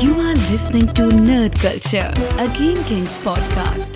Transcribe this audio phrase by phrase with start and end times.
[0.00, 3.90] You are listening to Nerd Culture, a Game Kings podcast.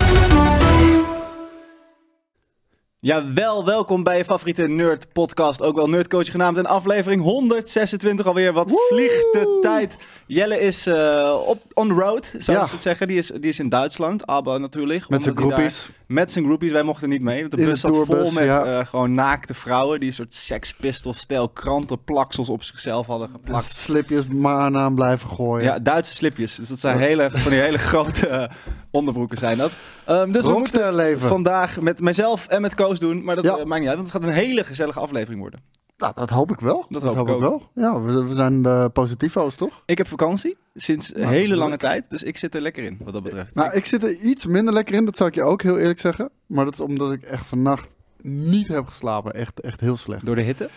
[2.99, 6.57] Ja, wel welkom bij je favoriete nerd podcast, ook wel Nerdcoach genaamd.
[6.57, 8.53] En aflevering 126 alweer.
[8.53, 9.97] Wat vliegt de tijd.
[10.27, 12.63] Jelle is eh, op on the road, zou Ja.
[12.65, 13.07] je het zeggen.
[13.07, 15.09] Die is, die is in Duitsland, ABBA natuurlijk.
[15.09, 15.81] Met zijn groepies.
[15.85, 17.39] daar- Met zijn groepies, wij mochten niet mee.
[17.39, 18.79] want De bus de zat vol met ja.
[18.79, 23.65] eh, gewoon naakte vrouwen die een soort sekspistol-stijl krantenplaksels op zichzelf hadden geplakt.
[23.65, 25.63] Slipjes maar aan blijven gooien.
[25.65, 26.55] Ja, Duitse slipjes.
[26.55, 28.49] Dus dat zijn hele, van die hele grote eh,
[28.91, 29.71] onderbroeken zijn dat.
[30.05, 33.23] Ehm, dus we moeten vandaag met mijzelf en met Koos doen.
[33.23, 33.57] Maar dat Ja.
[33.57, 35.59] eh, maakt niet uit, want het gaat een hele gezellige aflevering worden.
[36.03, 36.85] Nou, dat hoop ik wel.
[36.89, 37.69] Dat hoop ik wel.
[37.75, 39.83] Ja, we, we zijn de positivo's, toch?
[39.85, 42.09] Ik heb vakantie sinds een Nou, hele lange tijd.
[42.09, 43.55] Dus ik zit er lekker in, wat dat betreft.
[43.55, 45.99] Nou, ik zit er iets minder lekker in, dat zou ik je ook heel eerlijk
[45.99, 46.29] zeggen.
[46.45, 49.33] Maar dat is omdat ik echt vannacht niet heb geslapen.
[49.33, 50.25] Echt, echt heel slecht.
[50.25, 50.69] Door de hitte?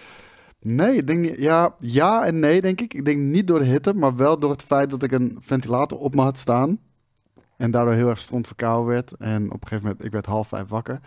[0.61, 2.95] Nee, ik denk niet, ja, ja en nee, denk ik.
[2.95, 5.99] Ik denk niet door de hitte, maar wel door het feit dat ik een ventilator
[5.99, 6.79] op me had staan.
[7.57, 9.13] En daardoor heel erg stront verkouden werd.
[9.13, 11.01] En op een gegeven moment, ik werd half vijf wakker.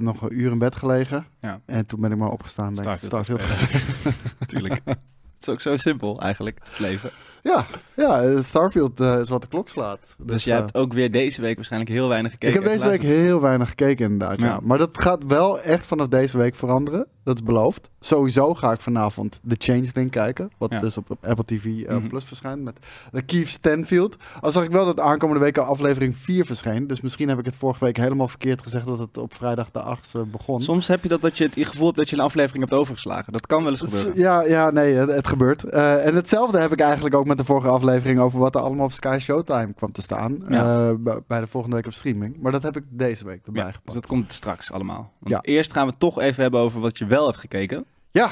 [0.00, 1.26] Ik heb nog een uur in bed gelegen.
[1.40, 1.60] Ja.
[1.66, 2.74] En toen ben ik maar opgestaan.
[2.74, 4.14] Ben ik Starfield gespeeld.
[4.40, 4.80] Natuurlijk.
[4.84, 4.98] het
[5.40, 7.10] is ook zo simpel eigenlijk, het leven.
[7.42, 10.16] Ja, ja eh, Starfield eh, is wat de klok slaat.
[10.18, 12.56] Dus, je eh, hebt ook weer deze week waarschijnlijk heel weinig gekeken.
[12.56, 14.46] ik heb deze week heel weinig gekeken inderdaad, ja.
[14.46, 14.60] Ja.
[14.62, 17.06] Maar dat gaat wel echt vanaf deze week veranderen.
[17.28, 17.90] Dat is beloofd.
[18.00, 20.50] Sowieso ga ik vanavond The Changeling kijken.
[20.58, 20.80] Wat Ja.
[20.80, 22.06] dus op, Apple TV eh, Mhm.
[22.08, 22.78] Plus verschijnt met
[23.12, 24.16] de Keith Stanfield.
[24.40, 26.86] Al zag ik wel dat aankomende week aflevering 4 verscheen.
[26.86, 29.80] Dus misschien heb ik het vorige week helemaal verkeerd gezegd dat het op vrijdag de
[29.82, 30.60] 8e begon.
[30.60, 33.32] Soms heb je dat, dat je het gevoel hebt dat je een aflevering hebt overgeslagen.
[33.32, 34.12] Dat kan wel eens gebeuren.
[34.18, 35.64] Ja, ja, nee, het, het gebeurt.
[35.64, 38.84] Eh, en hetzelfde heb ik eigenlijk ook met de vorige aflevering over wat er allemaal
[38.84, 40.38] op Sky Showtime kwam te staan.
[40.48, 40.88] Ja.
[40.88, 40.94] eh,
[41.26, 42.36] bij- de volgende week op streaming.
[42.40, 43.94] Maar dat heb ik deze week erbij Ja, dus gepakt.
[43.94, 45.12] dat komt straks allemaal.
[45.18, 45.52] Want Ja.
[45.52, 47.84] eerst gaan we toch even hebben over wat je wel hebt gekeken.
[48.10, 48.30] Ja,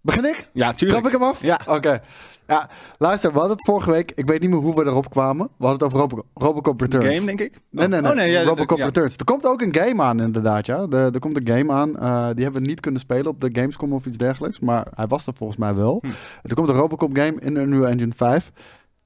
[0.00, 0.48] begin ik?
[0.52, 1.00] Ja, tuurlijk.
[1.00, 1.42] Trap ik hem af?
[1.42, 1.60] Ja.
[1.66, 2.02] Oké.
[2.48, 4.12] Ja, luister, we hadden het vorige week.
[4.14, 5.48] Ik weet niet meer hoe we erop kwamen.
[5.56, 7.14] We hadden het over Robo- Robocop Returns.
[7.14, 7.60] Game, denk ik?
[7.70, 8.10] Nee, nee, nee.
[8.10, 8.84] Oh, nee ja, Robocop ja.
[8.84, 9.16] Returns.
[9.16, 10.86] Er komt ook een game aan, inderdaad, ja.
[10.86, 11.98] De- er komt een game aan.
[11.98, 14.60] eh, die hebben we niet kunnen spelen op de Gamescom of iets dergelijks.
[14.60, 15.98] Maar hij was er volgens mij wel.
[16.02, 16.08] Hm.
[16.42, 18.52] Er komt een Robocop game in Unreal Engine 5.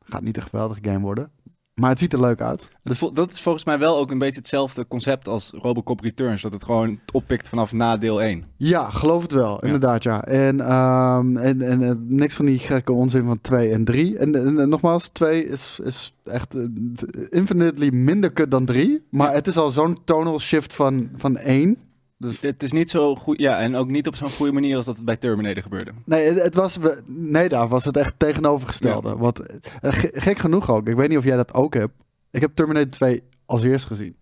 [0.05, 1.31] Gaat niet een geweldige game worden.
[1.81, 2.69] Maar het ziet er leuk uit.
[2.83, 6.43] Dat Dat is volgens mij wel ook een beetje hetzelfde concept als Robocop Returns.
[6.43, 8.45] Dat het gewoon oppikt vanaf na deel 1.
[8.57, 9.61] Ja, geloof het wel.
[9.63, 10.25] Inderdaad, ja.
[10.25, 14.19] En, ehm, en, en, eh, niks van die gekke onzin van 2 en 3.
[14.19, 16.63] En, en, en nogmaals, 2 is, is echt eh,
[17.29, 19.03] infinitely minder kut dan 3.
[19.11, 19.35] Maar Ja.
[19.35, 21.79] het is al zo'n tonal shift van, van 1.
[22.19, 24.87] Dus Het is niet zo goed, ja, en ook niet op zo'n goede manier als
[24.87, 25.91] dat het bij Terminator gebeurde.
[26.05, 29.17] nee, het, was, nee, daar was het echt tegenovergestelde.
[29.17, 30.89] Want eh, ge- gek genoeg ook.
[30.89, 31.93] Ik weet niet of jij dat ook hebt.
[32.31, 34.17] Ik heb Terminator 2 als eerst gezien.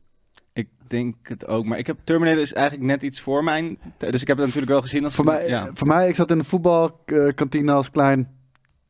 [0.52, 4.20] Ik denk het ook, maar ik heb Terminator is eigenlijk net iets voor mijn, dus
[4.20, 5.70] ik heb het natuurlijk wel gezien als Voor mij, ja.
[5.72, 8.28] voor mij, ik zat in de voetbalkantine als klein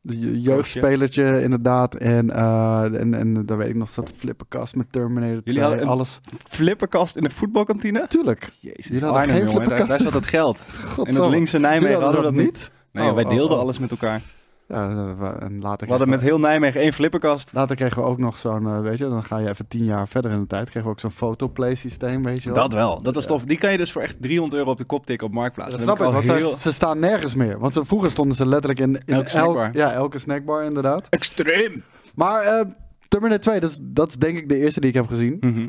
[0.07, 1.95] je- jeugdspelertje, inderdaad.
[1.95, 5.87] En, eh, en, en daar weet ik nog, zat flipperkast met Terminator 2, hadden een-
[5.87, 6.19] alles.
[6.49, 8.05] flipperkast in de voetbalkantine.
[8.07, 8.49] Tuurlijk.
[8.59, 10.59] Jezus, Jullie hadden Arnhem, geen jongen, daar, daar zat het geld.
[10.95, 12.43] God In het linkse Nijmegen hadden we dat niet.
[12.45, 12.71] niet.
[12.91, 13.61] Nee, Oh, wij oh, deelden oh.
[13.61, 14.21] alles met elkaar.
[14.67, 17.49] Ja, we- en later We hadden met heel Nijmegen één flipperkast.
[17.53, 20.07] Later kregen we ook nog zo'n, eh, weet je, dan ga je even tien jaar
[20.07, 22.57] verder in de tijd, kregen we ook zo'n fotoplay systeem, weet je wel.
[22.63, 23.21] Dat wel, dat Ja.
[23.21, 23.43] tof.
[23.43, 25.71] Die kan je dus voor echt 300 euro op de kop tikken op Marktplaats.
[25.71, 27.59] Dat snap ik, want heel ze staan nergens meer.
[27.59, 29.69] Want ze, vroeger stonden ze letterlijk in, in Elke snackbar.
[29.73, 31.07] ja, elke snackbar inderdaad.
[31.09, 31.83] extreem.
[32.15, 32.65] Maar eh,
[33.07, 35.37] Terminator 2, dat is, dat is denk ik de eerste die ik heb gezien.
[35.39, 35.67] Mhm.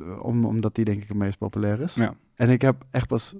[0.00, 1.94] Eh, Om, omdat die denk ik het meest populair is.
[1.94, 2.14] Ja.
[2.34, 3.34] En ik heb echt pas...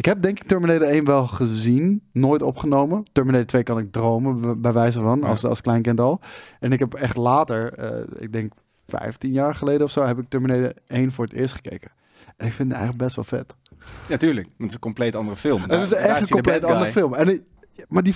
[0.00, 3.02] Ik heb denk ik Terminator 1 wel gezien, nooit opgenomen.
[3.12, 6.20] Terminator 2 kan ik dromen, bij- wijze van, als, als kleinkind al.
[6.60, 8.52] En ik heb echt later, eh, ik denk
[8.86, 11.90] 15 jaar geleden of zo, heb ik Terminator 1 voor het eerst gekeken.
[12.36, 13.54] En ik vind het eigenlijk best wel vet.
[14.08, 14.48] Ja, tuurlijk.
[14.58, 15.62] Het is een compleet andere film.
[15.62, 17.14] Het is echt een compleet andere film.
[17.14, 17.42] En ik-
[17.88, 18.14] maar die,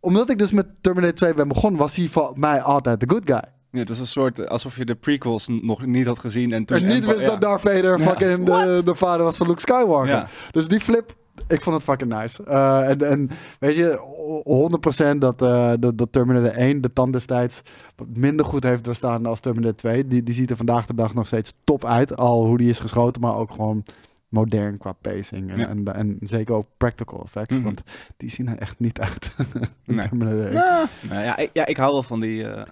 [0.00, 3.22] omdat ik dus met Terminator 2 ben begonnen, was hij voor mij altijd de good
[3.24, 3.42] guy.
[3.72, 6.52] Ja, het is een soort alsof je de prequels nog niet had gezien.
[6.52, 7.40] En toen En niet wist dat.
[7.40, 8.04] Darth Vader Ja.
[8.04, 10.08] fucking de, de vader was van Luke Skywalker.
[10.10, 10.28] Ja.
[10.50, 11.14] Dus die flip,
[11.48, 12.44] ik vond het fucking nice.
[12.44, 14.00] Eh, en, en weet je,
[14.44, 14.68] o-
[15.14, 17.62] 100% dat, eh dat, dat Terminator 1 de tand destijds
[18.06, 20.06] minder goed heeft doorstaan als Terminator 2.
[20.06, 22.16] Die, die ziet er vandaag de dag nog steeds top uit.
[22.16, 23.84] Al hoe die is geschoten, maar ook gewoon
[24.28, 25.50] modern qua pacing.
[25.50, 25.68] En, Ja.
[25.68, 27.64] en, en zeker ook practical effects, Mhm.
[27.64, 27.82] want
[28.16, 29.36] die zien er echt niet uit.
[29.86, 29.98] Nee.
[29.98, 30.52] Terminator 1.
[30.52, 32.48] Nou, nou ja, ik, ja, ik hou wel van die...
[32.48, 32.62] eh,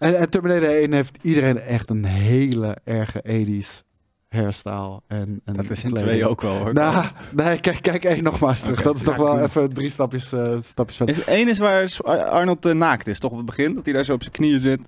[0.00, 3.84] En, en Terminator 1 heeft iedereen echt een hele erge 80s
[4.28, 5.00] hairstyle.
[5.06, 6.10] En, en dat is in kleding.
[6.10, 6.72] twee ook wel hoor.
[6.74, 8.82] Nou, nee, kijk, kijk één nog maar eens terug.
[8.82, 11.16] Dat is Ja, wel even drie stapjes, eh, stapjes verder.
[11.16, 13.74] Is, één is waar Arnold eh, naakt is, toch op het begin?
[13.74, 14.80] Dat hij daar zo op zijn knieën zit.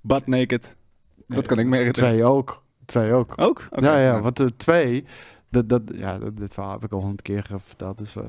[0.00, 0.76] Butt naked.
[1.26, 2.10] Dat kan ik me herinneren.
[2.10, 2.62] Twee ook.
[2.84, 3.32] Twee ook.
[3.36, 3.68] Ook?
[3.80, 5.04] Ja, ja, want de twee,
[5.48, 8.22] Dat, dat, ja, dat- dit verhaal heb ik al honderd keer ge- verteld, dus eh,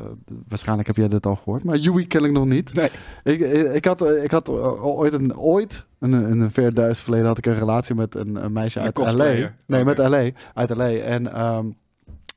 [0.48, 1.64] waarschijnlijk heb jij dit al gehoord.
[1.64, 2.74] Maar Yui ken ik nog niet.
[2.74, 2.90] Nee.
[3.24, 3.40] Ik,
[3.74, 7.28] ik, had, eh, ik had eh, ooit, een, ooit in een, in een ver verleden,
[7.28, 9.54] had ik een relatie met een, een meisje Een uit LA.
[9.66, 10.30] Nee, met LA.
[10.54, 10.90] Uit LA.
[10.90, 11.66] En ehm,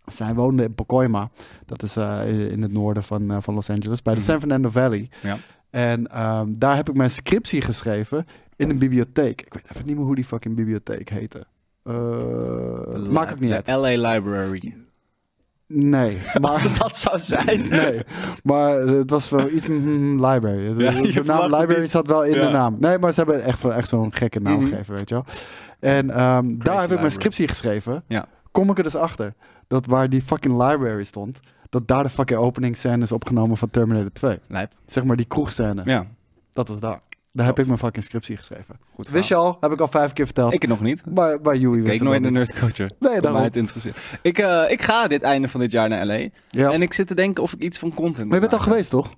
[0.06, 1.30] zij woonde in Pacoima.
[1.66, 4.28] Dat is eh, in- het noorden van, eh, van Los Angeles, bij de Mhm.
[4.28, 5.08] San Fernando Valley.
[5.22, 5.36] Ja.
[5.70, 9.40] En ehm, daar heb ik mijn scriptie geschreven in een bibliotheek.
[9.42, 11.46] Ik weet even niet meer hoe die fucking bibliotheek heette.
[11.90, 13.68] Eh, maakt ook niet uit.
[13.68, 14.74] LA Library.
[15.66, 16.66] Nee, maar...
[16.78, 17.68] Dat zou zijn.
[17.68, 18.00] Nee,
[18.42, 20.74] maar het was wel iets mm, library.
[20.74, 21.90] De, Ja, de je naam library niet.
[21.90, 22.46] zat wel in Ja.
[22.46, 22.76] de naam.
[22.80, 24.68] Nee, maar ze hebben echt, wel- echt zo'n gekke naam Mhm.
[24.68, 25.24] gegeven, weet je wel.
[25.80, 28.02] En ehm, daar heb ik mijn scriptie geschreven.
[28.06, 28.26] Ja.
[28.50, 29.34] Kom ik er dus achter
[29.68, 34.12] dat waar die fucking library stond, dat daar de fucking openingsscène is opgenomen van Terminator
[34.12, 34.38] 2.
[34.46, 34.72] Lijp.
[34.86, 35.82] Zeg maar die kroegscène.
[35.84, 36.06] Ja,
[36.52, 37.00] Dat was daar.
[37.32, 38.78] Daar heb ik mijn fucking scriptie geschreven.
[38.94, 39.56] goed Wist je al?
[39.60, 40.52] Heb ik al vijf keer verteld.
[40.52, 41.02] Ik nog niet.
[41.06, 42.38] maar bij Yui wist Kijk nooit naar niet.
[42.38, 42.90] Nerdculture.
[42.98, 43.42] Nee, daarom.
[43.42, 43.96] het interesseert.
[44.22, 46.28] Ik, eh, ik ga dit einde van dit jaar naar LA.
[46.50, 46.70] Ja.
[46.72, 48.90] En ik zit te denken of ik iets van content Maar je bent al geweest,
[48.90, 49.10] toch?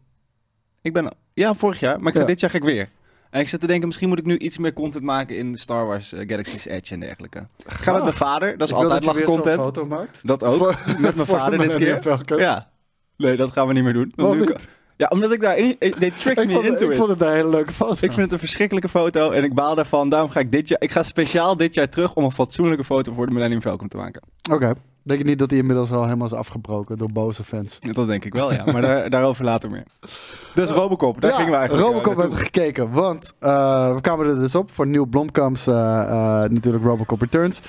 [0.82, 2.00] Ik ben, ja, vorig jaar.
[2.00, 2.24] Maar ik Ja.
[2.24, 2.88] dit jaar ga ik weer.
[3.30, 5.86] En ik zit te denken, misschien moet ik nu iets meer content maken in Star
[5.86, 7.46] Wars eh, Galaxy's Edge en dergelijke.
[7.66, 9.60] Ga met mijn vader, dat is Ik altijd zo'n content.
[9.60, 10.20] foto maakt.
[10.22, 10.56] Dat ook.
[10.56, 12.40] Voor- met mijn vader de dit keer.
[12.40, 12.70] Ja.
[13.16, 14.12] Nee, dat gaan we niet meer doen.
[14.16, 14.68] Want nu- niet?
[14.96, 16.96] Ja, omdat ik eh, They tricked Ik me vond, into ik it.
[16.96, 17.92] vond het een hele leuke foto.
[17.92, 20.08] Ik vind het een verschrikkelijke foto en ik baal daarvan.
[20.08, 20.80] Daarom ga ik dit jaar...
[20.82, 23.96] Ik ga speciaal dit jaar terug om een fatsoenlijke foto voor de Millennium Falcon te
[23.96, 24.22] maken.
[24.50, 24.72] Oké.
[25.04, 27.78] Denk je niet dat hij inmiddels al helemaal is afgebroken door boze fans?
[27.80, 28.64] Dat denk ik wel, ja.
[28.72, 29.84] Maar daar, daarover later meer.
[30.54, 34.26] Dus Robocop, daar gingen we eigenlijk Robocop eh, hebben we gekeken, want eh, we kwamen
[34.26, 37.60] er dus op voor Neil Blomkamp's eh, eh, natuurlijk Robocop Returns.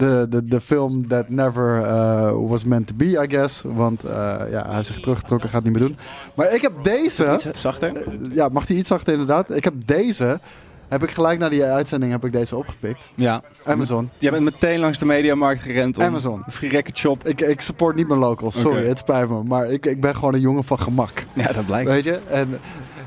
[0.00, 3.62] De, de, de film that never eh, was meant to be, I guess.
[3.66, 4.12] Want eh,
[4.50, 5.98] ja, hij heeft zich teruggetrokken, gaat het niet meer doen.
[6.34, 7.32] Maar ik heb deze...
[7.46, 7.92] Iets zachter?
[8.32, 9.54] ja, mag die iets zachter inderdaad?
[9.54, 10.40] Ik heb deze...
[10.90, 13.10] Heb ik gelijk na die uitzending heb ik deze opgepikt.
[13.14, 13.42] Ja.
[13.64, 14.10] Amazon.
[14.18, 16.42] Jij bent meteen langs de mediamarkt gerend om Amazon.
[16.50, 17.26] free record shop.
[17.26, 19.42] Ik, ik support niet mijn locals, sorry, het spijt me.
[19.42, 21.24] Maar ik, ik ben gewoon een jongen van gemak.
[21.32, 21.90] Ja, dat blijkt.
[21.90, 22.18] Weet je?
[22.30, 22.58] En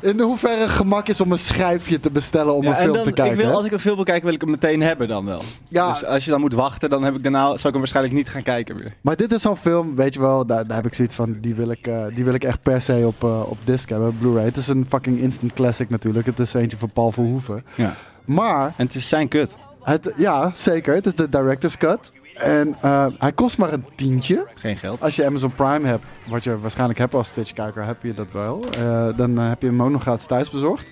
[0.02, 3.04] in hoeverre gemak is om een schijfje te bestellen om Ja, een en film dan,
[3.04, 3.40] te kijken.
[3.40, 5.42] ik wil, als ik een film wil kijken, wil ik hem meteen hebben dan wel.
[5.68, 5.92] Ja.
[5.92, 8.30] Dus als je dan moet wachten, dan heb ik daarna, zou ik hem waarschijnlijk niet
[8.30, 8.94] gaan kijken weer.
[9.02, 11.56] Maar dit is zo'n film, weet je wel, daar, daar heb ik zoiets van, die
[11.56, 14.44] wil ik, eh, die wil ik echt per se op, eh, op disc hebben, Blu-ray.
[14.46, 16.26] Het is een fucking instant classic natuurlijk.
[16.26, 17.64] Het is eentje van Paul Verhoeven.
[17.76, 17.94] Ja.
[18.26, 19.56] Maar, En het is zijn kut.
[19.84, 20.94] het, ja, zeker.
[20.96, 22.12] Het is de director's cut.
[22.36, 24.48] En eh, hij kost maar een tientje.
[24.54, 25.02] Geen geld.
[25.02, 28.66] Als je Amazon Prime hebt, wat je waarschijnlijk hebt als Twitch-kijker, heb je dat wel.
[28.78, 30.86] Eh, dan eh, heb je hem ook nog gratis thuis bezorgd.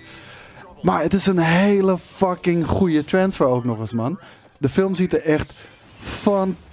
[0.82, 4.18] Maar het is een hele fucking goede transfer ook nog eens, man.
[4.58, 5.52] De film ziet er echt
[5.98, 6.70] fantastisch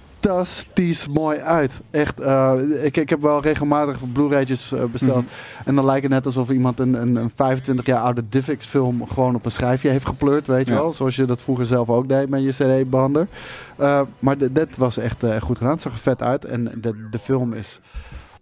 [1.06, 1.80] mooi uit.
[1.90, 5.24] Echt, eh, ik, ik heb wel regelmatig Blu-raytjes eh, besteld.
[5.24, 5.68] Mhm.
[5.68, 9.06] En dan lijkt het net alsof iemand een, een, een 25 jaar oude DivX film
[9.08, 10.92] gewoon op een schijfje heeft gepleurd, weet je wel.
[10.92, 13.26] Zoals je dat vroeger zelf ook deed met je CD-bander.
[13.76, 15.72] Eh, maar dit- was echt goed gedaan.
[15.72, 16.44] Het zag er vet uit.
[16.44, 17.80] En de, de film is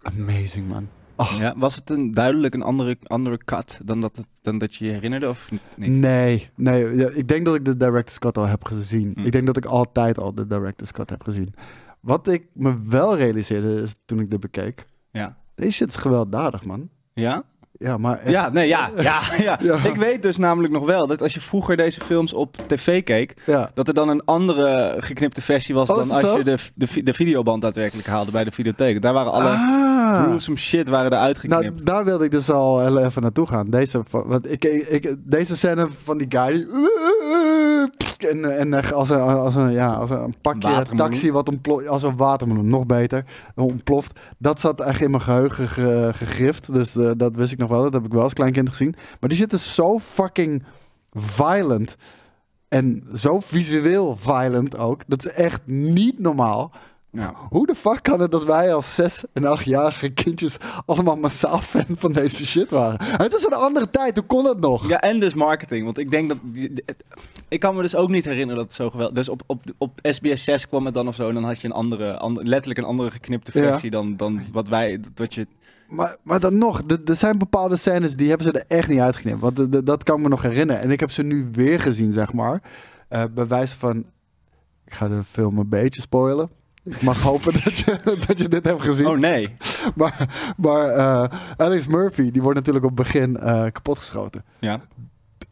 [0.01, 0.87] amazing, man.
[1.19, 4.75] Oh, Ja, was het een, duidelijk een andere, andere cut dan dat, het, dan dat
[4.75, 5.61] je je herinnerde of niet?
[5.99, 6.95] Nee, nee.
[6.95, 9.11] ja, Ik denk dat ik de director's cut al heb gezien.
[9.15, 9.25] Hm.
[9.25, 11.53] Ik denk dat ik altijd al de director's cut heb gezien.
[11.99, 14.85] Wat ik me wel realiseerde is toen ik dit bekeek.
[15.11, 15.37] Ja.
[15.55, 16.89] Deze shit is gewelddadig, man.
[17.13, 17.43] Ja?
[17.71, 19.59] Ja, maar echt- Ja, nee, ja, ja, ja.
[19.61, 19.83] Ja.
[19.85, 23.33] Ik weet dus namelijk nog wel dat als je vroeger deze films op tv keek,
[23.45, 23.71] ja.
[23.73, 26.37] dat er dan een andere geknipte versie was Oh, dan als zo?
[26.37, 29.01] je de, de, de videoband daadwerkelijk haalde bij de videotheek.
[29.01, 29.88] Daar waren alle Ah.
[30.13, 31.61] Gruesome shit waren eruit geknipt.
[31.63, 33.69] Nou, daar wilde ik dus al heel even naartoe gaan.
[33.69, 36.67] Deze, want ik, ik, deze scène van die guy die...
[38.29, 40.97] En, en eh, als een, als een, ja, als een pakje Watermeloen.
[41.09, 43.23] taxi wat ontploft, als een watermeloen, nog beter,
[43.55, 44.19] ontploft.
[44.37, 46.73] Dat zat echt in mijn geheugen ge- gegrift.
[46.73, 47.81] Dus eh, dat wist ik nog wel.
[47.83, 48.95] Dat heb ik wel als kleinkind gezien.
[49.19, 50.63] Maar die is zo fucking
[51.13, 51.95] violent.
[52.67, 55.01] En zo visueel violent ook.
[55.07, 56.71] Dat is echt niet normaal.
[57.11, 57.33] Ja.
[57.49, 61.85] Hoe de fuck kan het dat wij als zes en achtjarige kindjes allemaal massaal fan
[61.97, 62.97] van deze shit waren?
[63.01, 64.87] Het was een andere tijd, hoe kon dat nog?
[64.87, 65.85] Ja, en dus marketing.
[65.85, 66.37] Want ik denk dat.
[66.85, 67.03] het-
[67.47, 69.15] Ik kan me dus ook niet herinneren dat het zo geweldig.
[69.15, 71.27] Dus op, op, op SBS 6 kwam het dan of zo.
[71.27, 73.63] En dan had je een andere, andere letterlijk een andere geknipte Ja.
[73.69, 74.99] versie dan, dan wat wij.
[75.15, 75.47] Wat je,
[75.87, 79.39] Maar, maar dan nog, er zijn bepaalde scènes die hebben ze er echt niet uitgeknipt.
[79.39, 80.81] Want de- de- dat kan ik me nog herinneren.
[80.81, 82.61] En ik heb ze nu weer gezien, zeg maar.
[83.07, 83.97] Eh, bij wijze van,
[84.85, 86.49] ik ga de film een beetje spoilen.
[86.89, 89.07] Ik mag hopen dat je, dat je dit hebt gezien.
[89.07, 89.53] oh nee.
[89.95, 94.43] Maar, maar eh, Alex Murphy, die wordt natuurlijk op het begin eh, kapotgeschoten.
[94.59, 94.81] Ja.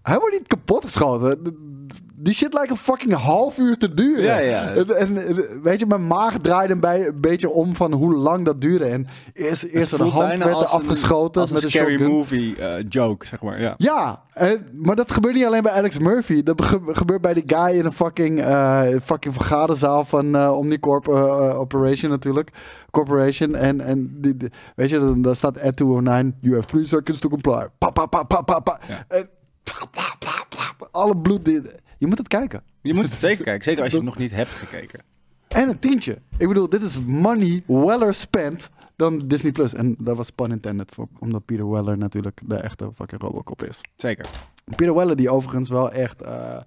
[0.01, 1.58] Hij wordt niet kapotgeschoten.
[2.19, 4.24] Die shit lijkt een fucking half uur te duren.
[4.24, 4.74] Ja, ja.
[4.74, 5.13] En,
[5.63, 8.86] weet je, mijn maag draaide een, bij, een beetje om van hoe lang dat duurde.
[8.86, 12.12] En eerst, eerst een hand werd er een- afgeschoten Als een met een scary shotgun.
[12.12, 13.62] movie eh, joke, zeg maar.
[13.62, 13.74] Ja.
[13.77, 14.24] Ja,
[14.74, 16.43] maar dat gebeurt niet alleen bij Alex Murphy.
[16.43, 21.07] Dat ge- gebeurt bij die guy in een fucking, eh, fucking vergaderzaal van eh, Omnicorp
[21.07, 22.50] Operation natuurlijk.
[22.91, 23.55] Corporation.
[23.55, 27.19] En, en die, die- weet je, dan, dan staat at 209, you have three seconds
[27.19, 27.67] to comply.
[27.77, 28.79] Pa, pa, pa, pa, pa, pa.
[28.88, 29.05] Ja.
[29.07, 29.29] En,
[30.91, 31.50] alle bloed.
[31.98, 32.63] Je moet het kijken.
[32.82, 35.01] Je moet het zeker kijken, zeker als je het nog niet hebt gekeken.
[35.48, 36.18] En een tientje.
[36.38, 39.74] Ik bedoel, dit is money weller spent dan Disney Plus.
[39.74, 43.82] En dat was pun intended, voor, omdat Peter Weller natuurlijk de echte fucking Robocop is.
[43.96, 44.25] Zeker.
[44.75, 46.58] Peter Weller, die overigens wel echt eh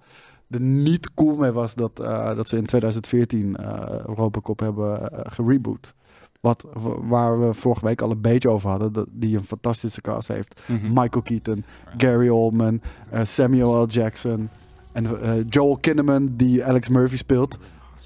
[0.50, 5.94] er niet cool mee was dat, eh, dat ze in 2014 eh Robocop hebben gereboot.
[6.40, 6.66] Wat,
[7.02, 8.92] waar we vorige week al een beetje over hadden.
[8.92, 10.62] Dat, die een fantastische cast heeft.
[10.66, 10.86] Mhm.
[10.86, 11.64] Michael Keaton,
[11.96, 12.80] Gary Oldman,
[13.22, 13.86] Samuel L.
[13.86, 14.50] Jackson.
[14.92, 17.58] En eh, Joel Kinnaman, die Alex Murphy speelt.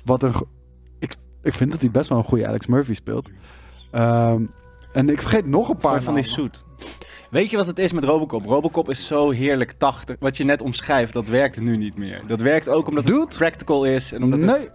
[0.04, 0.32] Wat een.
[0.98, 3.30] Ik, ik vind dat hij best wel een goede Alex Murphy speelt.
[3.90, 4.42] Ehm,
[4.92, 6.64] en ik vergeet nog een paar van die suit.
[7.30, 8.44] Weet je wat het is met Robocop?
[8.44, 10.16] Robocop is zo heerlijk 80.
[10.18, 12.22] Wat je net omschrijft, dat werkt nu niet meer.
[12.26, 13.20] Dat werkt ook omdat Dude.
[13.20, 14.12] het practical is.
[14.12, 14.48] En omdat het...
[14.48, 14.68] Nee,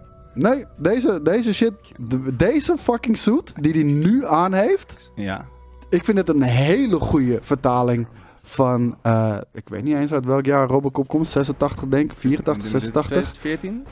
[0.52, 5.46] nee, deze, deze shit, de- deze fucking suit die hij nu aan heeft, Ja.
[5.90, 8.06] ik vind het een hele goede vertaling
[8.50, 12.66] van, eh, ik weet niet eens uit welk jaar Robocop komt, 86 denk ik, 84,
[12.66, 13.02] 86.
[13.02, 13.84] 2014?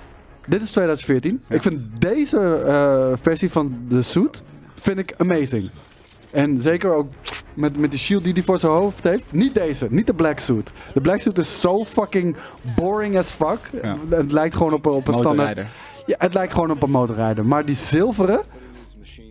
[0.47, 1.43] Dit is 2014.
[1.49, 1.55] Ja.
[1.55, 4.43] Ik vind deze eh, versie van de suit,
[4.75, 5.71] vind ik amazing.
[6.31, 7.07] En zeker ook
[7.55, 9.33] met, met de shield die hij voor zijn hoofd heeft.
[9.33, 10.73] Niet deze, niet de black suit.
[10.95, 12.37] De black suit is zo fucking
[12.77, 13.71] boring as fuck.
[13.83, 13.97] Ja.
[14.09, 15.59] Het lijkt gewoon op, op een standaard...
[16.07, 17.47] Ja, het lijkt gewoon op een motorrijder.
[17.47, 18.41] Maar die zilveren,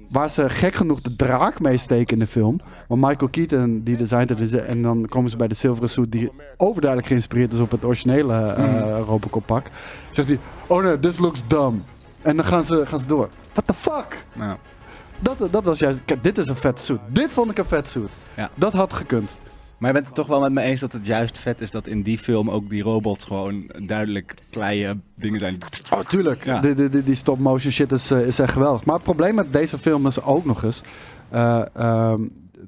[0.10, 2.60] waar ze gek genoeg de draak mee steken in de film.
[2.88, 4.40] Want Michael Keaton, die designt het.
[4.40, 7.86] is- En dan komen ze bij de zilveren suit, die overduidelijk geïnspireerd is op het
[7.86, 9.02] originele eh Mhm.
[9.02, 9.70] Robocop pak.
[10.10, 11.82] Zegt hij, oh nee, this looks dumb.
[12.22, 13.30] En dan gaan ze, gaan ze door.
[13.54, 14.26] What the fuck?
[14.36, 14.58] Ja.
[15.20, 17.00] Dat, dat was juist, kijk, dit is een vet suit.
[17.10, 18.10] Dit vond ik een vet suit.
[18.36, 18.50] Ja.
[18.56, 19.36] Dat had gekund.
[19.78, 21.88] Maar je bent het toch wel met me eens dat het juist vet is dat
[21.88, 25.58] in die film ook die robots gewoon duidelijk kleine dingen zijn.
[25.94, 26.46] Oh, tuurlijk.
[26.46, 26.60] Ja.
[26.60, 28.86] Die, die, stop-motion shit is, eh, is echt geweldig.
[28.86, 30.82] Maar het probleem met deze film is ook nog eens...
[31.30, 32.22] eh, ehm,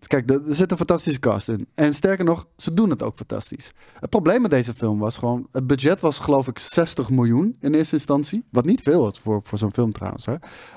[0.08, 1.68] kijk, er, zit een fantastische cast in.
[1.76, 3.72] En sterker nog, ze doen het ook fantastisch.
[4.00, 5.48] Het probleem met deze film was gewoon...
[5.52, 8.44] Het budget was geloof ik 60 miljoen in eerste instantie.
[8.52, 10.26] Wat niet veel is voor, voor zo'n film trouwens.
[10.26, 10.34] Hè.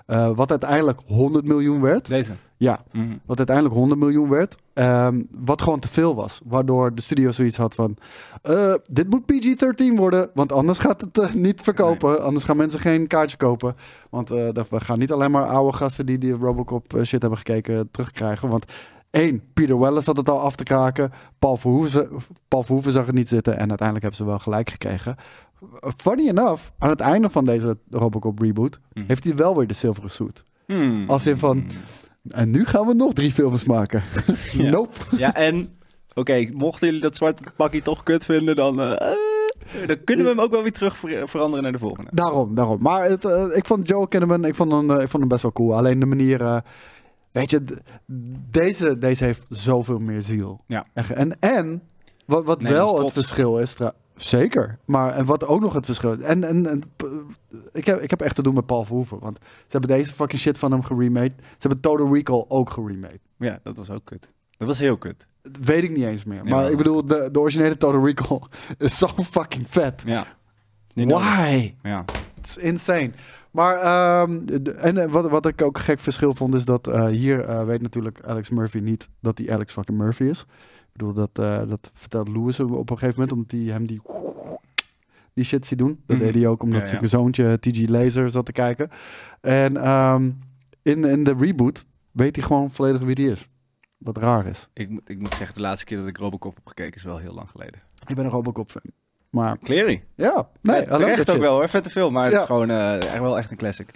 [0.06, 2.08] Eh, wat uiteindelijk 100 miljoen werd.
[2.08, 2.32] Deze.
[2.56, 3.16] Ja, Mhm.
[3.26, 4.56] wat uiteindelijk 100 miljoen werd.
[4.72, 6.40] Ehm, wat gewoon te veel was.
[6.44, 7.96] Waardoor de studio zoiets had van...
[8.42, 12.22] eh, dit moet PG-13 worden, want anders gaat het eh, niet verkopen.
[12.24, 13.76] Anders gaan mensen geen kaartje kopen.
[14.10, 18.48] Want we gaan niet alleen maar oude gasten die die Robocop shit hebben gekeken terugkrijgen.
[18.48, 18.64] Want
[19.12, 21.12] één, Peter Weller zat het al af te kraken.
[21.38, 22.08] Paul Verhoeven,
[22.48, 23.52] Paul Verhoeven zag het niet zitten.
[23.52, 25.16] En uiteindelijk hebben ze wel gelijk gekregen.
[25.96, 28.80] Funny enough, aan het einde van deze Robocop reboot...
[28.92, 29.04] Mhm.
[29.06, 30.44] heeft hij wel weer de zilveren suit.
[30.66, 31.10] Hmm.
[31.10, 31.64] Als in van...
[32.28, 34.02] En nu gaan we nog drie films maken.
[34.52, 34.70] Ja.
[34.70, 34.98] nope.
[35.16, 35.68] Ja, en
[36.14, 39.16] oké, mochten jullie dat zwarte pakje toch kut vinden, dan, eh,
[39.86, 42.10] dan kunnen we hem ook wel weer terug ver- veranderen naar de volgende.
[42.14, 42.78] Daarom, daarom.
[42.80, 45.42] Maar het, eh, ik vond Joe Kinnaman, ik vond, hem, eh, ik vond hem best
[45.42, 45.76] wel cool.
[45.76, 46.62] Alleen de manier,
[47.32, 47.64] weet je,
[48.50, 50.64] deze, deze heeft zoveel meer ziel.
[50.66, 50.86] Ja.
[50.92, 51.82] En, en
[52.24, 53.76] wat, wat wel het verschil is,
[54.14, 54.78] zeker.
[54.84, 56.18] Maar en wat ook nog het verschil is.
[56.18, 56.82] En, en, en
[57.72, 59.18] ik, heb, ik heb echt te doen met Paul Verhoeven.
[59.18, 61.32] Want ze hebben deze fucking shit van hem geremade.
[61.36, 63.20] Ze hebben Total Recall ook geremade.
[63.38, 64.28] Ja, dat was ook kut.
[64.56, 65.26] Dat was heel kut.
[65.42, 66.44] Dat weet ik niet eens meer.
[66.44, 68.40] Maar ik bedoel, de, de originele Total Recall
[68.78, 70.02] is zo fucking vet.
[70.06, 70.26] Ja.
[70.94, 71.74] Why?
[71.82, 72.04] Ja.
[72.38, 73.10] It's insane.
[73.52, 74.46] Maar, ehm,
[74.78, 77.64] en eh, wat, wat ik ook een gek verschil vond, is dat eh, hier eh,
[77.64, 80.40] weet natuurlijk Alex Murphy niet dat hij Alex fucking Murphy is.
[80.40, 84.00] Ik bedoel, dat, eh, dat vertelt Lewis op een gegeven moment, omdat hij hem die,
[85.34, 86.02] die shit ziet doen.
[86.06, 86.26] Dat Mhm.
[86.26, 87.06] deed hij ook omdat Ja, zijn ja.
[87.06, 88.90] zoontje TG Laser zat te kijken.
[89.40, 90.30] En ehm,
[90.82, 93.48] in, in de reboot weet hij gewoon volledig wie die is.
[93.98, 94.68] Wat raar is.
[94.72, 97.18] Ik, moet- ik moet zeggen, de laatste keer dat ik Robocop heb gekeken is wel
[97.18, 97.80] heel lang geleden.
[98.06, 98.82] Ik ben een Robocop fan.
[99.32, 100.02] Maar Cleary.
[100.14, 101.38] ja, nee, Nee, I love terecht ook shit.
[101.38, 101.68] wel hoor.
[101.68, 102.38] Vette film, maar het Ja.
[102.40, 103.88] is gewoon eh, echt wel echt een classic.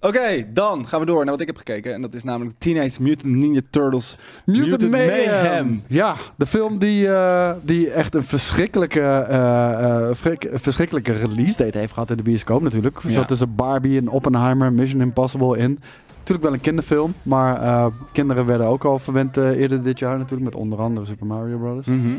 [0.00, 1.94] Oké, dan gaan we door naar wat ik heb gekeken.
[1.94, 4.16] En dat is namelijk Teenage Mutant Ninja Turtles.
[4.46, 5.30] Mutant, Mutant Mayhem.
[5.42, 5.82] Mayhem.
[5.86, 11.92] Ja, de film die, eh, die echt een verschrikkelijke, eh, frik- verschrikkelijke release date heeft
[11.92, 12.96] gehad in de bioscoop natuurlijk.
[12.98, 13.10] Er Ja.
[13.14, 15.80] zat tussen Barbie en Oppenheimer, Mission Impossible in.
[16.18, 20.42] Natuurlijk wel een kinderfilm, maar kinderen werden ook al verwend eerder dit jaar natuurlijk.
[20.42, 21.86] Met onder andere Super Mario Bros.
[21.86, 22.16] Mhm.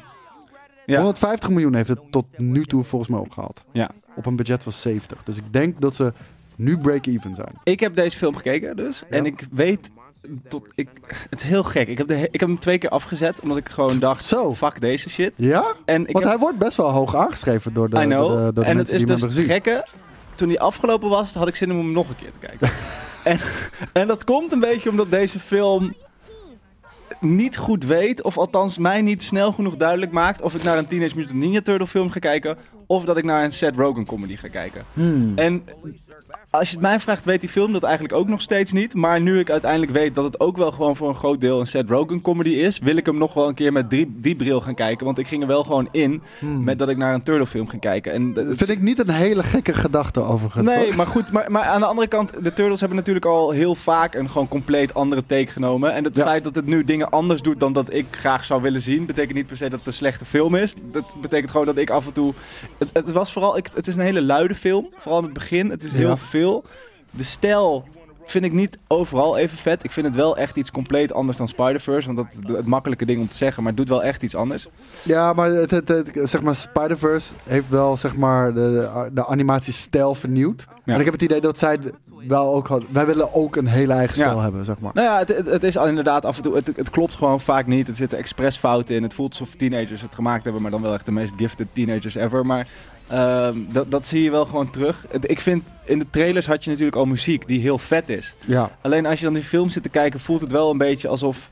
[0.86, 0.98] Ja.
[0.98, 3.64] 150 miljoen heeft het tot nu toe volgens mij opgehaald.
[3.72, 3.90] Ja.
[4.16, 5.24] Op een budget van 70.
[5.24, 6.14] Dus ik denk dat ze
[6.56, 7.54] nu break-even zijn.
[7.64, 9.04] Ik heb deze film gekeken dus.
[9.10, 9.90] En ik weet
[10.48, 10.90] tot ik,
[11.30, 11.88] het is heel gek.
[11.88, 14.54] Ik heb, de, ik heb hem twee keer afgezet, omdat ik gewoon dacht, Zo.
[14.54, 15.34] fuck deze shit.
[15.36, 15.66] Ja?
[15.86, 18.46] En ik Want heb, hij wordt best wel hoog aangeschreven door de, I know.
[18.46, 19.88] de, door en het is dus het gekke.
[20.36, 22.70] Toen die afgelopen was, had ik zin om hem nog een keer te kijken.
[23.32, 23.40] en,
[24.02, 25.94] en dat komt een beetje omdat deze film
[27.20, 30.88] niet goed weet, of althans mij niet snel genoeg duidelijk maakt, of ik naar een
[30.88, 34.36] Teenage Mutant Ninja Turtle film ga kijken, of dat ik naar een Seth Rogen comedy
[34.36, 34.86] ga kijken.
[34.94, 35.34] Hmm.
[35.36, 35.64] En
[36.56, 38.94] als je het mij vraagt, weet die film dat eigenlijk ook nog steeds niet.
[38.94, 41.68] Maar nu ik uiteindelijk weet dat het ook wel gewoon voor een groot deel een
[41.68, 44.62] Seth Rogen comedy is, wil ik hem nog wel een keer met die, die bril
[44.62, 45.06] gaan kijken.
[45.06, 46.64] Want ik ging er wel gewoon in Hmm.
[46.64, 48.12] met dat ik naar een Turtle film ging kijken.
[48.12, 50.66] En Dat vind ik niet een hele gekke gedachte overigens.
[50.66, 50.96] Nee, hoor.
[50.96, 51.32] maar goed.
[51.32, 54.48] Maar, maar aan de andere kant, de Turtles hebben natuurlijk al heel vaak een gewoon
[54.48, 55.94] compleet andere take genomen.
[55.94, 56.24] En het Ja.
[56.24, 59.34] feit dat het nu dingen anders doet dan dat ik graag zou willen zien, betekent
[59.34, 60.74] niet per se dat het een slechte film is.
[60.92, 62.34] Dat betekent gewoon dat ik af en toe.
[62.78, 63.58] Het, het was vooral.
[63.58, 64.88] Ik, het is een hele luide film.
[64.98, 65.70] Vooral in het begin.
[65.70, 66.18] Het is heel Ja.
[66.18, 66.42] veel.
[67.12, 67.84] De stijl
[68.26, 69.84] vind ik niet overal even vet.
[69.84, 72.14] Ik vind het wel echt iets compleet anders dan Spider-Verse.
[72.14, 74.36] Want dat is het makkelijke ding om te zeggen, maar het doet wel echt iets
[74.36, 74.68] anders.
[75.04, 80.16] Ja, maar, het, het, het- zeg maar Spider-Verse heeft wel zeg maar, de, de animatiestijl
[80.16, 80.66] vernieuwd.
[80.86, 81.80] En ik heb het idee dat zij
[82.28, 82.90] wel ook hadden.
[82.92, 84.24] Wij willen ook een hele eigen Ja.
[84.24, 84.92] stijl hebben, zeg maar.
[84.94, 86.56] Nou ja, het, het, het is al inderdaad af en toe.
[86.56, 87.88] Het, het klopt gewoon vaak niet.
[87.88, 89.04] Er zitten expres fouten in.
[89.04, 92.16] Het voelt alsof teenagers het gemaakt hebben, maar dan wel echt de meest gifted teenagers
[92.16, 92.46] ever.
[92.46, 92.68] Maar
[93.08, 95.06] ehm, dat, dat zie je wel gewoon terug.
[95.22, 98.36] Ik vind in de trailers had je natuurlijk al muziek die heel vet is.
[98.46, 98.72] Ja.
[98.82, 101.50] Alleen als je dan die film zit te kijken, voelt het wel een beetje alsof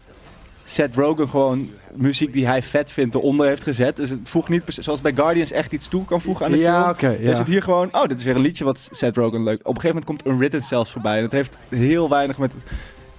[0.63, 3.95] Seth Rogen gewoon muziek die hij vet vindt eronder heeft gezet.
[3.95, 6.69] Dus het voegt niet, zoals bij Guardians echt iets toe kan voegen aan de film.
[6.69, 7.09] Ja, oké.
[7.09, 7.37] Is ja.
[7.37, 9.59] het hier gewoon, oh, dit is weer een liedje wat Seth Rogen leuk.
[9.59, 11.17] Op een gegeven moment komt Unwritten zelfs voorbij.
[11.17, 12.53] En het heeft heel weinig met.
[12.53, 12.63] Het,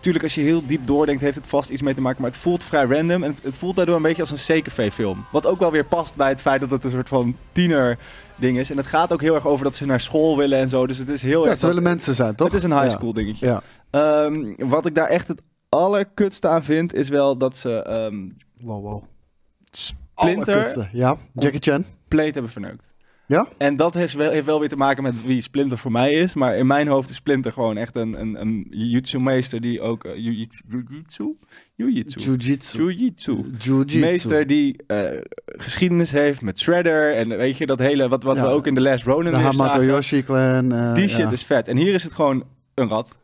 [0.03, 2.23] tuurlijk, als je heel diep doordenkt, heeft het vast iets mee te maken.
[2.23, 3.23] Maar het voelt vrij random.
[3.23, 5.25] En het, het voelt daardoor een beetje als een CKV-film.
[5.33, 7.99] Wat ook wel weer past bij het feit dat het een soort van tiener
[8.37, 8.71] ding is.
[8.71, 10.87] En het gaat ook heel erg over dat ze naar school willen en zo.
[10.87, 11.59] Dus het is heel Ja, erg.
[11.59, 12.47] ze willen mensen zijn, toch?
[12.47, 12.91] Het is een high Ja.
[12.91, 13.47] school dingetje.
[13.47, 13.63] Ja.
[13.91, 18.29] Ehm, wat ik daar echt het allerkutste aan vind, is wel dat ze ehm
[18.61, 19.03] Wow, wow.
[19.71, 20.89] Splinter.
[20.93, 21.85] Ja, Jackie Chan.
[22.09, 22.91] hebben verneukt.
[23.26, 23.49] Ja?
[23.59, 26.35] En dat heeft wel, heeft wel weer te maken met wie Splinter voor mij is.
[26.35, 30.05] Maar in mijn hoofd is Splinter gewoon echt een, een, een jiu-jitsu-meester die ook...
[30.05, 30.64] eh, jiu-jitsu?
[31.76, 32.76] Jiu-jitsu?
[33.59, 33.99] Jiu-jitsu.
[34.00, 37.14] Meester die eh, geschiedenis heeft met Shredder.
[37.14, 38.09] En weet je, dat hele...
[38.09, 38.43] Wat, wat Ja.
[38.43, 39.87] we ook in The Last Ronin De weer Hamato zagen.
[39.87, 40.73] Yoshi clan.
[40.73, 41.14] eh, Die ja.
[41.14, 41.69] shit is vet.
[41.69, 43.14] En hier is het gewoon een rat.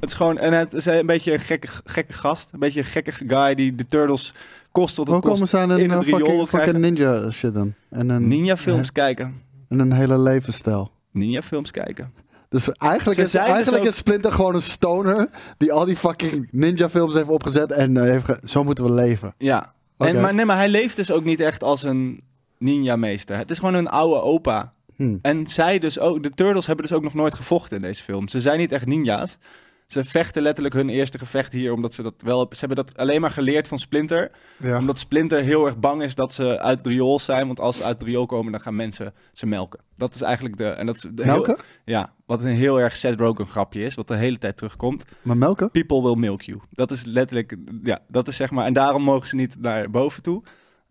[0.00, 0.38] Het is gewoon...
[0.38, 2.52] En het is een beetje een gekke, gekke gast.
[2.52, 4.34] Een beetje een gekke guy die de Turtles
[4.74, 7.74] kost het Hoe komen ze aan een het eh, fucking, fucking ninja shit dan?
[7.90, 9.42] En een, Ninja-films kijken.
[9.68, 10.90] En een hele levensstijl.
[11.10, 12.12] Ninja-films kijken.
[12.48, 15.96] Dus eigenlijk, Ze is, dus eigenlijk ook- is Splinter gewoon een stoner die al die
[15.96, 19.34] fucking ninja films heeft opgezet en eh, heeft ge- zo moeten we leven.
[19.38, 19.72] Ja.
[19.98, 22.20] En, maar, nee, maar hij leeft dus ook niet echt als een
[22.58, 23.36] ninja-meester.
[23.36, 24.72] Het is gewoon een oude opa.
[24.96, 25.16] Hm.
[25.22, 28.28] En zij dus ook, de Turtles hebben dus ook nog nooit gevochten in deze film.
[28.28, 29.38] Ze zijn niet echt ninja's.
[29.86, 32.46] Ze vechten letterlijk hun eerste gevecht hier, omdat ze dat wel...
[32.50, 34.30] Ze hebben dat alleen maar geleerd van Splinter.
[34.58, 34.78] Ja.
[34.78, 37.46] Omdat Splinter heel erg bang is dat ze uit het riool zijn.
[37.46, 39.80] Want als ze uit het riool komen, dan gaan mensen ze melken.
[39.96, 40.68] Dat is eigenlijk de...
[40.68, 41.56] En dat is de heel- Melken?
[41.84, 43.94] ja, wat een heel erg Seth Rogen grapje is.
[43.94, 45.04] Wat de hele tijd terugkomt.
[45.22, 45.70] Maar melken?
[45.70, 46.60] People will milk you.
[46.70, 48.66] Dat is letterlijk, ja, dat is zeg maar.
[48.66, 50.42] En daarom mogen ze niet naar boven toe.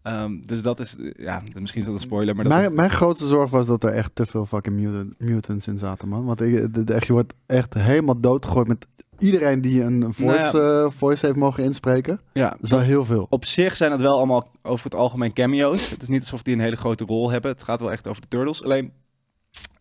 [0.04, 2.76] Ehm, dus dat is, eh, ja, misschien is dat een spoiler, maar dat Mijn, is,
[2.76, 6.26] mijn grootste zorg was dat er echt te veel fucking mutant- mutants in zaten, man.
[6.26, 8.86] Want ik, de, de- echt, je wordt echt helemaal doodgegooid met
[9.20, 12.20] iedereen die een voice, Nou eh, voice heeft mogen inspreken.
[12.34, 12.50] ja.
[12.50, 13.28] Dat is wel heel veel.
[13.30, 15.90] Op zich zijn het wel allemaal over het algemeen cameo's.
[15.90, 17.52] Het is niet alsof die een hele grote rol hebben.
[17.52, 18.64] Het gaat wel echt over de Turtles.
[18.64, 18.92] Alleen,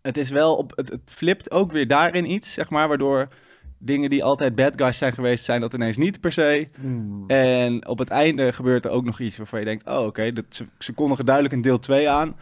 [0.02, 3.28] het is wel op, het, het flipt ook weer daarin iets, zeg maar, waardoor
[3.84, 6.68] dingen die altijd bad guys zijn geweest, zijn dat ineens niet per se.
[6.80, 7.24] Hmm.
[7.26, 10.66] En op het einde gebeurt er ook nog iets waarvan je denkt, oh oké, ze,
[10.78, 12.36] ze kondigen duidelijk een deel 2 aan.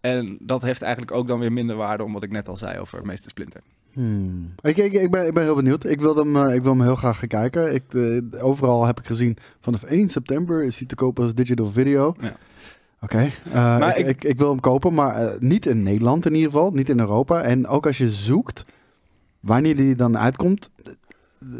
[0.00, 2.78] En dat heeft eigenlijk ook dan weer minder waarde, om wat ik net al zei
[2.78, 3.60] over Meester Splinter.
[3.92, 4.54] Hmm.
[4.60, 5.84] Ik, ik, ik, ben, ik ben heel benieuwd.
[5.84, 7.74] Ik wil hem, eh, ik wil hem heel graag gaan kijken.
[7.74, 11.66] Ik, eh, overal heb ik gezien, vanaf 1 september is hij te kopen als digital
[11.66, 12.14] video.
[12.20, 12.36] Ja.
[13.00, 16.50] Oké, eh, Maar ik, ik- wil hem kopen, maar eh, niet in Nederland in ieder
[16.50, 17.42] geval, niet in Europa.
[17.42, 18.64] En ook als je zoekt
[19.44, 20.70] wanneer die dan uitkomt,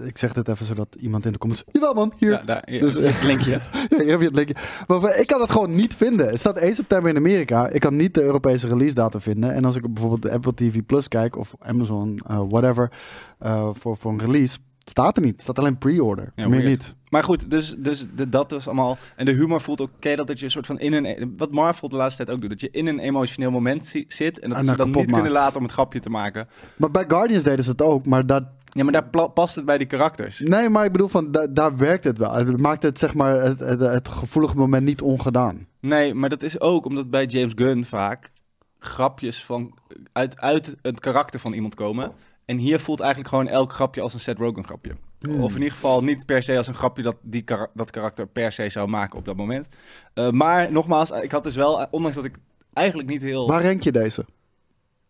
[0.04, 2.94] ik zeg dit even zodat iemand in de comments, jawel man, hier, Ja, daar, Dus,
[2.94, 3.60] het linkje.
[3.90, 4.54] Ja, hier heb je het linkje.
[4.86, 6.28] Maar ik kan het gewoon niet vinden.
[6.28, 7.68] Het staat 1 september in Amerika.
[7.68, 9.54] Ik kan niet de Europese release datum vinden.
[9.54, 12.92] En als ik bijvoorbeeld de Apple TV Plus kijk of Amazon, eh, whatever,
[13.38, 15.32] eh, voor, voor een release, het staat er niet.
[15.32, 16.32] Het staat alleen pre-order.
[16.34, 16.66] Ja, Meer weird.
[16.68, 16.94] niet.
[17.08, 18.98] Maar goed, dus, dus de, dat is allemaal...
[19.16, 19.90] En de humor voelt ook...
[19.98, 21.34] Ken je dat, dat je een soort van in een...
[21.36, 22.50] Wat Marvel de laatste tijd ook doet.
[22.50, 24.38] Dat je in een emotioneel moment zi- zit.
[24.38, 25.34] En dat En ze dan dan niet kunnen maakt.
[25.44, 26.48] laten om het grapje te maken.
[26.76, 28.06] Maar bij Guardians deden ze het ook.
[28.06, 30.38] Maar dat, Ja, maar daar past het bij die karakters.
[30.40, 32.32] nee, maar ik bedoel, van, da- daar werkt het wel.
[32.34, 35.66] Het maakt het, zeg maar, het, het, het gevoelige moment niet ongedaan.
[35.80, 38.32] Nee, maar dat is ook omdat bij James Gunn vaak
[38.78, 39.78] grapjes van,
[40.12, 42.12] uit, uit het karakter van iemand komen.
[42.44, 44.96] En hier voelt eigenlijk gewoon elk grapje als een Seth Rogen grapje.
[45.18, 45.42] Hmm.
[45.42, 48.52] Of in ieder geval niet per se als een grapje dat die dat karakter per
[48.52, 49.66] se zou maken op dat moment.
[50.14, 52.36] Eh, maar nogmaals, ik had dus wel, eh, ondanks dat ik
[52.72, 54.24] eigenlijk niet heel Waar rank je deze?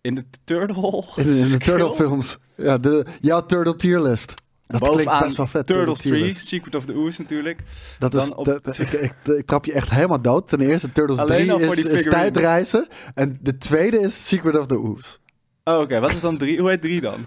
[0.04, 1.02] in de Turtle...
[1.16, 1.58] In, in de?
[1.58, 2.38] Turtle films.
[2.56, 4.34] Ja, de, jouw Turtle tierlist.
[4.66, 5.66] Dat klinkt best wel vet.
[5.66, 6.46] Turtles Turtle 3, tierlist.
[6.46, 7.62] Secret of the Ooze natuurlijk.
[7.98, 10.48] Dat is, op- ik, ik, ik trap je echt helemaal dood.
[10.48, 12.88] Ten eerste, Turtles Alleen 3 al voor is, is tijdreizen.
[13.14, 15.18] En de tweede is Secret of the Ooze.
[15.64, 16.00] Oh, oké.
[16.00, 16.58] Wat is dan 3?
[16.60, 17.26] Hoe heet 3 dan?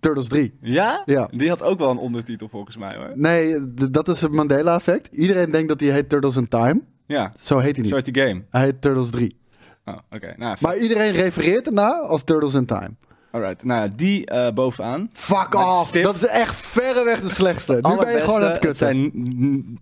[0.00, 0.58] Turtles 3.
[0.60, 1.02] Ja?
[1.04, 1.28] Ja.
[1.30, 3.10] Die had ook wel een ondertitel volgens mij hoor.
[3.14, 3.56] Nee,
[3.90, 5.06] dat is het Mandela-effect.
[5.12, 6.80] Iedereen denkt dat hij heet Turtles in Time.
[7.06, 7.88] Ja, Zo heet hij niet.
[7.90, 8.42] zo heet die game.
[8.50, 9.36] Hij heet Turtles 3.
[9.84, 10.34] Oh, oké.
[10.36, 12.90] Nou, Maar iedereen refereert ernaar als Turtles in Time.
[13.30, 13.64] alright.
[13.64, 15.08] Nou, ja, die eh, bovenaan.
[15.12, 15.86] Fuck off!
[15.88, 16.02] stip.
[16.02, 17.72] Dat is echt verreweg de slechtste.
[17.72, 18.76] Nu ben je gewoon aan het kutten.
[18.76, 19.10] zijn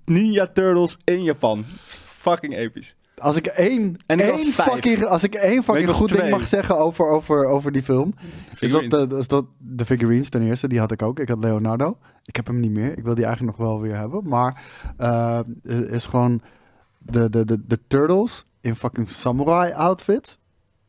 [0.04, 1.64] Ninja Turtles in Japan.
[2.18, 2.96] Fucking episch.
[3.22, 6.78] Als ik één, En ik één fucking, als ik één fucking goed ding mag zeggen
[6.78, 8.14] over, over, over die film,
[8.58, 10.68] is dat, eh, is dat de figurines ten eerste.
[10.68, 11.18] Die had ik ook.
[11.18, 11.96] Ik had Leonardo.
[12.24, 12.98] Ik heb hem niet meer.
[12.98, 14.28] Ik wil die eigenlijk nog wel weer hebben.
[14.28, 14.62] Maar
[14.96, 15.40] eh,
[15.90, 16.42] is gewoon
[16.98, 20.38] de, de, de, de turtles in fucking samurai outfits.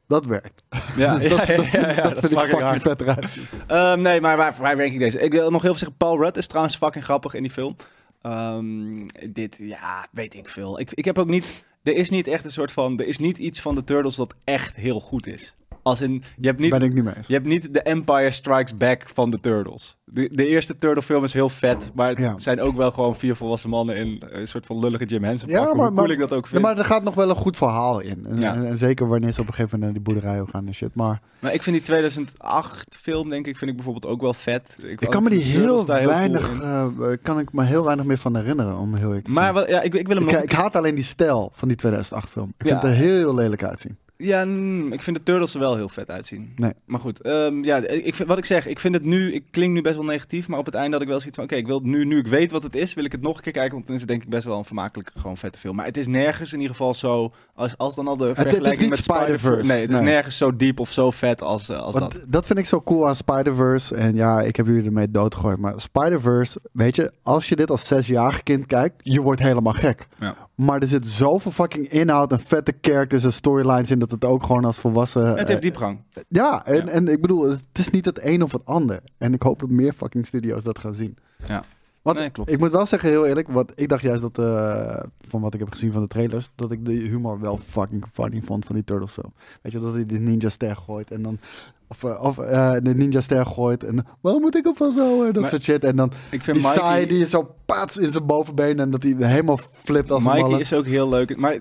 [0.07, 0.63] Dat werkt.
[0.95, 2.81] Ja, dat, ja, dat, ja, dat dat vind ik fucking fucking hard.
[2.81, 3.45] vet eruit zien.
[3.67, 5.19] Ehm, nee, maar waar, waar ik deze?
[5.19, 5.97] Ik wil nog heel veel zeggen.
[5.97, 7.75] Paul Rudd is trouwens fucking grappig in die film.
[8.21, 10.79] Ehm, dit, ja, weet ik veel.
[10.79, 11.65] Ik, ik heb ook niet...
[11.83, 12.99] Er is niet echt een soort van...
[12.99, 15.55] Er is niet iets van de Turtles dat echt heel goed is.
[15.83, 16.23] Als in...
[16.39, 16.69] Je hebt niet...
[16.69, 17.27] Ben ik niet mee eens.
[17.27, 19.97] Je hebt niet de Empire Strikes Back van de Turtles.
[20.05, 22.37] De, de eerste Turtle film is heel vet, maar het Ja.
[22.37, 25.57] zijn ook wel gewoon vier volwassen mannen in een soort van lullige Jim Henson Ja,
[25.57, 25.77] pakken.
[25.77, 27.99] maar- hoe cool ik dat ook Ja, maar er gaat nog wel een goed verhaal
[27.99, 28.25] in.
[28.29, 28.53] En, Ja.
[28.53, 30.95] en, en zeker wanneer ze op een gegeven moment naar die boerderij gaan en shit.
[30.95, 34.75] Maar Maar ik vind die 2008 film, denk ik, vind ik bijvoorbeeld ook wel vet.
[34.83, 36.61] ik kan me die heel cool weinig, in.
[36.61, 36.87] eh,
[37.21, 39.81] kan ik me heel weinig meer van herinneren, om heel eerlijk te maar wat, ja,
[39.81, 40.43] ik, ik wil hem Ik, nog...
[40.43, 42.53] ik haat alleen die stijl van die 2008 film.
[42.57, 43.97] Ik vind het er heel lelijk uitzien.
[44.25, 46.51] Ja, mm, ik vind de Turtles er wel heel vet uitzien.
[46.55, 46.71] Nee.
[46.85, 49.73] Maar goed, ehm, ja, ik vind, wat ik zeg, ik vind het nu, ik klink
[49.73, 51.65] nu best wel negatief, maar op het einde had ik wel zoiets van, oké, ik
[51.65, 53.73] wil nu, nu ik weet wat het is, wil ik het nog een keer kijken,
[53.73, 55.75] want dan is het denk ik best wel een vermakelijke, gewoon vette film.
[55.75, 58.43] Maar het is nergens in ieder geval zo, als, als dan al de het is
[58.43, 60.09] vergelijking niet met Spider-Verse, Nee, het is nee.
[60.09, 62.25] nergens zo diep of zo vet als, eh, als Want dat.
[62.27, 63.95] dat vind ik zo cool aan Spider-Verse.
[63.95, 65.57] En ja, ik heb jullie ermee doodgegooid.
[65.57, 70.07] Maar Spider-Verse, weet je, als je dit als zesjarig kind kijkt, je wordt helemaal gek.
[70.19, 70.35] Ja.
[70.55, 74.43] Maar er zit zoveel fucking inhoud en vette characters en storylines in dat het ook
[74.43, 75.27] gewoon als volwassen...
[75.27, 75.99] het heeft eh, diepgang.
[76.27, 76.91] Ja, en, Ja.
[76.91, 78.99] en ik bedoel, het is niet het een of het ander.
[79.17, 81.17] En ik hoop dat meer fucking studio's dat gaan zien.
[81.45, 81.63] Ja.
[82.01, 82.51] Want Nee, klopt.
[82.51, 85.59] ik moet wel zeggen, heel eerlijk, wat ik dacht juist dat, eh, van wat ik
[85.59, 88.83] heb gezien van de trailers, dat ik de humor wel fucking funny vond van die
[88.83, 89.33] Turtles film.
[89.61, 91.39] Weet je, dat hij de ninja ster gooit en dan,
[91.87, 95.25] of, eh, of eh, de ninja ster gooit en waarom moet ik hem van zo,
[95.31, 95.83] dat Maar soort shit.
[95.83, 98.89] En dan Ik vind die Mikey, saai die is zo paats in zijn bovenbeen en
[98.89, 100.59] dat hij helemaal flipt als een Mikey malle.
[100.61, 101.57] is ook heel leuk, maar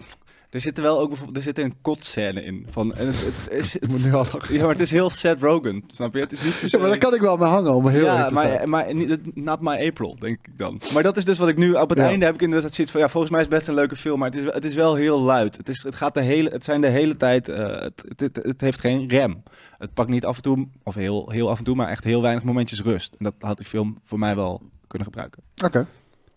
[0.53, 2.67] er zit wel ook bijvoorbeeld, er zit een kotscène in.
[2.71, 4.55] Van, en het, het is, Ik moet nu al lachen.
[4.55, 6.21] ja, maar het is heel Seth Rogen, snap je?
[6.21, 8.35] Het is niet Ja, maar daar kan ik wel mee hangen, om heel ja, zijn.
[8.35, 10.81] maar, maar niet, not my April, denk ik dan.
[10.93, 11.73] Maar dat is dus wat ik nu...
[11.75, 12.05] Op het Ja.
[12.05, 13.03] einde heb ik inderdaad zoiets van...
[13.03, 14.75] Ja, volgens mij is het best een leuke film, maar het is, wel- het is
[14.75, 15.57] wel heel luid.
[15.57, 17.49] Het, is, het, gaat de hele, het zijn de hele tijd...
[17.49, 19.43] eh, het, het, het, het heeft geen rem.
[19.79, 22.23] Het pakt niet af en toe, of heel, heel af en toe, maar echt heel
[22.23, 23.15] weinig momentjes rust.
[23.19, 25.43] En dat had die film voor mij wel kunnen gebruiken.
[25.65, 25.87] Oké.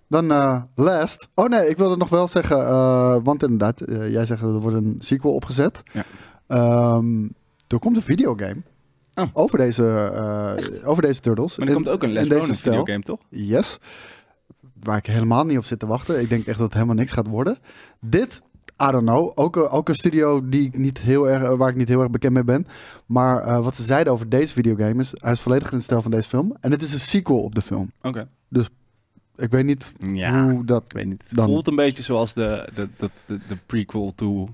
[0.07, 1.27] Dan eh, Last.
[1.35, 4.59] Oh nee, ik wilde nog wel zeggen, eh, want inderdaad, eh, jij zegt dat er
[4.59, 5.81] wordt een sequel opgezet.
[5.93, 6.03] Ja.
[6.47, 7.23] Ehm,
[7.67, 8.61] er komt een videogame
[9.15, 9.23] Oh.
[9.33, 9.83] over, deze,
[10.85, 11.57] over deze turtles.
[11.57, 13.19] Maar er In- komt ook een Les videogame, toch?
[13.29, 13.77] Yes.
[14.79, 16.21] Waar ik helemaal niet op zit te wachten.
[16.21, 17.57] Ik denk echt dat het helemaal niks gaat worden.
[18.01, 18.41] Dit,
[18.87, 19.31] I don't know.
[19.35, 22.09] Ook, een- ook een studio die ik niet heel erg, waar ik niet heel erg
[22.09, 22.67] bekend mee ben.
[23.05, 25.13] Maar wat ze zeiden over deze videogame is...
[25.17, 26.55] Hij is volledig in de stijl van deze film.
[26.59, 27.91] En het is een sequel op de film.
[28.01, 28.27] Oké.
[29.37, 30.83] Ik weet niet Ja, hoe dat...
[30.87, 31.23] ik weet niet.
[31.27, 34.47] Het Dan- voelt een beetje zoals de, de, de, de, de prequel to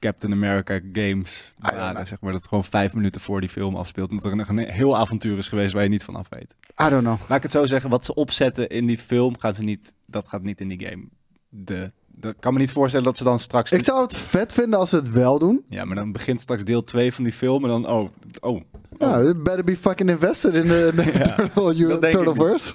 [0.00, 1.54] Captain America games.
[1.60, 4.10] Ah, ja, zeg maar, dat het gewoon vijf minuten voor die film afspeelt.
[4.10, 6.54] Omdat er nog een heel avontuur is geweest waar je niet van af weet.
[6.86, 7.18] I don't know.
[7.28, 10.28] Laat ik het zo zeggen, wat ze opzetten in die film, gaan ze niet, dat
[10.28, 11.04] gaat niet in die game.
[11.48, 13.72] De, de, ik kan me niet voorstellen dat ze dan straks...
[13.72, 15.64] Ik zou het vet vinden als ze het wel doen.
[15.68, 18.08] Ja, maar dan begint straks deel 2 van die film en dan, oh,
[18.40, 18.54] oh.
[18.54, 18.60] oh.
[18.98, 22.20] Ja, you better be fucking invested in de, de Ja, Turtle, you, dat denk ik
[22.24, 22.74] Turtleverse.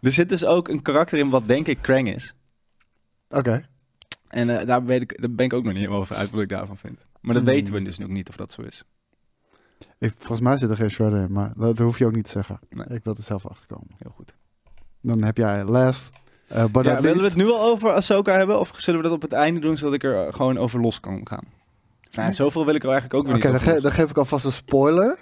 [0.00, 2.34] Er zit dus ook een karakter in wat denk ik Krang is.
[3.28, 3.68] Oké.
[4.28, 6.40] En eh, daar, weet ik, daar ben ik ook nog niet helemaal over uit wat
[6.40, 6.98] ik daarvan vind.
[7.20, 7.52] Maar dat Hmm.
[7.52, 8.84] weten we dus nog niet of dat zo is.
[9.98, 12.30] Ik- Volgens mij zit er geen shredder in, maar dat hoef je ook niet te
[12.30, 12.58] zeggen.
[12.70, 12.86] Nee.
[12.88, 13.88] Ik wil er zelf achterkomen.
[13.98, 14.34] Heel goed.
[15.00, 16.10] Dan heb jij last.
[16.48, 18.58] Ja, at willen we het nu al over Ahsoka hebben?
[18.60, 21.00] Of zullen we dat op het einde doen, zodat ik er eh, gewoon over los
[21.00, 21.44] kan gaan?
[22.12, 23.82] Nou, zoveel wil ik er eigenlijk ook weer Oké, niet dan, over ge- los.
[23.82, 25.18] dan geef ik alvast een spoiler.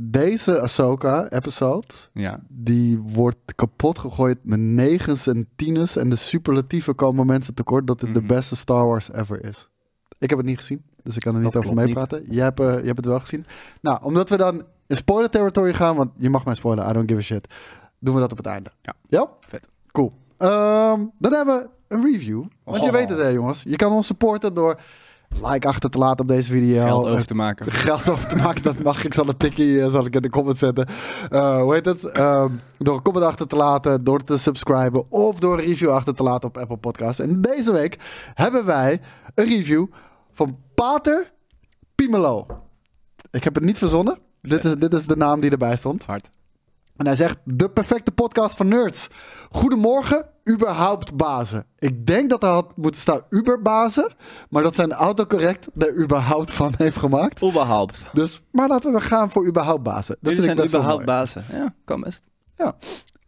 [0.00, 5.96] Deze Ahsoka-episode, Ja, die wordt kapot gegooid met negens en tieners.
[5.96, 8.28] En de superlatieven komen mensen tekort dat het de Mhm.
[8.28, 9.68] beste Star Wars ever is.
[10.18, 12.24] Ik heb het niet gezien, dus ik kan er niet Dat over meepraten.
[12.30, 13.46] Jij hebt, eh, jij hebt het wel gezien.
[13.80, 17.08] Nou, omdat we dan in spoiler territory gaan, want je mag mij spoilen, I don't
[17.10, 17.54] give a shit.
[17.98, 18.70] doen we dat op het einde.
[18.82, 18.94] Ja.
[19.08, 19.28] Ja?
[19.40, 19.68] Vet.
[19.92, 20.12] Cool.
[20.36, 22.44] Ehm, dan hebben we een review.
[22.64, 22.92] Want je Oh.
[22.92, 23.62] weet het hè jongens.
[23.62, 24.80] Je kan ons supporten door
[25.28, 26.82] like achter te laten op deze video.
[26.82, 27.72] Geld over te maken.
[27.86, 29.04] geld over te maken, dat mag.
[29.04, 30.86] Ik zal een tikkie eh, zal ik in de comments zetten.
[31.30, 32.04] Eh, hoe heet het?
[32.04, 36.14] Ehm, door een comment achter te laten, door te subscriben of door een review achter
[36.14, 37.20] te laten op Apple Podcasts.
[37.20, 37.98] En deze week
[38.34, 39.00] hebben wij
[39.34, 39.86] een review
[40.32, 41.32] van Pater
[41.94, 42.46] Pimelo.
[43.30, 44.18] Ik heb het niet verzonnen.
[44.40, 46.04] Dit is, dit is de naam die erbij stond.
[46.04, 46.30] Hard.
[46.96, 49.08] En hij zegt, de perfecte podcast van nerds.
[49.50, 51.66] Goedemorgen, überhaupt bazen.
[51.78, 54.12] Ik denk dat er had moeten staan uberbazen.
[54.50, 57.42] Maar dat zijn autocorrect er überhaupt van heeft gemaakt.
[57.42, 58.06] Überhaupt.
[58.12, 60.16] Dus, maar laten we gaan voor überhaupt bazen.
[60.20, 61.44] Dat Jullie zijn überhaupt bazen.
[61.52, 62.22] Ja, kan best.
[62.54, 62.76] Ja.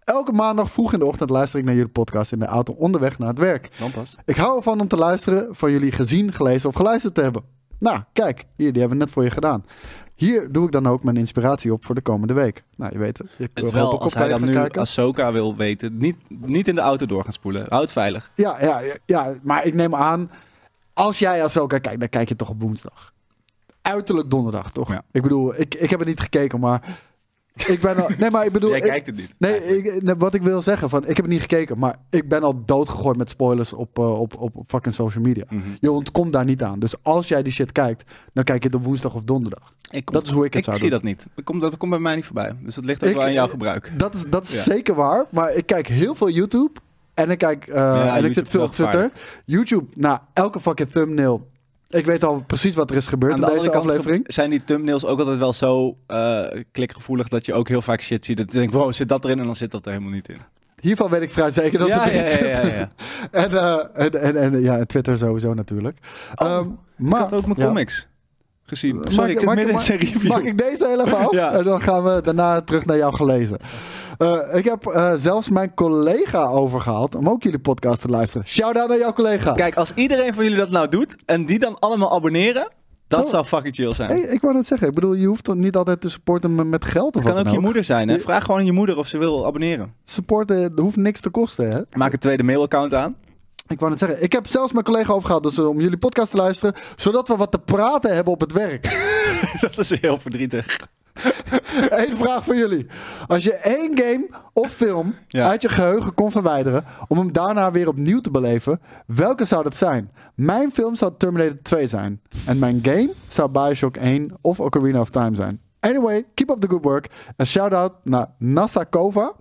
[0.04, 3.18] Elke maandag vroeg in de ochtend luister ik naar jullie podcast in de auto onderweg
[3.18, 3.70] naar het werk.
[3.78, 4.16] Dan pas.
[4.24, 7.42] Ik hou ervan om te luisteren van jullie gezien, gelezen of geluisterd te hebben.
[7.78, 9.64] Nou, kijk, hier, die hebben we net voor je gedaan.
[10.18, 12.64] Hier doe ik dan ook mijn inspiratie op voor de komende week.
[12.76, 13.31] Nou, je weet het.
[13.37, 14.81] Je Het is wel, als hij dan nu kijken.
[14.81, 17.66] Ahsoka wil weten, niet, niet in de auto door gaan spoelen.
[17.68, 18.31] Houd veilig.
[18.35, 20.31] Ja, ja, ja, ja, maar ik neem aan,
[20.92, 23.12] als jij als ook kijkt, dan kijk je toch op woensdag.
[23.83, 24.88] Uiterlijk donderdag, toch?
[24.88, 25.02] Ja.
[25.11, 27.00] Ik bedoel, ik, ik heb het niet gekeken, maar
[27.66, 29.35] ik ben al, nee, maar ik bedoel, Jij ik- kijkt het niet.
[29.38, 32.29] nee, ik, nee, wat ik wil zeggen, van, ik heb het niet gekeken, maar ik
[32.29, 35.44] ben al doodgegooid met spoilers op, eh, op, op, op fucking social media.
[35.49, 35.61] Mhm.
[35.81, 36.79] Je ontkomt daar niet aan.
[36.79, 39.73] Dus als jij die shit kijkt, dan kijk je het op woensdag of donderdag.
[39.90, 40.99] Ik, Dat is hoe ik het ik zou zie doen.
[40.99, 41.27] dat niet.
[41.35, 42.53] Dat komt, dat komt bij mij niet voorbij.
[42.62, 43.92] Dus dat ligt ook Ik- wel aan jouw gebruik.
[43.97, 44.62] Dat is, dat is Ja.
[44.62, 46.71] zeker waar, maar ik kijk heel veel YouTube.
[47.14, 49.11] En ik kijk, eh, en ik zit veel op Twitter.
[49.44, 51.47] YouTube, nou, elke fucking thumbnail.
[51.88, 54.24] Ik weet al precies wat er is gebeurd Aan in de deze andere kant aflevering.
[54.33, 58.24] zijn die thumbnails ook altijd wel zo eh, klikgevoelig dat je ook heel vaak shit
[58.24, 58.37] ziet.
[58.37, 59.38] Dat je denkt, wow, zit dat erin?
[59.38, 60.37] En dan zit dat er helemaal niet in.
[60.81, 62.40] Hiervan weet ik vrij zeker dat het erin ja, zit.
[62.40, 62.90] ja, ja.
[63.42, 65.98] En, eh, en, en, en ja, Twitter sowieso natuurlijk.
[66.35, 67.66] Ehm, Ik maar, had ook mijn ja.
[67.66, 68.07] comics
[68.68, 68.96] gezien.
[68.96, 70.28] Mag Sorry, ik- mag ik- midden in mag- zijn review.
[70.31, 71.33] Mag ik deze heel even af?
[71.33, 71.52] Ja.
[71.52, 73.59] En dan gaan we daarna terug naar jou gelezen.
[74.18, 78.46] Eh, ik heb eh, zelfs mijn collega overgehaald om ook jullie podcast te luisteren.
[78.46, 79.52] Shout-out naar jouw collega.
[79.52, 82.68] Kijk, als iedereen van jullie dat nou doet en die dan allemaal abonneren,
[83.09, 83.28] dat Oh.
[83.31, 84.11] zou fucking chill zijn.
[84.11, 87.16] Hey, ik wou net zeggen, ik bedoel, je hoeft niet altijd te supporten met- geld
[87.16, 88.09] of Het kan ook je moeder zijn.
[88.09, 88.18] Hè?
[88.18, 89.92] Vraag gewoon aan je moeder of ze wil abonneren.
[90.04, 91.78] Supporten hoeft niks te kosten, hè?
[91.98, 93.16] Maak een tweede mailaccount aan.
[93.68, 96.31] Ik wou net zeggen, ik heb zelfs mijn collega overgehaald dus, eh, om jullie podcast
[96.31, 98.83] te luisteren, zodat we wat te praten hebben op het werk.
[99.61, 100.78] dat is heel verdrietig.
[101.90, 102.87] Eén vraag voor jullie.
[103.26, 105.48] Als je één game of film Ja.
[105.48, 109.76] uit je geheugen kon verwijderen om hem daarna weer opnieuw te beleven, welke zou dat
[109.76, 110.11] zijn?
[110.35, 112.20] Mijn film zou Terminator 2 zijn.
[112.46, 115.61] En mijn game zou Bioshock 1 of Ocarina of Time zijn.
[115.81, 117.09] Anyway, keep up the good work.
[117.37, 119.33] En shout-out naar Nasakova.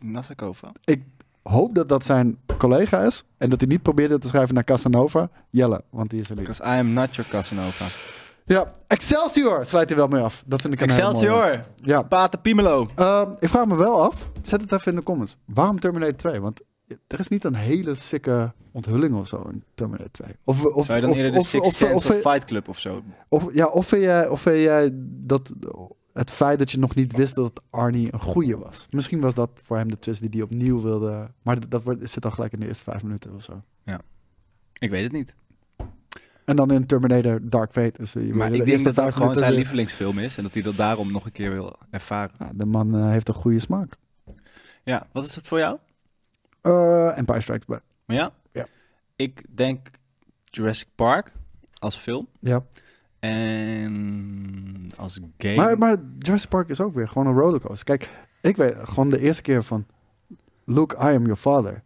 [0.00, 0.72] Nasakova.
[0.84, 1.02] Ik
[1.48, 3.24] hoop dat dat zijn collega is.
[3.38, 5.28] En dat hij niet probeerde te schrijven naar Casanova.
[5.50, 6.46] Jelle, want die is er niet.
[6.46, 7.84] Because I am not your Casanova.
[8.44, 10.42] Ja, Excelsior sluit hij wel mee af.
[10.46, 10.86] Dat vind ik een.
[10.88, 11.64] Excelsior!
[11.76, 12.86] Ja, Pater Pimelo.
[12.94, 15.36] Ehm, ik vraag me wel af, zet het even in de comments.
[15.44, 16.40] Waarom Terminator 2?
[16.40, 16.60] Want
[17.06, 20.28] er is niet een hele sikke onthulling of zo in Terminator 2.
[20.44, 22.68] Of, of, Zou je dan of, eerder de of, Sixth of, of, of, Fight Club
[22.68, 23.02] of zo?
[23.28, 25.52] of- ja, of vind jij, of vind jij dat
[26.16, 28.86] het feit dat je nog niet wist dat Arnie een goeie was?
[28.90, 31.30] Misschien was dat voor hem de twist die hij opnieuw wilde.
[31.42, 33.62] Maar dat, dat wordt, zit al gelijk in de eerste vijf minuten of zo.
[34.78, 35.34] Ik weet het niet.
[36.44, 37.92] En dan in Terminator Dark Fate.
[38.00, 40.36] Dus, je Maar de ik denk dat dat gewoon zijn weer- lievelingsfilm is.
[40.36, 42.34] En dat hij dat daarom nog een keer wil ervaren.
[42.38, 43.96] Ja, de man eh, heeft een goede smaak.
[44.84, 45.78] Ja, wat is het voor jou?
[46.60, 47.82] Eh Empire Strikes Back.
[48.06, 48.32] Ja?
[48.52, 48.66] Ja.
[49.16, 49.88] Ik denk
[50.44, 51.32] Jurassic Park
[51.78, 52.28] als film.
[52.40, 52.64] Ja.
[53.30, 55.54] En als game.
[55.54, 57.84] Maar, maar Jurassic Park is ook weer gewoon een rollercoaster.
[57.84, 58.10] Kijk,
[58.40, 59.86] ik weet gewoon de eerste keer van...
[60.64, 61.82] Luke, I am your father.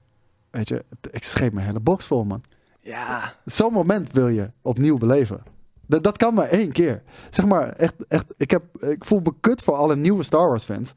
[0.50, 2.40] Weet je, ik schreef mijn hele box vol, man.
[2.80, 3.34] Ja.
[3.44, 5.42] Zo'n moment wil je opnieuw beleven.
[5.86, 7.02] Dat, dat kan maar één keer.
[7.30, 10.64] Zeg maar, echt, echt ik, heb, ik voel me kut voor alle nieuwe Star Wars
[10.64, 10.94] fans.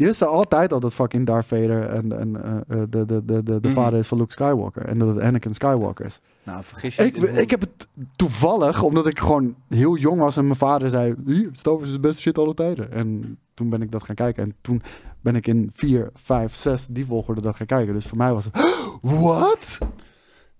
[0.00, 3.42] Die wisten altijd al dat fucking Darth Vader en, en eh, eh, de, de, de,
[3.42, 3.72] de, de Mhm.
[3.76, 4.84] vader is van Luke Skywalker.
[4.84, 6.20] En dat het Anakin Skywalker is.
[6.42, 10.44] Nou, vergis je Ik, ik heb het toevallig, omdat ik gewoon heel jong was en
[10.46, 12.92] mijn vader zei: Hier, Star Wars is de beste shit alle tijden.
[12.92, 14.42] En toen ben ik dat gaan kijken.
[14.44, 14.82] En toen
[15.20, 17.94] ben ik in 4, 5, 6 die volgorde dat gaan kijken.
[17.94, 18.74] Dus voor mij was het:
[19.22, 19.78] Wat?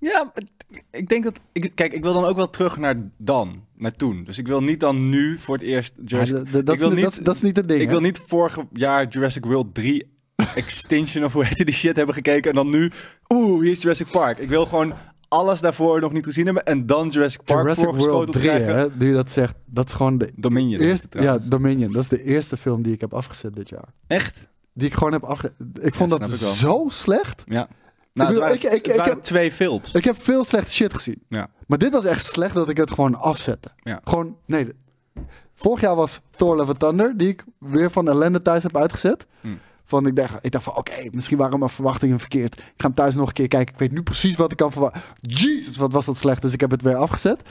[0.01, 0.33] Ja,
[0.91, 1.41] ik denk dat...
[1.53, 3.65] Ik, kijk, ik wil dan ook wel terug naar dan.
[3.77, 4.25] Naar toen.
[4.25, 6.37] Dus ik wil niet dan nu voor het eerst Jurassic...
[6.37, 7.81] Ja, dat, dat, ik wil is, niet- dat, is- dat is niet het ding.
[7.81, 7.93] ik hè?
[7.93, 10.07] wil niet vorig jaar Jurassic World 3
[10.55, 12.51] Extinction of hoe heet die shit hebben gekeken.
[12.51, 12.91] En dan nu,
[13.29, 14.39] oeh, hier is Jurassic Park.
[14.39, 14.95] Ik wil gewoon
[15.29, 16.65] alles daarvoor nog niet gezien hebben.
[16.65, 18.77] En dan Jurassic Park Jurassic World voorgeschoteld 3, krijgen.
[18.77, 20.81] hè, nu je dat zegt, dat is gewoon de Dominion.
[20.83, 21.23] eerste.
[21.23, 21.39] Ja.
[21.39, 21.91] Dominion.
[21.93, 23.89] Dat is de eerste film die ik heb afgezet dit jaar.
[24.07, 24.49] Echt?
[24.73, 25.53] Die ik gewoon heb afge...
[25.81, 26.51] Ik vond dat wel.
[26.51, 27.43] zo slecht.
[27.47, 27.69] Ja.
[28.12, 29.92] Nou, bedoel, het ik- waren, ik- ik heb- twee films.
[29.92, 31.23] Ik heb veel slechte shit gezien.
[31.29, 31.49] Ja.
[31.66, 33.68] Maar dit was echt slecht dat ik het gewoon afzette.
[33.77, 34.01] Ja.
[34.05, 34.68] Gewoon, nee.
[35.55, 39.27] Vorig jaar was Thor Love Thunder, die ik weer van ellende thuis heb uitgezet.
[39.40, 39.59] Hmm.
[39.85, 42.55] Van, ik, dacht, ik dacht van, oké, misschien waren mijn verwachtingen verkeerd.
[42.59, 43.73] Ik ga hem thuis nog een keer kijken.
[43.75, 45.01] Ik weet nu precies wat ik kan verwachten.
[45.20, 46.42] Jezus, wat was dat slecht.
[46.42, 47.42] Dus ik heb het weer afgezet.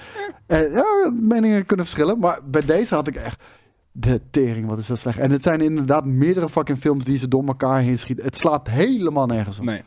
[0.48, 2.20] En, ja, meningen kunnen verschillen.
[2.20, 3.44] Maar bij deze had ik echt...
[3.92, 5.18] De tering, wat is dat slecht.
[5.18, 8.26] En het zijn inderdaad meerdere fucking films die ze door elkaar heen schieten.
[8.26, 9.66] Het slaat helemaal nergens op.
[9.66, 9.84] Nee.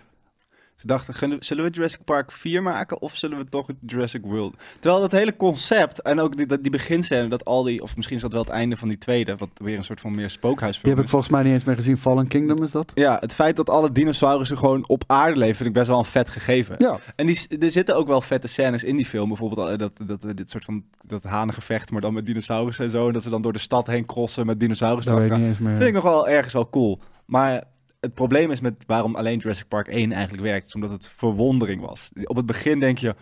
[0.77, 4.55] Ze dachten, "Gun- zullen we Jurassic Park 4 maken of zullen we toch Jurassic World?
[4.81, 8.23] Terwijl dat hele concept en ook die, die beginscène, dat al die, of misschien is
[8.23, 10.95] dat wel het einde van die tweede, wat weer een soort van meer Die spookhuisfilm
[10.95, 11.99] heb ik volgens mij niet eens meer gezien.
[11.99, 12.93] Fallen Kingdom is dat?
[12.95, 16.05] Ja, het feit dat alle dinosaurussen gewoon op aarde leven, vind ik best wel een
[16.05, 16.75] vet gegeven.
[16.79, 16.99] Ja.
[17.17, 19.29] En die, er zitten ook wel vette scènes in die film.
[19.29, 22.91] Bijvoorbeeld eh, dat, dat, dat, dit soort van dat hanengevecht, maar dan met dinosaurussen en
[22.91, 23.07] zo.
[23.07, 25.13] En dat ze dan door de stad heen crossen met dinosaurussen.
[25.13, 25.77] Dat weet ik niet eens meer.
[25.77, 27.01] Vind ik nog wel ergens wel cool.
[27.27, 27.63] Maar
[28.03, 31.81] het probleem is met waarom alleen Jurassic Park 1 eigenlijk werkt, is omdat het verwondering
[31.81, 32.11] was.
[32.25, 33.15] Op het begin denk je,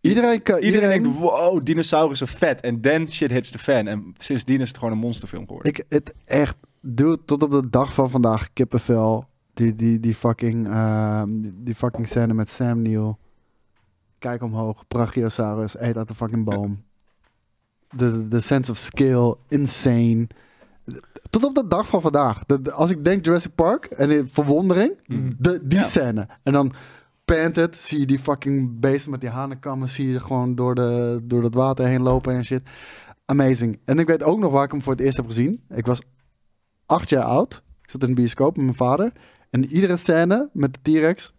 [0.00, 2.60] Iedereen, kan- iedereen iedereen, denkt, wow, dinosaurussen vet.
[2.60, 3.86] En then shit hits the fan.
[3.86, 5.72] En sindsdien is het gewoon een monsterfilm geworden.
[5.72, 9.24] Ik, het echt, dude, tot op de dag van vandaag, kippenvel.
[9.54, 13.14] Die, die, die fucking, ehm, die, die fucking scène met Sam Neill.
[14.18, 16.82] Kijk omhoog, Brachiosaurus, eet uit de fucking boom.
[17.96, 20.26] De, de sense of skill, insane.
[21.30, 22.44] Tot op de dag van vandaag.
[22.46, 25.30] De, de- als ik denk Jurassic Park en de verwondering, Mhm.
[25.38, 25.84] de, die Ja.
[25.84, 26.28] scène.
[26.42, 26.72] En dan
[27.24, 31.20] pant het, zie je die fucking beesten met die hanenkammen, zie je gewoon door, de,
[31.22, 32.62] door dat water heen lopen en shit.
[33.24, 33.78] Amazing.
[33.84, 35.62] En ik weet ook nog waar ik hem voor het eerst heb gezien.
[35.68, 36.02] Ik was
[36.86, 37.62] acht jaar oud.
[37.82, 39.12] Ik zat in de bioscoop met mijn vader.
[39.50, 41.32] En iedere scène met de T-Rex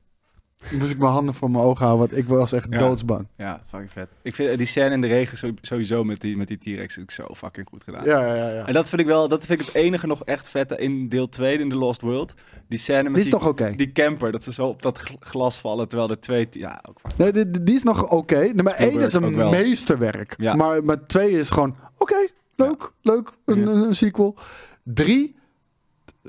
[0.72, 2.78] moest ik mijn handen voor mijn ogen houden, want ik was echt Ja.
[2.78, 3.28] doodsbang.
[3.38, 4.08] Ja, fucking vet.
[4.22, 7.26] Ik vind die scène in de regen sowieso met die, met die T-Rex ook zo
[7.36, 8.06] fucking goed gedaan.
[8.06, 8.66] Ja, ja, ja.
[8.68, 11.30] En dat vind ik wel, dat vind ik het enige nog echt vette in deel
[11.30, 12.34] 2 in The Lost World.
[12.68, 15.58] Die scène met Die is toch die camper, dat ze zo op dat gl- glas
[15.60, 16.48] vallen, terwijl er twee...
[16.52, 18.40] Ja, ook Nee, die, die- die is nog oké.
[18.54, 20.34] Nummer één Spielberg is een meesterwerk.
[20.38, 20.54] Ja.
[20.56, 24.38] Maar, maar twee is gewoon, oké, leuk, leuk, een sequel.
[24.84, 25.36] Drie,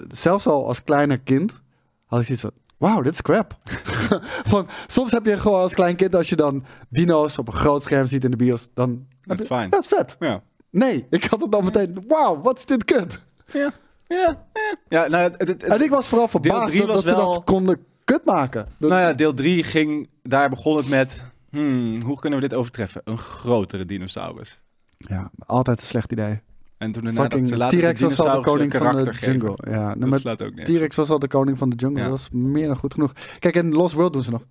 [0.09, 1.61] zelfs al als kleiner kind,
[2.07, 3.57] had ik zoiets van, wauw, dit is crap.
[4.47, 7.83] gewoon, soms heb je gewoon als klein kind, als je dan dino's op een groot
[7.83, 9.07] scherm ziet in de bios, dan...
[9.23, 9.71] Dat is fijn.
[9.71, 10.17] Dat is vet.
[10.19, 10.43] Ja.
[10.71, 13.25] Nee, ik had het dan meteen, wauw, wat is dit kut.
[13.53, 13.73] Ja,
[14.09, 14.17] ja,
[14.53, 14.77] ja.
[14.89, 17.85] Ja, nou, het, het, het- En ik was vooral verbaasd dat, dat ze dat konden
[18.05, 18.69] kut maken.
[18.79, 23.01] Nou ja, deel 3 ging, daar begon het met, hmm, hoe kunnen we dit overtreffen?
[23.05, 24.61] Een grotere dinosaurus.
[24.97, 26.41] ja, altijd een slecht idee.
[26.83, 29.33] En toen daarna Fucking ze T-Rex was al de koning van de karakter geven.
[29.33, 29.71] jungle.
[29.71, 30.65] Ja, nou, Dat met slaat ook niet.
[30.65, 31.99] T-Rex was al de koning van de jungle.
[32.03, 32.09] Ja.
[32.09, 33.13] Dat was meer dan goed genoeg.
[33.39, 34.45] Kijk, in Lost World doen ze nog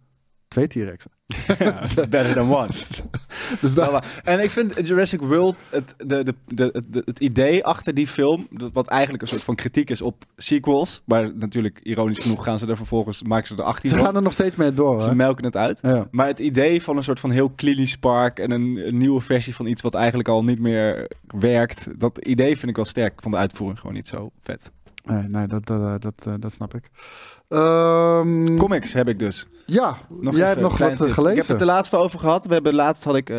[0.51, 1.11] twee T-Rexen.
[1.59, 2.67] Ja, it's better than one.
[3.61, 3.73] Dus
[4.23, 8.47] en ik vind Jurassic World, het, de, de, de, het- het idee achter die film,
[8.49, 12.59] dat- wat eigenlijk een soort van kritiek is op sequels, maar natuurlijk ironisch genoeg gaan
[12.59, 14.05] ze er vervolgens, maken ze er 18 ze van.
[14.05, 15.01] gaan er nog steeds mee door.
[15.01, 15.15] Ze Hè?
[15.15, 15.79] melken het uit.
[15.81, 16.07] Ja.
[16.11, 19.55] Maar het idee van een soort van heel klinisch park en een, een nieuwe versie
[19.55, 23.21] van iets wat eigenlijk al niet meer werkt, dat idee vind ik wel sterk.
[23.21, 24.71] Vond de uitvoering gewoon niet zo vet.
[25.03, 26.89] Nee, nee dat, dat, dat, eh, dat snap ik.
[27.51, 29.47] Ehm, Comics heb ik dus.
[29.65, 31.11] ja, Nog jij hebt nog wat eh, tip.
[31.11, 31.31] gelezen.
[31.31, 32.45] Ik heb het de laatste over gehad.
[32.45, 33.37] We hebben laatst had ik eh,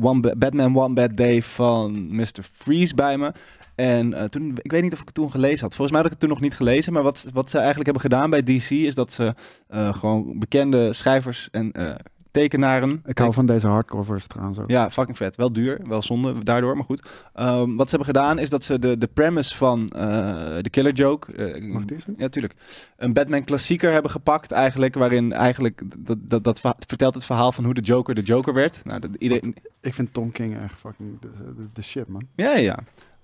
[0.00, 2.26] One Ba- Batman One Bad Day van Mr.
[2.52, 3.32] Freeze bij me.
[3.74, 5.74] En eh, toen, ik weet niet of ik het toen gelezen had.
[5.74, 6.92] Volgens mij had ik het toen nog niet gelezen.
[6.92, 9.34] Maar wat, wat ze eigenlijk hebben gedaan bij DC is dat ze
[9.68, 11.94] eh, gewoon bekende schrijvers en eh,
[12.30, 13.02] tekenaren.
[13.04, 14.70] Ik hou van deze hardcovers trouwens ook.
[14.70, 15.36] Ja, fucking vet.
[15.36, 17.08] Wel duur, wel zonde daardoor, maar goed.
[17.34, 20.92] Ehm, wat ze hebben gedaan is dat ze de, de premise van eh The Killer
[20.92, 21.32] Joke...
[21.32, 22.14] eh, Mag zien?
[22.16, 22.54] ja, tuurlijk.
[22.96, 27.64] Een Batman klassieker hebben gepakt eigenlijk, waarin eigenlijk dat, dat, dat vertelt het verhaal van
[27.64, 28.80] hoe de Joker de Joker werd.
[28.84, 32.22] Nou, dat iedereen, Ik vind Tom King echt fucking de, de, de shit, man.
[32.36, 32.78] ja, ja.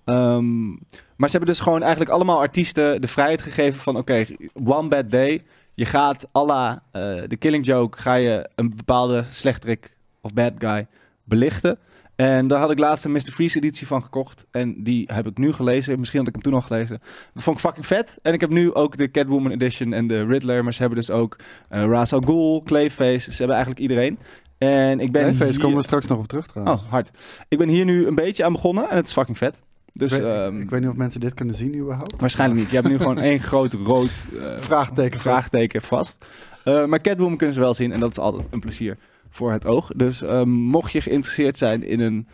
[0.05, 0.69] Ehm,
[1.17, 4.25] maar ze hebben dus gewoon eigenlijk allemaal artiesten de vrijheid gegeven van oké,
[4.65, 5.45] one bad day.
[5.77, 10.53] Je gaat à la eh, de Killing Joke, ga je een bepaalde slechterik of bad
[10.59, 10.87] guy
[11.25, 11.79] belichten.
[12.15, 13.21] En daar had ik laatst een Mr.
[13.33, 14.45] Freeze editie van gekocht.
[14.51, 15.99] En die heb ik nu gelezen.
[15.99, 17.01] Misschien had ik hem toen al gelezen.
[17.35, 18.19] Dat vond ik fucking vet.
[18.23, 20.65] En ik heb nu ook de Catwoman edition en de Riddler.
[20.65, 21.37] Maar ze hebben dus ook
[21.69, 23.31] eh Ra's al Ghul, Clayface.
[23.31, 24.19] Ze hebben eigenlijk iedereen.
[24.59, 26.83] En ik ben Clayface hier- komen we straks nog op terug trouwens.
[26.83, 27.11] Oh, hard.
[27.49, 29.61] Ik ben hier nu een beetje aan begonnen en het is fucking vet.
[29.97, 32.21] Dus ik, weet, ehm, ik weet niet of mensen dit kunnen zien überhaupt.
[32.21, 32.71] waarschijnlijk niet.
[32.71, 34.11] Je hebt nu gewoon één groot rood
[34.43, 35.37] eh, Vraagteken vast.
[35.37, 36.25] vraagteken vast.
[36.65, 38.97] Eh, maar Catwoman kunnen ze wel zien en dat is altijd een plezier
[39.31, 39.91] voor het oog.
[39.97, 42.29] Dus ehm, mocht je geïnteresseerd zijn in een...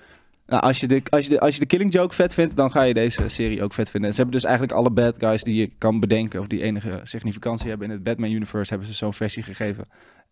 [0.47, 2.71] Nou, als, je de, als, je de, als je de Killing Joke vet vindt, dan
[2.71, 4.09] ga je deze serie ook vet vinden.
[4.09, 6.41] En ze hebben dus eigenlijk alle bad guys die je kan bedenken...
[6.41, 8.71] of die enige significantie hebben in het Batman-universe...
[8.71, 9.85] hebben ze zo'n versie gegeven.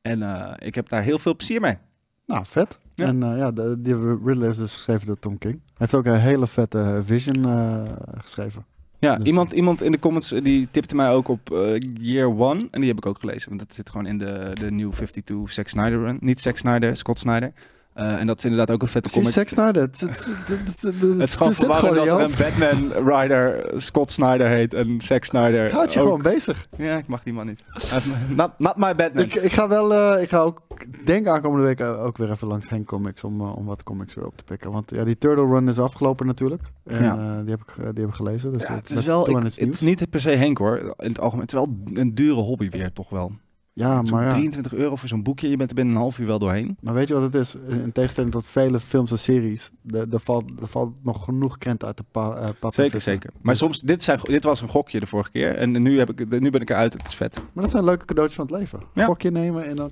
[0.03, 1.79] En eh, ik heb daar heel veel plezier mee.
[2.27, 2.79] Nou, vet.
[3.01, 3.07] Ja.
[3.07, 5.55] En eh, ja, de, die Riddler is dus geschreven door Tom King.
[5.55, 7.83] Hij heeft ook een hele vette Vision eh,
[8.19, 8.65] geschreven.
[8.99, 12.27] Ja, Dus- iemand, iemand in de comments eh, die tipte mij ook op eh, Year
[12.39, 12.69] One.
[12.71, 13.49] En die heb ik ook gelezen.
[13.49, 16.19] Want dat zit gewoon in de, de New 52 Zack Snyder run.
[16.21, 17.53] Niet Zack Snyder, Scott Snyder.
[18.01, 19.33] Eh, en dat is inderdaad ook een vette comic.
[19.33, 19.83] Zack Snyder.
[19.83, 20.03] Het,
[21.19, 22.39] is gewoon verwarrend dat er een hoofd.
[22.39, 26.05] Batman-rider Scott Snyder heet en Zack Snyder Houd je ook.
[26.05, 26.69] gewoon bezig.
[26.77, 27.63] Ja, ik mag die man niet.
[28.37, 29.25] Not, not my Batman.
[29.25, 30.63] Ik, ik ga wel, eh, ik ga ook,
[31.05, 34.27] denk aankomende week ook weer even langs Henk Comics om, eh, om wat comics weer
[34.27, 34.73] op te pikken.
[34.73, 36.63] Want ja, die Turtle Run is afgelopen natuurlijk.
[36.85, 37.17] En Ja.
[37.19, 38.53] eh, die, heb ik, die heb ik gelezen.
[38.53, 41.21] Dus ja, het is wel, ik- het is niet per se Henk hoor, in het
[41.21, 41.45] algemeen.
[41.45, 43.33] Het is wel een dure hobby weer, toch wel.
[43.81, 44.31] Ja, maar ja.
[44.31, 46.77] 23 euro voor zo'n boekje, je bent er binnen een half uur wel doorheen.
[46.81, 47.57] Maar weet je wat het is?
[47.69, 51.85] In tegenstelling tot vele films en series, de- er valt, er valt nog genoeg krent
[51.85, 53.31] uit de pa, eh, pap Zeker, zeker.
[53.41, 56.11] Maar Dus- soms, dit, zijn, dit was een gokje de vorige keer en nu, heb
[56.11, 57.35] ik, nu ben ik eruit, het is vet.
[57.53, 58.79] Maar dat zijn leuke cadeautjes van het leven.
[58.95, 59.05] Ja.
[59.05, 59.91] Gokje nemen en dan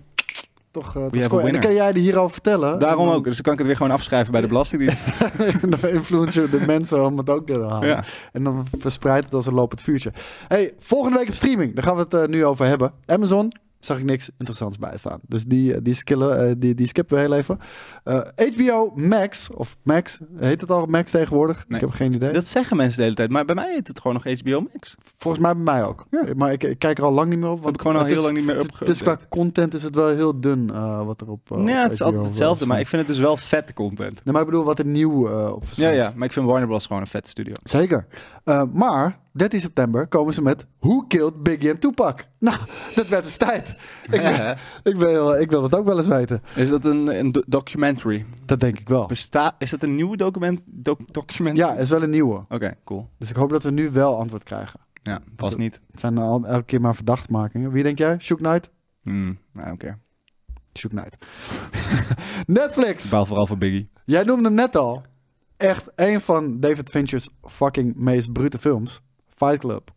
[0.70, 1.02] toch, uh.
[1.02, 2.78] En dan kan jij er hierover vertellen.
[2.78, 5.06] Daarom dan- ook, dus dan kan ik het weer gewoon afschrijven bij de belastingdienst.
[5.62, 7.88] en dan influencen we de mensen om het ook te halen.
[7.88, 8.04] Ja.
[8.32, 10.12] En dan verspreidt het als een lopend vuurtje.
[10.48, 11.74] Hey, volgende week op streaming.
[11.74, 12.92] Daar gaan we het eh, nu over hebben.
[13.06, 13.52] Amazon.
[13.80, 15.18] Zag ik niks interessants bij staan.
[15.26, 17.58] Dus die, eh, die, skillen, eh, die, die skippen we heel even.
[18.04, 18.18] Eh,
[18.54, 21.64] HBO Max, of Max, heet het al Max tegenwoordig?
[21.68, 21.80] Nee.
[21.80, 22.32] Ik heb geen idee.
[22.32, 24.94] Dat zeggen mensen de hele tijd, maar bij mij heet het gewoon nog HBO Max.
[25.18, 26.06] Volgens mij bij mij ook.
[26.10, 26.24] Ja.
[26.36, 27.56] Maar ik, ik kijk er al lang niet meer op.
[27.56, 28.78] Dat heb ik gewoon al heel is- lang niet meer het- opge...
[28.84, 31.50] Het is qua content is het wel heel dun eh, wat er op.
[31.56, 33.72] eh, Ja, op het is HBO altijd hetzelfde, maar ik vind het dus wel vette
[33.74, 34.24] content.
[34.24, 35.96] Nee, maar ik bedoel wat er nieuw eh, op Ja, verschijnt.
[35.96, 36.86] ja, maar ik vind Warner Bros.
[36.86, 37.52] gewoon een vette studio.
[37.64, 38.06] Zeker.
[38.44, 42.24] Eh, maar 13 september komen ze met Who Killed Biggie en Tupac?
[42.38, 42.56] Nou,
[42.94, 43.76] dat werd eens tijd.
[44.10, 46.42] Ik, Ja, ik, wil, ik wil dat ook wel eens weten.
[46.54, 48.24] Is dat een, een do- documentary?
[48.44, 49.06] Dat denk ik wel.
[49.06, 51.68] Besta is dat een nieuw document, doc- documentary?
[51.68, 52.44] Ja, is wel een nieuwe.
[52.48, 53.08] Oké, cool.
[53.18, 54.80] Dus ik hoop dat we nu wel antwoord krijgen.
[55.02, 55.80] Ja, vast niet.
[55.90, 57.70] Het zijn al elke keer maar verdachtmakingen.
[57.70, 58.16] Wie denk jij?
[58.18, 58.70] Shook Knight?
[59.02, 59.98] Hmm, nou, oké.
[60.78, 61.16] Shook Knight.
[62.46, 63.08] Netflix.
[63.08, 63.90] Baal vooral voor Biggie.
[64.04, 65.02] Jij noemde hem net al.
[65.56, 69.00] Echt een van David Fincher's fucking meest brute films.
[69.38, 69.90] Fight Club.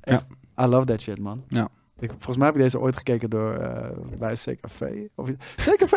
[0.00, 0.26] Echt,
[0.60, 1.42] I love that shit, man.
[1.48, 1.68] Ja.
[2.00, 4.82] Ik, volgens mij heb ik deze ooit gekeken door eh bij CKV.
[5.14, 5.92] Of, CKV.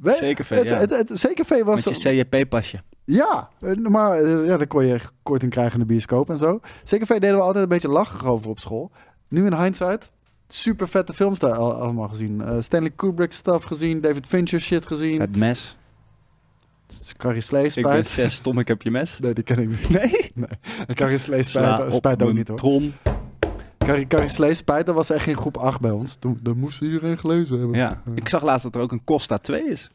[0.00, 0.78] We- CKV, het, ja.
[0.78, 1.86] het, het, CKV was...
[1.86, 2.78] Met je CJP-pasje.
[3.04, 6.60] Ja, eh, maar eh, ja, daar kon je korting krijgen in de bioscoop en zo.
[6.84, 8.90] CKV deden we altijd een beetje lachig over op school.
[9.28, 10.10] Nu in hindsight,
[10.48, 12.42] super vette films daar al- allemaal gezien.
[12.62, 15.20] Stanley Kubrick stuff gezien, David Fincher shit gezien.
[15.20, 15.76] Het mes.
[17.16, 19.18] Carrie Slee Ik ben zes, Tom, ik heb je mes.
[19.18, 19.88] Nee, die ken ik niet.
[19.88, 20.32] Nee?
[20.86, 22.56] En Carrie Slee spijt, spijt ook niet hoor.
[22.56, 22.94] Tron.
[23.78, 26.16] Carrie, Carrie Slee spijt, dat was echt in groep 8 bij ons.
[26.16, 27.76] Toen, dat moest iedereen gelezen hebben.
[27.76, 28.02] Ja.
[28.14, 29.90] Ik zag laatst dat er ook een Costa 2 is.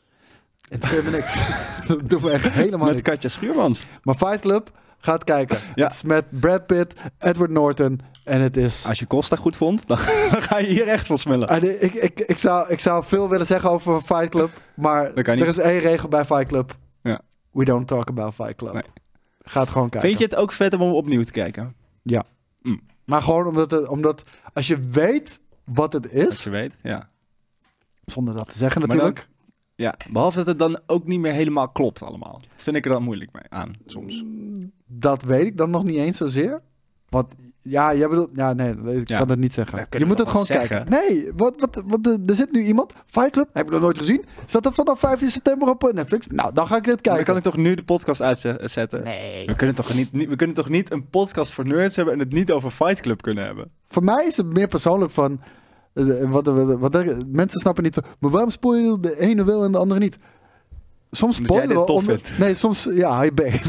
[0.70, 1.36] Het me niks.
[1.88, 3.02] dat doen we echt helemaal Met.
[3.02, 3.88] Katja Schuurmans.
[4.04, 5.58] Maar Fight Club, gaat kijken.
[5.76, 5.84] Ja.
[5.84, 8.86] Het is met Brad Pitt, Edward Norton en het is...
[8.88, 9.98] Als je Costa goed vond, dan,
[10.32, 11.48] dan ga je hier echt van smullen.
[11.48, 15.14] Ah, nee, ik, ik, ik, zou, ik zou veel willen zeggen over Fight Club, maar
[15.24, 16.76] kan er is één regel bij Fight Club.
[17.56, 17.60] Ja.
[17.60, 18.74] We don't talk about Fight Club.
[18.74, 18.84] Nee.
[19.42, 20.10] Ga het gewoon kijken.
[20.10, 21.76] Vind je het ook vet om opnieuw te kijken?
[23.06, 27.10] Maar gewoon omdat, het, omdat als je weet wat het Als is, je weet, ja.
[28.06, 29.28] zonder dat te zeggen natuurlijk.
[29.76, 32.40] Ja, behalve dat het dan ook niet meer helemaal klopt allemaal.
[32.40, 34.24] Dat vind ik er dan moeilijk mee aan, soms.
[34.86, 36.62] Dat weet ik dan nog niet eens zozeer.
[37.10, 38.30] Want ja, jij bedoelt...
[38.34, 39.18] Ja, nee, ik Ja.
[39.18, 39.88] kan dat niet zeggen.
[39.90, 40.86] Je moet het gewoon kijken.
[40.90, 42.94] Nee, wat, wat, wat, er- er zit nu iemand...
[43.06, 44.26] Fight Club, heb ik nog nooit gezien.
[44.46, 46.28] Staat er vanaf 15 september op eh, Netflix?
[46.28, 47.26] Nou, dan ga ik dit Dan kijken.
[47.26, 49.04] kan ik toch nu de podcast uitzetten?
[49.04, 49.46] Nee.
[49.46, 52.20] We kunnen, toch niet, niet- we kunnen toch niet een podcast voor nerds hebben en
[52.20, 53.72] het niet over Fight Club kunnen hebben?
[53.88, 55.42] Voor mij is het meer persoonlijk van...
[55.94, 57.98] eh, Wat, wat, wat, mensen snappen niet.
[58.20, 60.18] Maar waarom spoil je de ene wel en de andere niet?
[61.16, 62.20] Soms spoilen we...
[62.38, 62.88] nee, soms...
[62.92, 63.32] Ja, hij.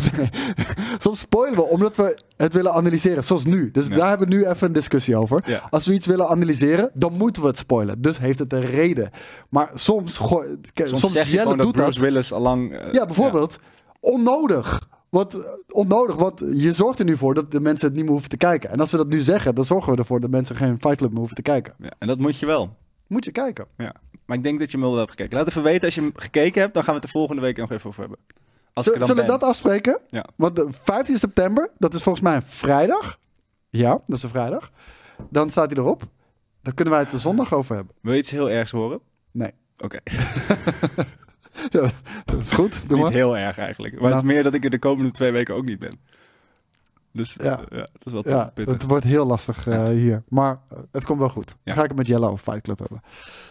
[0.99, 3.25] Soms spoilen we omdat we het willen analyseren.
[3.25, 3.71] Zoals nu.
[3.71, 3.97] Dus Ja.
[3.97, 5.43] daar hebben we nu even een discussie over.
[5.47, 5.63] Ja.
[5.71, 8.01] Als we iets willen analyseren, dan moeten we het spoilen.
[8.03, 9.11] Dus heeft het een reden.
[9.49, 10.19] Maar soms...
[10.19, 12.01] gooi- Soms, soms, zeg je Jelle gewoon dat doet Bruce dat.
[12.01, 12.33] Willis
[12.73, 13.59] eh, Ja, bijvoorbeeld.
[14.01, 14.89] Onnodig.
[15.09, 18.13] Wat eh, onnodig, want je zorgt er nu voor dat de mensen het niet meer
[18.13, 18.71] hoeven te kijken.
[18.71, 21.11] En als we dat nu zeggen, dan zorgen we ervoor dat mensen geen Fight Club
[21.11, 21.75] meer hoeven te kijken.
[21.79, 22.77] Ja, en dat moet je wel.
[23.07, 23.67] Moet je kijken.
[23.77, 23.95] Ja.
[24.27, 25.37] Maar ik denk dat je wel hebt gekeken.
[25.37, 27.57] Laat even weten als je hem gekeken hebt, dan gaan we het de volgende week
[27.57, 28.19] nog even over hebben.
[28.73, 30.01] Als Zullen, we dat afspreken?
[30.11, 30.25] Ja.
[30.37, 33.19] Want de 15 september, dat is volgens mij een vrijdag.
[33.71, 34.71] Ja, dat is een vrijdag.
[35.31, 36.03] Dan staat hij erop.
[36.63, 37.95] Dan kunnen wij het de zondag over hebben.
[38.01, 39.01] Wil je iets heel ergs horen?
[39.31, 39.51] Nee.
[39.79, 39.99] Oké,
[41.71, 41.91] Ja,
[42.25, 42.89] dat is goed.
[42.89, 43.13] Doe niet maar.
[43.15, 43.95] heel erg eigenlijk.
[44.01, 44.35] Maar het is Nou.
[44.35, 46.01] meer dat ik er de komende twee weken ook niet ben.
[47.17, 47.61] Dus Ja.
[47.69, 48.75] ja, dat is wel Ja, pittig.
[48.75, 49.91] het wordt heel lastig eh, Ja.
[49.93, 50.23] hier.
[50.29, 51.57] Maar eh, het komt wel goed.
[51.65, 53.01] Dan ga ik het met Jelle over Fight Club hebben.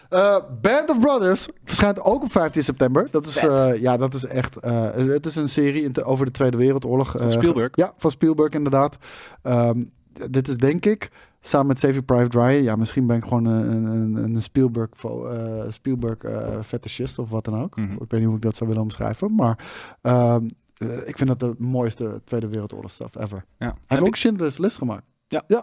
[0.08, 3.08] Eh, Band of Brothers verschijnt ook op 15 september.
[3.10, 4.56] Dat is, eh, ja, dat is echt...
[4.56, 7.10] eh, het is een serie over de Tweede Wereldoorlog.
[7.10, 7.68] Van eh, Spielberg?
[7.76, 8.96] Ja, van Spielberg inderdaad.
[9.42, 9.84] Ehm,
[10.30, 11.10] dit is denk ik,
[11.40, 12.62] samen met Saving Private Ryan...
[12.62, 17.44] Ja, misschien ben ik gewoon een, een, een- Spielberg, eh, Spielberg eh, fetishist of wat
[17.44, 17.76] dan ook.
[17.76, 17.92] Mhm.
[17.92, 19.34] Ik weet niet hoe ik dat zou willen omschrijven.
[19.34, 19.58] Maar
[20.02, 20.46] ehm,
[20.78, 23.44] eh, ik vind dat de mooiste Tweede Wereldoorlog stuff ever.
[23.58, 23.66] Ja.
[23.66, 25.04] Hij heeft ook Schindler's List gemaakt.
[25.28, 25.42] Ja.
[25.48, 25.58] Ja.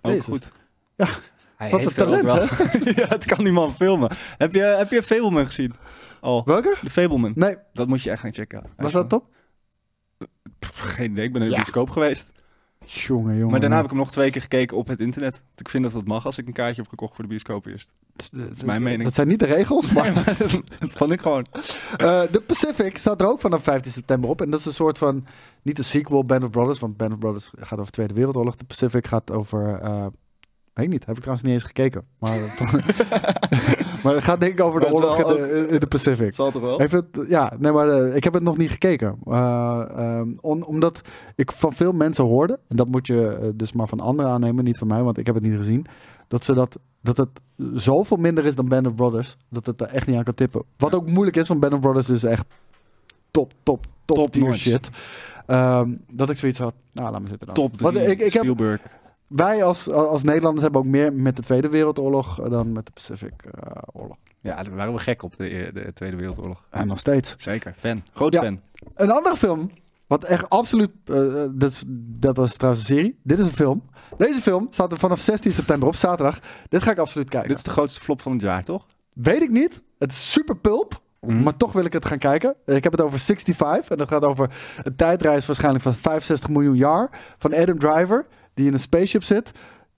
[0.00, 0.24] Ook Jezus.
[0.24, 0.48] goed.
[1.56, 2.36] Hij Wat heeft een talent, wel-
[3.04, 4.10] ja, het kan die man filmen.
[4.38, 5.74] Heb je, heb je Fableman gezien?
[6.20, 6.76] Oh, Welke?
[6.82, 7.32] de Fableman.
[7.34, 8.62] Nee, Dat moet je echt gaan checken.
[8.76, 9.26] Was dat top?
[10.58, 11.58] Pff, Geen idee, ik ben in de Ja.
[11.60, 12.28] bioscoop geweest.
[12.86, 13.50] Jongen, jongen.
[13.50, 15.32] Maar daarna heb ik hem nog twee keer gekeken op het internet.
[15.32, 17.66] Want Ik vind dat dat mag als ik een kaartje heb gekocht voor de bioscoop
[17.66, 17.88] eerst.
[18.14, 19.02] Dat is mijn mening.
[19.02, 20.04] Dat zijn niet de regels, maar...
[20.12, 21.46] Nee, maar dat, dat vond ik gewoon.
[21.96, 24.40] Eh, de Pacific staat er ook vanaf 15 september op.
[24.40, 25.26] En dat is een soort van,
[25.62, 26.78] niet een sequel, Band of Brothers.
[26.78, 28.56] Want Band of Brothers gaat over de Tweede Wereldoorlog.
[28.56, 30.06] De Pacific gaat over, eh,
[30.74, 32.04] weet ik niet, heb ik trouwens niet eens gekeken.
[32.18, 32.38] Maar,
[34.02, 36.26] maar het gaat denk ik over de oorlog in de, in de Pacific.
[36.26, 36.78] Het zal toch wel?
[36.78, 39.16] Het, ja, nee, maar eh, ik heb het nog niet gekeken.
[39.26, 41.00] Eh, ehm, on- omdat
[41.34, 44.64] ik van veel mensen hoorde, en dat moet je eh, dus maar van anderen aannemen,
[44.64, 45.86] niet van mij, want ik heb het niet gezien,
[46.28, 47.40] dat, ze dat, dat het
[47.74, 50.62] zoveel minder is dan Band of Brothers, dat het er echt niet aan kan tippen.
[50.76, 52.46] Wat ook moeilijk is, want Band of Brothers is echt
[53.30, 54.90] top, top, top, Top tier shit.
[55.46, 57.54] Ehm, dat ik zoiets had, nou, laat me zitten dan.
[57.56, 58.80] Top Want 3, ik, ik heb, Spielberg.
[59.26, 62.92] Wij als, als Nederlanders hebben ook meer met de Tweede Wereldoorlog eh, dan met de
[62.92, 64.16] Pacific eh, Oorlog.
[64.38, 66.64] Ja, daar waren we gek op, de, de Tweede Wereldoorlog.
[66.70, 67.34] En nog steeds.
[67.38, 68.02] Zeker, fan.
[68.12, 68.40] Groot Ja.
[68.42, 68.60] fan.
[68.94, 69.70] Een andere film,
[70.06, 70.90] wat echt absoluut.
[71.04, 71.44] eh,
[71.96, 73.18] dat was trouwens een serie.
[73.22, 73.82] Dit is een film.
[74.16, 76.38] Deze film staat er vanaf 16 september op zaterdag.
[76.68, 77.48] Dit ga ik absoluut kijken.
[77.48, 78.86] Dit is de grootste flop van het jaar, toch?
[79.12, 79.82] Weet ik niet.
[79.98, 81.02] Het is super pulp.
[81.20, 81.42] Mhm.
[81.42, 82.54] Maar toch wil ik het gaan kijken.
[82.66, 83.88] Ik heb het over 65.
[83.90, 84.50] En dat gaat over
[84.82, 87.10] een tijdreis waarschijnlijk van 65 miljoen jaar.
[87.38, 88.26] Van Adam Driver.
[88.54, 89.50] Die in een spaceship zit.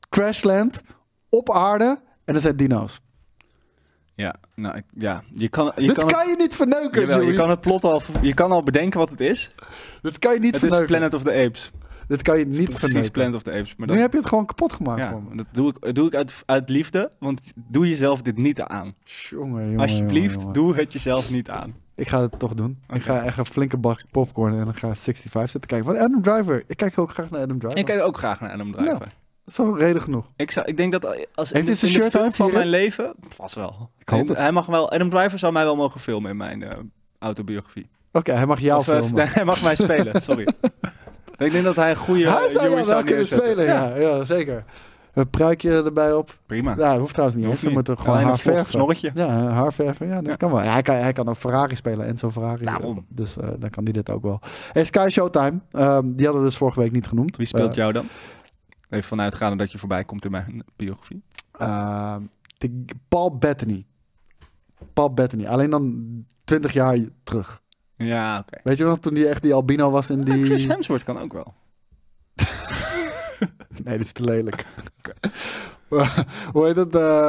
[0.09, 0.81] Crashland.
[1.29, 2.01] Op aarde.
[2.25, 3.01] En er zijn dino's.
[4.15, 5.23] Ja, nou, ik- ja.
[5.35, 7.37] Je kan, je Dit kan, kan, het, je niet verneuken, jawel, je Joey.
[7.37, 9.55] kan het plot al, je kan al bedenken wat het is.
[10.03, 10.85] Dit kan je niet Het is.
[10.85, 11.71] Planet of the Apes.
[12.09, 13.11] Dit kan je niet Precies verneuken.
[13.13, 13.77] Planet of the Apes.
[13.77, 15.01] Maar Nu dat, heb je het gewoon kapot gemaakt.
[15.01, 18.61] ja, dat doe ik, dat doe ik uit, uit liefde, want doe jezelf dit niet
[18.61, 18.95] aan.
[19.05, 20.53] Jongen, jongen, Alsjeblieft, jongen, jongen.
[20.53, 21.75] doe het jezelf niet aan.
[21.97, 22.83] Ik ga het toch doen.
[22.93, 25.87] Ik ga echt een flinke bak popcorn en dan ga ik 65 zitten kijken.
[25.87, 27.79] Want Adam Driver, ik kijk ook graag naar Adam Driver.
[27.79, 29.07] Ik kijk ook graag naar Adam Driver.
[29.45, 29.55] Ja.
[29.57, 30.27] Wel reden genoeg.
[30.37, 33.55] Ik, zou, ik denk dat als Heeft in, de- shirt film van mijn leven, vast
[33.55, 33.91] wel.
[33.99, 34.39] Ik hoop het.
[34.39, 36.77] Hij mag wel, Adam Driver zou mij wel mogen filmen in mijn eh,
[37.19, 37.89] autobiografie.
[38.13, 39.15] Oké, hij mag jou Of, eh, filmen.
[39.15, 40.43] nee, hij mag mij spelen, sorry.
[41.39, 43.97] ik denk dat hij een goede hij zou jou wel kunnen spelen, ja.
[43.97, 44.25] ja.
[44.25, 44.65] zeker.
[45.17, 46.39] Een pruikje erbij op.
[46.47, 46.75] Prima.
[46.79, 47.61] Ja, hoeft trouwens niet Hoeft.
[47.61, 47.77] Je niet.
[47.77, 48.67] moet er gewoon haar verven.
[48.67, 49.11] snorretje.
[49.15, 50.07] Ja, haar verven.
[50.07, 50.37] Ja, dat Ja.
[50.37, 50.63] kan wel.
[50.63, 52.07] Ja, hij, kan, hij kan ook Ferrari spelen.
[52.07, 52.65] Enzo Ferrari.
[52.65, 53.07] Daarom.
[53.09, 54.41] Dus eh, dan kan hij dit ook wel.
[54.73, 55.61] En Sky Showtime.
[55.73, 57.37] ehm, die hadden we dus vorige week niet genoemd.
[57.37, 58.07] Wie speelt Eh, jou dan?
[58.91, 61.23] Even vanuitgaande dat je voorbij komt in mijn biografie.
[61.53, 62.21] Ehm,
[62.59, 63.87] de- Paul Bettany.
[64.93, 65.47] Paul Bettany.
[65.47, 66.05] Alleen dan
[66.45, 67.63] 20 jaar terug.
[67.97, 68.59] Ja, oké.
[68.63, 70.45] Weet je nog, toen die echt die albino was in Ja, die...
[70.45, 71.55] Chris Hemsworth kan ook wel.
[73.85, 74.67] Nee, dat is te lelijk.
[76.53, 76.95] hoe heet het?
[76.97, 77.29] eh,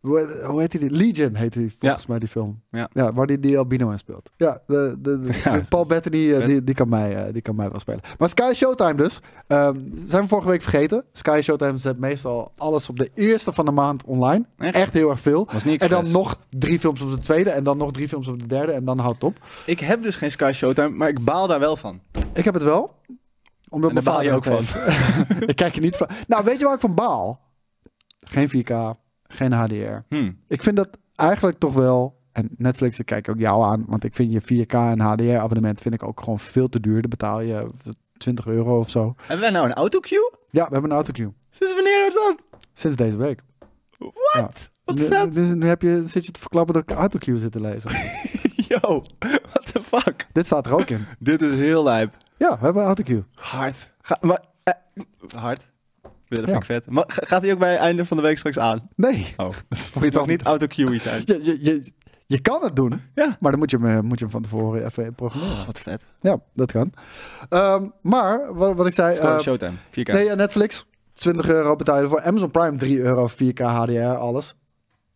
[0.00, 0.90] hoe, heet, hoe heet die?
[0.90, 2.62] Legion heet die volgens mij die film.
[2.70, 2.88] Ja.
[3.12, 4.30] waar die, die albino in speelt.
[4.36, 5.60] Ja, de, de, de- Ja.
[5.68, 8.00] Paul Bettany, eh, die, die, kan mij, eh, die kan mij wel spelen.
[8.18, 9.18] Maar Sky Showtime dus.
[9.46, 9.74] ehm,
[10.06, 11.04] zijn we vorige week vergeten.
[11.12, 14.44] Sky Showtime zet meestal alles op de eerste van de maand online.
[14.58, 14.74] Echt?
[14.74, 15.48] Echt heel erg veel.
[15.52, 17.50] Was niet En dan nog drie films op de tweede.
[17.50, 18.72] En dan nog drie films op de derde.
[18.72, 19.38] En dan houdt het op.
[19.66, 22.00] Ik heb dus geen Sky Showtime, maar ik baal daar wel van.
[22.32, 22.94] Ik heb het wel.
[23.70, 24.76] Omdat daar baal je ook heeft.
[25.50, 26.08] ik kijk er niet van.
[26.26, 27.40] Nou, weet je waar ik van baal?
[28.20, 30.14] Geen 4K, geen HDR.
[30.14, 30.32] Hm.
[30.48, 32.16] Ik vind dat eigenlijk toch wel.
[32.32, 33.84] En Netflix, ik kijk ook jou aan.
[33.86, 37.00] Want ik vind je 4K en HDR abonnement vind ik ook gewoon veel te duur.
[37.00, 37.70] Dan betaal je
[38.16, 39.14] 20 euro of zo.
[39.16, 40.32] Hebben wij nou een autocue?
[40.50, 41.32] Ja, we hebben een autocue.
[41.50, 42.36] Sinds wanneer is dat?
[42.72, 43.42] Sinds deze week.
[43.98, 44.70] What?
[44.84, 45.34] Wat nu, vet.
[45.34, 47.90] dus nu heb je, zit je te verklappen dat ik autocue zit te lezen.
[48.82, 50.26] Yo, what the fuck?
[50.32, 51.06] Dit staat er ook in.
[51.18, 52.14] Dit is heel lijp.
[52.36, 53.24] Ja, we hebben een autocue.
[53.34, 53.90] Hard.
[54.02, 54.72] Ga, maar, eh,
[55.36, 55.66] hard.
[56.02, 56.90] Ja, dat vind ik vet.
[56.90, 58.88] Maar ga- gaat hij ook bij het einde van de week straks aan?
[58.96, 61.22] Nee, Oh, dat is mag niet autocue zijn.
[61.24, 61.92] Je, je, je,
[62.26, 63.36] je kan het doen, Ja.
[63.40, 65.58] maar dan moet je, hem, moet je hem van tevoren even programmeren.
[65.60, 66.04] Oh, wat vet.
[66.20, 66.92] Ja, dat kan.
[67.48, 69.16] Ehm, maar, wat, wat ik zei...
[69.16, 69.76] Eh, Showtime.
[69.90, 70.12] 4K.
[70.12, 72.22] nee, Netflix, 20 euro betaal je voor.
[72.22, 74.54] Amazon Prime, 3 euro, 4K, HDR, alles.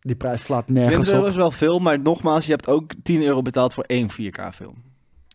[0.03, 1.29] Die prijs slaat 20 nergens euro op.
[1.29, 4.83] is wel veel, maar nogmaals, je hebt ook 10 euro betaald voor één 4K film.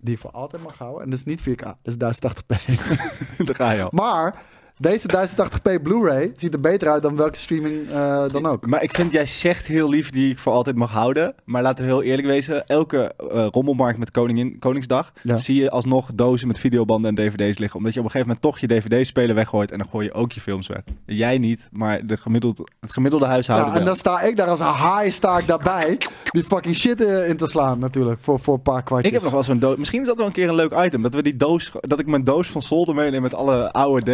[0.03, 1.03] Die je voor altijd mag houden.
[1.03, 2.65] En dat is niet 4K, dat is 1080p.
[3.47, 3.89] Daar ga je al.
[3.93, 4.43] maar
[4.79, 8.67] deze 1080p Blu-ray ziet er beter uit dan welke streaming eh, dan ook.
[8.67, 11.35] Maar ik vind, jij zegt heel lief die ik voor altijd mag houden.
[11.45, 12.67] Maar laten we heel eerlijk wezen.
[12.67, 15.37] Elke eh, rommelmarkt met koningin, Koningsdag Ja.
[15.39, 17.79] zie je alsnog dozen met videobanden en dvd's liggen.
[17.79, 20.33] Omdat je op een gegeven moment toch je dvd-speler weggooit en dan gooi je ook
[20.33, 20.81] je films weg.
[21.07, 24.61] Jij niet, maar de gemiddeld, het gemiddelde huishouden Ja, en dan sta ik daar als
[24.61, 25.99] een haai sta ik daarbij.
[26.31, 28.19] Die fucking shit eh, in te slaan natuurlijk.
[28.21, 29.09] Voor, voor een paar kwartjes.
[29.09, 29.77] Ik heb nog wel zo'n doos.
[29.77, 31.03] Misschien is dat wel een keer een leuk item.
[31.03, 34.05] Dat we die doos, dat ik mijn doos van Solder meeneem met alle oude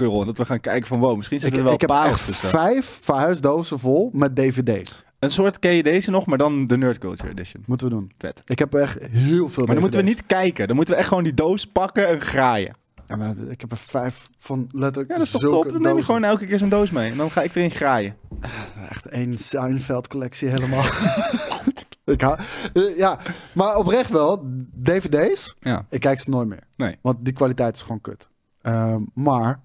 [0.00, 2.24] En dat we gaan kijken van wow, misschien ik, zitten er wel ik heb parels
[2.24, 2.48] tussen.
[2.48, 5.04] vijf verhuisdozen vol met dvd's.
[5.18, 7.62] Een soort, ken je deze nog, maar dan de Nerd Culture Edition.
[7.66, 8.12] Moeten we doen.
[8.18, 8.42] Vet.
[8.46, 10.66] Ik heb echt heel veel Maar dan moeten we niet kijken.
[10.66, 12.76] Dan moeten we echt gewoon die doos pakken en graaien.
[13.06, 15.62] Ja, maar ik heb er vijf van letterlijk Ja, dat is toch top?
[15.62, 16.04] Dan neem je dozen.
[16.04, 17.10] gewoon elke keer zo'n doos mee.
[17.10, 18.16] En dan ga ik erin graaien.
[18.90, 20.84] Echt één Seinfeld collectie helemaal.
[22.04, 22.38] ik hou,
[22.72, 23.18] eh, ja,
[23.52, 24.42] maar oprecht wel,
[24.82, 25.86] DVD's, Ja.
[25.90, 26.62] ik kijk ze nooit meer.
[26.76, 26.98] Nee.
[27.02, 28.28] Want die kwaliteit is gewoon kut.
[28.62, 29.60] Ehm, maar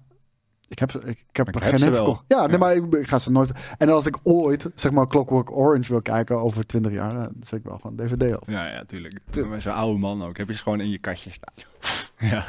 [0.70, 2.24] ik heb, ik, ik heb er ik heb geen verkocht.
[2.28, 2.58] Ja, nee, Ja.
[2.58, 3.50] maar ik, ik ga ze nooit...
[3.78, 7.58] En als ik ooit, zeg maar, Clockwork Orange wil kijken over 20 jaar, dan zet
[7.58, 8.48] ik wel gewoon DVD op.
[8.48, 9.14] Ja, ja, tuurlijk.
[9.48, 10.36] Met zo'n oude man ook.
[10.36, 11.54] Heb je ze gewoon in je kastje staan.
[12.30, 12.44] Ja.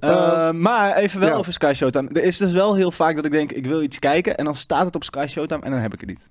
[0.00, 1.34] Eh, maar even wel ja.
[1.34, 2.08] over Sky Showtime.
[2.08, 4.36] Er is dus wel heel vaak dat ik denk, ik wil iets kijken.
[4.36, 6.28] En dan staat het op Sky Showtime en dan heb ik het niet.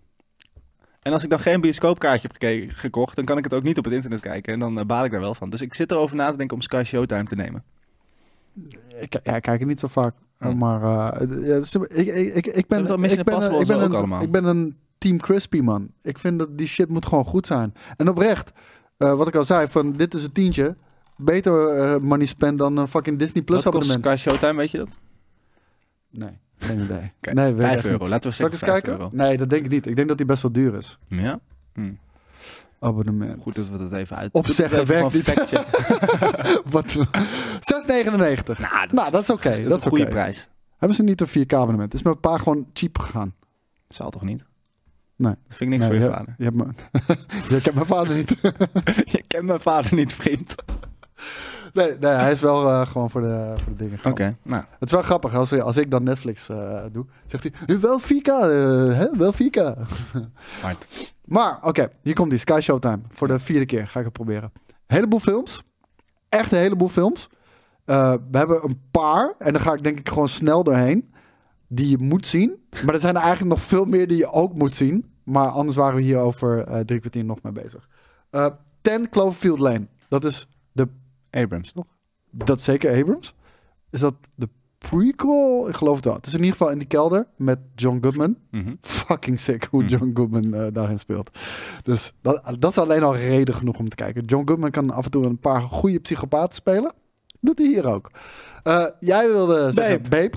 [1.02, 3.84] En als ik dan geen bioscoopkaartje heb gekocht, dan kan ik het ook niet op
[3.84, 4.54] het internet kijken.
[4.54, 5.50] En dan eh, baal ik daar wel van.
[5.50, 7.64] Dus ik zit erover na te denken om Sky Showtime te nemen.
[9.02, 10.16] Ik, ja, ik kijk het niet zo vaak.
[10.40, 10.54] Oh.
[10.54, 13.12] Maar eh, ja, dus ik, ik, ik, ik ben, ik ben,
[13.60, 14.22] ik ben, een, allemaal?
[14.22, 15.90] ik ben een Team Crispy man.
[16.02, 17.74] Ik vind dat die shit moet gewoon goed zijn.
[17.98, 18.52] En oprecht,
[18.98, 20.76] eh, wat ik al zei, van dit is een tientje.
[21.18, 24.06] Beter eh, money spend dan een fucking Disney Plus Wat abonnement.
[24.06, 24.90] Sky Showtime, weet je dat?
[26.10, 27.12] Nee, geen idee.
[27.34, 27.98] Nee, weet ik 5 echt euro.
[27.98, 28.10] niet.
[28.10, 28.92] Laten we Zal ik eens 5 kijken?
[28.92, 29.10] euro.
[29.14, 29.86] Nee, dat denk ik niet.
[29.86, 31.00] Ik denk dat die best wel duur is.
[31.08, 31.40] Ja?
[31.74, 31.92] Hm.
[32.80, 33.42] Abonnement.
[33.42, 34.34] Goed dat we dat even uit...
[34.34, 35.64] Opzeggen werkt gewoon
[36.72, 36.96] Wat?
[36.96, 36.98] 6,99.
[36.98, 38.58] Nou, dat
[38.88, 39.50] is, Nou, dat is oké.
[39.50, 40.48] dat is dat is een goede prijs.
[40.78, 41.94] Hebben ze niet een 4K abonnement?
[41.94, 43.34] Is mijn pa gewoon cheap gegaan?
[43.88, 44.44] Zal toch niet?
[45.16, 45.34] Nee.
[45.48, 46.36] Dat vind ik niks Nee, voor je je- vader.
[46.38, 46.66] Je hebt me...
[47.56, 48.30] je kent mijn vader niet.
[49.16, 50.56] je kent mijn vader niet, vriend.
[51.78, 54.38] Nee, nee, hij is wel eh, gewoon voor de, voor de dingen Oké, gegaan.
[54.44, 54.64] nou.
[54.80, 55.36] Het is wel grappig.
[55.36, 57.54] Als, als ik dan Netflix eh, doe, zegt hij...
[57.66, 58.40] "Nu Wel 4K, eh,
[59.00, 59.08] hè?
[59.18, 59.58] Wel 4K.
[60.62, 61.14] Hard.
[61.26, 61.90] Maar, oké.
[62.02, 62.40] hier komt die.
[62.40, 63.00] Sky Showtime.
[63.10, 64.52] Voor de vierde keer ga ik het proberen.
[64.88, 65.64] Heleboel films.
[66.30, 67.30] Echt een heleboel films.
[67.86, 69.36] Eh, we hebben een paar.
[69.40, 71.14] En dan ga ik denk ik gewoon snel doorheen.
[71.68, 72.56] Die je moet zien.
[72.86, 75.06] Maar er zijn er eigenlijk nog veel meer die je ook moet zien.
[75.24, 77.88] Maar anders waren we hier over eh, drie kwartier nog mee bezig.
[78.30, 78.48] Eh
[78.82, 79.88] 10 Cloverfield Lane.
[80.08, 80.48] Dat is
[81.44, 81.86] Abrams, toch?
[82.32, 83.36] dat zeker Abrams.
[83.90, 85.70] Is dat de prequel?
[85.70, 86.14] Ik geloof het wel.
[86.14, 88.38] Het is in ieder geval in die kelder met John Goodman.
[88.52, 88.74] Mhm.
[88.82, 89.92] Fucking sick hoe Mhm.
[89.92, 91.38] John Goodman eh, daarin speelt.
[91.84, 94.26] Dus dat, dat is alleen al reden genoeg om te kijken.
[94.26, 96.94] John Goodman kan af en toe een paar goede psychopaten spelen.
[97.40, 98.12] Doet hij hier ook.
[98.64, 100.32] Eh, jij wilde zeggen Babe.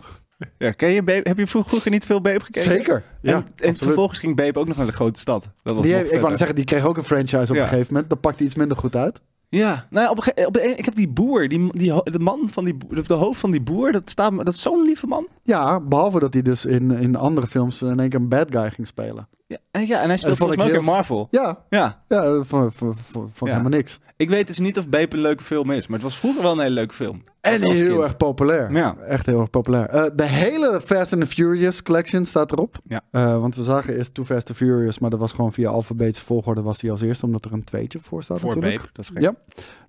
[0.59, 1.29] Ja, ken je Babe?
[1.29, 2.71] Heb je vroeg- vroeger niet veel Babe gekeken?
[2.71, 3.05] Zeker.
[3.23, 5.49] Ja, en, vervolgens ging Babe ook nog naar de grote stad.
[5.63, 7.63] Dat was Die, ik wou zeggen, die kreeg ook een franchise op Ja.
[7.63, 8.11] een gegeven moment.
[8.11, 9.21] Dat pakt hij iets minder goed uit.
[9.51, 12.49] Ja, nou ja, op een op de, ik heb die boer, die, die, de man
[12.53, 15.27] van die boer, de hoofd van die boer, dat, staat, dat is zo'n lieve man.
[15.43, 18.71] Ja, behalve dat hij dus in, in andere films in één keer een bad guy
[18.71, 19.29] ging spelen.
[19.47, 21.29] Ja, en, ja, en hij speelt vond volgens mij ook in Marvel.
[21.31, 22.79] Ja, Ja, ja vond ik
[23.13, 23.27] Ja.
[23.39, 23.99] helemaal niks.
[24.21, 26.53] Ik weet dus niet of Babe een leuke film is, maar het was vroeger wel
[26.53, 27.23] een hele leuke film.
[27.41, 28.03] En heel kind.
[28.03, 28.73] erg populair.
[28.73, 28.97] Ja.
[28.97, 29.89] Echt heel erg populair.
[29.89, 32.79] Eh, de hele Fast and the Furious collection staat erop.
[32.85, 33.03] Ja.
[33.11, 36.25] Eh, want we zagen eerst Too Fast and Furious, maar dat was gewoon via alfabetische
[36.25, 38.77] volgorde was die als eerste, omdat er een tweetje voor staat Voor natuurlijk.
[38.77, 39.23] Babe, dat is gek.
[39.23, 39.35] Ja.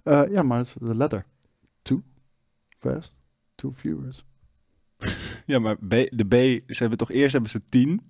[0.04, 1.26] Eh, ja, maar is de letter.
[1.82, 2.02] Too
[2.80, 3.16] Fast,
[3.56, 4.26] Too Furious.
[5.46, 6.34] Ja, maar B, de B,
[6.74, 8.02] ze hebben toch eerst hebben ze tien.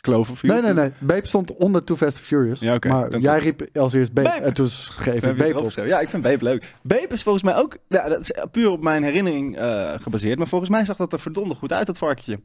[0.00, 0.52] Cloverfield.
[0.52, 0.92] Nee, nee, nee.
[0.98, 2.60] Babe stond onder Too Fast Furious.
[2.60, 2.78] Ja.
[2.88, 4.28] Maar jij riep als eerst Babe.
[4.28, 4.44] Babe.
[4.44, 5.70] En toen schreef ik Babe op.
[5.70, 6.74] Ja, ik vind Babe leuk.
[6.82, 10.48] Babe is volgens mij ook, ja, dat is puur op mijn herinnering eh, gebaseerd, maar
[10.48, 12.40] volgens mij zag dat er verdomde goed uit, dat varkentje.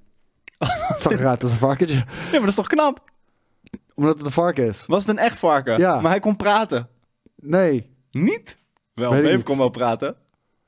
[0.57, 1.95] Het zag eruit als een varkentje.
[2.05, 3.03] Ja, maar dat is toch knap?
[3.95, 4.83] Omdat het een varken is.
[4.87, 5.77] Was het een echt varken?
[5.79, 6.01] Ja.
[6.01, 6.87] Maar hij kon praten.
[7.35, 7.95] Nee.
[8.11, 8.57] Niet?
[8.93, 10.15] Wel, Weet Babe kon wel praten.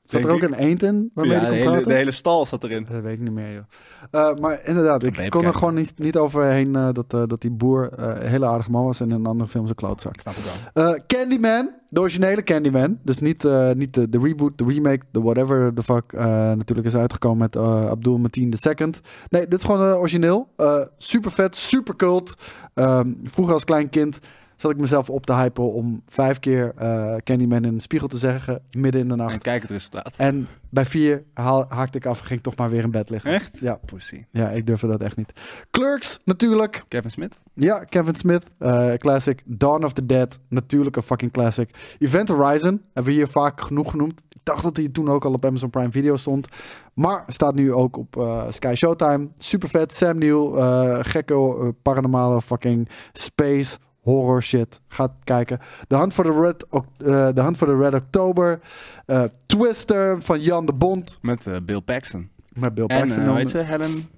[0.06, 0.42] Zat er ook ik.
[0.42, 1.88] een eend in waarmee ja, de kon hele, praten?
[1.88, 2.86] de hele stal zat erin.
[2.90, 3.62] Dat weet ik niet meer, joh.
[4.10, 7.50] Eh, maar inderdaad, ik kon er gewoon niet, niet overheen eh, dat, eh, dat die
[7.50, 10.14] boer eh, een hele aardige man was en in een andere film zijn klootzak.
[10.14, 10.92] Ik snap het wel.
[10.92, 12.98] Eh, Candyman, de originele Candyman.
[13.02, 16.12] Dus niet, eh, niet de, de reboot, de remake, de whatever the fuck.
[16.12, 18.90] eh, natuurlijk is uitgekomen met Abdul Mateen II.
[19.28, 20.48] Nee, dit is gewoon origineel.
[20.56, 22.34] Eh, super vet, super cult.
[22.74, 24.18] Ehm, vroeger als klein kind
[24.56, 28.16] zat ik mezelf op te hypen om vijf keer eh, Candyman in de spiegel te
[28.16, 28.62] zeggen.
[28.70, 29.32] Midden in de nacht.
[29.32, 30.12] En kijk het resultaat.
[30.16, 33.10] En bij vier haal, haakte ik af en ging ik toch maar weer in bed
[33.10, 33.32] liggen.
[33.32, 33.58] Echt?
[33.60, 34.24] Ja, Pussy.
[34.30, 35.32] ja, ik durfde dat echt niet.
[35.70, 36.84] Clerks, natuurlijk.
[36.88, 37.38] Kevin Smith?
[37.54, 39.42] Ja, Kevin Smith, eh, classic.
[39.44, 41.70] Dawn of the Dead, natuurlijk een fucking classic.
[41.98, 44.22] Event Horizon, hebben we hier vaak genoeg genoemd.
[44.28, 46.48] Ik dacht dat hij toen ook al op Amazon Prime Video stond.
[46.94, 49.28] Maar staat nu ook op eh, Sky Showtime.
[49.38, 53.76] Super vet, Sam Neill, eh, gekke eh, paranormale fucking space
[54.06, 54.80] horror shit.
[54.88, 55.58] Gaat kijken.
[55.88, 58.60] The Hunt for the Red, eh, The Hunt for the Red October.
[59.06, 61.18] Eh, Twister van Jan de Bond.
[61.22, 62.30] Met eh, Bill Paxton.
[62.48, 63.24] Met Bill En, Paxton.
[63.24, 63.34] dan.
[63.34, 64.08] weet ze, Helen...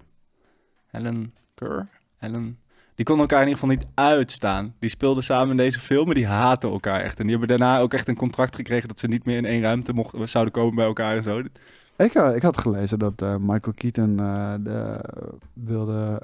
[0.87, 1.89] Helen Kerr?
[2.17, 2.59] Helen...
[2.95, 4.75] Die konden elkaar in ieder geval niet uitstaan.
[4.79, 7.19] Die speelden samen in deze film, maar die haten elkaar echt.
[7.19, 9.63] En die hebben daarna ook echt een contract gekregen dat ze niet meer in één
[9.63, 11.43] ruimte mochten, zouden komen bij elkaar en zo.
[11.97, 15.01] Ik, ik had gelezen dat eh, Michael Keaton eh, de,
[15.53, 16.21] wilde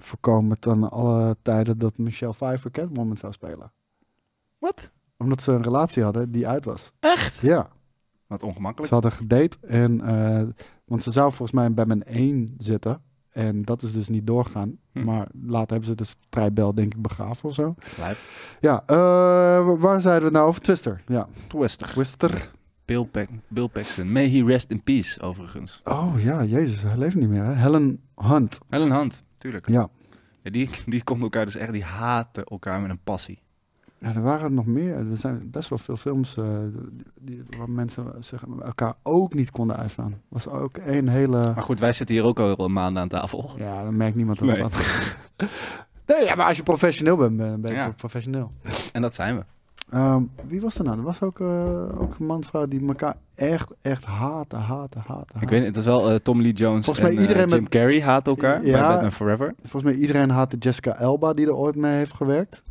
[0.00, 3.72] voorkomen ten alle tijden dat Michelle Pfeiffer Catwoman zou spelen.
[4.58, 4.90] Wat?
[5.16, 6.92] Omdat ze een relatie hadden die uit was.
[7.00, 7.34] Echt?
[7.34, 7.68] Ja,
[8.26, 8.88] Wat ongemakkelijk.
[8.88, 9.56] ze hadden gedate.
[9.66, 10.42] En, eh,
[10.84, 13.00] want ze zou volgens mij in Batman 1 zitten.
[13.32, 14.78] En dat is dus niet doorgegaan.
[14.92, 15.04] Hm.
[15.04, 17.74] Maar later hebben ze de strijdbel denk ik begraven of zo.
[17.98, 18.16] Lijp.
[18.60, 18.96] Ja, eh,
[19.78, 20.60] waar zeiden we nou over?
[20.60, 21.02] Twister.
[21.06, 21.88] Ja, Twister.
[21.88, 22.50] Twister.
[22.84, 24.12] Bill, Pax- Bill Paxton.
[24.12, 25.80] May he rest in peace, overigens.
[25.84, 27.44] Oh ja, jezus, hij leeft niet meer.
[27.44, 27.52] Hè?
[27.52, 28.58] Helen Hunt.
[28.68, 29.68] Helen Hunt, tuurlijk.
[29.68, 29.88] Ja.
[30.42, 33.38] Ja, die, die konden elkaar dus echt, die haten elkaar met een passie.
[33.98, 34.94] Ja, er waren er nog meer.
[34.96, 36.44] Er zijn best wel veel films eh,
[37.20, 40.20] die, waar mensen zich elkaar ook niet konden uitstaan.
[40.28, 41.52] Was ook een hele...
[41.54, 43.50] Maar goed, wij zitten hier ook al een maand aan tafel.
[43.56, 44.62] Ja, dan merkt niemand er Nee.
[44.62, 44.72] wat
[46.06, 47.90] nee, ja, maar als je professioneel bent, ben je Ja.
[47.90, 48.52] professioneel.
[48.92, 49.44] En dat zijn we.
[49.90, 50.96] Ehm, wie was er nou?
[50.98, 55.40] Er was ook, eh, ook een man vrouw die elkaar echt, echt haten, haten, haten.
[55.40, 57.60] Ik weet niet, het was wel eh, Tom Lee Jones Volgens en eh, iedereen Jim
[57.62, 58.72] met- Carrey haat elkaar bij.
[58.72, 59.54] Batman Forever.
[59.62, 62.62] Volgens mij iedereen haatte Jessica Elba die er ooit mee heeft gewerkt.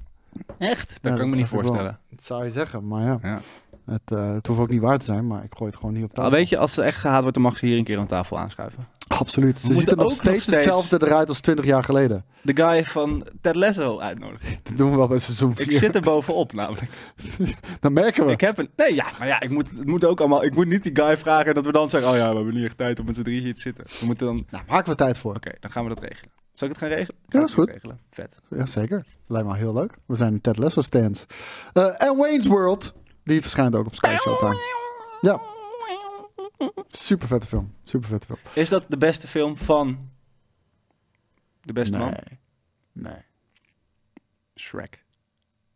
[0.57, 0.89] Echt?
[0.89, 1.99] Dat Ja, kan ik me niet voorstellen.
[2.09, 3.20] Dat zou je zeggen, maar ja.
[3.22, 3.39] Ja.
[3.86, 6.04] Het, eh, het hoeft ook niet waar te zijn, maar ik gooi het gewoon niet
[6.04, 6.32] op Al tafel.
[6.32, 8.38] weet je, als ze echt gehaat wordt, dan mag ze hier een keer aan tafel
[8.40, 8.88] aanschuiven.
[9.08, 9.60] Absoluut.
[9.60, 12.26] Ze We ziet er nog steeds, nog steeds- hetzelfde eruit als 20 jaar geleden.
[12.42, 14.60] De guy van Ted Lasso uitnodigen.
[14.64, 15.66] Dat doen we wel bij seizoen 4.
[15.66, 16.90] Ik zit er bovenop namelijk.
[17.80, 18.32] Dan merken we.
[18.32, 18.70] Ik heb een...
[18.76, 20.44] Nee, ja, maar ja, ik moet, het moet ook allemaal...
[20.44, 22.10] Ik moet niet die guy vragen en dat we dan zeggen...
[22.12, 23.84] Oh ja, we hebben niet echt tijd om met z'n drieën hier te zitten.
[24.00, 24.36] We moeten dan...
[24.38, 25.38] Oké, Nou, maken we tijd voor.
[25.60, 26.30] dan gaan we dat regelen.
[26.54, 27.20] Zal ik het gaan regelen?
[27.28, 27.70] Ja, is goed.
[27.70, 28.00] Regelen.
[28.12, 28.36] Vet.
[28.50, 29.04] Ja, zeker.
[29.28, 29.98] Lijkt me heel leuk.
[30.06, 31.26] We zijn Ted Lasso stands.
[31.74, 32.94] Eh, en Wayne's World.
[33.26, 34.58] Die verschijnt ook op Sky Showtime.
[35.22, 35.42] Ja.
[36.88, 37.76] Super vette film.
[37.84, 38.40] Super vette film.
[38.54, 40.10] Is dat de beste film van...
[41.62, 42.16] De beste man?
[42.92, 43.22] Nee.
[44.56, 45.04] Shrek.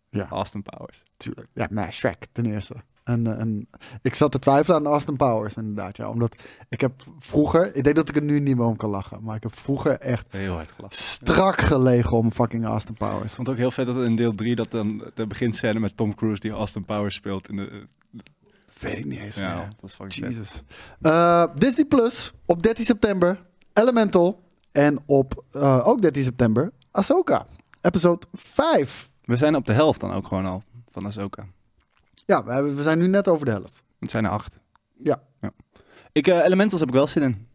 [0.10, 1.04] Ja, Austin Powers.
[1.18, 1.48] tuurlijk.
[1.54, 2.76] Ja, maar Shrek ten eerste.
[3.10, 3.68] En, eh, en
[4.02, 5.98] ik zat te twijfelen aan Austin Powers inderdaad.
[5.98, 6.36] Ja, omdat
[6.70, 7.76] ik heb vroeger...
[7.76, 9.24] Ik denk dat ik er nu niet meer om kan lachen.
[9.24, 10.98] Maar ik heb vroeger echt Heel hard gelachen.
[10.98, 13.24] strak gelegen om fucking Austin Powers.
[13.24, 15.98] Ik vond het ook heel vet dat in deel 3 dat dan de beginscène met
[15.98, 17.50] Tom Cruise die Austin Powers speelt.
[17.50, 17.88] In de,
[18.80, 19.68] Weet ik niet eens ja, meer.
[19.80, 20.26] dat is fucking.
[20.26, 20.64] Jesus.
[21.02, 23.46] Eh, Disney Plus op 13 september.
[23.74, 24.44] Elemental.
[24.72, 26.72] En op eh, ook 13 september.
[26.92, 27.46] Ahsoka.
[27.82, 29.12] Episode 5.
[29.24, 31.46] We zijn op de helft dan ook gewoon al van Ahsoka.
[32.30, 33.84] Ja, we, hebben- we zijn nu net over de helft.
[34.00, 34.60] Het zijn er acht.
[35.04, 35.22] Ja.
[36.12, 37.48] Ik, eh, Elementals heb ik wel zin in.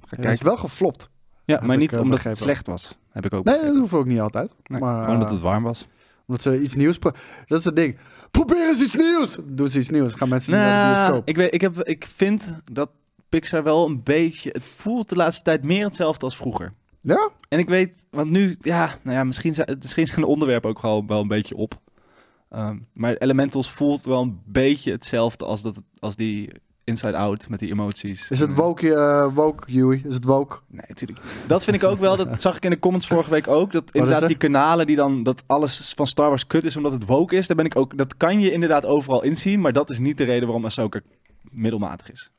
[0.00, 1.08] Ga Het is wel geflopt.
[1.44, 2.30] Ja, maar ik, niet eh, omdat begrepen.
[2.38, 2.98] het slecht was.
[3.10, 4.50] Heb ik ook Nee, dat hoeft ook niet altijd.
[4.64, 5.86] Nee, maar, gewoon omdat eh, het warm was.
[6.26, 6.98] Omdat ze iets nieuws...
[6.98, 7.98] Dat is het ding.
[8.30, 9.38] Probeer eens iets nieuws.
[9.44, 10.12] Doen ze iets nieuws.
[10.12, 11.28] Gaan mensen niet naar de Nou, bioscoop.
[11.28, 12.90] ik, weet, ik, heb, ik vind dat
[13.28, 14.50] Pixar wel een beetje...
[14.52, 16.72] Het voelt de laatste tijd meer hetzelfde als vroeger.
[17.00, 17.30] Ja?
[17.48, 20.78] En ik weet, want nu, ja, nou ja, misschien zijn, misschien zijn de onderwerpen ook
[20.78, 21.80] gewoon wel een beetje op.
[22.52, 26.52] Ehm, maar Elementals voelt wel een beetje hetzelfde als, dat, als die
[26.84, 28.30] Inside Out met die emoties.
[28.30, 30.02] Is het woke, eh woke Huey?
[30.04, 30.58] Is het woke?
[30.68, 31.20] Nee, natuurlijk.
[31.46, 32.16] Dat vind ik ook wel.
[32.16, 33.72] Dat zag ik in de comments vorige week ook.
[33.72, 34.28] Dat inderdaad er?
[34.28, 37.46] die kanalen die dan dat alles van Star Wars kut is omdat het woke is.
[37.46, 37.98] Daar ben ik ook.
[37.98, 41.00] Dat kan je inderdaad overal inzien, maar dat is niet de reden waarom Ahsoka
[41.40, 42.30] middelmatig is.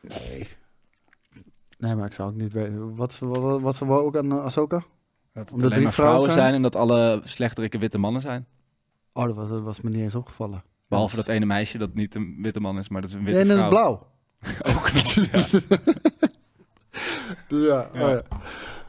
[0.00, 0.48] Nee.
[1.78, 2.96] Nee, maar ik zou ook niet weten.
[2.96, 4.76] Wat, wat, wat ze woke aan eh, Ahsoka?
[5.32, 6.44] Dat het Omdat alleen maar vrouwen vrouwen zijn?
[6.44, 8.46] zijn en dat alle slechterikke witte mannen zijn.
[9.16, 10.62] Oh, dat was, dat was me niet eens opgevallen.
[10.88, 13.40] Behalve dat ene meisje dat niet een witte man is, maar dat is een witte
[13.40, 13.70] en dat is vrouw.
[13.70, 14.06] blauw.
[14.76, 15.46] Ook nog, ja.
[17.48, 18.02] Ja, Ja.
[18.02, 18.22] Oh ja.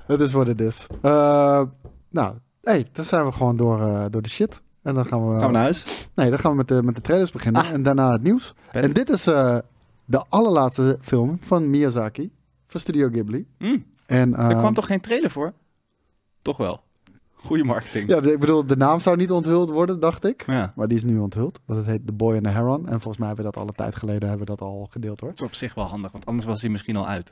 [0.08, 0.88] Het is wat het is.
[1.02, 1.62] Eh,
[2.10, 4.62] nou, hey, dan zijn we gewoon door, eh, door de shit.
[4.82, 5.40] En dan gaan we...
[5.40, 6.10] Gaan we naar huis?
[6.16, 7.62] Nee, dan gaan we met de, met de trailers beginnen.
[7.62, 7.70] Ah.
[7.70, 8.54] En daarna het nieuws.
[8.72, 9.58] En dit is eh,
[10.06, 12.32] de allerlaatste film van Miyazaki.
[12.68, 13.48] Van Studio Ghibli.
[13.58, 15.54] Hm, En, er kwam toch geen trailer voor?
[16.42, 16.84] Toch wel.
[17.48, 18.10] Goede marketing.
[18.10, 20.44] Ja, ik bedoel, de naam zou niet onthuld worden, dacht ik.
[20.48, 20.74] Ja.
[20.76, 21.60] Maar die is nu onthuld.
[21.66, 22.86] Want het heet The Boy and the Heron.
[22.88, 25.30] En volgens mij hebben we dat alle tijd geleden hebben we dat al gedeeld hoor.
[25.30, 27.32] Dat is op zich wel handig, want anders was hij misschien al uit.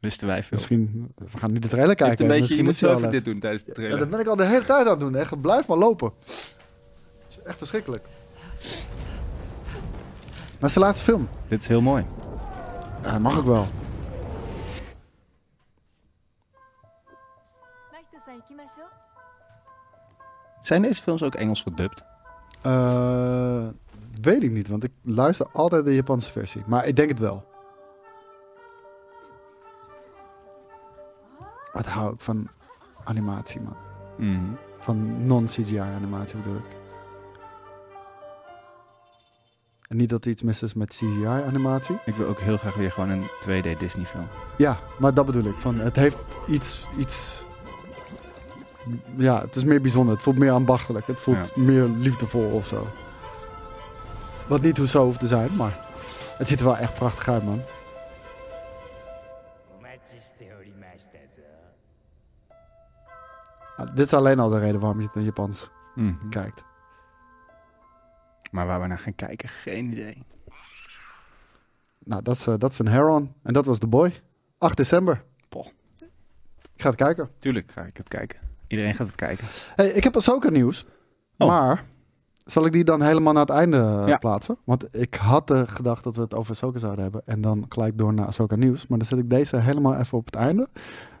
[0.00, 0.48] Wisten wij veel.
[0.56, 2.24] Misschien, we gaan nu de trailer Je, kijken.
[2.24, 3.12] een beetje, je Misschien moet uit.
[3.12, 3.98] dit doen tijdens de Ja, trailer.
[3.98, 5.14] dat ben ik al de hele tijd aan het doen.
[5.14, 6.12] Echt, blijf maar lopen.
[6.24, 6.54] Het
[7.28, 8.02] is echt verschrikkelijk.
[8.02, 8.12] Maar
[10.58, 11.28] het is de laatste film.
[11.48, 12.04] Dit is heel mooi.
[13.02, 13.66] Ja, dat mag ik wel.
[20.62, 22.04] Zijn deze films ook Engels gedubt?
[22.62, 23.66] Eh,
[24.20, 26.62] weet ik niet, want ik luister altijd de Japanse versie.
[26.66, 27.44] Maar ik denk het wel.
[31.72, 32.48] Wat hou ik van
[33.04, 33.76] animatie, man.
[34.16, 34.52] Mhm.
[34.78, 36.76] Van non-CGI animatie bedoel ik.
[39.88, 41.98] En niet dat er iets mis is met CGI animatie.
[42.04, 44.28] Ik wil ook heel graag weer gewoon een 2D Disney film.
[44.56, 45.58] Ja, maar dat bedoel ik.
[45.58, 47.44] Van, het heeft iets, iets
[49.16, 50.14] ja, het is meer bijzonder.
[50.14, 51.06] Het voelt meer ambachtelijk.
[51.06, 52.86] Het voelt meer liefdevol of zo.
[54.48, 55.86] Wat niet hoe zo hoeft te zijn, maar
[56.38, 57.60] het ziet er wel echt prachtig uit, man.
[63.76, 66.28] Ah, dit is alleen al de reden waarom je het in Japans mhm.
[66.28, 66.64] kijkt.
[68.50, 70.26] Maar waar we naar gaan kijken, geen idee.
[71.98, 73.34] Nou, dat is, eh, dat is een Heron.
[73.42, 74.20] En dat was The Boy.
[74.58, 75.24] 8 december.
[76.74, 77.30] Ik ga het kijken.
[77.38, 78.40] Tuurlijk ga ik het kijken.
[78.72, 79.46] Iedereen gaat het kijken.
[79.76, 80.86] Hey, ik heb Ahsoka nieuws.
[81.38, 81.48] Oh.
[81.48, 81.84] Maar
[82.46, 84.16] zal ik die dan helemaal naar het einde eh, Ja.
[84.18, 84.56] plaatsen?
[84.64, 87.22] Want ik had eh, gedacht dat we het over Ahsoka zouden hebben.
[87.26, 88.86] En dan gelijk door naar Ahsoka nieuws.
[88.86, 90.68] Maar dan zet ik deze helemaal even op het einde.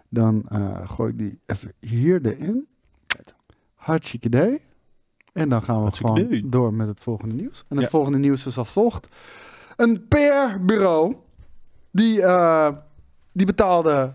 [0.08, 2.66] Dan eh, gooi ik die even hier erin.
[3.74, 4.60] Hartstikke idee.
[5.32, 6.48] En dan gaan we Hartstikke gewoon idee.
[6.48, 7.64] door met het volgende nieuws.
[7.68, 7.90] En het Ja.
[7.90, 9.08] volgende nieuws is als volgt.
[9.76, 11.16] Een PR-bureau
[11.90, 12.68] die, eh,
[13.32, 14.12] die betaalde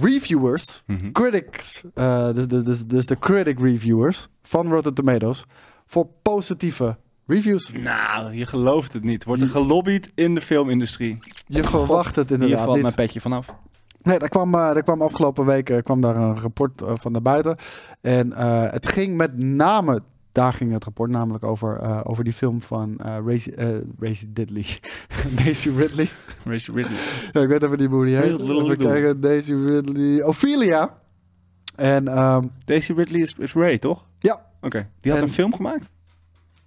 [0.00, 1.12] reviewers Mhm.
[1.12, 5.44] critics, eh, dus, dus, dus, dus de critic reviewers van Rotten Tomatoes,
[5.86, 7.72] voor positieve reviews.
[7.72, 9.24] Nou, je gelooft het niet.
[9.24, 11.18] Wordt er gelobbyd in de filmindustrie.
[11.46, 13.46] Je verwacht het Hier inderdaad valt mijn petje vanaf.
[14.02, 17.12] Nee, daar kwam, eh, daar kwam afgelopen week eh, kwam daar een rapport eh, van
[17.12, 17.56] naar buiten.
[18.00, 20.02] En eh, het ging met name,
[20.32, 23.68] daar ging het rapport namelijk over, eh, over die film van eh Racy, eh,
[23.98, 24.64] Racy Diddley.
[25.44, 26.08] Daisy Ridley.
[26.44, 26.98] Race Ridley.
[27.32, 28.40] Ja, ik weet even niet hoe die heet.
[28.40, 28.76] Little.
[28.76, 30.22] kijken, Daisy Ridley.
[30.22, 30.98] Ophelia.
[31.76, 34.06] En ehm, Daisy Ridley is, is Ray, toch?
[34.18, 34.46] Ja.
[34.60, 34.88] Oké.
[35.00, 35.90] Die had En- een film gemaakt?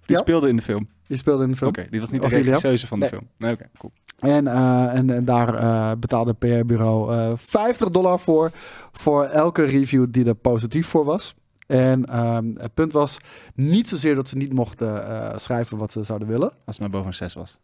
[0.06, 0.22] Die Ja.
[0.22, 0.88] speelde in de film?
[1.06, 1.70] die speelde in de film.
[1.70, 2.44] Oké, die was niet de Ophelia?
[2.46, 3.12] regisseuse van de Nee.
[3.14, 3.28] film.
[3.38, 3.92] Nee, oké, cool.
[4.18, 8.50] En, en, en daar betaalde het PR-bureau eh 50 dollar voor.
[8.92, 11.34] Voor elke review die er positief voor was.
[11.66, 13.18] En ehm, het punt was
[13.54, 16.50] niet zozeer dat ze niet mochten eh, schrijven wat ze zouden willen.
[16.50, 17.58] Als het maar boven een 6 was.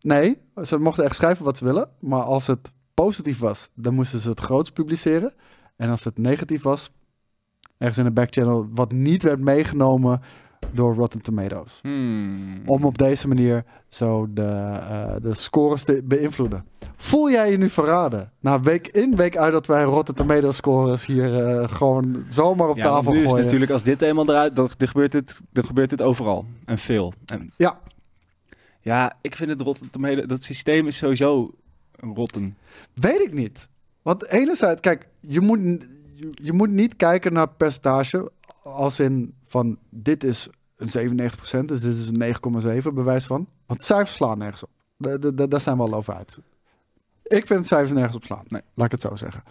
[0.00, 1.88] Nee, ze mochten echt schrijven wat ze willen.
[2.00, 5.32] Maar als het positief was, dan moesten ze het groots publiceren.
[5.76, 6.90] En als het negatief was,
[7.78, 10.20] ergens in de backchannel, wat niet werd meegenomen
[10.72, 11.78] door Rotten Tomatoes.
[11.82, 12.62] Hmm.
[12.66, 16.64] Om op deze manier zo de, eh, de scores te beïnvloeden.
[16.96, 18.32] Voel jij je nu verraden?
[18.40, 22.76] Na week in, week uit dat wij Rotten Tomato scores hier eh, gewoon zomaar op
[22.76, 23.44] Ja, tafel nu is gooien.
[23.44, 26.46] natuurlijk, als dit eenmaal eruit, dan, dan, gebeurt dit, dan gebeurt dit overal.
[26.64, 27.12] En veel.
[27.26, 27.78] En, Ja.
[28.80, 31.54] Ja, ik vind het rotten tomato, dat systeem is sowieso
[32.14, 32.56] rotten.
[32.94, 33.68] Weet ik niet.
[34.02, 35.58] Want enerzijds, kijk, je moet,
[36.14, 38.30] je, je moet niet kijken naar percentage
[38.62, 43.48] als in van dit is een 97%, dus dit is een 9,7 bewijs van.
[43.66, 44.70] Want cijfers slaan nergens op.
[44.96, 46.38] Da- da- da- Daar zijn we al over uit.
[47.22, 48.44] Ik vind cijfers nergens op slaan.
[48.48, 48.62] Nee.
[48.74, 49.42] Laat ik het zo zeggen.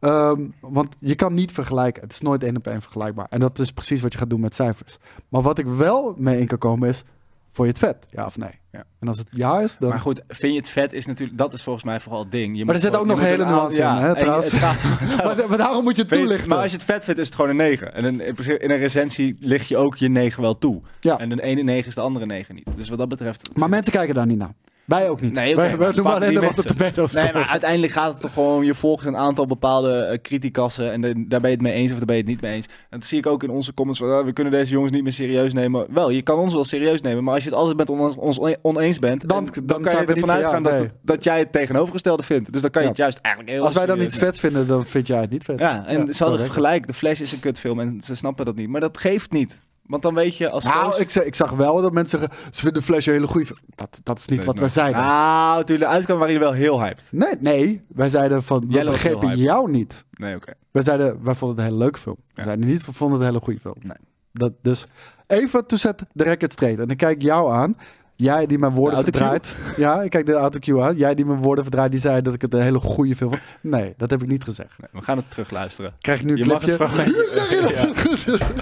[0.00, 2.02] Ehm, want je kan niet vergelijken.
[2.02, 3.26] Het is nooit één op één vergelijkbaar.
[3.30, 4.98] En dat is precies wat je gaat doen met cijfers.
[5.28, 7.04] Maar wat ik wel mee in kan komen is,
[7.52, 8.06] vond je het vet?
[8.10, 8.50] Ja of nee?
[8.72, 8.84] Ja.
[9.00, 9.88] En als het ja is, dan...
[9.88, 12.58] Maar goed, vind je het vet is natuurlijk, dat is volgens mij vooral het ding.
[12.58, 14.52] Je Maar er zit ook nog je hele een nuance in, hè, trouwens.
[14.60, 16.48] maar, maar daarom moet je het toelichten.
[16.48, 17.94] maar als je het vet vindt, is het gewoon een 9.
[17.94, 20.80] En in, in principe- in een recensie lig je ook je 9 wel toe.
[21.00, 21.18] Ja.
[21.18, 22.66] En de ene 9 is de andere 9 niet.
[22.76, 23.50] Dus wat dat betreft...
[23.56, 24.54] Maar mensen kijken daar niet naar.
[24.86, 25.32] Wij ook niet.
[25.32, 28.32] Nee, oké, wij, maar wij doen fuck alleen de Nee, maar uiteindelijk gaat het toch
[28.32, 28.64] gewoon...
[28.64, 30.92] Je volgt een aantal bepaalde eh, criticassen.
[30.92, 32.54] En de- daar ben je het mee eens of daar ben je het niet mee
[32.54, 32.66] eens.
[32.66, 34.00] En dat zie ik ook in onze comments.
[34.00, 35.86] Van, ah, we kunnen deze jongens niet meer serieus nemen.
[35.90, 37.24] Wel, je kan ons wel serieus nemen.
[37.24, 39.28] Maar als je het altijd met ons, ons oneens bent...
[39.28, 40.90] Dan- dan kan je ervan uitgaan dat, nee.
[41.02, 42.52] dat jij het tegenovergestelde vindt.
[42.52, 42.92] Dus dan kan je Ja.
[42.94, 45.44] het juist eigenlijk heel Als wij dan iets vet vinden, dan vind jij het niet
[45.44, 45.58] vet.
[45.58, 46.86] Ja, en Ja, ze hadden gelijk.
[46.86, 48.68] De Flash is een kutfilm en ze snappen dat niet.
[48.68, 49.60] Maar dat geeft niet.
[49.92, 52.60] Want dan weet je als Nou, coach- ik, ik zag wel dat mensen zeggen, ze
[52.62, 53.58] vinden Flash een hele goede film.
[53.74, 54.70] Dat, dat is niet Nee, wat we nee.
[54.70, 55.00] zeiden.
[55.02, 55.90] Nou, natuurlijk.
[55.90, 57.08] Uitkwam waren jullie wel heel hyped.
[57.10, 60.04] Nee, nee, wij zeiden van, we begrepen jou niet.
[60.12, 60.52] Nee, oké.
[60.70, 62.16] Wij zeiden, wij vonden het een hele leuke film.
[62.18, 62.42] We Ja.
[62.44, 63.76] zeiden niet, we vonden het een hele goede film.
[63.78, 63.96] Nee.
[64.32, 64.86] Dat, dus
[65.26, 66.80] even to set the record straight.
[66.80, 67.76] En ik kijk jou aan.
[68.16, 69.56] Jij die mijn woorden De verdraait.
[69.76, 70.96] Ja, ik kijk de autocue aan.
[70.96, 73.42] Jij die mijn woorden verdraait, die zei dat ik het een hele goede film vond.
[73.60, 74.78] Nee, dat heb ik niet gezegd.
[74.78, 75.94] Nee, we gaan het terugluisteren.
[76.00, 76.84] Krijg ik nu een Je mag clipje?
[76.84, 78.40] het fragment- Nu zeg je dat het is.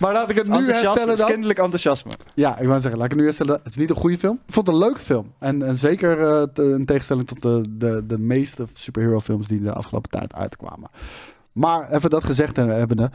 [0.00, 1.26] Maar laat ik het nu herstellen dan.
[1.28, 2.10] Kinderlijk enthousiasme.
[2.34, 3.54] Ja, ik wou zeggen, laat ik het nu herstellen.
[3.54, 4.40] Het is niet een goede film.
[4.46, 5.32] Ik vond het een leuke film.
[5.38, 6.16] En, en zeker
[6.52, 10.90] te- in tegenstelling tot de, de, de meeste superhero films die de afgelopen tijd uitkwamen.
[11.52, 13.10] Maar even dat gezegd hebbende.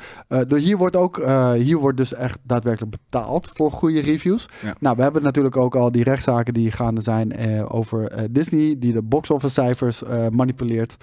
[0.48, 4.48] door hier wordt ook, eh, hier wordt dus echt daadwerkelijk betaald voor goede reviews.
[4.62, 4.76] Ja.
[4.80, 8.94] Nou, we hebben natuurlijk ook al die rechtszaken die gaande zijn eh, over Disney, die
[8.94, 10.98] de box office cijfers manipuleert.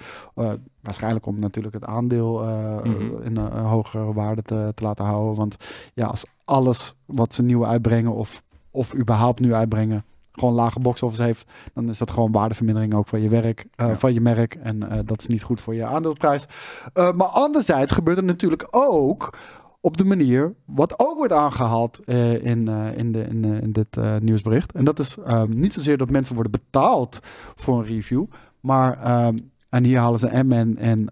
[0.81, 2.41] Waarschijnlijk om natuurlijk het aandeel
[2.83, 3.23] Mhm.
[3.23, 5.35] in een, een hogere waarde te, te laten houden.
[5.35, 5.55] Want
[5.93, 10.03] ja, als alles wat ze nieuw uitbrengen of, of überhaupt nu uitbrengen
[10.39, 13.87] gewoon lage box office heeft, dan is dat gewoon waardevermindering ook van je werk, eh,
[13.87, 13.95] Ja.
[13.95, 14.55] van je merk.
[14.55, 16.45] En eh, dat is niet goed voor je aandeelprijs.
[16.93, 19.37] Eh, maar anderzijds gebeurt er natuurlijk ook
[19.81, 24.71] op de manier wat ook wordt aangehaald eh, in, in, de, in, in dit nieuwsbericht.
[24.71, 27.19] En dat is ehm, niet zozeer dat mensen worden betaald
[27.55, 28.25] voor een review,
[28.59, 29.37] maar ehm,
[29.69, 31.09] en hier halen ze M&N en,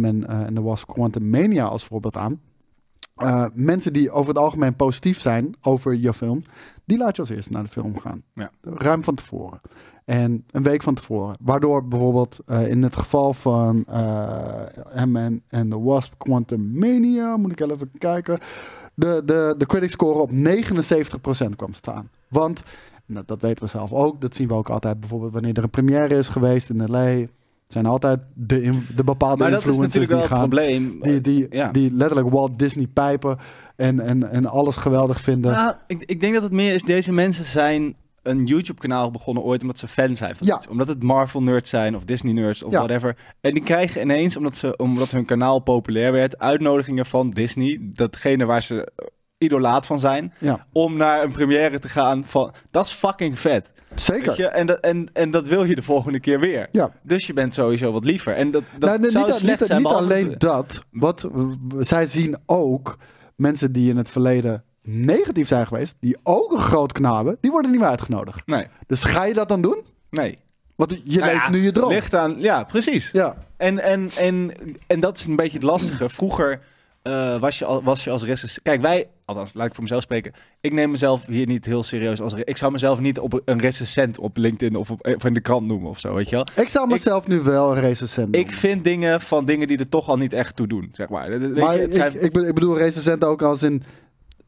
[0.00, 2.40] M&N, en de Was Quantum Mania als voorbeeld aan.
[3.54, 6.42] Mensen die over het algemeen positief zijn over je film,
[6.84, 8.22] die laat je als eerste naar de film gaan.
[8.34, 8.50] Ja.
[8.62, 9.60] Ruim van tevoren.
[10.04, 11.36] En een week van tevoren.
[11.40, 17.52] Waardoor bijvoorbeeld eh, in het geval van eh M&M en The Wasp Quantum Mania, moet
[17.52, 18.38] ik even kijken.
[18.94, 22.08] de, de, de critic score op 79% kwam staan.
[22.28, 22.62] Want,
[23.06, 25.70] dat, dat weten we zelf ook, dat zien we ook altijd bijvoorbeeld wanneer er een
[25.70, 27.14] première is geweest in LA.
[27.68, 30.48] Zijn altijd de, in- de bepaalde Maar dat is influencers natuurlijk wel die gaan.
[30.48, 31.02] probleem.
[31.02, 31.70] Die, die, Ja.
[31.72, 33.38] die letterlijk Walt Disney pijpen
[33.76, 35.52] en, en, en alles geweldig vinden.
[35.52, 39.62] Nou, ik, ik denk dat het meer is, deze mensen zijn een YouTube-kanaal begonnen ooit
[39.62, 40.56] omdat ze fan zijn van Ja.
[40.56, 40.66] iets.
[40.68, 42.78] Omdat het Marvel-nerds zijn of Disney-nerds of Ja.
[42.78, 43.16] whatever.
[43.40, 48.44] En die krijgen ineens, omdat, ze, omdat hun kanaal populair werd, uitnodigingen van Disney, datgene
[48.44, 48.92] waar ze
[49.38, 52.52] idolaat van zijn, Ja, om naar een première te gaan van...
[52.70, 53.70] Dat is fucking vet.
[53.94, 54.34] zeker.
[54.36, 54.46] Je?
[54.48, 56.68] En, dat, en, en dat wil je de volgende keer weer.
[56.70, 56.92] Ja.
[57.02, 58.34] Dus je bent sowieso wat liever.
[58.34, 59.78] En dat, dat Nou, nee, zou niet, slecht niet, zijn.
[59.80, 60.84] niet behalve alleen dat.
[60.90, 61.30] Wat,
[61.78, 62.98] zij zien ook
[63.36, 67.70] mensen die in het verleden negatief zijn geweest, die ook een groot knaben, die worden
[67.70, 68.46] niet meer uitgenodigd.
[68.46, 69.84] Nee, Dus ga je dat dan doen?
[70.10, 70.38] nee.
[70.76, 71.88] Want je Nou leeft ja, nu je droom.
[71.88, 73.10] Ligt aan, ja, precies.
[73.10, 73.36] Ja.
[73.56, 74.52] En, en, en,
[74.86, 76.08] en dat is een beetje het lastige.
[76.08, 76.60] Vroeger
[77.02, 78.62] eh, was, je al, was je als recensent...
[78.62, 80.32] Kijk, wij, althans, laat ik voor mezelf spreken.
[80.60, 82.32] Ik neem mezelf hier niet heel serieus als...
[82.34, 85.66] Ik zou mezelf niet op een recensent op LinkedIn of, op, of in de krant
[85.66, 86.46] noemen of zo, weet je wel.
[86.56, 90.08] Ik zou mezelf nu wel een recensent Ik vind dingen van dingen die er toch
[90.08, 91.28] al niet echt toe doen, zeg maar.
[91.28, 93.82] Weet Maar je, het ik, zijn- ik, be- ik bedoel recensent ook als in,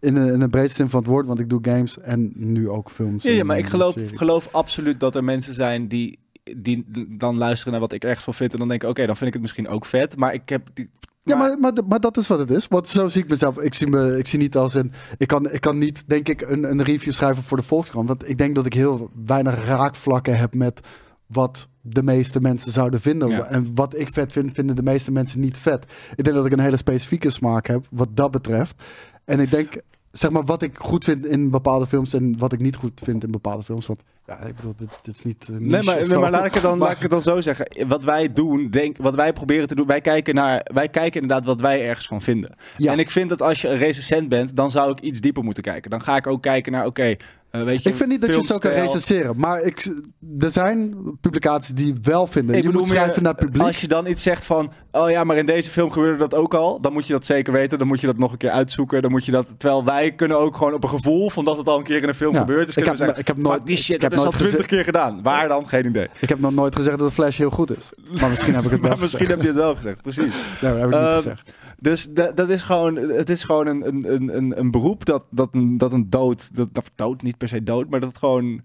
[0.01, 2.68] in, een, in een breedste zin van het woord, want ik doe games en nu
[2.68, 3.22] ook films.
[3.22, 6.18] Ja, maar ik en geloof, geloof absoluut dat er mensen zijn die,
[6.57, 6.85] die
[7.18, 8.53] dan luisteren naar wat ik ergens van vind.
[8.53, 10.16] En dan denken, oké, dan vind ik het misschien ook vet.
[10.16, 10.68] Maar ik heb...
[10.74, 10.91] Die,
[11.27, 12.68] Ja, maar, maar, maar dat is wat het is.
[12.68, 13.59] Want zo zie ik mezelf.
[13.59, 14.93] Ik zie, me, ik zie niet als een.
[15.18, 18.09] Ik kan, ik kan niet, denk ik, een, een review schrijven voor de Volkskrant.
[18.09, 20.81] Want ik denk dat ik heel weinig raakvlakken heb met
[21.27, 23.29] wat de meeste mensen zouden vinden.
[23.29, 23.45] Ja.
[23.45, 25.85] En wat ik vet vind, vinden de meeste mensen niet vet.
[26.14, 28.83] Ik denk dat ik een hele specifieke smaak heb wat dat betreft.
[29.24, 29.81] En ik denk,
[30.19, 33.25] zeg maar, wat ik goed vind in bepaalde films en wat ik niet goed vind
[33.25, 33.87] in bepaalde films.
[33.87, 35.43] Want ja, ik bedoel, dit, dit is niet.
[35.49, 37.41] eh, Nee, maar, nee, maar laat, ik het dan, Maar- laat ik het dan zo
[37.41, 37.89] zeggen.
[37.89, 41.47] Wat wij doen, denk, wat wij proberen te doen, wij kijken, naar, wij kijken inderdaad
[41.47, 42.55] wat wij ergens van vinden.
[42.77, 42.93] Ja.
[42.93, 45.62] En ik vind dat als je een recensent bent, dan zou ik iets dieper moeten
[45.62, 45.91] kijken.
[45.91, 47.17] Dan ga ik ook kijken naar, oké,
[47.65, 47.89] weet je...
[47.89, 49.35] Ik vind niet dat je zo kan recenseren.
[49.37, 49.93] Maar ik,
[50.39, 52.57] er zijn publicaties die wel vinden.
[52.57, 53.63] Ik je moet schrijven meer, naar publiek.
[53.67, 56.55] Als je dan iets zegt van, oh ja, maar in deze film gebeurde dat ook
[56.55, 57.79] al, dan moet je dat zeker weten.
[57.79, 59.03] Dan moet je dat nog een keer uitzoeken.
[59.03, 61.69] Dan moet je dat, terwijl wij kunnen ook gewoon op een gevoel van dat het
[61.69, 62.77] al een keer in een film Ja, gebeurd is.
[62.77, 64.85] ik heb- zeggen, ik heb nooit- die shit, ik heb dat is al twintig keer
[64.85, 65.23] gedaan.
[65.23, 65.69] Waar dan?
[65.69, 66.09] Geen idee.
[66.21, 67.91] Ik heb nog nooit gezegd dat de Flash heel goed is.
[68.21, 69.55] Maar misschien heb ik het wel misschien heb gezegd.
[69.55, 70.35] je het wel gezegd, precies.
[70.63, 71.53] Nee, dat heb ik niet Ehm, gezegd.
[71.87, 75.55] Dus da- dat is gewoon, het is gewoon een, een, een- een, beroep dat, dat,
[75.55, 78.62] een, dat een dood, dat, dat dood, niet per se dood, maar dat het gewoon,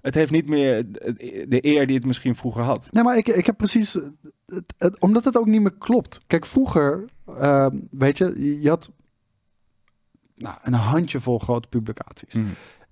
[0.00, 0.92] het heeft niet meer
[1.48, 2.88] de eer die het misschien vroeger had.
[2.90, 3.92] Nee, maar ik, ik heb precies...
[4.46, 6.20] Het, het- omdat het ook niet meer klopt.
[6.26, 8.90] Kijk, vroeger, ehm, weet je, je- had
[10.34, 12.34] nou, een handjevol grote publicaties.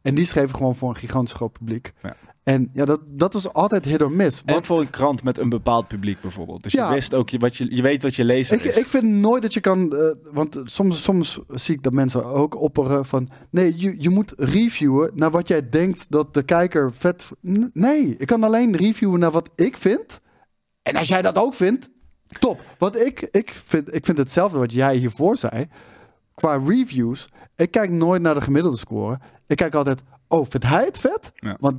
[0.02, 1.92] En die schreven gewoon voor een gigantisch groot publiek.
[2.02, 2.16] Ja.
[2.44, 4.42] En ja, dat, dat was altijd hit or miss.
[4.44, 6.62] En Want voor een krant met een bepaald publiek bijvoorbeeld.
[6.62, 6.88] Dus Ja.
[6.88, 8.76] je wist ook, je, wat je, je weet wat je lezer ik, is.
[8.76, 9.96] ik vind nooit dat je kan...
[9.96, 13.28] eh, want soms, soms zie ik dat mensen ook opperen van...
[13.50, 17.28] Nee, je, je moet reviewen naar wat jij denkt dat de kijker vet...
[17.72, 20.20] Nee, ik kan alleen reviewen naar wat ik vind.
[20.82, 21.88] En als jij dat ook vindt,
[22.38, 22.60] top.
[22.78, 25.68] Want ik, ik, vind, ik vind hetzelfde wat jij hiervoor zei.
[26.34, 29.18] Qua reviews, ik kijk nooit naar de gemiddelde score.
[29.46, 31.30] Ik kijk altijd, oh, vindt hij het vet?
[31.34, 31.56] Ja.
[31.60, 31.76] Want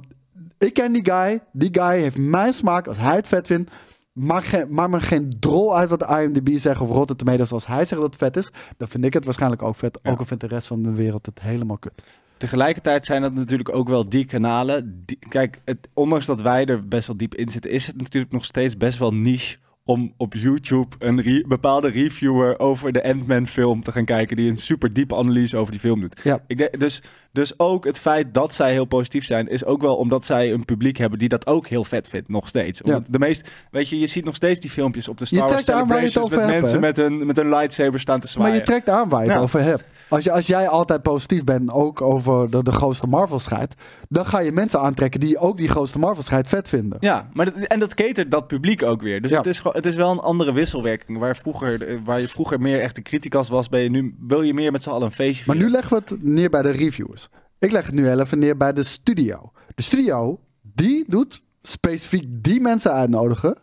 [0.66, 1.39] ik ken die guy.
[1.51, 2.88] Die guy heeft mijn smaak.
[2.88, 3.72] Als hij het vet vindt,
[4.13, 7.51] maakt, geen, maakt me geen drol uit wat de IMDb zegt of Rotten Tomatoes.
[7.51, 9.99] Als hij zegt dat het vet is, dan vind ik het waarschijnlijk ook vet.
[10.03, 10.11] Ja.
[10.11, 12.03] Ook al vindt de rest van de wereld het helemaal kut.
[12.38, 15.03] Tegelijkertijd zijn dat natuurlijk ook wel die kanalen.
[15.05, 18.34] Die, kijk, het, ondanks dat wij er best wel diep in zitten, is het natuurlijk
[18.34, 23.47] nog steeds best wel niche om op YouTube een re- bepaalde reviewer over de Ant-Man
[23.47, 26.20] film te gaan kijken die een super diepe analyse over die film doet.
[26.24, 26.43] Ja.
[26.47, 27.03] Ik denk, dus,
[27.36, 30.65] dus ook het feit dat zij heel positief zijn, is ook wel omdat zij een
[30.65, 32.81] publiek hebben die dat ook heel vet vindt, nog steeds.
[32.83, 33.01] Ja.
[33.07, 35.79] De meest, weet je, je ziet nog steeds die filmpjes op de Star Wars trekt
[35.79, 38.19] aan waar je het celebrations met over mensen hebt, met een, met een lightsaber staan
[38.19, 38.51] te zwaaien.
[38.51, 39.83] Maar je trekt aan waar je het over hebt.
[40.09, 43.75] Als, je, als jij altijd positief bent, ook over de, de grootste Marvel-scheid,
[44.09, 46.97] dan ga je mensen aantrekken die ook die grootste Marvel-scheid vet vinden.
[46.99, 49.21] Ja, maar dat, en dat catert dat publiek ook weer.
[49.21, 49.38] Dus Ja.
[49.38, 51.17] het, is gewoon, het is wel een andere wisselwerking.
[51.17, 54.53] Waar, vroeger, waar je vroeger meer echt de criticas was, ben je nu, wil je
[54.53, 57.24] meer met z'n allen een feestje Maar nu leggen we het neer bij de reviewers.
[57.59, 59.51] Ik leg het nu even neer bij de studio.
[59.75, 63.57] De studio, die doet specifiek die mensen uitnodigen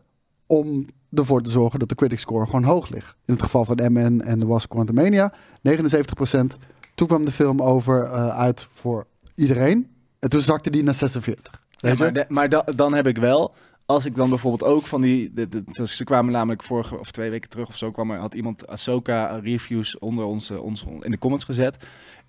[0.46, 3.16] om ervoor te zorgen dat de critic score gewoon hoog ligt.
[3.26, 5.32] In het geval van MN en de Was Quantumania,
[5.68, 6.58] 79%.
[6.94, 9.90] Toen kwam de film over eh, uit voor iedereen.
[10.18, 11.60] En toen zakte die naar 46.
[11.70, 12.04] Ja, Weet je?
[12.04, 13.54] maar de- maar da- dan heb ik wel,
[13.86, 17.30] als ik dan bijvoorbeeld ook van die, de, de- ze- kwamen namelijk vorige of twee
[17.30, 21.10] weken terug of zo, kwam er, had iemand Ahsoka reviews onder ons, eh, ons in
[21.10, 21.76] de comments gezet.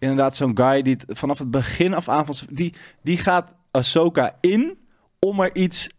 [0.03, 4.77] Inderdaad, zo'n guy die vanaf het begin af aan die, die gaat Ahsoka in
[5.19, 5.89] om er iets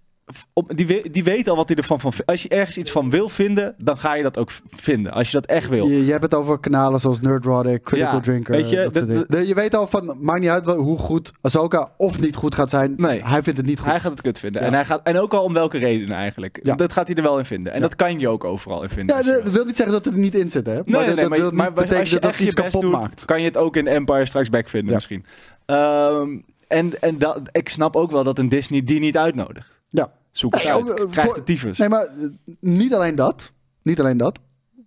[0.53, 2.31] op, die, die weet al wat hij ervan van vindt.
[2.31, 5.12] Als je ergens iets van wil vinden, dan ga je dat ook vinden.
[5.12, 5.87] Als je dat echt wil.
[5.89, 8.55] Je, je hebt het over kanalen zoals Nerdrotic, Critical Ja, Drinker.
[8.55, 9.25] weet je, dat soort de- dingen.
[9.29, 12.70] De- je weet al van, maakt niet uit hoe goed Ahsoka of niet goed gaat
[12.70, 12.95] zijn.
[12.97, 13.22] Nee.
[13.25, 13.89] Hij vindt het niet goed.
[13.89, 14.61] Hij gaat het kut vinden.
[14.61, 14.66] Ja.
[14.66, 16.61] En, hij gaat, en ook al om welke redenen eigenlijk.
[16.62, 16.75] Ja.
[16.75, 17.72] Dat gaat hij er wel in vinden.
[17.72, 19.16] En dat kan je ook overal in vinden.
[19.16, 19.64] ja, dat wil.
[19.64, 20.72] niet zeggen dat het er niet in zit, hè?
[20.72, 22.81] Nee, maar nee, dat, nee, dat maar, maar als je dat echt je best kapot
[22.81, 23.25] doet, maakt.
[23.25, 25.25] kan je het ook in Empire Strikes Back vinden misschien.
[25.66, 26.29] Ehm,
[26.68, 29.72] en en dat, ik snap ook wel dat een Disney die niet uitnodigt.
[29.95, 30.12] Ja.
[30.30, 30.90] Zoek het uit.
[30.90, 31.78] eh, Krijg voor- de tyfus.
[31.78, 32.26] Nee, maar eh,
[32.61, 33.53] niet alleen dat.
[33.82, 34.38] Niet alleen dat.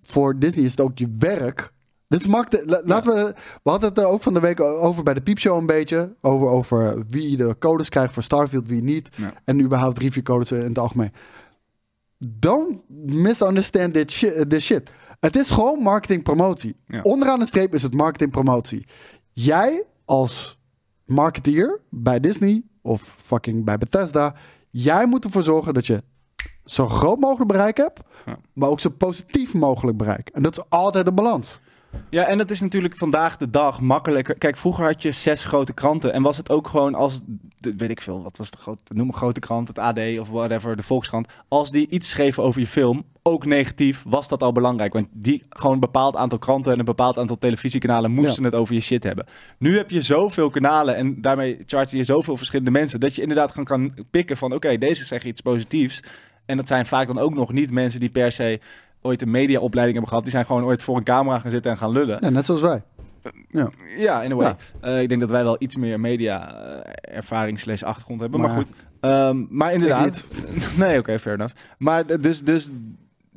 [0.01, 1.71] Voor Disney is het ook je werk.
[2.07, 2.27] Dit is.
[2.27, 3.33] La- Laten we.
[3.63, 6.15] We hadden het er ook van de week over bij de piepshow een beetje.
[6.21, 9.09] Over, over wie de codes krijgt voor Starfield, wie niet.
[9.15, 9.33] Ja.
[9.45, 11.11] En überhaupt reviewcodes in het algemeen.
[12.19, 14.49] Don't misunderstand this shit.
[14.49, 14.91] This shit.
[15.19, 16.75] Het is gewoon marketing promotie.
[16.85, 17.01] Ja.
[17.01, 18.85] Onderaan de streep is het marketing promotie.
[19.33, 20.59] Jij als
[21.05, 24.35] marketeer bij Disney of fucking bij Bethesda.
[24.79, 26.03] Jij moet ervoor zorgen dat je
[26.65, 27.99] zo groot mogelijk bereik hebt.
[28.25, 28.37] Ja.
[28.53, 30.29] Maar ook zo positief mogelijk bereik.
[30.29, 31.59] En dat is altijd een balans.
[32.09, 34.37] Ja, en dat is natuurlijk vandaag de dag makkelijker.
[34.37, 36.13] Kijk, vroeger had je zes grote kranten.
[36.13, 37.21] En was het ook gewoon als,
[37.59, 40.75] weet ik veel, wat was de grote, noem een grote krant, het AD of whatever,
[40.75, 41.27] de Volkskrant.
[41.47, 44.93] Als die iets schreven over je film, ook negatief, was dat al belangrijk.
[44.93, 48.73] Want die gewoon een bepaald aantal kranten en een bepaald aantal televisiekanalen moesten het over
[48.73, 49.25] je shit hebben.
[49.57, 52.99] Nu heb je zoveel kanalen en daarmee charten je zoveel verschillende mensen.
[52.99, 56.03] Dat je inderdaad gewoon kan pikken van, oké, deze zeggen iets positiefs.
[56.45, 58.59] En dat zijn vaak dan ook nog niet mensen die per se
[59.01, 60.23] ooit een mediaopleiding hebben gehad.
[60.23, 62.17] Die zijn gewoon ooit voor een camera gaan zitten en gaan lullen.
[62.21, 62.83] Ja, net zoals wij.
[63.49, 63.69] Ja.
[63.97, 64.45] Ja, in a way.
[64.47, 64.57] Ja.
[64.87, 68.39] Eh, ik denk dat wij wel iets meer media eh, ervaring slash achtergrond hebben.
[68.39, 68.69] Maar, Maar- goed.
[68.99, 70.23] Ehm, maar inderdaad.
[70.77, 71.53] nee, oké, fair enough.
[71.77, 72.71] Maar dus, dus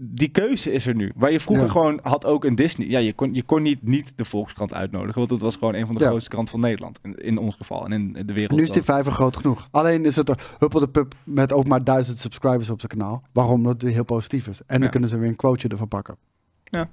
[0.02, 1.12] die keuze is er nu.
[1.14, 1.70] Waar je vroeger Ja.
[1.72, 2.88] gewoon had ook een Disney.
[2.88, 5.18] Ja, je kon, je kon niet, niet de Volkskrant uitnodigen.
[5.18, 6.06] Want het was gewoon een van de Ja.
[6.06, 6.98] grootste kranten van Nederland.
[7.02, 8.58] In, in ons geval en in de wereld.
[8.58, 9.68] Nu is die vijver groot genoeg.
[9.70, 13.22] Alleen is het er huppel de pup met ook maar duizend subscribers op zijn kanaal.
[13.32, 13.66] Waarom?
[13.66, 14.60] Het heel positief is.
[14.60, 14.88] En dan Ja.
[14.88, 16.16] kunnen ze weer een quoteje ervan pakken.
[16.64, 16.88] Ja,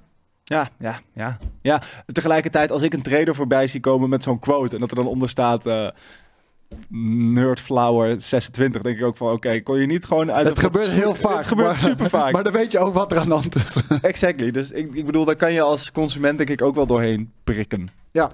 [0.78, 1.38] ja, ja.
[1.62, 1.82] ja.
[2.06, 4.74] Tegelijkertijd, als ik een trader voorbij zie komen met zo'n quote.
[4.74, 5.66] En dat er dan onder staat.
[5.66, 5.88] eh
[7.34, 11.14] Nerdflower 26, denk ik ook van oké, kon je niet gewoon uit Het gebeurt heel
[11.14, 11.36] vaak.
[11.36, 12.32] Het gebeurt maar- super vaak.
[12.32, 13.76] Maar dan weet je ook wat er aan de hand is.
[14.00, 14.50] Exactly.
[14.50, 17.88] Dus ik, ik bedoel, daar kan je als consument denk ik ook wel doorheen prikken.
[18.10, 18.30] ja.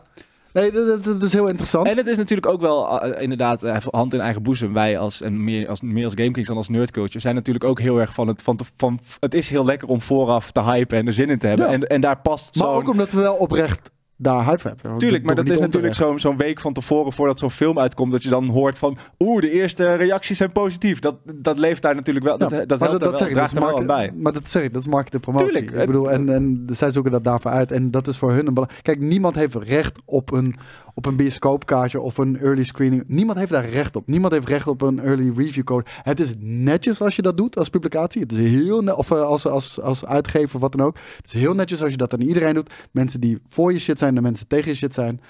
[0.53, 0.71] Nee,
[1.03, 1.87] dat, is heel interessant.
[1.87, 4.73] En het is natuurlijk ook wel eh, inderdaad eh, hand in eigen boezem.
[4.73, 8.01] Wij als, en meer als, meer als GameKings dan als nerdculture zijn natuurlijk ook heel
[8.01, 8.99] erg van het, van, te- van...
[9.21, 11.67] Het is heel lekker om vooraf te hypen en er zin in te hebben.
[11.67, 11.73] Ja.
[11.73, 14.99] En, en daar past maar ook omdat we wel oprecht daar hype hebben.
[14.99, 18.13] Tuurlijk, maar dat is natuurlijk zo'n zo'n week van tevoren voordat zo'n film uitkomt.
[18.13, 20.99] Dat je dan hoort van, oeh, de eerste reacties zijn positief.
[20.99, 23.53] Dat, dat leeft daar natuurlijk wel, dat, Ja, dat helpt wel, ik, dat er is
[23.53, 24.13] wel market- bij.
[24.17, 25.51] Maar dat zeg ik, dat is marketing promotie.
[25.51, 25.77] Tuurlijk.
[25.77, 27.73] Ik bedoel, en, en zij zoeken dat daarvoor uit.
[27.73, 28.73] En dat is voor hun een belang.
[28.83, 30.55] Kijk, niemand heeft recht op een,
[30.95, 33.05] op een bioscoopkaartje of een early screening.
[33.07, 34.07] Niemand heeft daar recht op.
[34.07, 35.91] Niemand heeft recht op een early review code.
[36.03, 38.23] Het is netjes als je dat doet als publicatie.
[38.23, 40.97] Het is heel ne- of eh, als, als, als uitgever wat dan ook.
[41.17, 42.73] Het is heel netjes als je dat aan iedereen doet.
[42.91, 45.21] Mensen die voor je shit zijn en mensen tegen je shit zijn.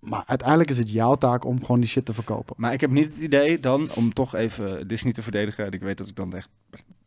[0.00, 2.54] Maar uiteindelijk is het jouw taak om gewoon die shit te verkopen.
[2.58, 5.66] Maar ik heb niet het idee dan, om toch even Disney te verdedigen.
[5.66, 6.48] en Ik weet dat ik dan echt.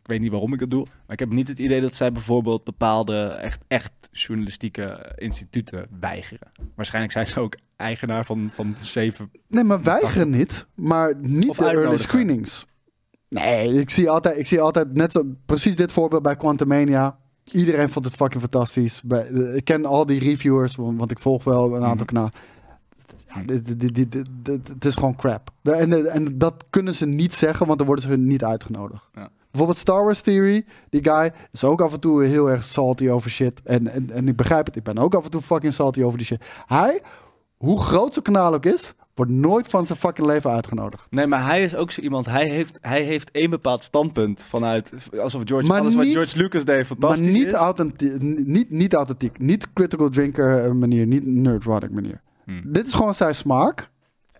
[0.03, 0.85] Ik weet niet waarom ik dat doe.
[0.85, 6.51] Maar ik heb niet het idee dat zij bijvoorbeeld bepaalde echt, echt journalistieke instituten weigeren.
[6.75, 9.31] Waarschijnlijk zijn ze ook eigenaar van, van zeven.
[9.47, 10.65] Nee, maar weigeren niet.
[10.75, 12.65] Maar niet Of de early screenings.
[13.29, 17.17] Nee, ik zie altijd, ik zie altijd net zo, precies dit voorbeeld bij Quantumania.
[17.51, 19.01] Iedereen vond het fucking fantastisch.
[19.01, 22.05] Bij, eh, ik ken al die reviewers, want, ik volg wel een aantal Mhm.
[22.05, 22.33] kanalen.
[23.45, 25.49] Dit, dit- dit- het is gewoon crap.
[25.63, 29.09] En, en dat kunnen ze niet zeggen, want dan worden ze niet uitgenodigd.
[29.13, 29.29] Ja.
[29.53, 33.29] Bijvoorbeeld Star Wars Theory, die guy is ook af en toe heel erg salty over
[33.31, 33.61] shit.
[33.63, 36.17] En, en, en ik begrijp het, ik ben ook af en toe fucking salty over
[36.17, 36.45] die shit.
[36.65, 37.01] Hij,
[37.57, 41.07] hoe groot zijn kanaal ook is, wordt nooit van zijn fucking leven uitgenodigd.
[41.09, 42.25] Nee, maar hij is ook zo iemand.
[42.25, 44.93] Hij heeft, hij heeft één bepaald standpunt vanuit.
[45.19, 47.53] Alsof George, Maar alles wat George Lucas deed Maar fantastisch niet, is.
[47.53, 52.21] authentiek, niet, niet authentiek, niet critical drinker eh, manier, niet nerdrotic manier.
[52.45, 52.61] Hmm.
[52.65, 53.91] Dit is gewoon zijn smaak.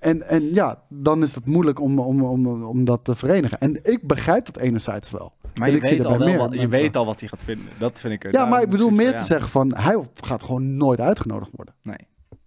[0.04, 3.60] En, en ja, dan is het moeilijk om, om, om, om dat te verenigen.
[3.60, 5.34] En ik begrijp dat enerzijds wel.
[5.54, 7.68] Maar En je, ik weet al, meer wat, je weet al wat hij gaat vinden.
[7.78, 8.34] Dat vind ik er.
[8.34, 11.74] Ja, maar ik bedoel meer te zeggen van, hij gaat gewoon nooit uitgenodigd worden.
[11.82, 11.97] Nee.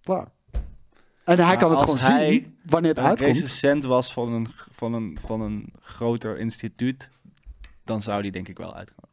[0.01, 0.27] Klaar.
[1.23, 3.29] En hij Maar kan het als gewoon hij zien wanneer het uitkomt.
[3.29, 7.09] recensent was van een, van, een, van een groter instituut.
[7.83, 9.06] Dan zou die denk ik wel uitkomen.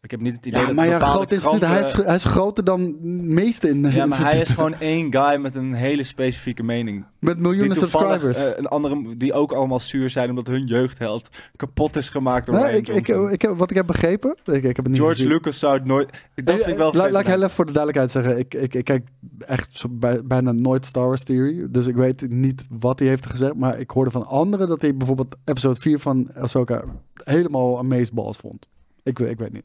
[0.00, 2.14] Ik heb niet het idee Ja, dat maar ja, bepaalde groot instituut, hij, is, hij
[2.14, 5.72] is groter dan de meeste in Ja, maar hij is gewoon één guy met een
[5.72, 7.04] hele specifieke mening.
[7.18, 8.38] Met miljoenen subscribers.
[8.38, 12.54] eh, een andere, die ook allemaal zuur zijn omdat hun jeugdheld kapot is gemaakt door
[12.54, 15.14] Nee, ik, ik, ik, heb- wat ik heb begrepen, ik, ik heb het niet George
[15.16, 15.30] gezien.
[15.32, 16.10] Lucas zou het nooit...
[16.34, 18.38] Dat vind ik wel La- vet Laat ik heel even voor de duidelijkheid zeggen.
[18.44, 19.06] Ik, ik, ik kijk
[19.38, 21.66] echt zo bij- bijna nooit Star Wars Theory.
[21.70, 23.54] Dus ik weet niet wat hij heeft gezegd.
[23.54, 26.84] Maar ik hoorde van anderen dat hij bijvoorbeeld episode 4 van Ahsoka
[27.24, 28.66] helemaal amazeballs vond.
[29.02, 29.64] Ik, ik weet niet.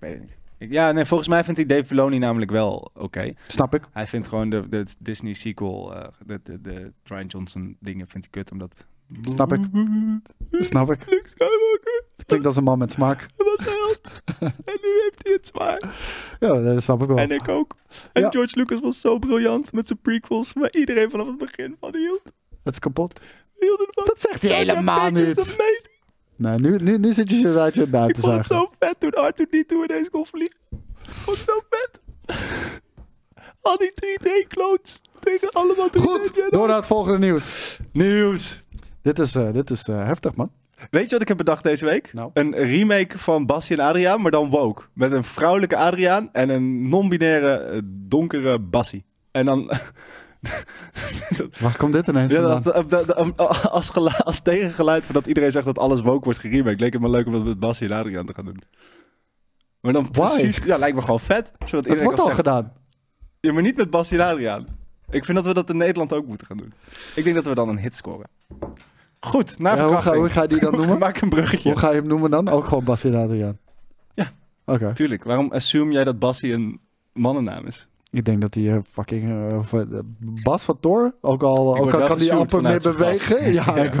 [0.00, 0.20] Ik weet het
[0.58, 0.70] niet.
[0.72, 3.32] Ja, nee, volgens mij vindt hij Dave Filoni namelijk wel oké.
[3.46, 3.88] Snap ik.
[3.92, 8.26] Hij vindt gewoon de, de Disney sequel, eh, de, de, de Ryan Johnson dingen, vindt
[8.30, 8.86] hij kut, omdat...
[9.22, 9.60] Snap ik.
[10.50, 11.10] Snap ik.
[11.10, 13.26] Luke Skywalker Klinkt als een man met smaak.
[13.36, 14.22] was held.
[14.40, 15.94] en nu heeft hij het zwaar.
[16.40, 17.18] Ja, dat snap ik wel.
[17.18, 17.76] En ik ook.
[18.12, 18.30] En Ja.
[18.30, 22.22] George Lucas was zo briljant met zijn prequels, waar iedereen vanaf het begin van hield.
[22.62, 23.20] Het is kapot.
[23.94, 25.56] Dat zegt hij helemaal niet.
[26.40, 28.68] Nee, nu, nu, nu zit je je uit je duim Ik te vond het zagen.
[28.70, 30.56] zo vet toen R2-D2 ineens kon vliegen.
[31.06, 32.00] Ik vond het zo vet.
[33.60, 36.48] Al die 3D-clones tegen allemaal 3D Goed, Jedi.
[36.50, 37.78] door naar het volgende nieuws.
[37.92, 38.62] Nieuws.
[39.02, 40.50] Dit is, eh, dit is eh, heftig, man.
[40.90, 42.12] Weet je wat ik heb bedacht deze week?
[42.12, 42.30] Nou.
[42.34, 44.82] Een remake van Bassie en Adriaan, maar dan woke.
[44.94, 49.04] Met een vrouwelijke Adriaan en een non-binaire eh, donkere Bassie.
[49.30, 49.70] En dan...
[51.60, 52.62] Waar komt dit ineens Ja, vandaan?
[52.62, 53.06] dat, dat-
[53.36, 53.94] dat- als,
[54.24, 57.26] als tegengeluid van dat iedereen zegt dat alles woke wordt geremaked, leek het me leuk
[57.26, 58.62] om dat met Bassie en Adriaan te gaan doen.
[59.80, 60.26] Maar dan Why?
[60.26, 60.56] precies...
[60.64, 61.52] Ja, lijkt me gewoon vet.
[61.64, 62.72] Zodat Het wordt al zeggen, gedaan.
[63.40, 64.66] Ja, maar niet met Bassie en Adriaan.
[65.10, 66.72] Ik vind dat we dat in Nederland ook moeten gaan doen.
[67.14, 68.26] Ik denk dat we dan een hit scoren.
[69.20, 70.16] Goed, naar Ja, hoe, ga, verkrachting.
[70.24, 70.98] hoe ga je die dan noemen?
[70.98, 71.70] Maak een bruggetje.
[71.70, 72.48] Hoe ga je hem noemen dan?
[72.48, 73.58] Ook gewoon Bas en Adriaan?
[74.14, 74.30] Ja.
[74.64, 74.92] Oké.
[74.92, 76.80] Tuurlijk, waarom assume jij dat Bassie een
[77.12, 77.88] mannennaam is?
[78.12, 79.22] Ik denk dat hij eh, fucking...
[79.30, 79.98] eh, eh,
[80.42, 83.52] Bas van Thor, ook al, ook al kan hij gezoend amper meer bewegen.
[83.52, 83.76] Ja, Ja.
[83.76, 83.94] ik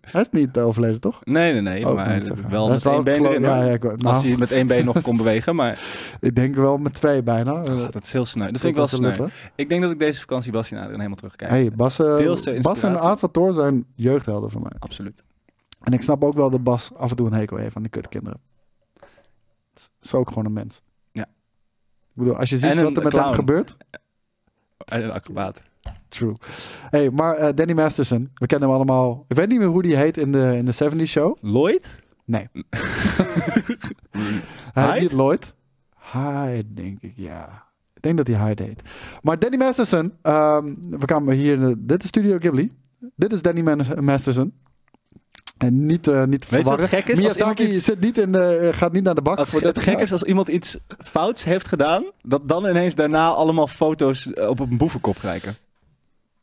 [0.00, 1.20] hij is niet overleden, toch?
[1.24, 1.88] Nee, nee, nee.
[1.88, 3.42] Oh, maar niet wel met één been erin.
[3.42, 5.80] ja, ja, nou, Als hij met één been nog kon bewegen, maar
[6.20, 7.62] ik denk wel met twee bijna.
[7.62, 8.50] Eh, dat is heel sneu.
[8.50, 9.26] Dat vind ik wel sneu.
[9.54, 11.50] Ik denk dat ik deze vakantie Bassie en Adriaan helemaal terugkijk.
[11.50, 11.96] Hey, Bas,
[12.60, 12.98] Bas en.
[12.98, 14.72] Aad van zijn jeugdhelden voor mij.
[14.78, 15.24] Absoluut.
[15.82, 17.90] En ik snap ook wel dat Bas af en toe een hekel heeft aan die
[17.90, 18.40] kutkinderen.
[19.72, 20.82] Het is ook gewoon een mens.
[22.16, 23.76] Bedoel, als je ziet En wat er met hem gebeurt.
[24.84, 25.62] En een acrobaat.
[26.08, 26.32] True.
[26.90, 29.24] Hey, maar eh, Danny Masterson, we kennen hem allemaal.
[29.28, 31.36] Ik weet niet meer hoe die heet in de, in de 70s show.
[31.40, 31.86] Lloyd?
[32.24, 32.48] Nee.
[34.72, 35.54] Hij heet niet Lloyd.
[36.12, 37.64] Hyde, denk ik, ja.
[37.94, 38.82] Ik denk dat hij Hyde heet.
[39.22, 42.72] Maar Danny Masterson, ehm, we kwamen hier in de, dit is Studio Ghibli.
[43.16, 44.52] Dit is Danny Man- Masterson.
[45.56, 47.04] En niet, eh niet Weet verwarren.
[47.06, 47.18] is?
[47.18, 49.98] Miyazaki iets- zit niet in de, gaat niet naar de bak voor het 30 gek
[49.98, 54.60] is als iemand iets fouts heeft gedaan, dat dan ineens daarna allemaal foto's eh, op
[54.60, 55.54] een boevenkop lijken.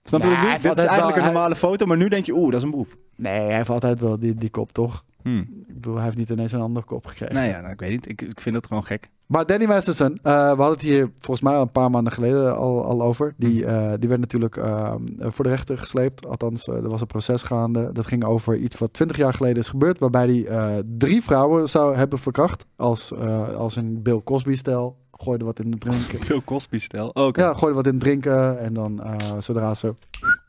[0.03, 0.49] Snap je bedoel?
[0.49, 2.64] heeft Dit is eigenlijk wel- een normale foto, maar nu denk je, oeh, dat is
[2.64, 2.88] een boef.
[3.15, 5.03] Nee, hij heeft altijd wel die, die kop, toch?
[5.22, 5.40] Hmm.
[5.68, 7.35] Ik bedoel, hij heeft niet ineens een andere kop gekregen.
[7.35, 8.10] Nou ja, nou, ik weet niet.
[8.10, 9.10] Ik, ik vind het gewoon gek.
[9.34, 12.84] Maar Danny Masterson, eh, we hadden het hier volgens mij een paar maanden geleden al,
[12.85, 13.34] al over.
[13.38, 13.73] Die, Mhm.
[13.73, 16.27] eh, die werd natuurlijk ehm, voor de rechter gesleept.
[16.27, 17.89] Althans, eh, er was een proces gaande.
[17.91, 19.99] Dat ging over iets wat 20 jaar geleden is gebeurd.
[19.99, 22.65] Waarbij hij drie vrouwen zou hebben verkracht.
[22.76, 23.14] Als,
[23.57, 24.97] als een Bill Cosby-stijl.
[25.11, 26.19] Gooide wat in het drinken.
[26.26, 27.07] Veel Cosby-stijl.
[27.10, 27.41] Oké.
[27.41, 28.60] ja, gooide wat in het drinken.
[28.60, 29.01] En dan,
[29.39, 29.93] zodra ze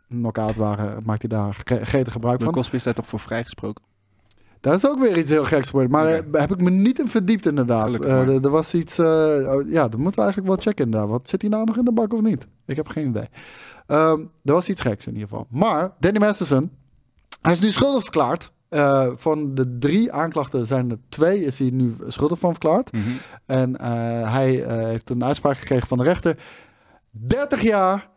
[0.08, 2.56] knock-out waren, maakte hij daar ge- gretig gebruik Bill van.
[2.56, 3.84] Cosby is daar toch voor vrijgesproken?
[4.64, 5.90] Daar is ook weer iets heel geks gebeurd.
[5.90, 7.98] Maar daar heb ik me niet in verdiept, inderdaad.
[7.98, 8.28] Maar.
[8.28, 8.98] er- was iets.
[8.98, 10.84] eh, oh, ja, dat moeten we eigenlijk wel checken.
[10.84, 11.08] Inderdaad.
[11.08, 12.46] Wat zit hij nou nog in de bak of niet?
[12.66, 13.28] Ik heb geen idee.
[13.86, 15.46] Ehm, er was iets geks in ieder geval.
[15.50, 16.70] Maar Danny Masterson,
[17.42, 18.52] hij is nu schuldig verklaard.
[18.68, 22.92] Eh, van de drie aanklachten zijn er twee, is hij nu schuldig van verklaard.
[22.92, 23.02] Mhm.
[23.46, 23.80] En
[24.30, 26.36] hij heeft een uitspraak gekregen van de rechter.
[27.10, 28.08] 30 jaar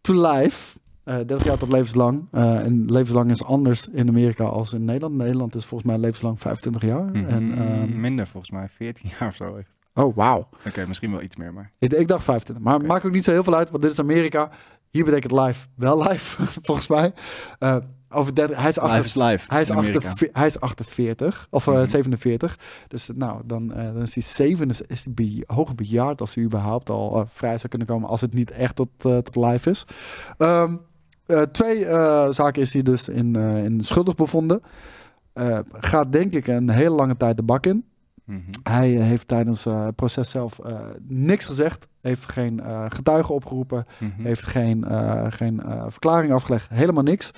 [0.00, 0.78] to life.
[1.06, 2.26] Eh 30 jaar tot levenslang.
[2.30, 5.14] Eh, en levenslang is anders in Amerika als in Nederland.
[5.14, 7.04] Nederland is volgens mij levenslang 25 jaar.
[7.04, 7.24] Mhm.
[7.24, 9.48] En, ehm, Minder volgens mij, 14 jaar of zo.
[9.48, 9.64] Oké,
[9.94, 10.48] oh, wauw.
[10.88, 11.70] misschien wel iets meer, maar...
[11.78, 12.64] Ik, ik dacht 25.
[12.64, 12.86] Maar Oké.
[12.86, 14.50] maakt ook niet zo heel veel uit, want dit is Amerika.
[14.90, 17.12] Hier betekent live wel live, volgens mij.
[17.58, 17.76] Eh,
[18.10, 19.70] over 30, hij is Life 8, is life hij is.
[19.70, 21.86] 48, hij is 48, of Mhm.
[21.86, 22.58] 47.
[22.88, 26.90] Dus nou, dan, dan is hij 7, dus is hij hoger bejaard als hij überhaupt
[26.90, 29.84] al vrij zou kunnen komen als het niet echt tot, tot live is.
[30.38, 30.74] Ehm,
[31.26, 34.62] eh, twee eh, zaken is hij dus in, eh, in schuldig bevonden.
[35.70, 37.84] Gaat denk ik een hele lange tijd de bak in.
[38.24, 38.40] Mhm.
[38.62, 40.58] Hij heeft tijdens het proces zelf
[41.02, 41.88] niks gezegd.
[42.00, 43.86] Heeft geen getuigen opgeroepen.
[43.98, 44.22] Mhm.
[44.22, 44.84] Heeft geen,
[45.32, 46.68] geen verklaring afgelegd.
[46.68, 47.30] Helemaal niks.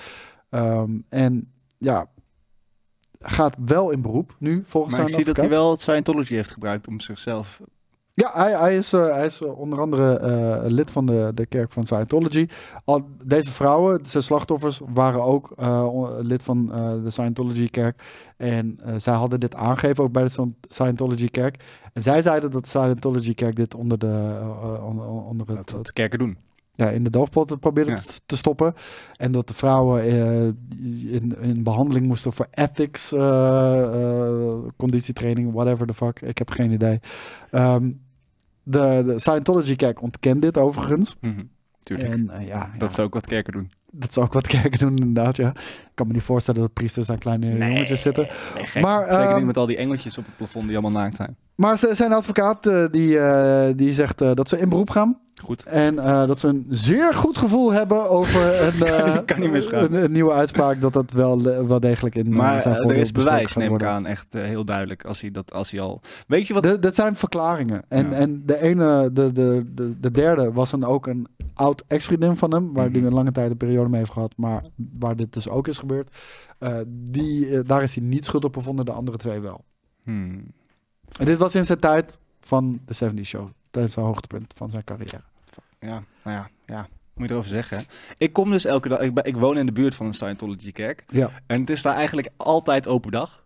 [0.49, 2.05] Ehm, en ja,
[3.19, 5.67] gaat wel in beroep nu volgens Maar ik zijn zie dat hij advocaat.
[5.67, 7.61] wel Scientology heeft gebruikt om zichzelf...
[8.19, 11.45] Ja, hij, hij is, eh, hij is eh, onder andere eh, lid van de, de
[11.45, 12.47] kerk van Scientology.
[12.85, 15.53] Al, deze vrouwen, zijn slachtoffers, waren ook
[16.21, 16.65] lid van
[17.03, 18.03] de Scientology-kerk.
[18.37, 21.63] En zij hadden dit aangegeven ook bij de Sci- Scientology-kerk.
[21.93, 24.39] En zij zeiden dat de Scientology-kerk dit onder de,
[24.85, 26.37] onder, onder het, Dat wat kerken doen.
[26.75, 27.97] ja, in de doofpot probeerde Ja.
[28.25, 28.73] te- stoppen.
[29.15, 30.05] En dat de vrouwen
[31.11, 33.09] in, in behandeling moesten voor ethics,
[34.77, 36.21] conditietraining, whatever the fuck.
[36.21, 36.99] Ik heb geen idee.
[37.51, 37.89] Ehm,
[38.69, 41.15] de, de Scientology-kerk ontkent dit overigens.
[41.21, 41.41] Mhm.
[41.79, 42.09] Tuurlijk.
[42.09, 43.71] En eh, ja, Dat ja, zou ook wat kerken doen.
[43.91, 45.49] dat is ook wat kerken doen inderdaad, ja.
[45.49, 48.27] Ik kan me niet voorstellen dat priesters aan kleine jongetjes zitten.
[48.55, 48.81] Nee, gek.
[48.83, 51.37] Maar, Zeker ehm, niet met al die engeltjes op het plafond die allemaal naakt zijn.
[51.59, 55.19] Maar z- zijn advocaat eh, die, eh, die zegt eh, dat ze in beroep gaan.
[55.43, 55.63] Goed.
[55.65, 55.95] En
[56.27, 59.83] dat ze een zeer goed gevoel hebben over een, Kan niet misgaan.
[59.83, 60.81] een, een nieuwe uitspraak.
[60.81, 64.05] Dat dat wel, wel degelijk in Maar zijn eh, er is bewijs, neem ik aan.
[64.05, 65.05] Echt heel duidelijk.
[65.05, 66.01] Als hij, dat, als hij al...
[66.27, 66.63] Weet je wat...
[66.63, 67.81] De- Dat zijn verklaringen.
[67.87, 68.15] En, Ja.
[68.15, 72.53] en de ene, de, de, de, de derde was dan ook een oud ex-vriendin van
[72.53, 72.73] hem.
[72.73, 73.07] Waar die Mhm.
[73.07, 74.33] een lange tijd een periode mee heeft gehad.
[74.37, 74.63] Maar
[74.99, 76.15] waar dit dus ook is gebeurd.
[76.87, 78.85] Die, daar is hij niet schuld op bevonden.
[78.85, 79.63] De andere twee wel.
[80.03, 80.43] Hmm.
[81.17, 83.47] En dit was in zijn tijd van de 70 Show.
[83.71, 85.21] Tijdens het hoogtepunt van zijn carrière.
[85.79, 86.87] Ja, nou ja, ja.
[87.13, 87.77] Moet je erover zeggen.
[87.77, 87.83] hè.
[88.17, 88.99] Ik kom dus elke dag...
[88.99, 91.03] Ik, ben- ik woon in de buurt van een Scientology-kerk.
[91.07, 91.31] Ja.
[91.47, 93.45] En het is daar eigenlijk altijd open dag.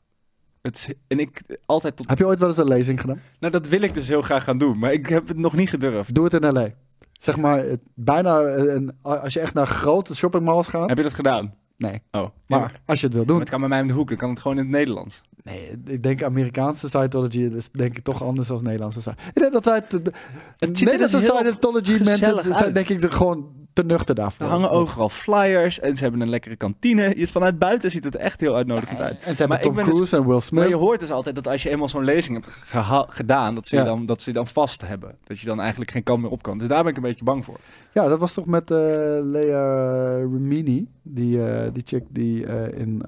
[0.61, 2.10] Het, is- en ik altijd tot...
[2.10, 3.22] Heb je ooit wel eens een lezing gedaan?
[3.40, 4.77] Nou, dat wil ik dus heel graag gaan doen.
[4.77, 6.14] Maar ik heb het nog niet gedurfd.
[6.15, 6.68] Doe het in LA.
[7.11, 7.64] Zeg maar,
[7.95, 10.88] bijna een, als je echt naar grote shoppingmalls gaat.
[10.90, 11.53] Heb je dat gedaan?
[11.77, 12.30] Nee, Oh.
[12.48, 13.40] maar als je het wil maar doen.
[13.40, 14.07] het kan bij mij om de hoek.
[14.07, 15.22] Dan kan het gewoon in het Nederlands.
[15.44, 19.32] Nee, ik denk Amerikaanse Scientology is denk ik toch anders dan Nederlandse Scientology.
[19.34, 19.65] Ik denk dat.
[19.65, 20.11] Het, de,
[20.57, 22.74] Het Nederlandse dus heel Scientology mensen zijn uit.
[22.74, 24.45] denk ik er gewoon te nuchter daarvoor.
[24.45, 27.28] Er hangen overal flyers en ze hebben een lekkere kantine.
[27.28, 29.14] Vanuit buiten ziet het echt heel uitnodigend uit.
[29.14, 30.68] En ze hebben Maar ik Tom dus- Cruise en Will Maar Smith.
[30.68, 33.76] je hoort dus altijd dat als je eenmaal zo'n lezing hebt geha- gedaan, dat ze,
[33.76, 33.84] Ja.
[33.84, 35.15] dan, dat ze dan vast hebben.
[35.24, 36.57] Dat je dan eigenlijk geen kant meer op kan.
[36.57, 37.60] Dus daar ben ik een beetje bang voor.
[37.94, 38.78] Ja, dat was toch met eh
[39.22, 40.88] Lea Remini.
[41.02, 43.02] Die, eh, die chick die eh, in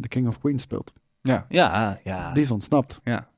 [0.00, 0.92] The King of Queens speelt.
[1.22, 2.32] Ja, ja, ja.
[2.32, 3.00] Die is ontsnapt.
[3.04, 3.30] ja.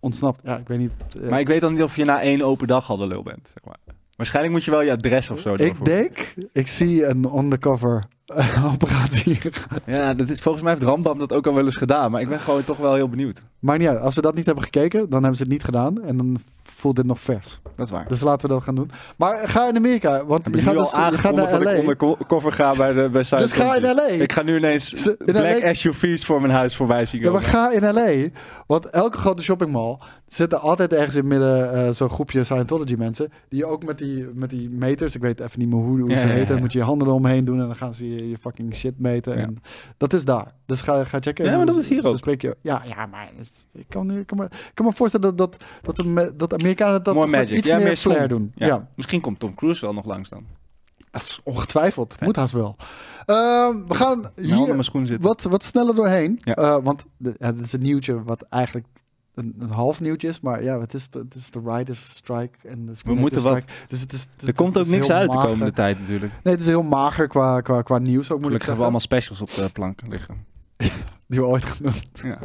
[0.00, 0.92] Ontsnapt, ja, ik weet niet.
[1.22, 3.22] eh, Maar ik weet dan niet of je na één open dag al de lul
[3.22, 3.48] bent.
[3.54, 3.76] Zeg maar.
[4.16, 8.64] Waarschijnlijk moet je wel je adres of zo ik denk, ik zie een undercover eh,
[8.72, 9.38] operatie.
[9.86, 12.10] Ja, dat is, volgens mij heeft Rambam dat ook al wel eens gedaan.
[12.10, 13.42] Maar ik ben gewoon toch wel heel benieuwd.
[13.58, 14.00] Maar uit.
[14.00, 16.02] Als we dat niet hebben gekeken, dan hebben ze het niet gedaan.
[16.02, 16.36] En dan
[16.84, 17.60] voelt dit nog vers.
[17.76, 18.08] Dat is waar.
[18.08, 18.90] Dus laten we dat gaan doen.
[19.16, 21.74] Maar ga in Amerika, want je ik gaat, dus, al je gaat naar ik LA.
[21.78, 23.82] ondercover ga bij de bij Dus ga in.
[23.94, 24.06] LA.
[24.06, 27.30] Ik ga nu ineens Ze- in black LA SUV's voor mijn huis voorbij zien Ja,
[27.30, 27.56] maar komen.
[27.56, 28.28] ga in LA.
[28.66, 29.98] Want elke grote shoppingmall
[30.34, 33.32] zitten altijd ergens in het midden eh, zo'n groepje Scientology mensen.
[33.48, 36.26] Die ook met die, met die meters, ik weet even niet meer hoe, hoe ze
[36.26, 36.48] ja, heten.
[36.52, 38.98] Dan moet je je handen eromheen doen en dan gaan ze je, je fucking shit
[38.98, 39.36] meten.
[39.36, 39.56] En
[39.96, 40.52] dat is daar.
[40.66, 41.44] Dus ga, ga checken.
[41.44, 42.40] Ja, maar dat is hier ook.
[42.40, 45.36] je- ja, ja, maar het is- ik kan, ik, kan me, ik kan me voorstellen
[45.36, 47.14] dat, dat, dat, dat Amerikanen dat
[47.50, 48.52] iets meer meer flair doen.
[48.54, 48.88] Ja.
[48.94, 50.44] Misschien komt Tom Cruise wel nog langs dan.
[51.10, 52.16] dat is ongetwijfeld.
[52.20, 52.76] Moet haast wel.
[53.26, 55.26] Ehm, we gaan hier mijn schoen zitten.
[55.28, 56.38] wat, wat sneller doorheen.
[56.42, 56.54] Ja.
[56.54, 57.04] Eh, want
[57.38, 58.86] ja, dit is een nieuwtje wat eigenlijk
[59.34, 60.40] een, een half nieuwtje is.
[60.40, 63.64] Maar ja, het is de, het is de Riders Strike en de Screenwriters moeten wat.
[63.88, 66.32] Dus het is, het Er komt het ook is niks uit de komende tijd natuurlijk.
[66.42, 69.00] Nee, het is heel mager qua, qua, qua nieuws ook moet Gelukkig hebben we allemaal
[69.00, 70.44] specials op de plank liggen.
[71.28, 71.92] Die we ooit doen.
[72.22, 72.38] Ja.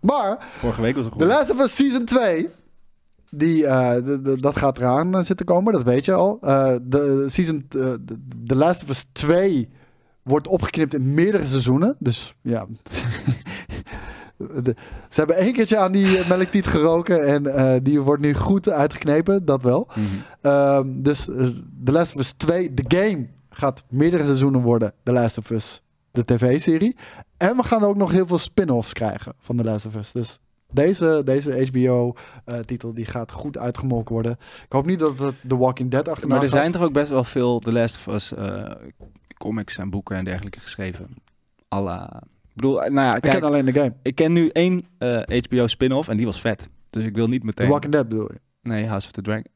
[0.00, 1.28] Maar Vorige week was het The goed.
[1.28, 2.48] Last of Us Season 2...
[3.34, 6.38] Die, eh, de- de- dat gaat eraan eh, zitten komen, dat weet je al.
[6.40, 8.00] Eh, de season, de
[8.46, 9.68] The Last of Us 2
[10.22, 11.96] wordt opgeknipt in meerdere seizoenen.
[11.98, 12.66] Dus ja.
[14.62, 14.74] De-
[15.08, 18.68] ze hebben één keertje aan die eh, melktiet geroken en eh, die wordt nu goed
[18.68, 19.88] uitgeknepen, dat wel.
[19.94, 20.04] Mhm.
[20.40, 21.46] Ehm, dus eh,
[21.84, 24.92] The Last of Us 2, de game, gaat meerdere seizoenen worden.
[25.02, 26.96] The Last of Us, de tv-serie.
[27.36, 30.12] En we gaan ook nog heel veel spin-offs krijgen van The Last of Us.
[30.12, 30.38] Dus
[30.70, 34.32] deze, deze HBO-titel die gaat goed uitgemolken worden.
[34.64, 36.58] Ik hoop niet dat het The Walking Dead achterna Maar er gaat.
[36.60, 38.32] zijn toch ook best wel veel The Last of Us
[39.38, 41.06] comics en boeken en dergelijke geschreven.
[41.68, 42.22] Alla.
[42.54, 43.94] Ik bedoel, eh, nou ja, Ik ken alleen de game.
[44.02, 46.68] ik ken nu één eh, HBO spin-off en die was vet.
[46.90, 47.68] Dus ik wil niet The meteen...
[47.68, 48.40] Walking Dead bedoel je?
[48.62, 49.46] Nee, House of the Dragon.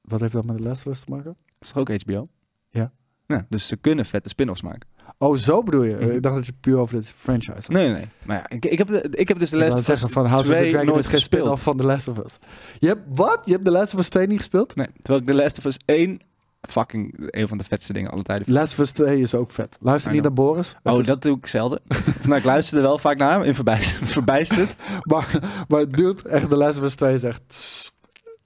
[0.00, 1.24] Wat heeft dat met The Last of Us te maken?
[1.24, 2.28] Dat is toch ook HBO?
[2.70, 2.92] Ja.
[3.26, 4.88] Ja, dus ze kunnen vette spin-offs maken.
[5.18, 5.94] Oh, zo bedoel je?
[5.96, 6.10] Mhm.
[6.10, 7.68] Ik dacht dat je puur over dit franchise had.
[7.68, 8.08] Nee, nee.
[8.22, 10.26] Maar ja, ik, ik, heb, de, ik heb dus de Last of Us zeggen van
[10.26, 11.60] House of the 2 Dragon nooit gespeeld.
[11.60, 12.38] van The Last of Us.
[12.78, 13.40] Je hebt wat?
[13.44, 14.74] Je hebt The Last of Us 2 niet gespeeld?
[14.74, 16.20] Nee, terwijl ik de Last of Us 1
[16.68, 19.76] fucking een van de vetste dingen alle tijden Last of Us 2 is ook vet.
[19.80, 20.32] Luister I niet naar.
[20.32, 20.74] Boris.
[20.82, 21.80] Het Oh, is- dat doe ik zelden.
[22.26, 24.74] nou, ik luisterde wel vaak naar hem in verbijst, verbijsterd.
[25.02, 27.92] Maar, maar dude, echt The Last of Us 2 is echt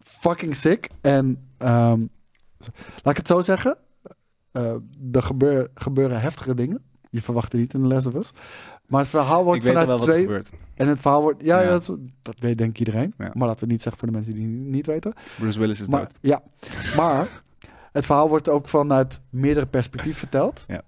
[0.03, 0.89] fucking sick.
[1.01, 2.01] En ehm,
[3.03, 3.77] laat ik het zo zeggen.
[4.53, 4.73] eh,
[5.13, 6.83] er gebeur, gebeuren heftige dingen.
[7.11, 8.31] Je verwacht het niet in The Last of Us.
[8.87, 10.29] Maar het verhaal wordt ik vanuit twee...
[10.75, 11.43] En het verhaal wordt...
[11.45, 11.63] Ja, Ja.
[11.65, 11.71] ja.
[11.71, 13.15] dat, dat weet denk ik iedereen.
[13.19, 13.25] Ja.
[13.35, 15.13] Maar laten we het niet zeggen voor de mensen die het niet weten.
[15.39, 16.17] Bruce Willis is Maar, dood.
[16.21, 16.43] ja,
[16.97, 17.43] maar
[17.97, 20.65] het verhaal wordt ook vanuit meerdere perspectieven verteld.
[20.69, 20.83] Ja.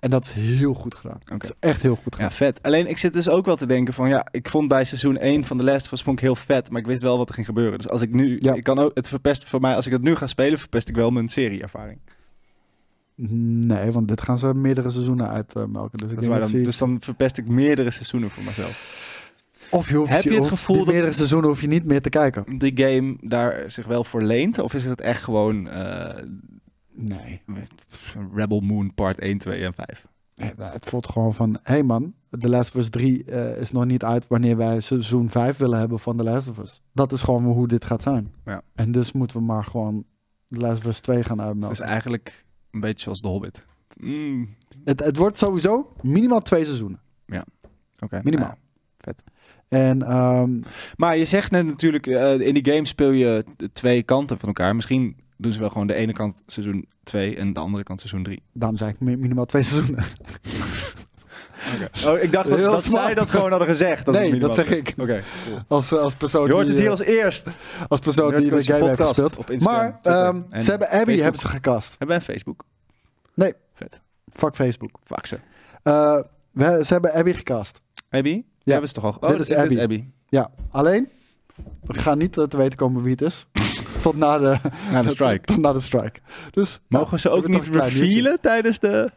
[0.00, 1.16] En dat is heel goed gedaan.
[1.22, 1.32] Oké.
[1.34, 2.30] Het is echt heel goed gedaan.
[2.30, 2.62] Ja, vet.
[2.62, 5.44] Alleen ik zit dus ook wel te denken van ja, ik vond bij seizoen 1
[5.44, 7.34] van The Last of Us vond ik heel vet, maar ik wist wel wat er
[7.34, 7.78] ging gebeuren.
[7.78, 8.54] Dus als ik nu, Ja.
[8.54, 10.94] ik kan ook, het verpest voor mij, als ik het nu ga spelen, verpest ik
[10.94, 11.98] wel mijn serieervaring.
[13.66, 15.98] Nee, want dit gaan ze meerdere seizoenen uitmelken.
[15.98, 18.30] dus ik Dat is denk waar dat dan, ze dus dan verpest ik meerdere seizoenen
[18.30, 19.13] voor mezelf.
[19.74, 22.08] Of je hoeft, Heb je het gevoel dat- meerdere seizoenen hoef je niet meer te
[22.08, 22.58] kijken.
[22.58, 26.22] Die game daar zich wel voor leent, of is het echt gewoon eh,
[26.96, 27.42] Nee.
[28.34, 30.06] Rebel Moon part 1, 2 en 5?
[30.34, 33.70] Nee, Het voelt gewoon van, hé hey man, The Last of Us 3 eh, is
[33.72, 36.80] nog niet uit wanneer wij seizoen 5 willen hebben van The Last of Us.
[36.92, 38.32] Dat is gewoon hoe dit gaat zijn.
[38.44, 38.62] Ja.
[38.74, 40.04] En dus moeten we maar gewoon
[40.48, 43.66] The Last of Us 2 gaan Dus het is eigenlijk een beetje zoals The Hobbit.
[43.96, 47.00] Mm, Het, het wordt sowieso minimaal twee seizoenen.
[47.98, 48.20] Oké.
[48.24, 48.46] Minimaal.
[48.46, 48.58] Nou
[48.98, 49.32] ja.
[49.68, 50.60] En ehm,
[50.96, 54.74] Maar je zegt net natuurlijk, eh, in die game speel je twee kanten van elkaar.
[54.74, 58.22] Misschien doen ze wel gewoon de ene kant seizoen 2 en de andere kant seizoen
[58.22, 58.42] 3.
[58.52, 60.04] daarom zei ik mi- minimaal twee seizoenen.
[62.06, 64.04] Oh, ik dacht dat, dat zij dat gewoon hadden gezegd.
[64.04, 64.78] Dat Nee, dat zeg is.
[64.78, 64.94] ik.
[64.98, 65.58] Oké, cool.
[65.68, 67.46] Als, als persoon Je hoort die, het hier eh, als eerst.
[67.88, 69.36] als persoon die de game heeft gespeeld.
[69.36, 70.14] op Instagram, Maar
[70.50, 71.22] ehm, ze hebben Abby Facebook.
[71.22, 71.88] hebben ze gecast.
[71.88, 72.64] Hebben wij een Facebook?
[73.34, 73.52] Nee.
[73.74, 74.00] Vet.
[74.32, 74.90] Fuck Facebook.
[75.04, 75.38] Fuck ze.
[75.82, 76.18] Eh,
[76.50, 77.80] we, ze hebben Abby gecast.
[78.10, 78.42] Abby?
[78.64, 78.72] Ja.
[78.72, 79.30] Hebben ze toch al?
[79.30, 80.04] Oh, Dit is Abby.
[80.28, 81.08] Ja, alleen
[81.82, 83.46] we gaan niet eh, te weten komen wie het is.
[84.02, 84.58] tot na de,
[84.90, 85.44] Na de strike.
[85.52, 86.20] Tot na de strike.
[86.50, 89.10] Dus Mogen ze ook niet revealen tijdens de...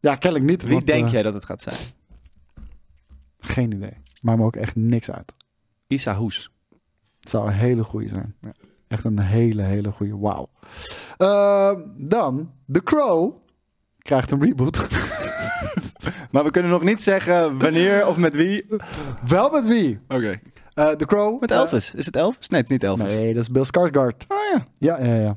[0.00, 0.62] Ja, kennelijk niet.
[0.62, 1.76] Wie want, denk eh, jij dat het gaat zijn?
[3.38, 3.96] Geen idee.
[4.20, 5.34] Maakt me ook echt niks uit.
[5.86, 6.50] Isa Hoes.
[7.20, 8.34] Het zou een hele goede zijn.
[8.40, 8.52] Ja.
[8.88, 10.18] Echt een hele, hele goede.
[10.18, 10.48] Wauw.
[11.16, 13.41] Eh, dan, The Crow
[14.02, 14.88] krijgt een reboot.
[16.30, 18.66] Maar we kunnen nog niet zeggen wanneer of met wie.
[19.26, 19.98] Wel met wie?
[20.08, 20.40] Oké.
[20.74, 21.40] Eh The Crow.
[21.40, 21.94] Met eh, Elvis.
[21.94, 22.48] Is het Elvis?
[22.48, 23.14] Nee, het is niet Elvis.
[23.14, 24.24] nee, dat is Bill Skarsgård.
[24.28, 24.66] Oh ja.
[24.78, 25.36] Ja, ja, ja.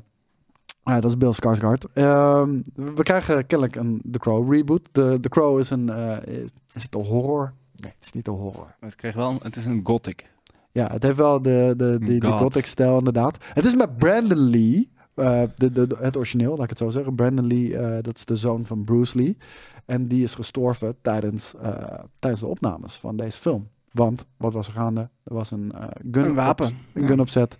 [0.84, 1.92] Ja, dat is Bill Skarsgård.
[1.94, 4.88] Ehm, we krijgen kennelijk een The Crow reboot.
[4.92, 5.90] The, The Crow is een...
[5.90, 7.52] eh, is het een horror?
[7.76, 8.74] Nee, het is niet een horror.
[8.80, 10.30] Het, kreeg wel, het is een gothic.
[10.72, 12.32] Ja, het heeft wel de, de, God.
[12.40, 13.44] gothic stijl inderdaad.
[13.52, 17.14] Het is met Brandon Lee, eh, de, het origineel, laat ik het zo zeggen.
[17.14, 19.36] Brandon Lee, eh, dat is de zoon van Bruce Lee.
[19.84, 23.68] En die is gestorven tijdens, eh, tijdens de opnames van deze film.
[23.92, 25.00] Want, wat was er gaande?
[25.24, 26.66] Er was een eh gun Een wapen.
[26.66, 27.08] op- een Ja.
[27.08, 27.56] gun opzet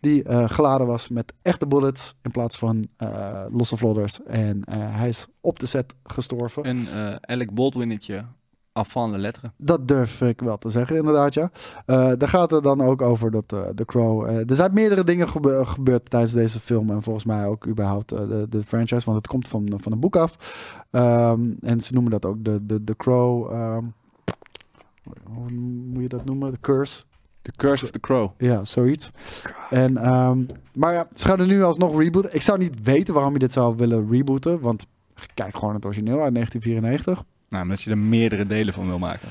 [0.00, 4.22] die eh, geladen was met echte bullets in plaats van eh, losse vlodders.
[4.26, 6.68] En eh, hij is op de set gestorven.
[6.68, 8.24] Een eh Alec Baldwinnetje
[8.84, 9.52] van de letteren.
[9.56, 11.50] Dat durf ik wel te zeggen, inderdaad, ja.
[11.86, 14.24] Eh daar gaat het dan ook over dat eh The Crow...
[14.28, 16.90] eh, er zijn meerdere dingen gebe- gebeurd tijdens deze film.
[16.90, 19.04] En volgens mij ook überhaupt de, de franchise.
[19.04, 20.36] Want het komt van, van een boek af.
[20.90, 23.52] Ehm, en ze noemen dat ook de, de, de Crow...
[23.52, 23.84] ehm,
[25.24, 25.52] hoe
[25.92, 26.50] moet je dat noemen?
[26.52, 27.02] De Curse.
[27.40, 28.30] The Curse of the Crow.
[28.38, 29.10] Ja, zoiets.
[29.70, 30.44] En, ehm,
[30.74, 32.34] maar ja, ze gaan er nu alsnog rebooten.
[32.34, 34.60] Ik zou niet weten waarom je dit zou willen rebooten.
[34.60, 34.86] Want
[35.34, 37.24] kijk gewoon het origineel uit 1994.
[37.48, 39.28] Nou, omdat je er meerdere delen van wil maken.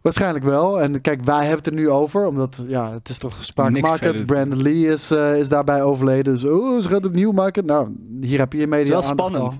[0.00, 0.80] Waarschijnlijk wel.
[0.80, 2.26] En kijk, wij hebben het er nu over.
[2.26, 6.34] Omdat, ja, het is toch verder te- Brandon Lee is, eh, is daarbij overleden.
[6.34, 7.64] Dus oh, ze gaat het opnieuw maken.
[7.64, 7.88] Nou,
[8.20, 9.54] hier heb je je media Het is wel spannend.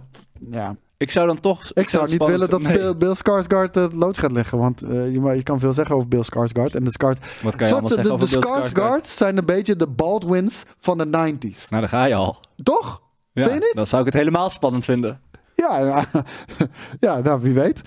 [0.50, 1.70] Ja, Ik zou dan toch...
[1.72, 2.78] ik zou niet willen dat Nee.
[2.78, 4.58] Bill, Bill Skarsgård het loods gaat leggen.
[4.58, 6.74] Want eh, je, je kan veel zeggen over Bill Skarsgård.
[6.74, 9.00] En de, Skars, Wat kan je allemaal Soort- zeggen de, over de Bill Skarsgård?
[9.06, 11.68] Skarsgårds zijn een beetje de Baldwins van de 90s.
[11.68, 12.36] Nou, daar ga je al.
[12.62, 13.00] Toch?
[13.32, 13.72] Ja, Vind je niet?
[13.76, 15.20] Dan zou ik het helemaal spannend vinden.
[15.56, 16.04] Ja, ja.
[17.06, 17.82] ja nou, wie weet.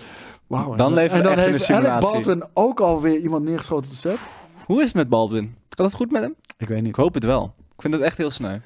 [0.47, 0.75] Wauw.
[0.75, 1.99] Dan leven we en dan echt heeft Alec.
[1.99, 4.17] Baldwin ook alweer iemand neergeschoten op de set.
[4.65, 5.55] Hoe is het met Baldwin?
[5.69, 6.35] Gaat het goed met hem?
[6.57, 6.95] Ik weet Ik niet.
[6.95, 7.53] hoop het wel.
[7.75, 8.57] Ik vind het echt heel sneu.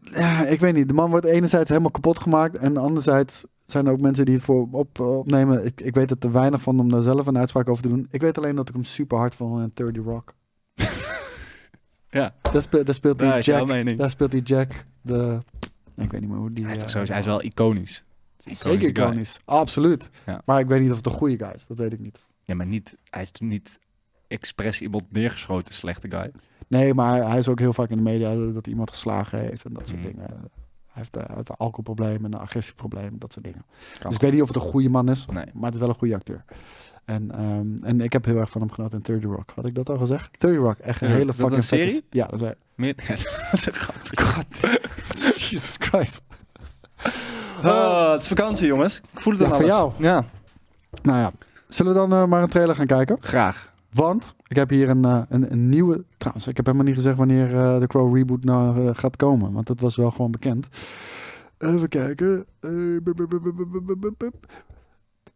[0.00, 0.88] Ja, ik weet niet.
[0.88, 2.56] De man wordt enerzijds helemaal kapot gemaakt.
[2.58, 5.64] En anderzijds zijn er ook mensen die het voor op, opnemen.
[5.64, 8.08] Ik, ik weet er te weinig van om daar zelf een uitspraak over te doen.
[8.10, 10.34] Ik weet alleen dat ik hem super hard vond in 30 Rock.
[12.12, 13.98] Ja, Daar speelt, daar speelt hij Jack.
[13.98, 14.72] Daar speelt hij Jack.
[15.02, 15.40] De,
[16.04, 16.64] ik weet niet meer hoe die...
[16.64, 18.04] Hij is toch eh, sowieso, hij is wel iconisch.
[18.44, 18.88] Is Zeker guy.
[18.88, 19.40] iconisch.
[19.44, 20.10] Absoluut.
[20.26, 20.42] Ja.
[20.44, 21.66] Maar ik weet niet of het een goede guy is.
[21.66, 22.24] Dat weet ik niet.
[22.42, 23.78] Ja, maar niet, hij is niet
[24.28, 26.30] expres iemand neergeschoten, slechte guy.
[26.68, 29.72] Nee, maar hij is ook heel vaak in de media dat iemand geslagen heeft en
[29.72, 30.08] dat soort Mhm.
[30.08, 30.26] dingen.
[30.28, 30.38] Hij
[31.02, 33.64] heeft, eh, hij heeft een alcoholprobleem en een agressieprobleem, dat soort dingen.
[33.98, 34.06] Kan.
[34.06, 35.44] Dus ik weet niet of het een goede man is, Nee.
[35.54, 36.44] maar het is wel een goede acteur.
[37.10, 39.52] En, ehm, en ik heb heel erg van hem genoten in 30 Rock.
[39.54, 40.40] Had ik dat al gezegd?
[40.40, 42.04] 30 Rock, echt een Ja, hele fucking een serie?
[42.10, 43.74] Ja, dat is Meer, dat is een.
[44.18, 44.46] God.
[45.50, 46.22] Jesus Christ.
[47.64, 49.00] Oh, het is vakantie, jongens.
[49.12, 49.92] Ik voel het Ja, aan voor jou.
[49.98, 50.24] Ja,
[51.02, 51.30] Nou ja,
[51.68, 53.16] zullen we dan eh, maar een trailer gaan kijken?
[53.20, 53.72] graag.
[53.92, 56.04] Want ik heb hier een, eh, een, een nieuwe...
[56.16, 59.52] Trouwens, ik heb helemaal niet gezegd wanneer eh, de Crow reboot nou gaat komen.
[59.52, 60.68] Want dat was wel gewoon bekend.
[61.58, 62.46] Even kijken.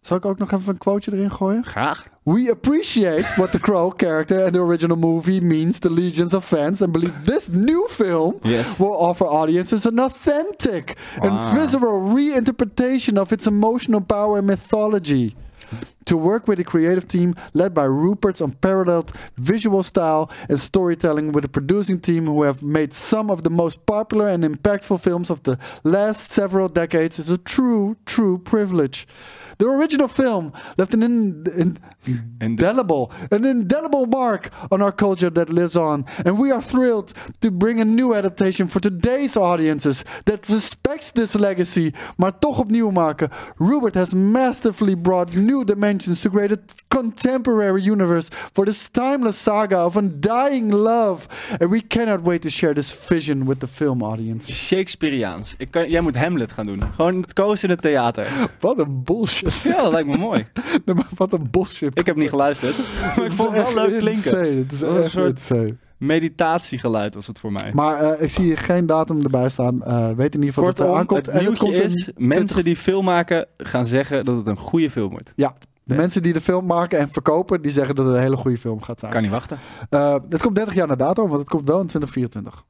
[0.00, 1.64] Zal ik ook nog even een quoteje erin gooien?
[1.64, 2.06] Graag.
[2.22, 6.82] We appreciate what the Crow character and the original movie means to legions of fans
[6.82, 8.76] and believe this new film Yes.
[8.76, 11.28] will offer audiences an authentic Wow.
[11.28, 15.34] and visceral reinterpretation of its emotional power and mythology.
[16.04, 21.44] To work with a creative team led by Rupert's unparalleled visual style and storytelling, with
[21.44, 25.40] a producing team who have made some of the most popular and impactful films of
[25.42, 29.06] the last several decades, is a true, true privilege.
[29.58, 31.76] The original film left an in, in-
[32.38, 37.50] indelible, an indelible mark on our culture that lives on, and we are thrilled to
[37.50, 43.28] bring a new adaptation for today's audiences that respects this legacy, maar toch opnieuw maken.
[43.56, 46.58] Rupert has masterfully brought new dimensions to create a
[46.88, 51.26] contemporary universe for this timeless saga of undying love,
[51.60, 54.52] and we cannot wait to share this vision with the film audience.
[54.52, 55.54] Shakespeareaans.
[55.58, 56.80] Ik kan, jij moet Hamlet gaan doen.
[56.94, 58.26] Gewoon het koos in het theater.
[58.60, 59.43] Wat een bullshit.
[59.62, 60.44] Ja, dat lijkt me mooi.
[60.84, 61.98] Nee, maar Wat een bullshit.
[61.98, 62.76] Ik heb niet geluisterd.
[63.16, 64.10] Maar ik vond het wel leuk klinken.
[64.12, 64.46] Insane.
[64.56, 65.76] Het is Een echt soort- insane.
[65.98, 67.70] Meditatiegeluid was het voor mij.
[67.74, 69.82] Maar eh, ik zie hier geen datum erbij staan.
[69.84, 71.26] Eh, weet in ieder geval dat het aankomt.
[71.26, 74.46] het en het komt in is, 20 mensen die film maken gaan zeggen dat het
[74.46, 75.32] een goede film wordt.
[75.36, 75.54] Ja,
[75.84, 76.00] de Ja.
[76.00, 78.82] mensen die de film maken en verkopen, die zeggen dat het een hele goede film
[78.82, 79.12] gaat zijn.
[79.12, 79.58] Kan niet wachten.
[79.90, 82.64] Eh, het komt 30 jaar na dato, want het komt wel in 2024.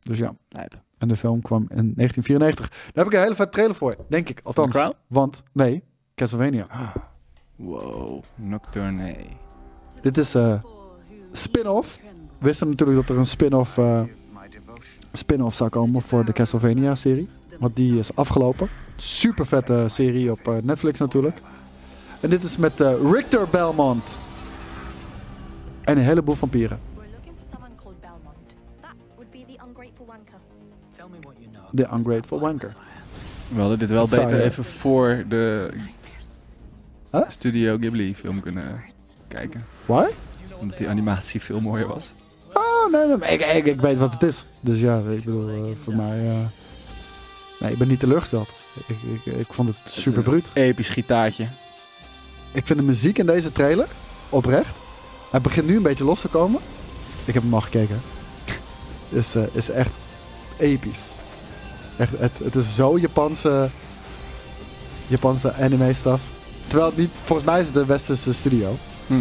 [0.00, 0.34] Dus ja.
[0.48, 0.80] Lijp.
[0.98, 2.68] En de film kwam in 1994.
[2.68, 4.40] Daar heb ik een hele vet trailer voor, denk ik.
[4.42, 4.88] Althans.
[5.06, 5.82] Want, nee,
[6.20, 6.66] Castlevania.
[7.56, 9.16] Wow, Nocturne.
[10.00, 10.60] Dit is eh
[11.32, 12.00] spin-off.
[12.38, 14.02] We wisten natuurlijk dat er een spin-off eh,
[15.12, 17.28] spin-off zou komen voor de Castlevania-serie.
[17.58, 18.68] Want die is afgelopen.
[18.96, 21.40] Super vette serie op eh, Netflix natuurlijk.
[22.20, 24.18] En dit is met eh, Richter Belmont.
[25.80, 26.80] En een heleboel vampieren.
[26.94, 28.54] We're looking for someone called Belmont.
[28.80, 29.44] That would be
[31.74, 32.76] the ungrateful wanker.
[33.48, 35.70] We hadden dit wel Dat beter even voor de
[37.12, 37.22] Huh?
[37.28, 38.80] Studio Ghibli film kunnen
[39.28, 39.64] kijken.
[39.86, 40.06] Why?
[40.58, 42.12] Omdat die animatie veel mooier was.
[42.54, 44.44] Oh, nee, nee, ik, ik, ik weet wat het is.
[44.60, 46.28] Dus ja, ik bedoel, eh, voor mij...
[46.28, 46.36] eh,
[47.60, 48.48] nee, ik ben niet teleurgesteld.
[48.86, 50.50] Ik, ik, ik vond het super bruut.
[50.54, 51.48] Episch gitaartje.
[52.52, 53.86] Ik vind de muziek in deze trailer
[54.28, 54.76] oprecht.
[55.30, 56.60] Hij begint nu een beetje los te komen.
[57.24, 58.00] Ik heb hem al gekeken.
[59.08, 59.90] Is, eh, is echt
[60.56, 61.08] episch.
[61.96, 63.68] Echt, het, het is zo Japanse,
[65.06, 66.22] Japanse anime stuff.
[66.70, 68.76] Terwijl het niet, volgens mij is het de westerse studio.
[69.06, 69.14] Hm.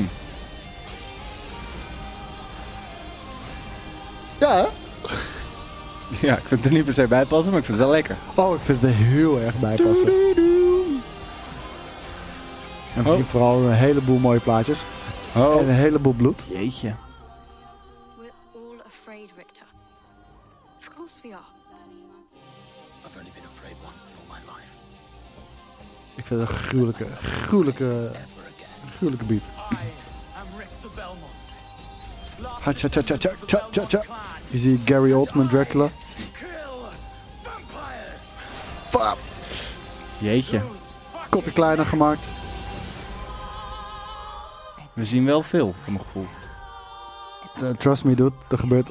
[4.39, 4.65] Ja, hè?
[6.27, 7.95] Ja, ik vind het er niet per se bij passen, maar ik vind het wel
[7.95, 8.15] lekker.
[8.35, 10.07] Oh, ik vind het er heel erg bij passen.
[12.95, 13.27] En we zien Oh.
[13.29, 14.83] vooral een heleboel mooie plaatjes.
[15.35, 15.59] Oh.
[15.61, 16.45] En een heleboel bloed.
[16.49, 16.93] Jeetje.
[26.29, 28.11] Vind het een gruwelijke, gruwelijke,
[28.95, 29.41] gruwelijke beat.
[32.41, 34.03] Ha, tja, tja, tja, tja, tja, tja, tja.
[34.47, 35.89] Je ziet Gary Oldman, Dracula.
[38.89, 39.17] Fap!
[40.17, 40.61] Jeetje.
[41.29, 42.27] Kopje kleiner gemaakt.
[44.93, 46.27] We zien wel veel, voor mijn gevoel.
[47.53, 48.35] Eh, trust me, dude.
[48.49, 48.89] Er gebeurt...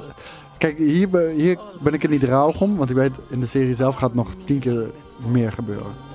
[0.59, 2.77] Kijk, hier, hier ben ik er niet rauw om.
[2.77, 6.08] Want ik weet, in de serie zelf gaat nog tien keer meer gebeuren.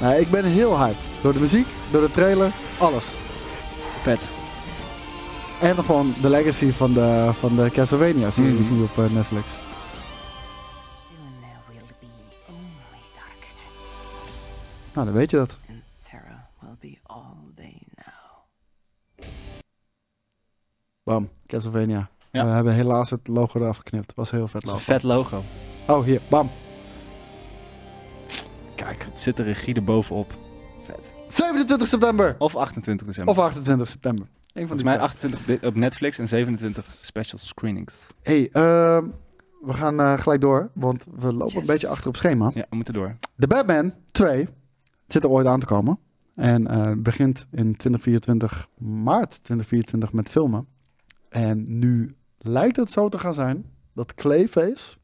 [0.00, 1.02] Nee, ik ben heel hyped.
[1.22, 3.14] Door de muziek, door de trailer, alles.
[4.02, 4.20] Vet.
[5.60, 8.74] En gewoon de legacy van de, van de Castlevania-series Mhm.
[8.76, 9.50] nu op eh, Netflix.
[9.50, 9.58] Soon
[11.40, 12.06] there will be
[12.48, 13.74] only darkness,
[14.94, 15.56] Nou, dan weet je dat.
[15.68, 15.78] and
[16.10, 19.28] terror will be all they know.
[21.04, 22.08] Bam, Castlevania.
[22.32, 22.44] Ja.
[22.46, 24.14] We hebben helaas het logo eraf geknipt.
[24.14, 24.92] Was heel vet Het is een logo.
[24.92, 25.42] vet logo.
[25.98, 26.50] Oh, hier, bam.
[28.86, 29.04] Kijk.
[29.10, 30.34] Het zit er rigide bovenop.
[31.28, 32.34] 27 september.
[32.38, 33.34] Of 28 december.
[33.34, 34.26] Of 28 september.
[34.26, 35.06] Een van Volgens die mij twee.
[35.06, 38.06] 28 di- op Netflix en 27 special screenings.
[38.22, 39.04] Hey, ehm,
[39.62, 42.50] we gaan eh, gelijk door, want we lopen een beetje achter op schema.
[42.54, 43.16] Ja, we moeten door.
[43.34, 44.48] De Batman 2
[45.06, 45.98] zit er ooit aan te komen.
[46.34, 50.66] En eh, begint in 2024, maart 2024 met filmen.
[51.28, 53.64] En nu lijkt het zo te gaan zijn
[53.94, 54.96] dat Clayface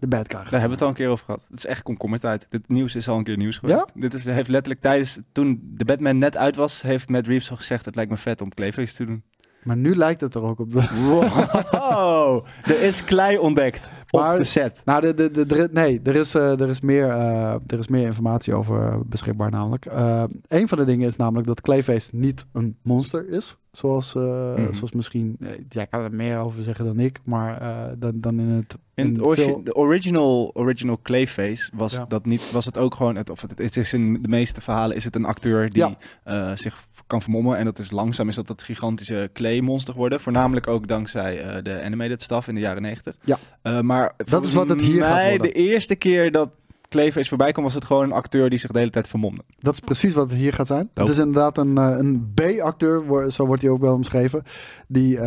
[0.00, 1.44] de bad guy Daar hebben we het al een keer over gehad.
[1.48, 2.46] Het is echt komkommertijd.
[2.50, 3.92] Dit nieuws is al een keer nieuws geweest.
[3.94, 4.00] Ja?
[4.00, 7.56] Dit is, heeft letterlijk tijdens, toen de Batman net uit was, heeft Matt Reeves al
[7.56, 9.22] gezegd, het lijkt me vet om Clayface te doen.
[9.62, 10.72] Maar nu lijkt het er ook op.
[10.72, 13.88] Wow, er is klei ontdekt.
[14.10, 14.80] Op Maar- de set.
[14.84, 17.88] Nou, de, de, de, de- nee, er is, eh, er, is meer, eh, er is
[17.88, 19.86] meer informatie over beschikbaar namelijk.
[19.86, 23.56] Eh een van de dingen is namelijk dat Clayface niet een monster is.
[23.70, 24.74] Zoals, Mhm.
[24.74, 25.36] zoals misschien...
[25.68, 27.60] jij kan er meer over zeggen dan ik, maar
[27.98, 28.76] dan, dan in het...
[28.94, 32.04] In in het de original, original Clayface was Ja.
[32.08, 34.96] dat niet, was het ook gewoon, het, of het, het is in de meeste verhalen
[34.96, 35.84] is het een acteur die
[36.24, 36.56] Ja.
[36.56, 40.20] zich kan vermommen en dat is langzaam is dat dat gigantische Clay-monster geworden.
[40.20, 43.14] Voornamelijk ook dankzij eh, de animated stuff in de jaren 90.
[43.24, 43.38] Ja.
[43.62, 45.46] Eh, maar Dat is wat het hier gaat mij worden.
[45.46, 46.50] de eerste keer dat
[46.88, 49.42] Clayface voorbij kwam was het gewoon een acteur die zich de hele tijd vermomde.
[49.58, 50.90] Dat is precies wat het hier gaat zijn.
[50.94, 54.42] Het is inderdaad een, eh, een B-acteur, zo wordt hij ook wel omschreven,
[54.86, 55.18] die,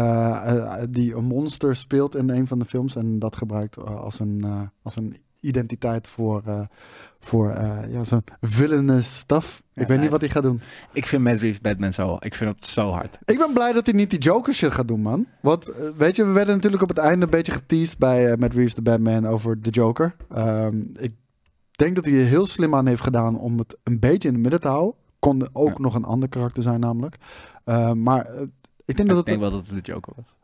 [0.90, 4.46] die een monster speelt in een van de films en dat gebruikt als, een,
[4.84, 6.60] als een identiteit voor, eh,
[7.20, 9.64] voor eh, ja, zo'n villainous stuff.
[9.74, 10.62] Ja, ik weet niet wat hij gaat doen.
[10.94, 13.18] Ik vind Matt Reeves Batman zo, ik vind het zo hard.
[13.26, 15.26] Ik ben blij dat hij niet die Joker shit gaat doen, man.
[15.42, 18.54] Want, eh, weet je, we werden natuurlijk op het einde een beetje geteased bij Matt
[18.54, 20.16] Reeves, de Batman, over de Joker.
[20.30, 21.14] Ehm, ik
[21.72, 24.44] denk dat hij er heel slim aan heeft gedaan om het een beetje in het
[24.44, 24.96] midden te houden.
[25.20, 25.76] Kon ook Ja.
[25.78, 27.16] nog een ander karakter zijn, namelijk.
[27.64, 28.26] Eh, maar
[28.86, 29.26] ik denk Ik dat het...
[29.26, 30.36] denk wel dat het de Joker was.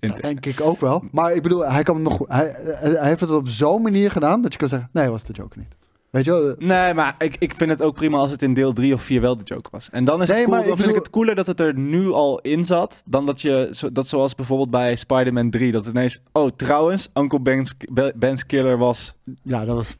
[0.00, 1.04] Dat denk ik ook wel.
[1.12, 4.52] Maar ik bedoel, hij, kan nog, hij, hij heeft het op zo'n manier gedaan dat
[4.52, 5.76] je kan zeggen: nee, was de Joker niet.
[6.10, 6.54] Weet je wel?
[6.58, 9.20] Nee, maar ik, ik vind het ook prima als het in deel 3 of 4
[9.20, 9.90] wel de joke was.
[9.90, 12.10] En dan is Nee, het cool, dan vind ik het cooler dat het er nu
[12.10, 13.02] al in zat.
[13.04, 16.20] Dan dat je, dat zoals bijvoorbeeld bij Spider-Man 3, dat het ineens...
[16.32, 17.74] Oh, trouwens, Uncle Ben's,
[18.14, 19.96] Ben's killer was Ja, dat was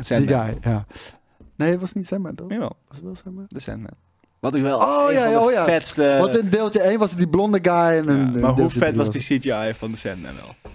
[0.00, 0.26] Sandman.
[0.26, 0.72] die guy.
[0.72, 0.86] Ja.
[1.56, 2.50] Nee, het was niet Sandman, toch?
[2.50, 3.44] Jawel, Was het wel Sandman?
[3.48, 3.94] de Sandman.
[4.40, 5.64] Wat ik wel Oh, een ja, van de oh, ja.
[5.64, 6.16] vetste...
[6.20, 7.72] Want in deeltje 1 was het die blonde guy.
[7.72, 10.72] En Ja, maar hoe deeltje vet was die CGI van de Sandman wel?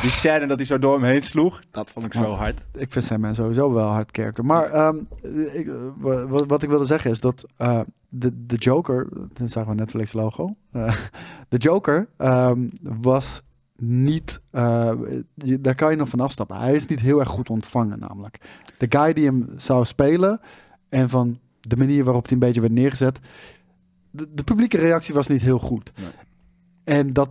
[0.00, 2.28] Die scène dat hij zo door hem heen sloeg, dat vond ik zo Ja.
[2.28, 2.60] hard.
[2.74, 4.44] Ik vind Sandman sowieso wel een hard character.
[4.44, 4.96] Maar ehm,
[5.52, 9.48] ik, eh, wa- wa- wat ik wilde zeggen is dat eh, de, de Joker, dan
[9.48, 10.54] zagen we Netflix logo.
[10.72, 10.94] Eh,
[11.48, 13.40] de Joker ehm, was
[13.76, 14.90] niet, eh,
[15.34, 16.56] je- daar kan je nog van afstappen.
[16.56, 18.38] Hij is niet heel erg goed ontvangen namelijk.
[18.78, 20.40] De guy die hem zou spelen
[20.88, 21.38] en van
[21.68, 23.18] de manier waarop hij een beetje werd neergezet,
[24.10, 25.92] de, de publieke reactie was niet heel goed.
[25.96, 26.08] Nee.
[26.84, 27.30] En dat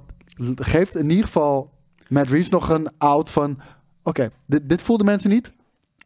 [0.55, 1.71] geeft in ieder geval
[2.09, 3.59] Matt Reeves nog een out van,
[4.03, 5.53] oké, dit, dit voelden mensen niet.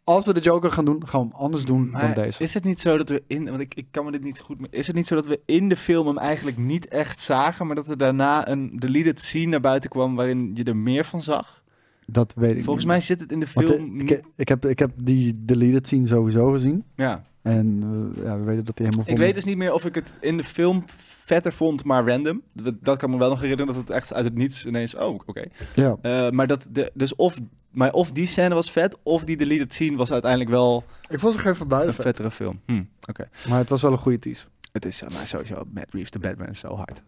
[0.04, 2.44] Als we de Joker gaan doen, gaan we hem anders doen Maar dan deze.
[2.44, 4.58] is het niet zo dat we in, want ik, ik kan me dit niet goed,
[4.70, 7.76] is het niet zo dat we in de film hem eigenlijk niet echt zagen, maar
[7.76, 11.64] dat er daarna een deleted scene naar buiten kwam waarin je er meer van zag?
[12.06, 12.94] Dat weet ik Volgens niet.
[12.94, 15.88] mij zit het in de film eh, niet- ik, ik, heb, ik heb die deleted
[15.88, 16.84] scene sowieso gezien.
[16.96, 17.24] Ja.
[17.42, 17.80] En
[18.18, 19.96] eh, ja, we weten dat hij helemaal Ik vol weet dus niet meer of ik
[19.96, 20.84] het in de film
[21.26, 22.42] vetter vond, maar random.
[22.54, 25.44] Dat, kan me wel nog herinneren dat het echt uit het niets ineens, oh, oké.
[25.76, 27.38] Ja, Eh, maar dat, de, dus of,
[27.72, 31.34] maar of die scène was vet, of die deleted scene was uiteindelijk wel ik vond
[31.34, 32.06] ze geen van beide een vet.
[32.06, 32.60] vettere film.
[32.66, 33.30] Hm, oké.
[33.50, 34.46] Maar het was wel een goede tease.
[34.72, 37.02] Het is uh, maar sowieso, Matt Reeves, de Batman, is zo hard.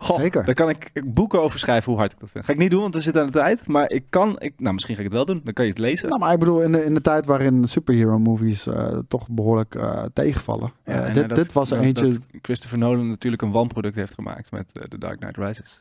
[0.00, 0.44] Zeker.
[0.44, 2.44] Daar kan ik boeken over schrijven hoe hard ik dat vind.
[2.44, 3.66] Ga ik niet doen, want we zitten aan de tijd.
[3.66, 5.40] Maar ik kan, ik, nou misschien ga ik het wel doen.
[5.44, 6.08] Dan kan je het lezen.
[6.08, 9.74] Nou, maar ik bedoel, in de, in de tijd waarin superhero movies eh, toch behoorlijk
[9.74, 10.72] eh, tegenvallen.
[10.84, 14.50] Ja, Eh, dit, dat- dit was eentje Dat Christopher Nolan natuurlijk een wanproduct heeft gemaakt
[14.52, 15.80] met The Dark Knight Rises.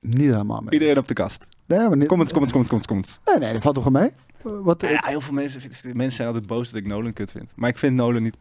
[0.00, 0.70] niet helemaal mee.
[0.70, 1.46] Iedereen op de kast.
[1.66, 3.20] Nee, maar niet, Comments, comments, comments, comments, comments.
[3.24, 4.10] Nee, nee, dat valt toch wel mee?
[4.62, 7.52] Wat, Ja, heel veel mensen, mensen zijn altijd boos dat ik Nolan kut vind.
[7.54, 8.36] Maar ik vind Nolan niet...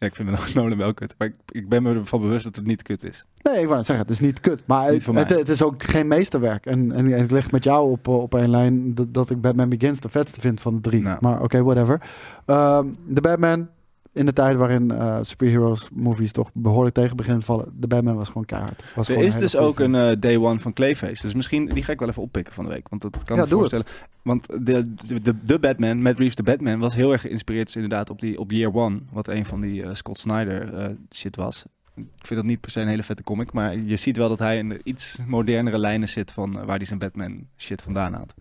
[0.00, 1.14] Ja, ik vind Nolan wel kut.
[1.18, 3.24] Maar ik, ik ben me ervan bewust dat het niet kut is.
[3.42, 4.62] Nee, ik wou net zeggen, het is niet kut.
[4.66, 6.66] Maar Het is het, het, het is ook geen meesterwerk.
[6.66, 9.68] En, en, en ik leg met jou op, op één lijn dat, dat ik Batman
[9.68, 11.02] Begins de vetste vind van de drie.
[11.02, 11.18] Nou.
[11.20, 12.00] Maar oké, whatever.
[12.46, 13.68] Ehm, de Batman,
[14.12, 17.72] in de tijd waarin eh superheroes movies toch behoorlijk tegen beginnen vallen.
[17.74, 18.84] De Batman was gewoon keihard.
[18.94, 21.22] Was Er gewoon is dus ook een eh, day one van Clayface.
[21.22, 22.88] Dus misschien, die ga ik wel even oppikken van de week.
[22.88, 23.86] Want dat kan Ja, doe voorstellen.
[24.22, 28.10] Want de, de, de, Batman, Matt Reeves de Batman, was heel erg geïnspireerd dus inderdaad
[28.10, 29.00] op, die, op Year One.
[29.12, 31.64] Wat een van die eh, Scott Snyder shit was.
[31.94, 33.52] Ik vind dat niet per se een hele vette comic.
[33.52, 36.86] Maar je ziet wel dat hij in de iets modernere lijnen zit van waar hij
[36.86, 38.34] zijn Batman shit vandaan had.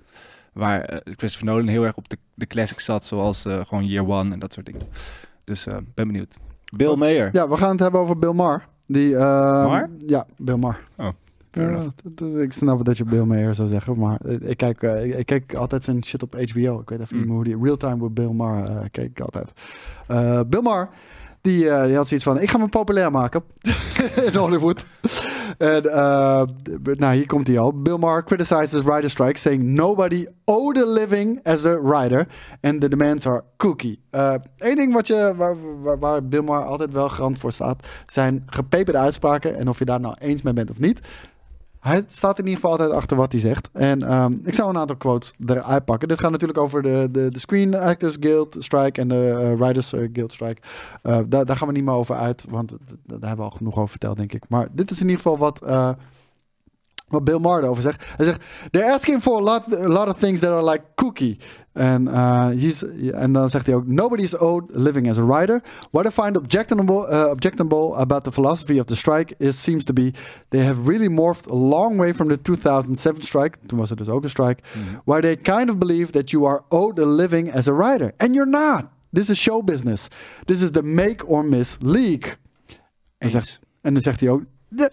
[0.54, 3.06] Waar Christopher Nolan heel erg op de, de classics zat.
[3.06, 4.82] Zoals gewoon Year One en dat soort dingen.
[5.50, 6.38] Dus eh, ben benieuwd.
[6.78, 7.30] Bill Mayer.
[7.32, 8.68] Ja, we gaan het hebben over Bill Maher.
[8.86, 9.90] Die, Maher?
[10.06, 10.80] Ja, Bill Maher.
[10.98, 11.08] Oh,
[11.52, 11.80] Ja,
[12.16, 15.26] t- ik snap dat je Bill Maher zou zeggen, maar eh, ik kijk, eh, ik,
[15.26, 16.80] kijk altijd zijn shit op HBO.
[16.80, 17.26] Ik weet even niet Mm.
[17.26, 17.58] meer hoe die...
[17.62, 19.52] Real Time with Bill Maher eh keek ik altijd.
[20.08, 20.90] Eh, Bill Maher,
[21.50, 23.44] die, eh, die had zoiets van, ik ga me populair maken
[24.28, 24.86] in Hollywood.
[25.58, 26.42] en eh,
[26.94, 27.82] nou, hier komt hij al.
[27.82, 32.28] Bill Maher criticizes writer strike, saying nobody owed a living as a writer
[32.62, 34.00] and the demands are cookie.
[34.58, 38.44] Eén ding wat je, waar, waar, waar Bill Maher altijd wel garant voor staat, zijn
[38.46, 39.56] gepeperde uitspraken.
[39.56, 41.00] En of je daar nou eens mee bent of niet.
[41.80, 43.70] Hij staat in ieder geval altijd achter wat hij zegt.
[43.74, 46.08] En ehm, ik zou een aantal quotes eruit pakken.
[46.08, 49.94] Dit gaat natuurlijk over de, de, de Screen Actors Guild Strike en de eh, Writers
[49.94, 50.62] eh, Guild Strike.
[51.02, 52.70] Eh, daar, gaan we niet meer over uit, want
[53.06, 54.44] daar hebben we al genoeg over verteld, denk ik.
[54.50, 55.62] Maar dit is in ieder geval wat,
[57.10, 58.06] wat Bill Maher erover zegt.
[58.18, 58.42] Hij zegt,
[58.72, 61.38] they're asking for a lot, a lot of things that are like cookie.
[61.74, 65.62] En uh, he's, en dan zegt hij ook, nobody's owed living as a writer.
[65.92, 69.94] What I find objectionable, uh, objectionable about the philosophy of the strike is, seems to
[69.94, 70.14] be,
[70.50, 74.10] they have really morphed a long way from the 2007 strike, toen was het dus
[74.10, 74.62] ook een strike,
[75.06, 78.14] where they kind of believe that you are owed a living as a writer.
[78.18, 78.86] And you're not.
[79.12, 80.08] This is show business.
[80.46, 82.36] This is the make or miss league.
[83.18, 84.92] En, zegt, en dan zegt hij ook, "De-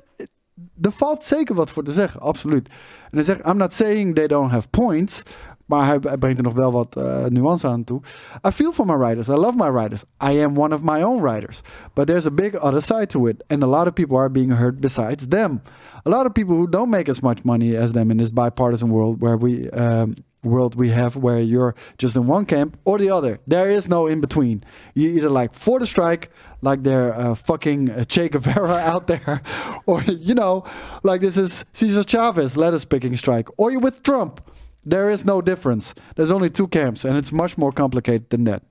[0.80, 2.68] er valt zeker wat voor te zeggen, absoluut.
[3.10, 5.22] En hij zegt, I'm not saying they don't have points,
[5.66, 8.00] maar hij, brengt er nog wel wat eh, nuance aan toe.
[8.46, 10.04] I feel for my writers, I love my writers.
[10.22, 11.62] I am one of my own writers.
[11.92, 14.52] But there's a big other side to it, and a lot of people are being
[14.52, 15.60] hurt besides them.
[16.04, 18.90] A lot of people who don't make as much money as them in this bipartisan
[18.90, 19.70] world where we...
[19.70, 20.14] Um,
[20.46, 23.40] world we have where you're just in one camp or the other.
[23.46, 24.64] There is no in between.
[24.94, 26.30] You either like for the strike,
[26.62, 29.42] like they're uh, fucking uh, Che Guevara out there,
[29.86, 30.64] or you know,
[31.02, 34.40] like this is Cesar Chavez, let us picking strike, or you're with Trump.
[34.84, 35.94] There is no difference.
[36.14, 38.62] There's only two camps, and it's much more complicated than that.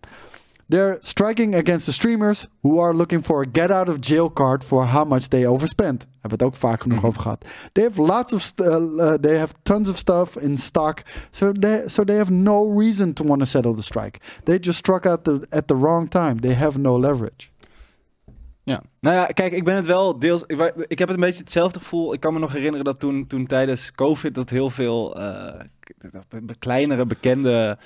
[0.68, 4.64] They're striking against the streamers who are looking for a get out of jail card
[4.64, 6.08] for how much they overspent.
[6.22, 7.46] Hebben we het ook vaak genoeg over gehad.
[7.72, 11.88] They have lots of, uh, uh, they have tons of stuff in stock, so they,
[11.88, 14.20] so they have no reason to want to settle the strike.
[14.44, 16.36] They just struck out the, at the wrong time.
[16.36, 17.50] They have no leverage.
[18.64, 18.82] Ja.
[19.00, 20.44] Nou ja, kijk, ik ben het wel deels.
[20.48, 22.14] Ik, ik heb het een beetje hetzelfde gevoel.
[22.14, 25.60] Ik kan me nog herinneren dat toen, toen tijdens COVID dat heel veel eh,
[26.60, 27.78] kleinere bekende,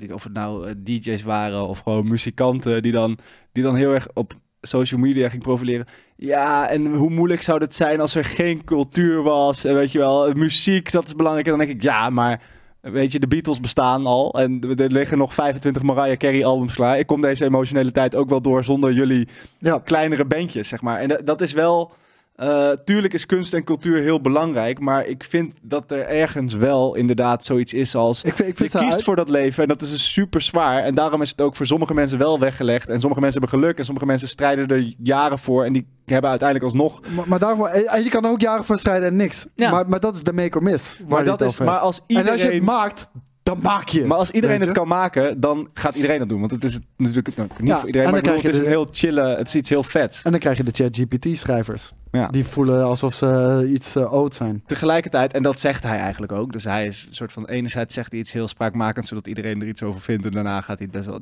[0.00, 3.18] weet ik of het nou eh, DJ's waren of gewoon muzikanten die dan,
[3.52, 5.86] die dan heel erg op social media ging profileren.
[6.16, 9.64] Ja, en hoe moeilijk zou het zijn als er geen cultuur was?
[9.64, 11.46] En weet je wel, muziek, dat is belangrijk.
[11.46, 12.42] En dan denk ik, ja, maar
[12.80, 14.34] weet je, de Beatles bestaan al.
[14.38, 16.98] En er liggen nog 25 Mariah Carey albums klaar.
[16.98, 19.28] Ik kom deze emotionele tijd ook wel door zonder jullie
[19.58, 20.98] Ja, kleinere bandjes, zeg maar.
[20.98, 21.92] En dat- dat is wel...
[22.36, 26.94] eh, tuurlijk is kunst en cultuur heel belangrijk, maar ik vind dat er ergens wel
[26.94, 28.22] inderdaad zoiets is als...
[28.22, 30.40] ik vind, ik vind je kiest uit- voor dat leven en dat is dus super
[30.40, 30.82] zwaar.
[30.82, 32.88] En daarom is het ook voor sommige mensen wel weggelegd.
[32.88, 35.64] En sommige mensen hebben geluk en sommige mensen strijden er jaren voor.
[35.64, 37.00] En die hebben uiteindelijk alsnog...
[37.14, 39.46] Maar, maar daarom, en je kan er ook jaren voor strijden en niks.
[39.54, 39.70] Ja.
[39.70, 40.98] Maar, maar dat is de make or miss.
[41.08, 42.54] Maar, dat is, maar als En als je iedereen...
[42.54, 43.08] het maakt,
[43.42, 44.08] dan maak je het.
[44.08, 46.40] Maar als iedereen het kan maken, dan gaat iedereen dat doen.
[46.40, 48.06] Want het is natuurlijk nou, niet Ja, voor iedereen.
[48.06, 50.22] en Maar bedoel, het is een heel chille, het is iets heel vets.
[50.22, 51.92] En dan krijg je de ChatGPT-schrijvers.
[52.10, 52.26] Ja.
[52.28, 54.62] Die voelen alsof ze eh, iets eh oud zijn.
[54.66, 56.52] Tegelijkertijd, en dat zegt hij eigenlijk ook.
[56.52, 59.68] Dus hij is een soort van, enerzijds zegt hij iets heel spraakmakends, zodat iedereen er
[59.68, 60.24] iets over vindt.
[60.24, 61.20] En daarna gaat hij het best wel.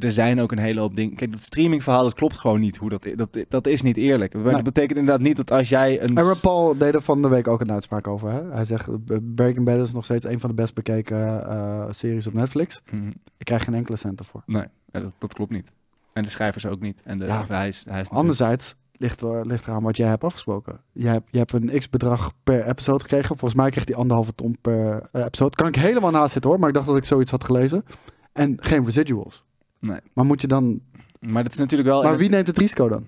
[0.00, 1.16] Er zijn ook een hele hoop dingen.
[1.16, 2.76] Kijk, dat streamingverhaal, dat klopt gewoon niet.
[2.76, 4.32] Hoe dat, dat, dat is niet eerlijk.
[4.44, 6.18] Dat betekent inderdaad niet dat als jij een.
[6.40, 8.30] Paul deed er van de week ook een uitspraak over.
[8.30, 8.50] Hè?
[8.52, 8.88] Hij zegt,
[9.34, 12.82] Breaking Bad is nog steeds een van de best bekeken eh, series op Netflix.
[12.90, 13.08] Mhm.
[13.36, 14.42] Ik krijg geen enkele cent ervoor.
[14.46, 15.70] Nee, dat, dat klopt niet.
[16.12, 17.00] En de schrijvers ook niet.
[17.04, 17.32] En de, Ja.
[17.32, 20.80] hij is, hij is natuurlijk- Anderzijds ligt, er, ligt eraan wat jij hebt afgesproken.
[20.92, 23.26] Je hebt, je hebt een x-bedrag per episode gekregen.
[23.38, 25.56] Volgens mij kreeg hij anderhalve ton per eh, episode.
[25.56, 27.84] Kan ik helemaal naast zitten hoor, maar ik dacht dat ik zoiets had gelezen.
[28.32, 29.44] En geen residuals.
[29.78, 29.98] Nee.
[30.12, 30.80] Maar moet je dan...
[31.20, 32.02] Maar dat is natuurlijk wel.
[32.02, 33.06] Maar wie neemt het risico dan?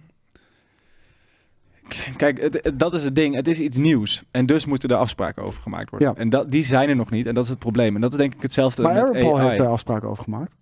[2.17, 3.35] Kijk, het- het- dat is het ding.
[3.35, 4.23] Het is iets nieuws.
[4.31, 6.09] En dus moeten er afspraken over gemaakt worden.
[6.09, 6.15] Ja.
[6.17, 7.27] En dat, die zijn er nog niet.
[7.27, 7.95] En dat is het probleem.
[7.95, 10.53] En dat is denk ik hetzelfde Maar Aaron Paul heeft daar afspraken over gemaakt.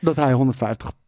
[0.00, 1.02] Dat hij 150, bewij-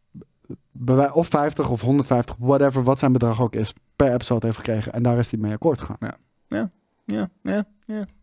[1.13, 4.93] of 50 of 150, whatever, wat zijn bedrag ook is, per episode heeft gekregen.
[4.93, 5.97] En daar is hij mee akkoord gegaan.
[5.99, 6.17] Ja,
[7.05, 7.65] ja, ja,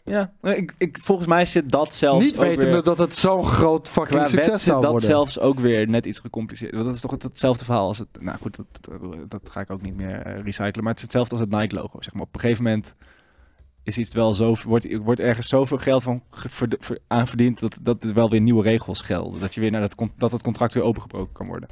[0.04, 0.32] ja.
[0.40, 3.88] Nee, Ik, ik, volgens mij zit dat zelfs Niet wetende weer, dat het zo'n groot
[3.88, 5.08] fucking succes zit zou dat worden.
[5.08, 6.72] zelfs ook weer net iets gecompliceerd.
[6.72, 8.08] Want dat is toch het, hetzelfde verhaal als het...
[8.20, 10.84] Nou goed, dat, dat, dat ga ik ook niet meer eh, recyclen.
[10.84, 12.02] Maar het is hetzelfde als het Nike-logo.
[12.02, 12.22] Zeg maar.
[12.22, 12.94] Op een gegeven moment
[13.82, 14.56] is iets wel zo...
[14.66, 17.60] Wordt, wordt ergens zoveel geld van ver- aan verdiend...
[17.60, 19.40] Dat, dat er wel weer nieuwe regels gelden.
[19.40, 21.68] Dat, je weer naar dat, dat het contract weer opengebroken kan worden.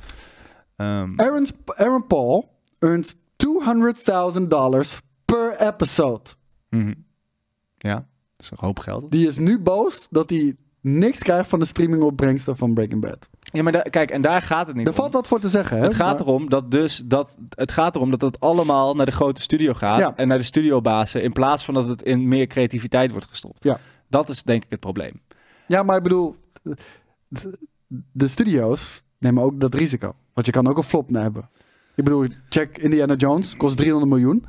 [0.82, 2.48] Ehm, Aaron, Aaron Paul
[2.78, 6.30] earns $200,000 per episode.
[6.70, 6.92] mhm.
[7.78, 8.04] Ja, dat
[8.36, 9.10] is een hoop geld.
[9.10, 13.28] Die is nu boos dat hij niks krijgt van de streamingopbrengsten van Breaking Bad.
[13.40, 14.98] Ja, maar kijk, en daar gaat het niet Er om.
[14.98, 15.82] valt wat voor te zeggen, hè?
[15.82, 19.12] Het gaat Maar- erom dat dus dat het gaat erom dat het allemaal naar de
[19.12, 20.16] grote studio gaat Ja.
[20.16, 23.64] en naar de studiobazen in plaats van dat het in meer creativiteit wordt gestopt.
[23.64, 23.80] Ja.
[24.09, 25.20] Dat is denk ik het probleem.
[25.66, 27.59] Ja, maar ik bedoel, de-
[28.12, 30.15] de studio's nemen ook dat risico.
[30.35, 31.49] Want je kan ook een flop hebben.
[31.94, 34.44] Ik bedoel, check Indiana Jones, kost 300 miljoen.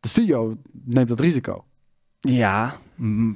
[0.00, 1.64] De studio neemt dat risico.
[2.20, 2.76] Ja.
[2.94, 3.34] mm,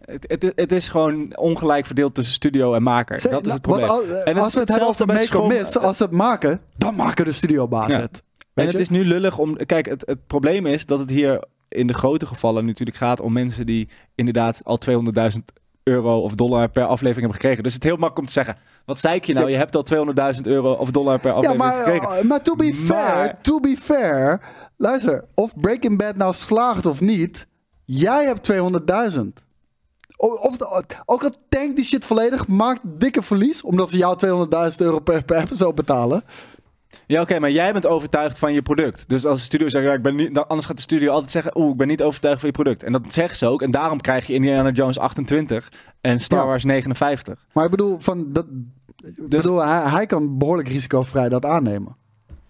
[0.00, 3.30] Het, het, het is gewoon ongelijk verdeeld tussen studio en maker.
[3.30, 3.88] Dat is het probleem.
[3.88, 6.02] al- En het als we het hebben over bij make or school- miss, als ze
[6.02, 8.00] het maken, dan maken de studiobaas Ja.
[8.00, 8.22] het.
[8.36, 8.80] En Weet het je?
[8.80, 9.56] is nu lullig om.
[9.56, 13.32] Kijk, het, het probleem is dat het hier in de grote gevallen natuurlijk gaat om
[13.32, 15.38] mensen die inderdaad al 200.000
[15.90, 17.62] euro of dollar per aflevering hebben gekregen.
[17.62, 19.50] Dus het is heel makkelijk om te zeggen: Wat zei ik je nou?
[19.50, 19.84] Je hebt al
[20.34, 22.18] 200.000 euro of dollar per Ja, aflevering maar, gekregen.
[22.18, 24.40] uh, maar to be fair, Maar- to be fair,
[24.76, 27.46] luister, of Breaking Bad nou slaagt of niet,
[27.84, 29.44] jij hebt 200.000.
[30.18, 34.16] O- Of, de- ook al tankt die shit volledig, maakt dikke verlies, omdat ze jou
[34.70, 36.22] 200.000 euro per, per episode betalen.
[37.06, 39.08] Ja, oké, maar jij bent overtuigd van je product.
[39.08, 41.30] Dus als de studio zegt, ja, ik ben niet, dan, anders gaat de studio altijd
[41.30, 42.82] zeggen, oeh, ik ben niet overtuigd van je product.
[42.82, 43.62] En dat zeggen ze ook.
[43.62, 45.68] En daarom krijg je Indiana Jones 28
[46.00, 46.46] en Star Ja.
[46.46, 47.46] Wars 59.
[47.52, 48.46] Maar ik bedoel, van dat,
[48.96, 51.96] Dus- bedoel hij, hij kan behoorlijk risicovrij dat aannemen.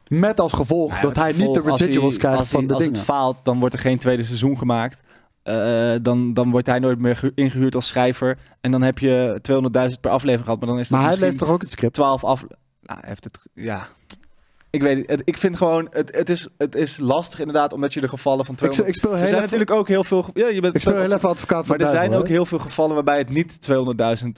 [0.09, 2.59] Met als gevolg Nou ja, dat hij niet de als residuals hij- krijgt als van
[2.59, 2.99] hij- de als dingen.
[2.99, 5.01] het faalt, dan wordt er geen tweede seizoen gemaakt.
[5.43, 8.39] Eh, dan, dan wordt hij nooit meer ge- ingehuurd als schrijver.
[8.61, 10.59] En dan heb je 200.000 per aflevering gehad.
[10.61, 11.95] Maar dan is Maar hij leest toch ook het script?
[11.95, 12.45] 12 af.
[12.83, 13.39] Nou, heeft het.
[13.55, 13.89] Ja.
[14.77, 15.23] Ik weet het.
[15.25, 15.87] Ik vind gewoon.
[15.91, 18.97] Het, het, is, het is lastig inderdaad, omdat je de gevallen van Ik, speel- 200.
[18.97, 20.25] ik speel er heel zijn even, natuurlijk ook heel veel.
[20.35, 22.59] Ja, je bent ik speel heel even advocaat van maar er zijn ook heel veel
[22.59, 23.75] gevallen waarbij het niet 200.000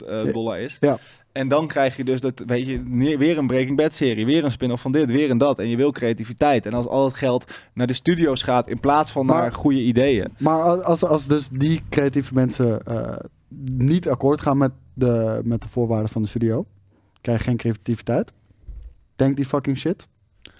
[0.06, 0.77] eh, dollar is.
[0.81, 0.98] Ja.
[1.32, 2.82] En dan krijg je dus dat, weet je,
[3.19, 5.59] weer een Breaking Bad serie, weer een spin-off van dit, weer een dat.
[5.59, 6.66] En je wil creativiteit.
[6.66, 9.81] En als al het geld naar de studio's gaat in plaats van Maar- naar goede
[9.82, 10.32] ideeën.
[10.39, 13.16] Maar als- als, als dus die creatieve mensen eh,
[13.74, 16.66] niet akkoord gaan met de, met de voorwaarden van de studio,
[17.20, 18.32] krijg je geen creativiteit.
[19.16, 20.09] Denk die fucking shit.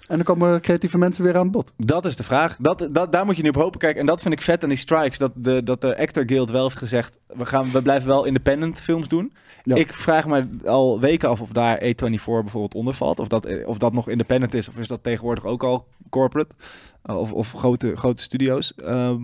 [0.09, 1.73] En dan komen creatieve mensen weer aan bod.
[1.77, 2.57] Dat is de vraag.
[2.59, 3.79] Dat, dat, daar moet je nu op hopen.
[3.79, 5.17] Kijk, en dat vind ik vet aan die strikes.
[5.17, 7.19] Dat de, dat de Actor Guild wel heeft gezegd...
[7.27, 9.33] We, gaan, we blijven wel independent films doen.
[9.63, 9.75] Ja.
[9.75, 13.19] Ik vraag me al weken af of daar A24 bijvoorbeeld onder valt.
[13.19, 14.69] Of dat, of dat nog independent is.
[14.69, 16.55] Of is dat tegenwoordig ook al corporate.
[17.03, 18.73] Of, of grote, grote studio's.
[18.75, 19.17] Ehm,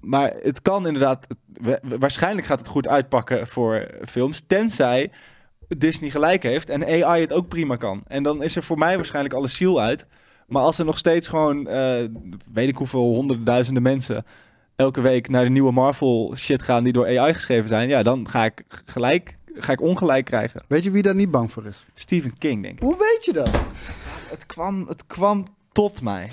[0.00, 1.26] maar het kan inderdaad...
[1.60, 4.40] wa- Waarschijnlijk gaat het goed uitpakken voor films.
[4.46, 5.10] Tenzij
[5.68, 8.02] Disney gelijk heeft en AI het ook prima kan.
[8.06, 10.06] En dan is er voor mij waarschijnlijk alle ziel uit.
[10.46, 12.04] Maar als er nog steeds gewoon, eh,
[12.52, 14.24] weet ik hoeveel, honderden duizenden mensen
[14.76, 18.28] elke week naar de nieuwe Marvel shit gaan die door AI geschreven zijn, ja, dan
[18.28, 20.62] ga ik gelijk, ga ik ongelijk krijgen.
[20.68, 21.86] Weet je wie daar niet bang voor is?
[21.94, 22.84] Stephen King, denk ik.
[22.84, 23.50] Hoe weet je dat?
[24.30, 26.30] Het kwam, het kwam tot mij.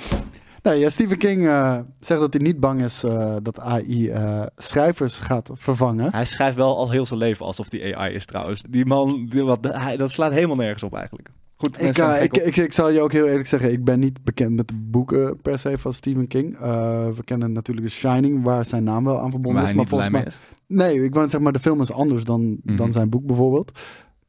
[0.61, 4.13] Nee, ja, Stephen King eh, zegt dat hij niet bang is eh, dat AI
[4.57, 6.11] schrijvers gaat vervangen.
[6.11, 8.63] Hij schrijft wel al heel zijn leven alsof die AI is trouwens.
[8.69, 11.29] Die man, die, wat, hij, dat slaat helemaal nergens op eigenlijk.
[11.63, 14.23] Goed, Ik, eh, ik, ik, ik zal je ook heel eerlijk zeggen, ik ben niet
[14.23, 16.55] bekend met de boeken per se van Stephen King.
[16.61, 19.73] Eh, we kennen natuurlijk The Shining, waar zijn naam wel aan verbonden is.
[19.73, 20.37] Maar volgens mij, is.
[20.67, 22.75] Nee, ik wou zeg maar, de film is anders dan, Mhm.
[22.75, 23.71] dan zijn boek bijvoorbeeld.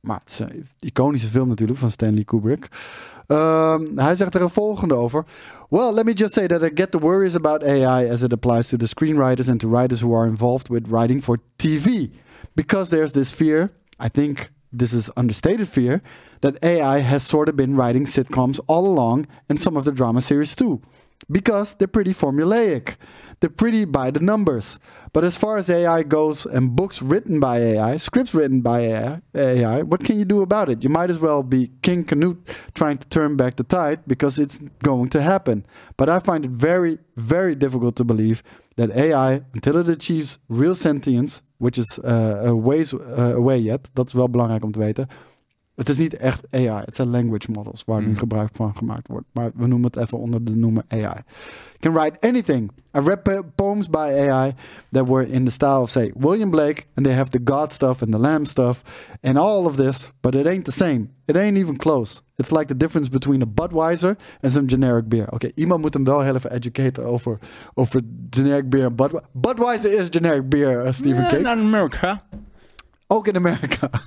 [0.00, 2.68] Maar het is een iconische film natuurlijk van Stanley Kubrick.
[3.26, 5.24] Ehm, hij zegt er een volgende over.
[5.68, 8.68] Well, let me just say that I get the worries about AI as it applies
[8.68, 12.10] to the screenwriters and to writers who are involved with writing for TV.
[12.52, 13.70] Because there's this fear,
[14.04, 16.00] I think this is understated fear,
[16.44, 20.20] that AI has sort of been writing sitcoms all along and some of the drama
[20.20, 20.82] series too.
[21.30, 22.96] Because they're pretty formulaic.
[23.40, 24.78] They're pretty by the numbers.
[25.14, 28.80] But as far as AI goes and books written by AI, scripts written by
[29.34, 30.82] AI, what can you do about it?
[30.82, 32.38] You might as well be King Canute
[32.74, 35.64] trying to turn back the tide because it's going to happen.
[35.96, 38.42] But I find it very, very difficult to believe
[38.76, 43.88] that AI, until it achieves real sentience, which is uh, a ways uh, away yet,
[43.94, 45.08] dat is wel belangrijk om te weten.
[45.76, 48.16] Het is niet echt AI, het zijn language models waar nu Mm.
[48.16, 49.26] gebruik van gemaakt wordt.
[49.32, 51.20] Maar we noemen het even onder de noemer AI.
[51.80, 52.70] Can write anything.
[52.96, 54.54] I read po- poems by AI
[54.90, 58.02] that were in the style of, say, William Blake, and they have the God stuff
[58.02, 58.82] and the Lamb stuff
[59.22, 61.08] and all of this, but it ain't the same.
[61.24, 62.20] It ain't even close.
[62.36, 65.26] It's like the difference between a Budweiser and some generic beer.
[65.32, 67.38] Oké, iemand moet hem wel heel even educaten over,
[67.74, 69.28] over generic beer en Budweiser.
[69.32, 71.42] Budweiser is generic beer, uh, Stephen Ja, King.
[71.42, 72.22] naar Amerika.
[73.06, 73.90] Ook in Amerika.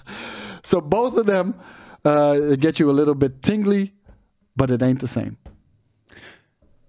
[0.61, 1.55] so both of them
[2.03, 3.93] uh, get you a little bit tingly,
[4.53, 5.35] but it ain't the same.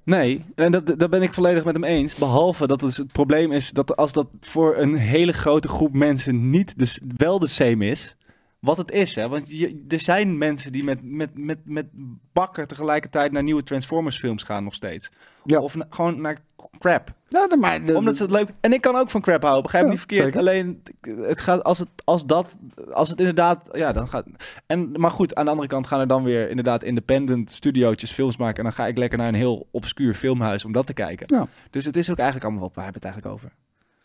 [0.02, 2.14] Nee, en dat, dat ben ik volledig met hem eens.
[2.14, 6.50] Behalve dat het, het probleem is dat als dat voor een hele grote groep mensen
[6.50, 8.16] niet de, wel de same is,
[8.58, 9.14] wat het is.
[9.14, 9.28] Hè?
[9.28, 11.86] Want je, er zijn mensen die met, met, met, met
[12.32, 15.10] bakken tegelijkertijd naar nieuwe Transformers films gaan nog steeds.
[15.44, 15.60] Ja.
[15.60, 16.38] Of na- gewoon naar
[16.78, 17.16] crap.
[17.28, 18.48] Ja, maar de- Omdat ze het leuk...
[18.60, 20.24] En ik kan ook van crap houden, begrijp me Ja, niet verkeerd.
[20.24, 20.40] zeker.
[20.40, 20.82] Alleen,
[21.28, 22.56] het gaat, als, het, als dat...
[22.92, 23.68] Als het inderdaad...
[23.72, 24.24] Ja, dan gaat...
[24.66, 28.36] En, maar goed, aan de andere kant gaan er dan weer inderdaad independent studiootjes films
[28.36, 28.56] maken.
[28.56, 31.26] En dan ga ik lekker naar een heel obscuur filmhuis om dat te kijken.
[31.36, 31.46] Ja.
[31.70, 32.74] Dus het is ook eigenlijk allemaal wat...
[32.74, 33.56] Waar hebben we het eigenlijk over?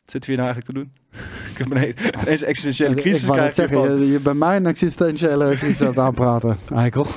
[0.06, 0.92] Zitten we hier nou eigenlijk te doen?
[1.52, 4.66] ik heb een ineens een existentiële crisis ik wou zeggen, je, je bent mij een
[4.66, 7.08] existentiële crisis aan het aanpraten, Eikel.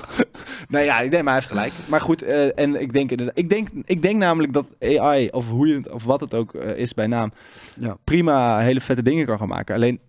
[0.69, 1.73] Nee, ja, ik denk, maar hij heeft gelijk.
[1.87, 5.67] Maar goed, eh, en ik denk, ik, denk, ik denk namelijk dat AI, of, hoe
[5.67, 7.33] je het, of wat het ook eh, is bij naam,
[7.75, 7.97] Ja.
[8.05, 9.75] prima hele vette dingen kan gaan maken.
[9.75, 10.01] Alleen,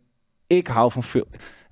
[0.47, 1.25] ik hou van veel...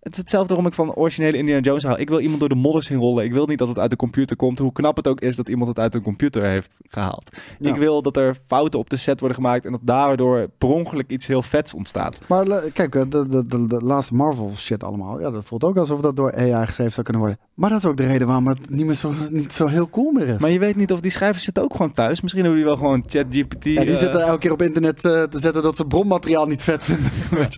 [0.05, 1.99] Het is hetzelfde waarom ik van originele Indiana Jones hou.
[1.99, 3.23] Ik wil iemand door de modder zien rollen.
[3.23, 4.59] Ik wil niet dat het uit de computer komt.
[4.59, 7.29] Hoe knap het ook is dat iemand het uit een computer heeft gehaald.
[7.59, 7.69] Ja.
[7.69, 11.09] Ik wil dat er fouten op de set worden gemaakt en dat daardoor per ongeluk
[11.09, 12.17] iets heel vets ontstaat.
[12.27, 15.19] Maar kijk, eh, de, de, de, de laatste Marvel shit allemaal.
[15.19, 17.39] Ja, dat voelt ook alsof dat door AI geschreven zou kunnen worden.
[17.53, 20.11] Maar dat is ook de reden waarom het niet meer zo, niet zo heel cool
[20.11, 20.39] meer is.
[20.39, 22.21] Maar je weet niet of die schrijvers zitten ook gewoon thuis.
[22.21, 23.63] Misschien hebben die wel gewoon ChatGPT.
[23.63, 26.63] ja, die eh, zitten elke keer op internet eh, te zetten dat ze bronmateriaal niet
[26.63, 27.11] vet vinden.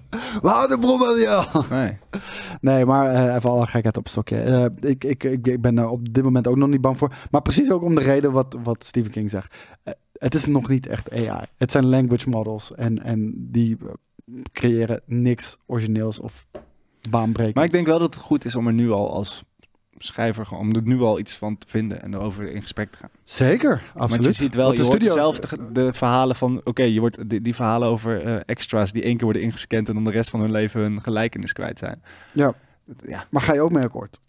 [0.42, 1.66] We houden bronmateriaal.
[1.70, 1.98] Nee.
[2.62, 4.40] Nee, maar eh, even alle gekheid op stokje.
[4.40, 7.14] Eh, ik, ik, ik, ben er op dit moment ook nog niet bang voor.
[7.32, 9.56] Maar precies ook om de reden wat, wat Stephen King zegt.
[9.84, 11.46] Eh, het is nog niet echt AI.
[11.58, 12.76] Het zijn language models.
[12.76, 13.78] En, en die
[14.52, 16.46] creëren niks origineels of
[17.10, 17.56] baanbrekends.
[17.56, 19.44] Maar ik denk wel dat het goed is om er nu al als
[19.98, 22.98] schrijver gewoon, om er nu al iets van te vinden en erover in gesprek te
[22.98, 23.10] gaan.
[23.24, 24.10] Zeker, absoluut.
[24.10, 26.84] Want je ziet wel, Want je de hoort studio's- zelf de, de verhalen van, oké,
[26.84, 30.04] je wordt die, die verhalen over eh, extra's die één keer worden ingescand en dan
[30.04, 32.02] de rest van hun leven hun gelijkenis kwijt zijn.
[32.34, 32.54] Ja,
[33.08, 33.26] Ja.
[33.30, 34.20] maar ga je ook mee akkoord?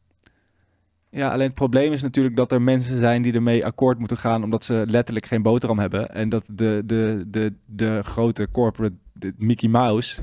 [1.10, 4.42] ja, alleen het probleem is natuurlijk dat er mensen zijn die ermee akkoord moeten gaan
[4.44, 9.32] omdat ze letterlijk geen boterham hebben en dat de, de, de, de grote corporate de
[9.36, 10.22] Mickey Mouse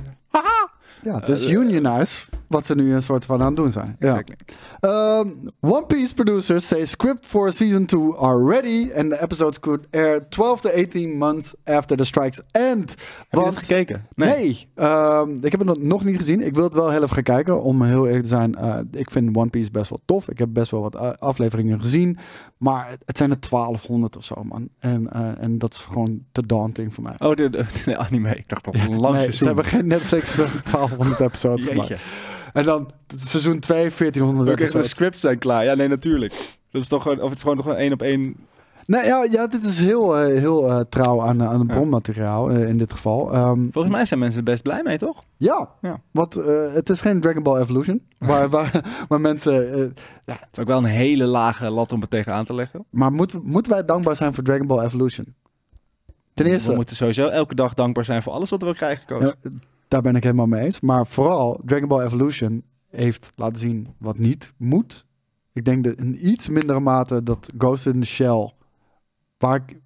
[1.06, 3.96] ja, dus eh, unionize, wat ze nu een soort van aan het doen zijn.
[4.00, 4.36] Exactly.
[4.80, 5.24] Ja.
[5.60, 10.30] One Piece producers say script for season 2 are ready and the episodes could air
[10.30, 12.90] 12 to 18 months after the strikes end.
[12.90, 12.98] Heb
[13.30, 14.08] Want, je gekeken?
[14.16, 14.68] Nee.
[14.76, 16.42] Ehm, ik heb het nog niet gezien.
[16.42, 18.56] Ik wil het wel heel even gaan kijken, om heel eerlijk te zijn.
[18.56, 20.30] Eh, ik vind One Piece best wel tof.
[20.30, 22.18] Ik heb best wel wat eh, afleveringen gezien,
[22.58, 24.70] maar het zijn er 1200 of zo, man.
[24.80, 27.16] En, en dat is gewoon te daunting voor mij.
[27.18, 28.36] Oh, de, de, anime.
[28.36, 29.34] Ik dacht al lang nee, seizoen.
[29.34, 32.04] ze hebben geen Netflix 12 episodes gemaakt.
[32.54, 34.88] En dan seizoen 2, 1400 okay, episodes.
[34.90, 35.64] De scripts zijn klaar.
[35.64, 36.34] Ja, nee, natuurlijk.
[36.72, 38.36] Dat is toch gewoon, of het is gewoon nog een één op één
[38.86, 42.50] Nee, ja, ja, dit is heel, eh, heel eh, trouw aan, eh, aan het bronmateriaal
[42.50, 43.34] in dit geval.
[43.34, 45.24] Ehm, Volgens mij zijn mensen er best blij mee, toch?
[45.38, 46.02] Ja, ja.
[46.12, 46.34] want
[46.74, 48.02] het is geen Dragon Ball Evolution.
[48.18, 49.54] Waar, waar, waar mensen...
[50.24, 50.34] ja.
[50.34, 52.86] Het is ook wel een hele lage lat om het tegenaan te leggen.
[52.90, 55.36] Maar moeten moeten wij dankbaar zijn voor Dragon Ball Evolution?
[56.34, 56.70] Ten eerste...
[56.70, 59.34] We moeten sowieso elke dag dankbaar zijn voor alles wat we krijgen, Koos
[59.88, 60.80] daar ben ik helemaal mee eens.
[60.80, 65.06] Maar vooral, Dragon Ball Evolution heeft laten zien wat niet moet.
[65.54, 68.54] Ik denk dat in iets mindere mate dat Ghost in the Shell...
[69.38, 69.80] waar ik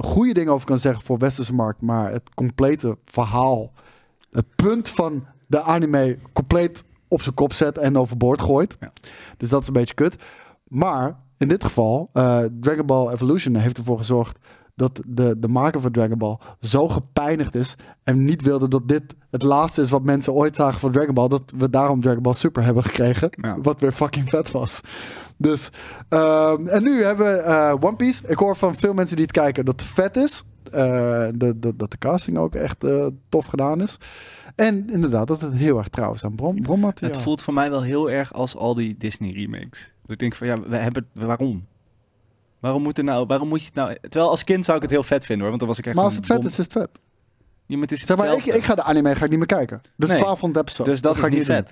[0.00, 1.80] goede dingen over kan zeggen voor westerse markt...
[1.80, 3.72] maar het complete verhaal,
[4.30, 6.18] het punt van de anime...
[6.32, 8.76] compleet op zijn kop zet en overboord gooit.
[8.80, 8.92] Ja.
[9.36, 10.16] Dus dat is een beetje kut.
[10.64, 14.38] Maar in dit geval, eh, Dragon Ball Evolution heeft ervoor gezorgd
[14.78, 17.74] dat de, de maker van Dragon Ball zo gepijnigd is
[18.04, 21.28] en niet wilde dat dit het laatste is wat mensen ooit zagen van Dragon Ball,
[21.28, 23.60] dat we daarom Dragon Ball Super hebben gekregen, Ja.
[23.60, 24.80] wat weer fucking vet was.
[25.36, 25.70] Dus,
[26.08, 28.22] ehm, en nu hebben we eh, One Piece.
[28.26, 30.42] Ik hoor van veel mensen die het kijken dat het vet is.
[30.72, 30.80] Eh,
[31.34, 33.98] de, de, dat de casting ook echt eh, tof gedaan is.
[34.54, 37.12] En inderdaad, dat het heel erg trouw is aan bron, bronmateriaal.
[37.12, 39.92] Het voelt voor mij wel heel erg als al die Disney remakes.
[40.02, 41.66] Dus ik denk van ja, we hebben het, waarom?
[42.60, 43.96] Waarom moet, er nou, waarom moet je het nou...
[44.00, 45.94] Terwijl als kind zou ik het heel vet vinden hoor, want dan was ik echt
[45.94, 46.88] maar als het vet dom- is, is het vet.
[47.66, 49.46] Ja, maar het is Zeg maar, ik, ik ga de anime ga ik niet meer
[49.48, 49.80] kijken.
[49.96, 50.18] Dus Nee.
[50.18, 50.92] 1200 episodes.
[50.92, 51.56] Dus dat ga is ik niet doen.
[51.56, 51.70] vet.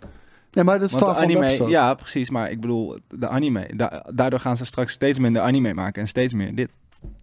[0.50, 1.72] Nee, maar dat is Want de 1200 anime, episodes.
[1.72, 5.74] ja precies, maar ik bedoel, de anime, da- daardoor gaan ze straks steeds minder anime
[5.74, 6.70] maken en steeds meer dit.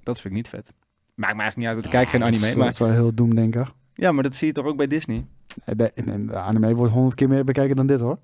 [0.04, 0.74] Dat vind ik niet vet.
[1.16, 2.48] Maakt me eigenlijk niet uit, want ik kijk geen Dat anime.
[2.48, 3.72] is, Maar, dat is wel heel doemdenker.
[3.94, 5.26] ja, maar dat zie je toch ook bij Disney?
[5.66, 8.18] De, de, de anime wordt honderd keer meer bekeken dan dit hoor.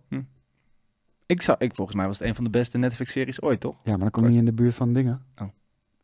[1.29, 3.75] Ik zou, ik, volgens mij was het een van de beste Netflix-series ooit, toch?
[3.83, 5.25] Ja, maar dan kom je niet in de buurt van dingen.
[5.41, 5.47] Oh.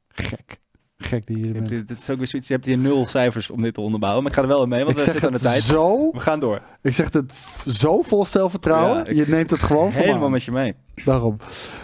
[0.07, 0.59] Gek.
[0.97, 1.69] Gek die hier Je hebt, bent.
[1.79, 4.23] dit, dit is ook weer zoiets, je hebt hier nul cijfers om dit te onderbouwen,
[4.23, 5.61] maar ik ga er wel in mee, want Ik we zitten aan de het tijd.
[5.63, 6.11] zo.
[6.11, 6.61] We gaan door.
[6.81, 7.33] Ik zeg het
[7.67, 8.97] zo vol zelfvertrouwen.
[8.97, 10.73] Ja, ik- je neemt het gewoon me Helemaal met je mee.
[11.05, 11.37] Daarom.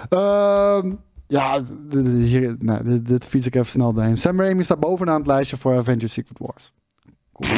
[0.09, 0.93] Ehm,
[1.27, 1.63] ja,
[2.17, 4.17] hier, nou, dit, dit fiets ik even snel doorheen.
[4.17, 6.71] Sam Raimi staat bovenaan het lijstje voor Avengers Secret Wars.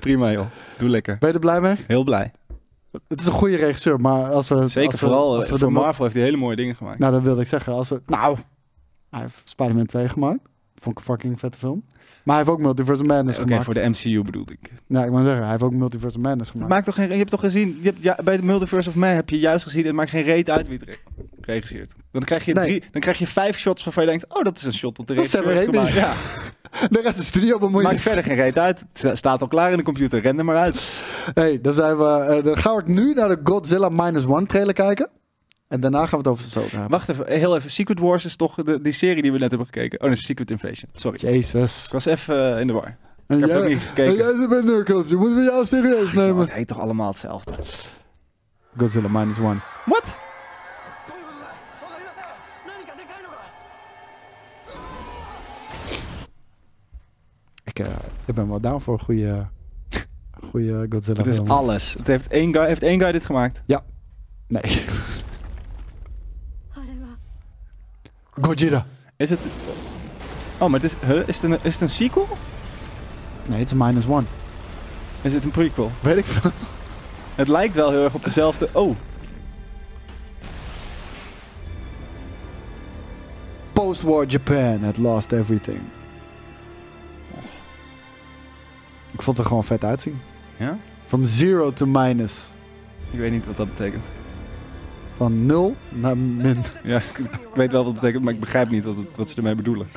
[0.00, 0.46] Prima joh,
[0.78, 1.16] doe lekker.
[1.18, 1.76] Ben je er blij mee?
[1.86, 2.32] Heel blij.
[3.08, 4.68] Het is een goede regisseur, maar als we...
[4.68, 6.74] Zeker als we, vooral als eh, we voor de Marvel heeft hij hele mooie dingen
[6.74, 6.98] gemaakt.
[6.98, 7.72] Nou, dat wilde ik zeggen.
[7.72, 8.36] Als we, nou,
[9.10, 10.38] hij heeft Spider-Man 2 gemaakt.
[10.74, 11.84] Vond ik een fucking vette film.
[12.24, 13.64] Maar hij heeft ook Multiverse of Madness Oké, gemaakt.
[13.64, 14.72] voor de MCU bedoelde ik.
[14.86, 16.70] Ja, ik moet zeggen, hij heeft ook Multiverse of Madness gemaakt.
[16.70, 19.08] Maakt toch geen, je hebt toch gezien, je hebt, ja, bij de Multiverse of Man
[19.10, 21.92] heb je juist gezien, het maakt geen reet uit wie het re- regisseert.
[22.12, 22.64] Dan krijg, je Nee.
[22.64, 25.06] drie, dan krijg je vijf shots waarvan je denkt, oh dat is een shot op
[25.06, 25.92] de Dat regisseur heeft gemaakt.
[25.92, 26.12] Ja,
[26.90, 27.86] De rest is de studio bemoeid.
[27.86, 28.78] maakt verder geen reet uit.
[28.80, 30.90] Het sta- staat al klaar in de computer, ren er maar uit.
[31.34, 34.74] Hey, dan, zijn we, eh, dan ga ik nu naar de Godzilla Minus One trailer
[34.74, 35.08] kijken.
[35.68, 36.90] En daarna gaan we het over zo hebben.
[36.90, 37.70] Wacht even, heel even.
[37.70, 40.02] Secret Wars is toch de, die serie die we net hebben gekeken?
[40.02, 40.90] Oh, is Secret Invasion.
[40.94, 41.18] Sorry.
[41.20, 41.84] Jezus.
[41.86, 42.96] Ik was even eh, in de war.
[43.28, 44.28] Ik heb het ook niet gekeken.
[44.30, 45.16] En jij bent nerdculture.
[45.16, 46.40] Moeten we jou serieus nemen?
[46.40, 47.52] het heet toch allemaal hetzelfde?
[48.76, 49.58] Godzilla Minus One.
[49.84, 50.04] Wat?
[57.84, 57.92] Eh,
[58.24, 59.46] ik ben wel down voor een goede,
[60.50, 61.94] goede Godzilla Het is alles.
[61.98, 63.62] Het heeft, één guy, heeft één guy dit gemaakt?
[63.66, 63.82] Ja.
[64.46, 64.62] Nee.
[68.40, 68.86] Godzilla.
[69.16, 69.40] Is het...
[70.58, 71.28] Oh, maar het is, huh?
[71.28, 72.28] is, het een, is het een sequel?
[73.46, 74.26] Nee, het is een minus one.
[75.22, 75.90] Is het een prequel?
[76.00, 76.50] Weet ik veel.
[77.34, 78.68] Het lijkt wel heel erg op dezelfde...
[78.72, 78.96] Oh,
[83.72, 85.80] post-war Japan had lost everything.
[89.30, 90.20] vond er gewoon vet uitzien.
[90.56, 90.78] Ja?
[91.04, 92.52] From zero to minus.
[93.10, 94.04] Ik weet niet wat dat betekent.
[95.16, 96.64] Van nul naar min.
[96.84, 98.84] Ja, ik weet wel wat dat betekent, maar ik begrijp niet
[99.16, 99.88] wat, ze ermee bedoelen.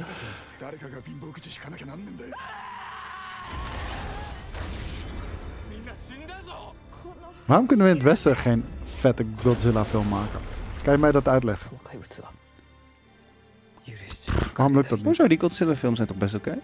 [7.45, 10.39] Waarom kunnen we in het Westen geen vette Godzilla-film maken?
[10.83, 11.77] Kan je mij dat uitleggen?
[14.53, 15.07] Waarom lukt dat niet?
[15.07, 16.57] Hoezo, die Godzilla-films zijn toch best oké?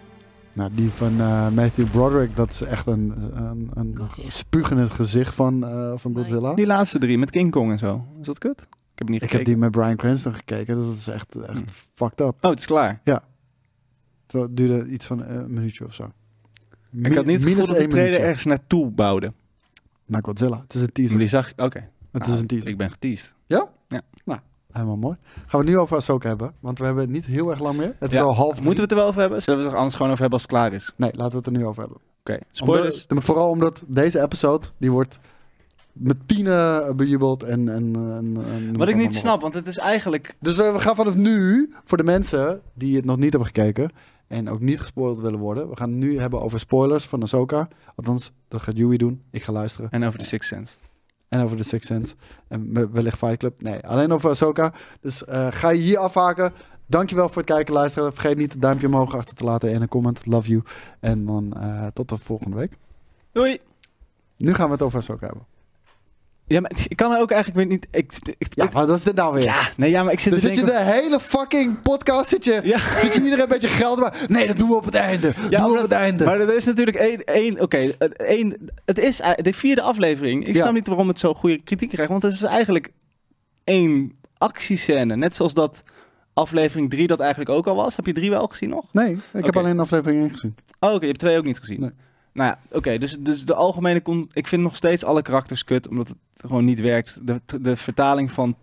[0.54, 3.14] Nou, die van eh, Matthew Broderick, dat is echt een,
[3.46, 3.98] een, een
[4.28, 6.54] spuug in het gezicht van, eh, van Godzilla.
[6.54, 8.06] Die laatste drie met King Kong en zo.
[8.20, 8.60] Is dat kut?
[8.60, 9.36] Ik heb niet Ik gekeken.
[9.36, 11.64] heb die met Brian Cranston gekeken, dat is echt, echt Hm.
[11.94, 12.34] fucked up.
[12.40, 13.00] Oh, het is klaar.
[14.26, 16.10] Terwijl Het duurde iets van eh, een minuutje of zo.
[17.02, 19.32] ik had niet het gevoel dat de trailer ergens naartoe bouwde.
[20.06, 20.60] Naar Godzilla.
[20.60, 21.18] Het is een Maar teaser.
[21.18, 21.52] die zag...
[21.56, 21.88] Oké.
[22.12, 22.68] Het Nou, is een teaser.
[22.68, 23.32] Ik ben geteased.
[24.72, 25.16] Helemaal mooi.
[25.34, 27.76] Gaan we het nu over Ahsoka hebben, want we hebben het niet heel erg lang
[27.76, 27.96] meer.
[27.98, 29.42] Het is al half Moeten we het er wel over hebben?
[29.42, 30.92] Zullen we het er anders gewoon over hebben als het klaar is?
[30.96, 32.00] Nee, laten we het er nu over hebben.
[32.20, 32.38] Oké.
[32.50, 33.06] Spoilers.
[33.06, 35.18] Omdat- vooral omdat deze episode, die wordt
[35.92, 37.68] met tienen bejubeld en...
[37.68, 39.40] en, en, Wat ik niet snap, op.
[39.40, 40.36] want het is eigenlijk...
[40.40, 43.90] Dus we, we gaan vanaf nu, voor de mensen die het nog niet hebben gekeken
[44.26, 47.68] en ook niet gespoild willen worden, we gaan het nu hebben over spoilers van Ahsoka.
[47.96, 49.22] Althans, dat gaat Yui doen.
[49.30, 49.90] Ik ga luisteren.
[49.90, 50.76] En over de Sixth Sense.
[51.30, 52.14] En over de Sixth Sense.
[52.48, 53.62] En we- wellicht Fight Club.
[53.62, 54.72] Nee, alleen over Ahsoka.
[55.00, 56.52] Dus eh, ga je hier afhaken.
[56.86, 58.12] Dankjewel voor het kijken, luisteren.
[58.12, 60.26] Vergeet niet het duimpje omhoog achter te laten en een comment.
[60.26, 60.62] Love you.
[61.00, 62.72] En dan eh, tot de volgende week.
[63.32, 63.58] Doei!
[64.36, 65.46] Nu gaan we het over Ahsoka hebben.
[66.50, 67.86] Ja, maar ik kan er ook eigenlijk weer niet...
[67.90, 69.42] Ik, ik, Ja, ik- wat is dit nou weer?
[69.42, 72.60] ja, nee, ja, maar ik zit Dan zit je de hele fucking podcast, zit je,
[72.64, 72.78] Ja.
[72.98, 75.32] zit je iedereen een beetje geld maar Nee, dat doen we op het einde.
[75.50, 76.24] Ja, doen we op het einde.
[76.24, 77.24] Maar er is natuurlijk één...
[77.24, 78.70] één Oké, het- één...
[78.84, 80.46] Het is de vierde aflevering.
[80.46, 80.60] Ik Ja.
[80.62, 82.10] snap niet waarom het zo goede kritiek krijgt.
[82.10, 82.90] Want het is eigenlijk
[83.64, 85.16] één actiescène.
[85.16, 85.82] Net zoals dat
[86.34, 87.96] aflevering 3 dat eigenlijk ook al was.
[87.96, 88.84] Heb je drie wel gezien nog?
[88.92, 90.54] nee, ik heb alleen aflevering 1 gezien.
[90.80, 91.00] Oh, oké.
[91.00, 91.80] je hebt twee ook niet gezien.
[91.80, 91.90] Nee.
[92.40, 92.98] Nou ja, oké.
[92.98, 94.02] dus, dus de algemene...
[94.02, 95.88] Con ik vind nog steeds alle karakters kut.
[95.88, 97.18] Omdat het gewoon niet werkt.
[97.22, 98.56] De, de vertaling van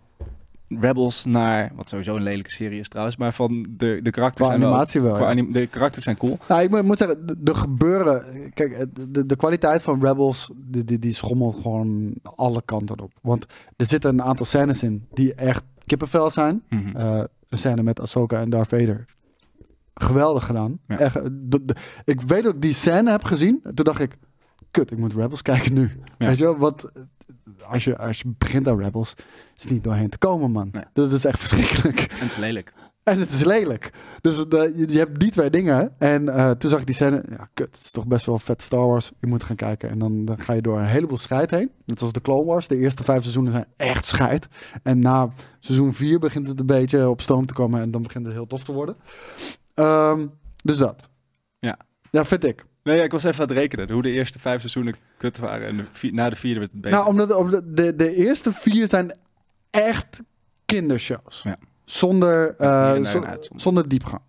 [0.68, 1.72] Rebels naar...
[1.74, 3.16] Wat sowieso een lelijke serie is trouwens.
[3.16, 5.30] Maar van de, de karakters Qua wel- animatie wel, qua ja.
[5.30, 6.38] anim- de karakters zijn cool.
[6.48, 8.50] Nou, ik moet- zeggen, de- er gebeuren...
[8.54, 13.12] Kijk, de, de kwaliteit van Rebels, die, die, die schommelt gewoon alle kanten op.
[13.22, 13.46] Want
[13.76, 16.62] er zitten een aantal scènes in die echt kippenvel zijn.
[16.94, 19.04] Eh, een scène met Ahsoka en Darth Vader.
[20.02, 20.78] Geweldig gedaan.
[20.86, 20.98] Ja.
[20.98, 23.60] Echt, eh, de- de- ik weet dat ik die scène heb gezien.
[23.62, 24.16] En toen dacht ik,
[24.70, 25.90] kut, ik moet Rebels kijken nu.
[26.18, 26.26] Ja.
[26.26, 26.58] Weet je wel?
[26.58, 27.02] Want eh,
[27.70, 29.14] als je, als je begint aan Rebels,
[29.56, 30.68] is het niet doorheen te komen, man.
[30.72, 30.84] Nee.
[30.92, 32.00] Dat is echt verschrikkelijk.
[32.00, 32.72] En het is lelijk.
[33.02, 33.90] En het is lelijk.
[34.20, 35.92] Dus de, je, je hebt die twee dingen.
[35.98, 37.24] En eh, toen zag ik die scène.
[37.28, 37.66] Ja, kut.
[37.74, 39.12] Het is toch best wel vet Star Wars.
[39.20, 39.90] Je moet gaan kijken.
[39.90, 41.70] En dan, dan ga je door een heleboel scheid heen.
[41.84, 42.68] Net zoals de Clone Wars.
[42.68, 44.48] De eerste vijf seizoenen zijn echt scheid.
[44.82, 45.28] En na
[45.60, 47.80] seizoen vier begint het een beetje op stoom te komen.
[47.80, 48.96] En dan begint het heel tof te worden.
[49.78, 50.26] Ehm,
[50.62, 51.08] dus dat.
[51.58, 51.78] Ja.
[52.10, 52.64] Ja, vind ik.
[52.82, 53.90] Nee, ja, ik was even aan het rekenen.
[53.90, 55.66] Hoe de eerste vijf seizoenen kut waren.
[55.68, 56.98] En de vier- na de vierde werd het beter.
[56.98, 59.18] Nou, omdat, omdat de, de eerste vier zijn
[59.70, 60.20] echt
[60.66, 61.40] kindershows.
[61.42, 61.58] Ja.
[61.84, 63.04] Zonder, eh,
[63.54, 64.22] zonder diepgang.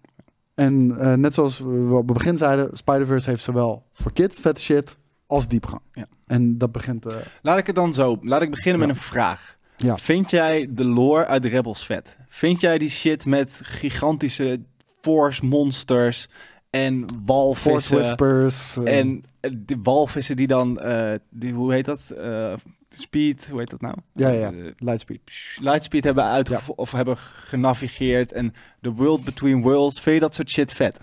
[0.56, 4.62] En eh, net zoals we op het begin zeiden, Spider-Verse heeft zowel voor kids vette
[4.62, 4.98] shit
[5.28, 5.82] als diepgang.
[5.92, 6.06] Ja.
[6.26, 7.06] En dat begint...
[7.06, 8.18] eh, Laat ik het dan zo.
[8.22, 8.88] Laat ik beginnen Ja.
[8.88, 9.58] met een vraag.
[9.78, 9.98] Ja.
[9.98, 12.18] Vind jij de lore uit de Rebels vet?
[12.28, 14.62] Vind jij die shit met gigantische
[15.02, 16.28] force monsters
[16.70, 17.98] en Force walvissen?
[17.98, 18.78] Whispers.
[18.78, 19.24] eh, En
[19.58, 22.10] die walvissen die dan, eh, die, hoe heet dat?
[22.10, 22.54] Eh,
[22.90, 23.96] speed, hoe heet dat nou?
[24.14, 24.52] Ja, ja.
[24.78, 25.20] Lightspeed.
[25.62, 30.00] Lightspeed hebben uitgevo- of hebben genavigeerd en the world between worlds.
[30.00, 30.98] Vind je dat soort shit vet?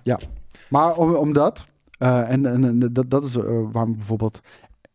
[0.69, 1.67] Maar om, omdat,
[1.99, 3.35] en, en, en dat, dat is
[3.73, 4.41] waarom bijvoorbeeld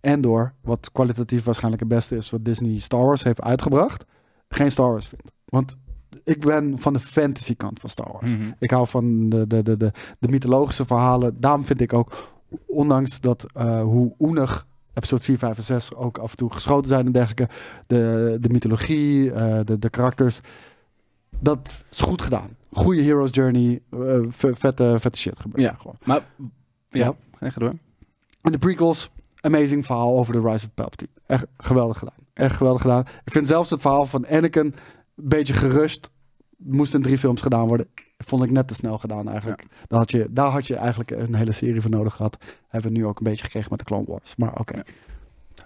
[0.02, 4.06] Endor, wat kwalitatief waarschijnlijk het beste is wat Disney Star Wars heeft uitgebracht,
[4.50, 5.32] geen Star Wars vindt.
[5.46, 5.78] Want
[6.24, 8.32] ik ben van de fantasy kant van Star Wars.
[8.38, 8.52] Mhm.
[8.60, 11.40] Ik hou van de, de, de, de, de mythologische verhalen.
[11.40, 12.30] Daarom vind ik ook,
[12.68, 16.88] ondanks dat eh, hoe oenig episode 4, 5 en 6 ook af en toe geschoten
[16.90, 17.50] zijn en dergelijke,
[17.88, 20.40] de, de mythologie, eh, de, de karakters,
[21.40, 22.50] dat is goed gedaan.
[22.74, 25.76] Goede hero's journey, eh, vette, vette shit gebeurt Ja.
[25.80, 25.96] gewoon.
[26.04, 26.26] Maar,
[26.90, 27.50] ja, Ja.
[27.50, 27.74] ga door.
[28.42, 29.10] En de prequels,
[29.42, 31.10] amazing verhaal over de Rise of Palpatine.
[31.26, 32.16] Echt geweldig gedaan.
[32.34, 33.06] Echt geweldig gedaan.
[33.26, 34.76] Ik vind zelfs het verhaal van Anakin
[35.16, 36.10] beetje gerust.
[36.58, 37.88] Moest in drie films gedaan worden.
[38.18, 39.66] vond ik net te snel gedaan eigenlijk.
[39.88, 42.38] Daar, had je, daar had je eigenlijk een hele serie voor nodig gehad.
[42.68, 44.36] Hebben we nu ook een beetje gekregen met de Clone Wars.
[44.36, 44.76] Maar oké.
[44.76, 44.84] Ja.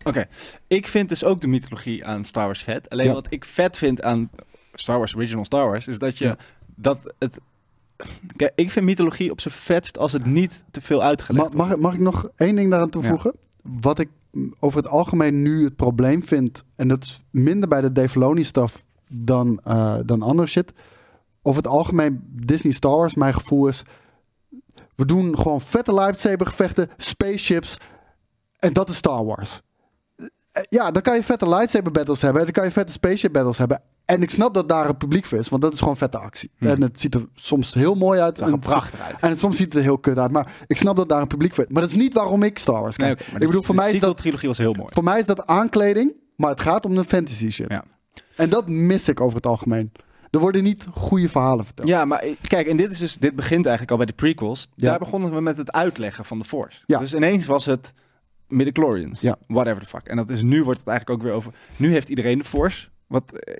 [0.03, 0.25] Oké,
[0.67, 2.89] ik vind dus ook de mythologie aan Star Wars vet.
[2.89, 3.13] Alleen Ja.
[3.13, 4.29] wat ik vet vind aan
[4.73, 6.37] Star Wars, Original Star Wars, is dat je Ja.
[6.75, 7.39] dat het.
[8.35, 11.71] Kijk, ik vind mythologie op zijn vetst als het niet te veel uitgelegd Ma- mag,
[11.75, 13.33] ik- mag ik nog één ding daaraan toevoegen?
[13.61, 14.09] Wat ik
[14.59, 18.43] over het algemeen nu het probleem vind, en dat is minder bij de Dave Filoni
[18.43, 20.71] stuff dan, eh, dan andere shit.
[21.41, 23.83] Over het algemeen Disney Star Wars, mijn gevoel is,
[24.95, 27.77] we doen gewoon vette lightsaber gevechten, spaceships,
[28.59, 29.61] en dat is Star Wars.
[30.51, 33.57] Eh, Ja, dan kan je vette lightsaber battles hebben, dan kan je vette spaceship battles
[33.57, 33.81] hebben.
[34.05, 36.51] En ik snap dat daar een publiek voor is, want dat is gewoon vette actie.
[36.57, 36.67] Hmm.
[36.69, 38.41] En het ziet er soms heel mooi uit.
[38.41, 39.19] en het prachtig uit.
[39.19, 40.31] en soms ziet het er heel kut uit.
[40.31, 41.69] Maar ik snap dat daar een publiek voor is.
[41.69, 43.19] Maar dat is niet waarom ik Star Wars kijk.
[43.19, 44.89] Nee, ik bedoel, voor mij, is dat, trilogie was heel mooi.
[44.93, 46.13] voor mij is dat aankleding.
[46.35, 47.69] Maar het gaat om de fantasy shit.
[47.69, 47.83] Ja.
[48.35, 49.91] En dat mis ik over het algemeen.
[50.29, 51.87] Er worden niet goede verhalen verteld.
[51.87, 54.67] Ja, maar ik- kijk, en dit, is dus, dit begint eigenlijk al bij de prequels.
[54.75, 54.89] Ja.
[54.89, 56.83] Daar begonnen we met het uitleggen van de Force.
[56.85, 56.99] Ja.
[56.99, 57.93] Dus ineens was het
[58.47, 59.21] midichlorians.
[59.21, 59.35] Ja.
[59.47, 60.07] Whatever the fuck.
[60.07, 61.53] En dat is nu wordt het eigenlijk ook weer over...
[61.77, 62.87] Nu heeft iedereen de Force.
[63.07, 63.55] Wat, eh,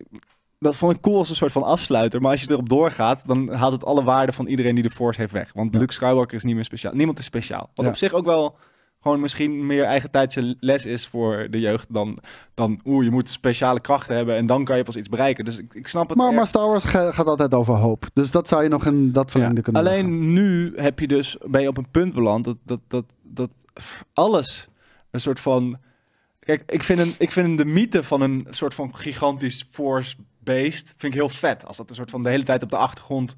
[0.59, 2.21] dat vond ik cool als een soort van afsluiter.
[2.21, 5.19] Maar als je erop doorgaat, dan haalt het alle waarde van iedereen die de Force
[5.19, 5.51] heeft weg.
[5.53, 5.75] Want.
[5.75, 6.93] Luke Skywalker is niet meer speciaal.
[6.93, 7.69] Niemand is speciaal.
[7.75, 8.57] Wat op zich ook wel
[9.05, 12.17] gewoon misschien meer eigen tijdse les is voor de jeugd dan,
[12.53, 15.45] dan oeh, je moet speciale krachten hebben en dan kan je pas iets bereiken.
[15.45, 16.17] Dus ik, ik snap het.
[16.17, 16.35] Maar, erg.
[16.35, 18.05] maar Star Wars ga- gaat altijd over hoop.
[18.13, 20.33] Dus dat zou je nog in dat verlengde Ja, kunnen Alleen leggen.
[20.33, 23.51] nu heb je dus, ben je op een punt beland dat, dat, dat, dat
[24.13, 24.67] alles
[25.11, 25.77] een soort van...
[26.39, 30.93] Kijk, ik vind, een, ik vind de mythe van een soort van gigantisch force beest
[30.97, 31.65] vind ik heel vet.
[31.65, 33.35] Als dat een soort van de hele tijd op de achtergrond...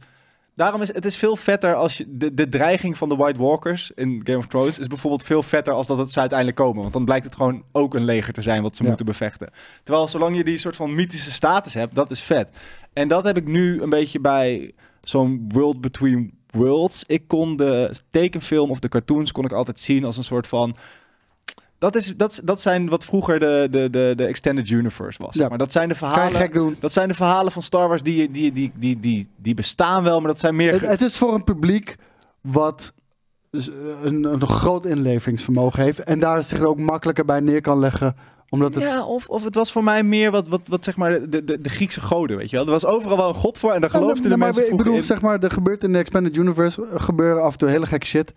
[0.57, 2.05] Daarom is het is veel vetter als je...
[2.17, 5.73] De, de dreiging van de White Walkers in Game of Thrones is bijvoorbeeld veel vetter
[5.73, 6.81] als dat het ze uiteindelijk komen.
[6.81, 8.87] Want dan blijkt het gewoon ook een leger te zijn wat ze Ja.
[8.87, 9.49] moeten bevechten.
[9.83, 12.49] Terwijl zolang je die soort van mythische status hebt, dat is vet.
[12.93, 14.71] En dat heb ik nu een beetje bij
[15.01, 17.03] zo'n World Between Worlds.
[17.07, 20.75] Ik kon de tekenfilm of de cartoons kon ik altijd zien als een soort van...
[21.77, 25.33] Dat, is, dat, dat zijn wat vroeger de, de, de, de Extended Universe was.
[25.33, 25.47] Ja.
[25.47, 26.39] Maar dat zijn de Kan je verhalen...
[26.39, 26.75] gek doen.
[26.79, 30.19] Dat zijn de verhalen van Star Wars die, die, die, die, die, die bestaan wel,
[30.19, 30.71] maar dat zijn meer...
[30.71, 31.95] Het, het is voor een publiek
[32.41, 32.93] wat
[34.01, 35.99] een, een groot inlevingsvermogen heeft.
[35.99, 38.15] En daar zich ook makkelijker bij neer kan leggen.
[38.49, 38.83] Omdat het...
[38.83, 41.61] Ja, of, of het was voor mij meer wat, wat, wat zeg maar de, de,
[41.61, 42.65] de Griekse goden, weet je wel.
[42.65, 44.61] Er was overal wel een god voor en daar Ja, geloofden nee, de maar mensen
[44.61, 45.07] ik vroeger bedoel, in.
[45.07, 48.33] zeg maar, er gebeurt in de Expanded Universe gebeuren af en toe hele gekke shit.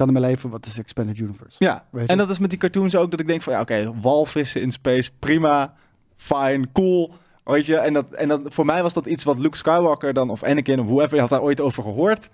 [0.00, 1.56] Kan in mijn leven, wat is Expanded Universe?
[1.58, 2.12] Ja, Weet je?
[2.12, 4.70] en dat is met die cartoons ook dat ik denk van ja, oké, walvissen in
[4.70, 5.74] space, prima,
[6.16, 7.12] fine, cool.
[7.44, 10.30] Weet je, en, dat, en dat, voor mij was dat iets wat Luke Skywalker dan,
[10.30, 12.28] of Anakin of whoever, had daar ooit over gehoord.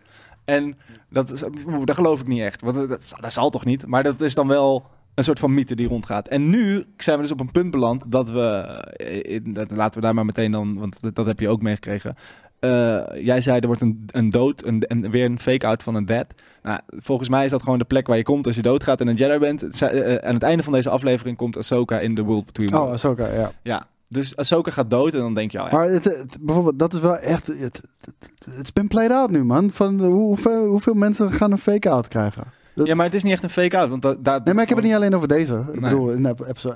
[0.45, 0.79] En
[1.09, 1.41] dat, is,
[1.85, 3.87] dat geloof ik niet echt, want dat, dat, dat zal toch niet.
[3.87, 6.29] Maar dat is dan wel een soort van mythe die rondgaat.
[6.29, 8.49] En nu zijn we dus op een punt beland dat we,
[8.97, 12.17] eh, laten we daar maar meteen dan, want dat heb je ook meegekregen.
[12.67, 16.07] Eh, jij zei er wordt een, een dood, een, en weer een fake-out van een
[16.07, 16.27] dead.
[16.63, 19.09] Nou, volgens mij is dat gewoon de plek waar je komt als je doodgaat en
[19.09, 19.65] een Jedi bent.
[19.71, 22.81] Zei- eh, aan het einde van deze aflevering komt Ahsoka in The World Between Oh,
[22.81, 23.05] Worlds.
[23.05, 23.53] Ahsoka, ja.
[23.63, 26.79] Ja, dus Ahsoka gaat dood en dan denk je al, ja, Maar het, het- bijvoorbeeld,
[26.79, 27.47] dat is wel echt...
[27.47, 27.83] Het
[28.57, 29.71] het- been played out nu, man.
[29.71, 32.45] Van hoeveel, hoeveel mensen gaan een fake-out krijgen?
[32.77, 33.89] Dat- ja, maar het is niet echt een fake-out.
[33.91, 35.55] Want dat, dat, Nee, maar ik heb het niet alleen over deze.
[35.73, 35.91] Ik Nee.
[35.91, 36.27] bedoel, in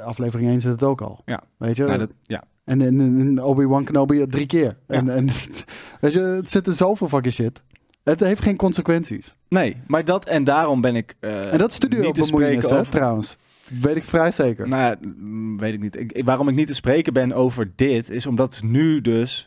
[0.05, 1.23] aflevering 1 zit het ook al.
[1.25, 1.43] Ja.
[1.57, 1.85] Weet je?
[1.85, 2.45] Nou, dat, ja.
[2.65, 4.77] En in, Obi-Wan Kenobi drie keer.
[4.87, 4.95] Ja.
[4.95, 5.27] En, en,
[6.01, 7.63] weet je, het zit in zoveel fucking shit.
[8.05, 9.37] Het heeft geen consequenties.
[9.49, 12.85] Nee, maar dat en daarom ben ik uh, en dat studio niet te bemoeienis, spreken
[12.85, 13.37] hè, trouwens.
[13.81, 14.69] Weet ik vrij zeker.
[14.69, 15.97] Nou ja, mm, weet ik niet.
[16.01, 19.47] Ik- waarom ik niet te spreken ben over dit, is omdat nu dus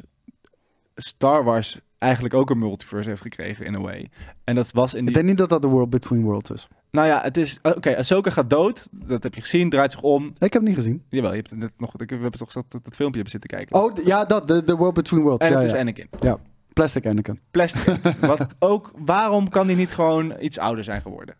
[0.95, 4.09] Star Wars eigenlijk ook een multiverse heeft gekregen in a way.
[4.43, 5.13] En dat was in Ik die...
[5.15, 6.67] denk niet dat dat de World Between Worlds is.
[6.91, 7.59] Nou ja, het is...
[7.61, 8.87] Oké, Ahsoka gaat dood.
[8.91, 9.69] Dat heb je gezien.
[9.69, 10.25] Draait zich om.
[10.27, 11.03] Ik heb het niet gezien.
[11.09, 11.93] Jawel, je hebt het net nog...
[11.93, 13.75] Ik, we hebben toch dat, dat, filmpje hebben zitten kijken.
[13.75, 14.47] Oh, ja, dat.
[14.47, 15.45] De, de World Between Worlds.
[15.45, 15.79] en ja, het is ja.
[15.79, 16.07] Anakin.
[16.73, 17.39] Plastic Anakin.
[17.51, 17.99] Plastic.
[18.19, 18.91] Wat ook...
[19.05, 21.35] Waarom kan hij niet gewoon iets ouder zijn geworden?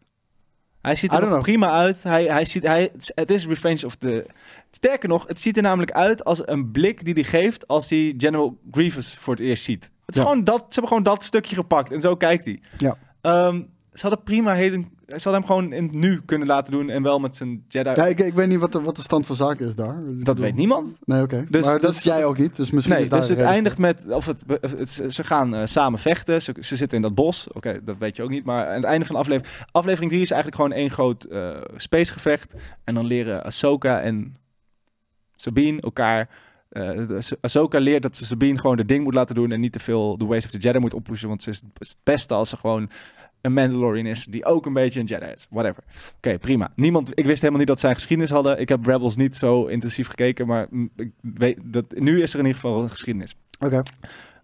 [0.84, 2.04] Hij ziet er prima uit.
[2.04, 4.26] Hij, hij ziet, hij, het is Revenge of the...
[4.72, 8.14] Sterker nog, het ziet er namelijk uit als een blik die hij geeft als hij
[8.18, 9.84] General Grievous voor het eerst ziet.
[10.06, 10.22] Het is Ja.
[10.30, 12.62] gewoon dat, ze hebben gewoon dat stukje gepakt en zo kijkt hij.
[12.78, 12.98] Ja.
[13.22, 13.62] Ehm,
[13.94, 14.92] ze hadden prima heden...
[15.20, 17.90] Ze hadden hem gewoon in het nu kunnen laten doen en wel met zijn Jedi...
[17.90, 20.04] Ja, ik, ik weet niet wat de, wat de stand van zaken is daar.
[20.06, 20.96] Dus ik dat bedoel- weet niemand.
[21.06, 21.46] Nee, oké.
[21.50, 22.56] Dus maar dat, is jij ook niet.
[22.56, 25.62] Dus misschien Nee, is daar dus het eindigt met, of het, het- ze gaan eh,
[25.66, 26.42] samen vechten.
[26.42, 27.48] Ze, ze zitten in dat bos.
[27.54, 28.46] Oké, dat weet je ook niet.
[28.46, 31.62] Maar aan het einde van de aflevering, aflevering 3 is eigenlijk gewoon één groot eh
[31.76, 32.54] spacegevecht.
[32.84, 34.36] En dan leren Ahsoka en
[35.36, 36.30] Sabine elkaar.
[36.70, 39.80] de- Ahsoka leert dat ze Sabine gewoon de ding moet laten doen en niet te
[39.80, 41.28] veel de Ways of the Jedi moet oppushen.
[41.28, 42.90] Want ze is het beste als ze gewoon
[43.44, 45.48] een Mandalorian is die ook een beetje een Jedi is.
[45.50, 45.84] Whatever.
[46.18, 46.72] Oké, prima.
[46.76, 48.60] Niemand, ik wist helemaal niet dat zij een geschiedenis hadden.
[48.60, 52.46] Ik heb Rebels niet zo intensief gekeken, maar ik weet dat nu is er in
[52.46, 53.36] ieder geval een geschiedenis.
[53.60, 53.78] Oké.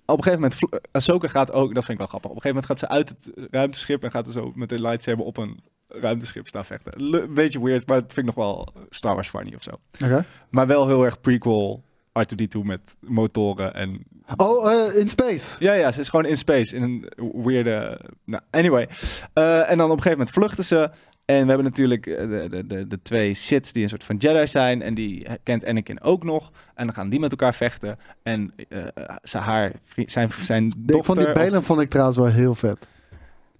[0.06, 2.30] op een gegeven moment, Ahsoka gaat ook, dat vind ik wel grappig.
[2.30, 4.82] Op een gegeven moment gaat ze uit het ruimteschip en gaat er zo met de
[4.82, 7.14] lightsaber op een ruimteschip staan vechten.
[7.14, 9.72] Een beetje weird, maar dat vind ik nog wel Star Wars funny of zo.
[10.04, 10.26] Oké.
[10.50, 14.04] Maar wel heel erg prequel R2-D2 met motoren en...
[14.38, 15.56] Oh, eh, in space.
[15.60, 17.10] Ja, ja, ze is gewoon in space in een
[17.44, 18.00] weirde...
[18.26, 18.90] Nou, anyway.
[19.34, 20.90] Eh, en dan op een gegeven moment vluchten ze.
[21.26, 24.16] En we hebben natuurlijk eh, de, de, de, de twee Siths die een soort van
[24.16, 24.82] Jedi zijn.
[24.82, 26.52] En die kent Anakin ook nog.
[26.76, 27.98] En dan gaan die met elkaar vechten.
[28.24, 28.86] En eh,
[29.24, 29.72] ze haar,
[30.06, 31.04] zijn, zijn Ik dochter...
[31.06, 32.88] vond die of- Belen vond ik trouwens wel heel vet.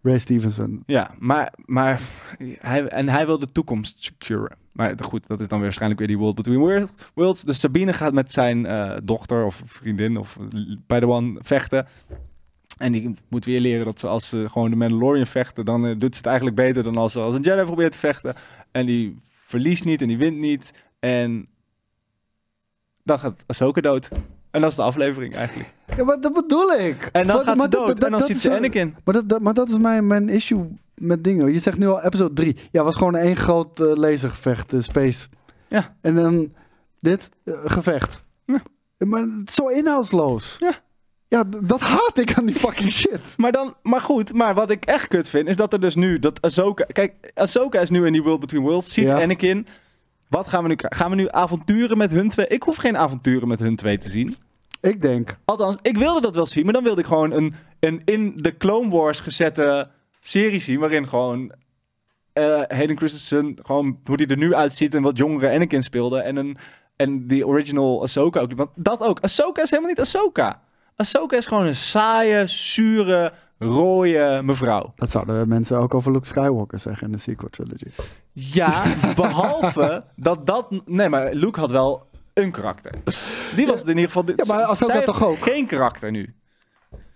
[0.02, 0.84] Ray Stevenson.
[0.86, 2.02] Ja, maar, maar
[2.60, 4.58] hij, en hij wil de toekomst securen.
[4.72, 7.44] Maar goed, dat is dan waarschijnlijk weer die World Between World- Worlds.
[7.44, 10.38] Dus Sabine gaat met zijn eh, dochter of vriendin of
[10.88, 11.88] Padawan vechten.
[12.78, 15.98] En die moet weer leren dat ze als ze gewoon de Mandalorian vechten, dan eh,
[15.98, 18.36] doet ze het eigenlijk beter dan als ze als een Jedi probeert te vechten.
[18.72, 20.72] En die verliest niet en die wint niet.
[21.00, 21.48] En
[23.04, 24.10] dan gaat Ahsoka dood.
[24.52, 25.74] En dat is de aflevering eigenlijk.
[25.98, 27.10] Ja, maar dat bedoel ik.
[27.12, 27.88] En dan Wat- gaat ze dood.
[27.88, 28.96] dat- en dan dat ziet ze Anakin.
[29.04, 31.54] Maar dat, dat- maar dat is mijn, mijn issue met dingen.
[31.54, 32.58] Je zegt nu al episode 3.
[32.72, 35.28] Ja, was gewoon één groot eh, lasergevecht, eh, space.
[35.68, 35.96] Ja.
[36.02, 36.54] En dan
[37.00, 38.22] dit, eh, gevecht.
[38.46, 38.62] Ja.
[38.98, 40.56] Maar zo inhoudsloos.
[40.60, 40.74] Ja.
[41.28, 43.20] Ja, dat haat ik aan die fucking shit.
[43.38, 46.20] Maar, dan, maar goed, maar wat ik echt kut vind, is dat er dus nu,
[46.20, 46.84] dat Ahsoka...
[46.84, 49.22] Kijk, Ahsoka is nu in die World Between Worlds, ziet Ja.
[49.22, 49.68] Anakin.
[50.30, 50.76] Wat gaan we nu?
[50.78, 52.48] Gaan we nu avonturen met hun twee?
[52.48, 54.36] Ik hoef geen avonturen met hun twee te zien.
[54.82, 55.38] Ik denk.
[55.46, 58.58] Althans, ik wilde dat wel zien, maar dan wilde ik gewoon een, een in de
[58.58, 59.90] Clone Wars gezette
[60.22, 61.54] serie zien, waarin gewoon
[62.34, 66.36] eh Hayden Christensen, gewoon hoe die er nu uitziet en wat jongere Anakin speelde en,
[66.36, 66.58] een,
[66.96, 68.54] en die original Ahsoka ook.
[68.56, 69.20] Want dat ook.
[69.20, 70.62] Ahsoka is helemaal niet Ahsoka.
[70.96, 74.92] Ahsoka is gewoon een saaie, zure, rode mevrouw.
[74.96, 77.88] Dat zouden mensen ook over Luke Skywalker zeggen in de sequel trilogy.
[78.34, 78.84] Ja,
[79.16, 80.68] behalve dat dat...
[80.86, 82.92] Nee, maar Luke had wel een karakter.
[83.56, 84.24] Die was het in ieder geval...
[84.36, 85.38] Ja, maar Ahsoka zij toch heeft ook?
[85.38, 86.34] geen karakter nu.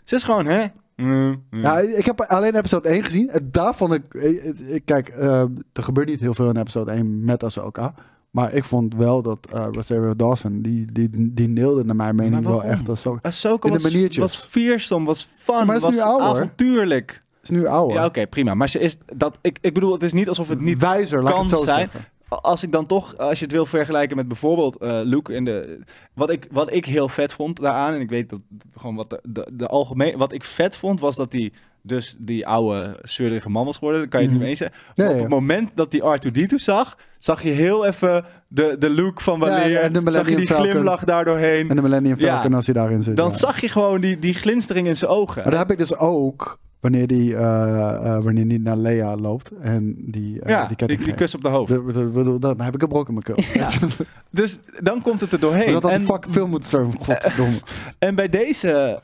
[0.03, 0.65] Ze is gewoon, hè?
[0.95, 1.59] Mm, mm.
[1.61, 3.29] Ja, ik heb alleen episode 1 gezien.
[3.29, 5.39] En daar vond ik- Kijk, eh,
[5.73, 7.93] er gebeurt niet heel veel in episode 1 met Ahsoka.
[8.33, 10.61] Maar ik vond wel dat eh Rosario Dawson...
[10.61, 13.19] Die, die, die neelde naar mijn mening wel echt Ahsoka.
[13.21, 14.21] Ahsoka in de was, maniertjes.
[14.21, 16.27] was fearsome, was fun, maar was nu ouder.
[16.27, 17.23] avontuurlijk.
[17.43, 17.97] is nu ouder.
[17.97, 18.53] Ja, oké, prima.
[18.53, 19.37] Maar ze is dat...
[19.41, 21.77] Ik, ik bedoel, het is niet alsof het niet Wijzer, laat kan het zo zijn.
[21.77, 22.05] zeggen.
[22.27, 25.79] als ik dan toch, als je het wil vergelijken met bijvoorbeeld eh, Luke in de.
[26.13, 28.39] Wat ik, wat ik heel vet vond daaraan, en ik weet dat
[28.75, 30.17] gewoon wat de, de, de algemeen.
[30.17, 31.51] Wat ik vet vond, was dat hij
[31.85, 34.01] dus die oude zeurige man was geworden.
[34.01, 34.45] Daar kan je het Mhm.
[34.47, 34.77] niet mee zeggen.
[34.95, 38.89] Ja, Maar op het moment dat die R2D2 zag, zag je heel even de, de
[38.89, 39.69] look van wanneer.
[39.69, 40.69] ja, en de zag je die Falcon.
[40.69, 41.69] glimlach daardoorheen.
[41.69, 42.33] En de Millennium Ja.
[42.33, 43.15] Falcon als hij daarin zit.
[43.17, 43.35] Dan ja.
[43.37, 45.41] zag je gewoon die, die glinstering in zijn ogen.
[45.41, 49.51] Maar dat heb ik dus ook wanneer die, eh, eh, wanneer die naar Leia loopt
[49.61, 51.85] en die, eh, ja, die die, die, kus op de hoofd.
[52.13, 53.45] Bedoel, Dan heb ik een brok in mijn keel.
[53.53, 53.69] Ja.
[54.29, 55.71] Dus dan komt het er doorheen.
[55.73, 56.93] Dat had En- een fucking film moeten zijn.
[56.99, 57.57] Godverdomme.
[57.99, 58.99] En bij deze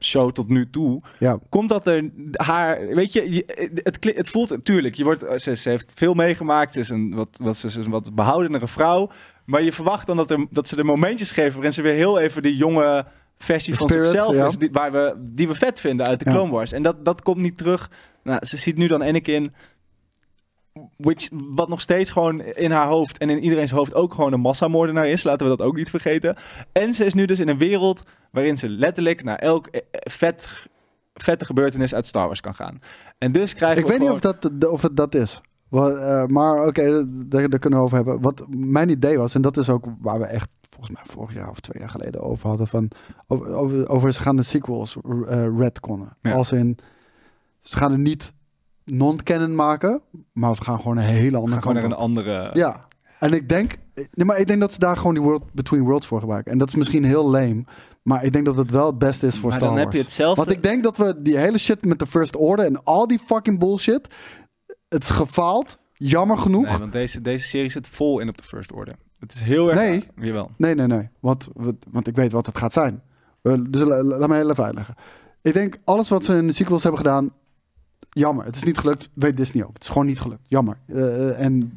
[0.00, 1.38] show tot nu toe Ja.
[1.48, 5.68] komt dat er haar, weet je, je- het, het voelt natuurlijk, je wordt, ze, ze
[5.68, 9.10] heeft veel meegemaakt, ze is een wat, wat, ze is een wat behoudenere vrouw,
[9.44, 12.18] maar je verwacht dan dat, er, dat ze er momentjes geven waarin ze weer heel
[12.18, 13.06] even die jonge
[13.38, 14.46] versie De van spirit, zichzelf ja.
[14.46, 16.36] is, die, waar we, die we vet vinden uit de Ja.
[16.36, 16.72] Clone Wars.
[16.72, 17.90] En dat, dat komt niet terug.
[18.22, 19.52] Nou, ze ziet nu dan Anakin,
[20.96, 24.40] which, wat nog steeds gewoon in haar hoofd en in iedereen's hoofd ook gewoon een
[24.40, 25.22] massamoordenaar is.
[25.22, 26.36] Laten we dat ook niet vergeten.
[26.72, 30.00] En ze is nu dus in een wereld waarin ze letterlijk naar elk eh, eh,
[30.12, 30.66] vet,
[31.14, 32.80] vette gebeurtenis uit Star Wars kan gaan.
[33.18, 35.40] En dus krijgen Ik we weet niet of, dat, of het dat is.
[35.70, 38.20] Eh, maar oké, daar, daar kunnen we over hebben.
[38.20, 41.50] Wat mijn idee was, en dat is ook waar we echt volgens mij vorig jaar
[41.50, 42.66] of twee jaar geleden over hadden.
[42.66, 42.90] Van,
[43.26, 44.96] over, over, over ze gaan de sequels
[45.26, 46.16] eh redconnen.
[46.22, 46.32] Ja.
[46.32, 46.78] Als in,
[47.60, 48.32] ze gaan het niet
[48.90, 50.00] non-canon maken,
[50.32, 52.16] maar we gaan gewoon een hele we andere gaan gewoon kant naar een op.
[52.16, 52.50] andere...
[52.54, 52.84] Ja,
[53.20, 56.06] en ik denk, nee, maar ik denk dat ze daar gewoon die World Between Worlds
[56.06, 56.52] voor gebruiken.
[56.52, 57.64] En dat is misschien heel lame,
[58.02, 59.84] maar ik denk dat het wel het beste is voor maar Star dan Wars.
[59.84, 60.44] heb je hetzelfde.
[60.44, 63.18] Want ik denk dat we die hele shit met de First Order en al die
[63.18, 64.08] fucking bullshit,
[64.88, 66.64] het is gefaald, jammer genoeg.
[66.66, 68.94] Nee, want deze, deze serie zit vol in op de First Order.
[69.18, 69.78] Het is heel erg...
[69.78, 70.08] Nee.
[70.20, 70.50] Jawel.
[70.56, 71.08] Nee, nee, nee.
[71.20, 73.02] Want, want- want ik weet wat het gaat zijn.
[73.42, 74.94] Eh, Dus la- la- laat mij heel even uitleggen.
[75.42, 77.32] Ik denk, alles wat ze in de sequels hebben gedaan,
[78.18, 78.44] jammer.
[78.44, 79.72] Het is niet gelukt, weet Disney ook.
[79.72, 80.78] Het is gewoon niet gelukt, jammer.
[80.86, 81.74] Eh, en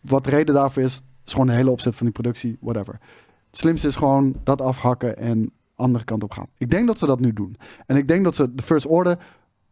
[0.00, 2.92] wat de reden daarvoor is, is gewoon de hele opzet van die productie, whatever.
[3.46, 6.46] Het slimste is gewoon dat afhakken en andere kant op gaan.
[6.58, 7.56] Ik denk dat ze dat nu doen.
[7.86, 9.18] En ik denk dat ze de First Order,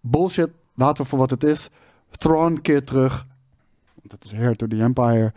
[0.01, 1.71] bullshit, laten we voor wat het is.
[2.11, 3.27] Thrawn keert terug.
[4.03, 5.33] Dat is Heir to the Empire.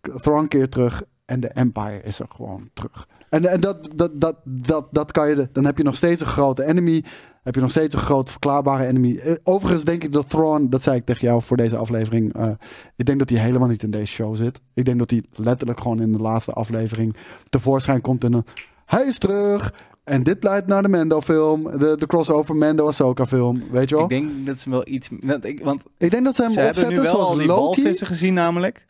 [0.00, 3.08] Thrawn keert terug en de Empire is er gewoon terug.
[3.28, 6.26] En, en dat, dat, dat, dat, dat kan je, dan heb je nog steeds een
[6.26, 7.04] grote enemy.
[7.42, 9.16] Heb je nog steeds een groot verklaarbare enemy.
[9.16, 12.34] Eh, Overigens denk ik dat Thrawn, dat zei ik tegen jou voor deze aflevering.
[12.34, 12.50] eh,
[12.96, 14.60] ik denk dat hij helemaal niet in deze show zit.
[14.74, 17.16] Ik denk dat hij letterlijk gewoon in de laatste aflevering
[17.48, 18.44] tevoorschijn komt en een.
[18.86, 19.72] Hij is terug.
[20.04, 24.04] En dit leidt naar de Mando-film, de, de crossover Mando-Ahsoka-film, weet je wel?
[24.04, 25.08] Ik denk dat ze wel iets...
[25.20, 27.38] Dat ik, want Ik denk dat ze hem ze hebben nu opzetten wel al zoals
[27.38, 27.82] die Loki.
[27.82, 28.86] walvissen gezien namelijk.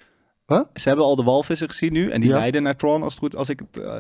[0.51, 0.61] Huh?
[0.75, 2.11] Ze hebben al de walvissen gezien nu.
[2.11, 2.37] En die Ja.
[2.39, 3.93] leiden naar Tron als het goed als ik het eh,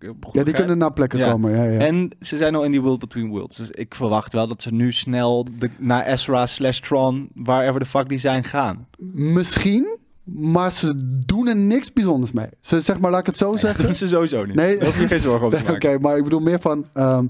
[0.00, 1.30] goed Ja, die kunnen naar plekken Ja.
[1.30, 1.52] komen.
[1.52, 1.78] Ja, ja.
[1.78, 3.56] En ze zijn al in die World Between Worlds.
[3.56, 7.86] Dus ik verwacht wel dat ze nu snel de, naar Ezra slash Tron, wherever the
[7.86, 8.86] fuck die zijn, gaan.
[9.12, 10.94] Misschien, maar ze
[11.26, 12.48] doen er niks bijzonders mee.
[12.60, 13.84] Ze, zeg maar, laat ik het zo Dat zeggen.
[13.84, 14.54] doen ze sowieso niet.
[14.56, 14.76] Nee.
[14.78, 16.84] Daar hoef je geen zorgen over te Oké, maar ik bedoel meer van...
[16.92, 17.26] ehm,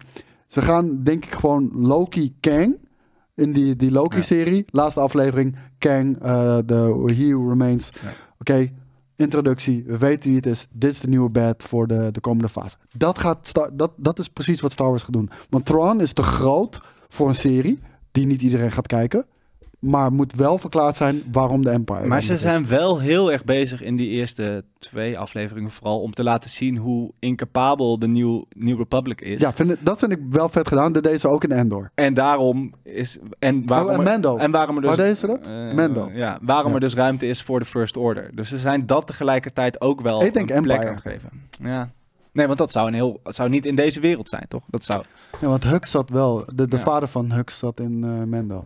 [0.46, 2.82] ze gaan denk ik gewoon Loki Kang...
[3.36, 4.64] In die, die Loki-serie.
[4.70, 5.56] Laatste aflevering.
[5.78, 7.90] Kang, eh de He Who Remains.
[8.50, 8.70] Oké,
[9.16, 9.84] introductie.
[9.86, 10.66] We weten wie het is.
[10.72, 12.76] Dit is de nieuwe bad voor de, de komende fase.
[12.96, 15.30] Dat, gaat Star, dat, dat is precies wat Star Wars gaat doen.
[15.50, 17.78] Want Thrawn is te groot voor een serie...
[18.10, 19.26] die niet iedereen gaat kijken.
[19.84, 22.06] Maar moet wel verklaard zijn waarom de Empire...
[22.06, 22.40] Maar er ze is.
[22.40, 26.76] zijn wel heel erg bezig in die eerste twee afleveringen vooral om te laten zien
[26.76, 29.40] hoe incapabel de New, New Republic is.
[29.40, 30.92] Ja, vind, dat vind ik wel vet gedaan.
[30.92, 31.90] Dat deed ze ook in Endor.
[31.94, 34.36] En daarom is en waarom Oh, en er- Mando.
[34.36, 35.46] en waarom er dus Waar deden ze dat?
[35.48, 36.10] eh, Mando.
[36.12, 36.74] Ja, waarom Ja.
[36.74, 38.30] er dus ruimte is voor de First Order.
[38.34, 40.88] Dus ze zijn dat tegelijkertijd ook wel Ik denk een plek Empire.
[40.88, 41.30] aan het geven.
[41.62, 41.90] Ja.
[42.32, 44.62] Nee, want dat zou een heel zou niet in deze wereld zijn, toch?
[44.66, 45.02] Dat zou.
[45.40, 46.44] Ja, want Hux zat wel.
[46.54, 46.82] De, de Ja.
[46.82, 48.64] vader van Hux zat in eh Mendo.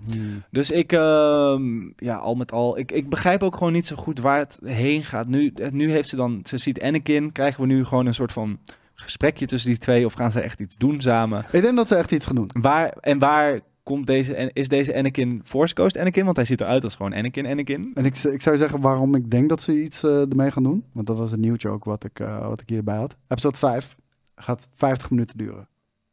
[0.51, 4.21] Dus ik, ehm, ja, al met al, ik, ik begrijp ook gewoon niet zo goed
[4.21, 5.27] waar het heen gaat.
[5.27, 8.59] Nu, nu heeft ze dan, ze ziet Anakin, krijgen we nu gewoon een soort van
[8.95, 11.45] gesprekje tussen die twee of gaan ze echt iets doen samen?
[11.53, 12.51] Ik denk dat ze echt iets gaan doen.
[12.61, 16.25] Waar en waar komt deze en is deze Anakin Force Ghost Anakin?
[16.25, 17.91] Want hij ziet eruit als gewoon Anakin Anakin.
[17.95, 20.85] En ik, ik zou zeggen waarom ik denk dat ze iets eh, ermee gaan doen.
[20.93, 23.17] Want dat was een nieuwtje ook wat ik, eh, wat ik hierbij had.
[23.29, 23.97] Episode 5
[24.37, 25.69] gaat 50 minuten duren.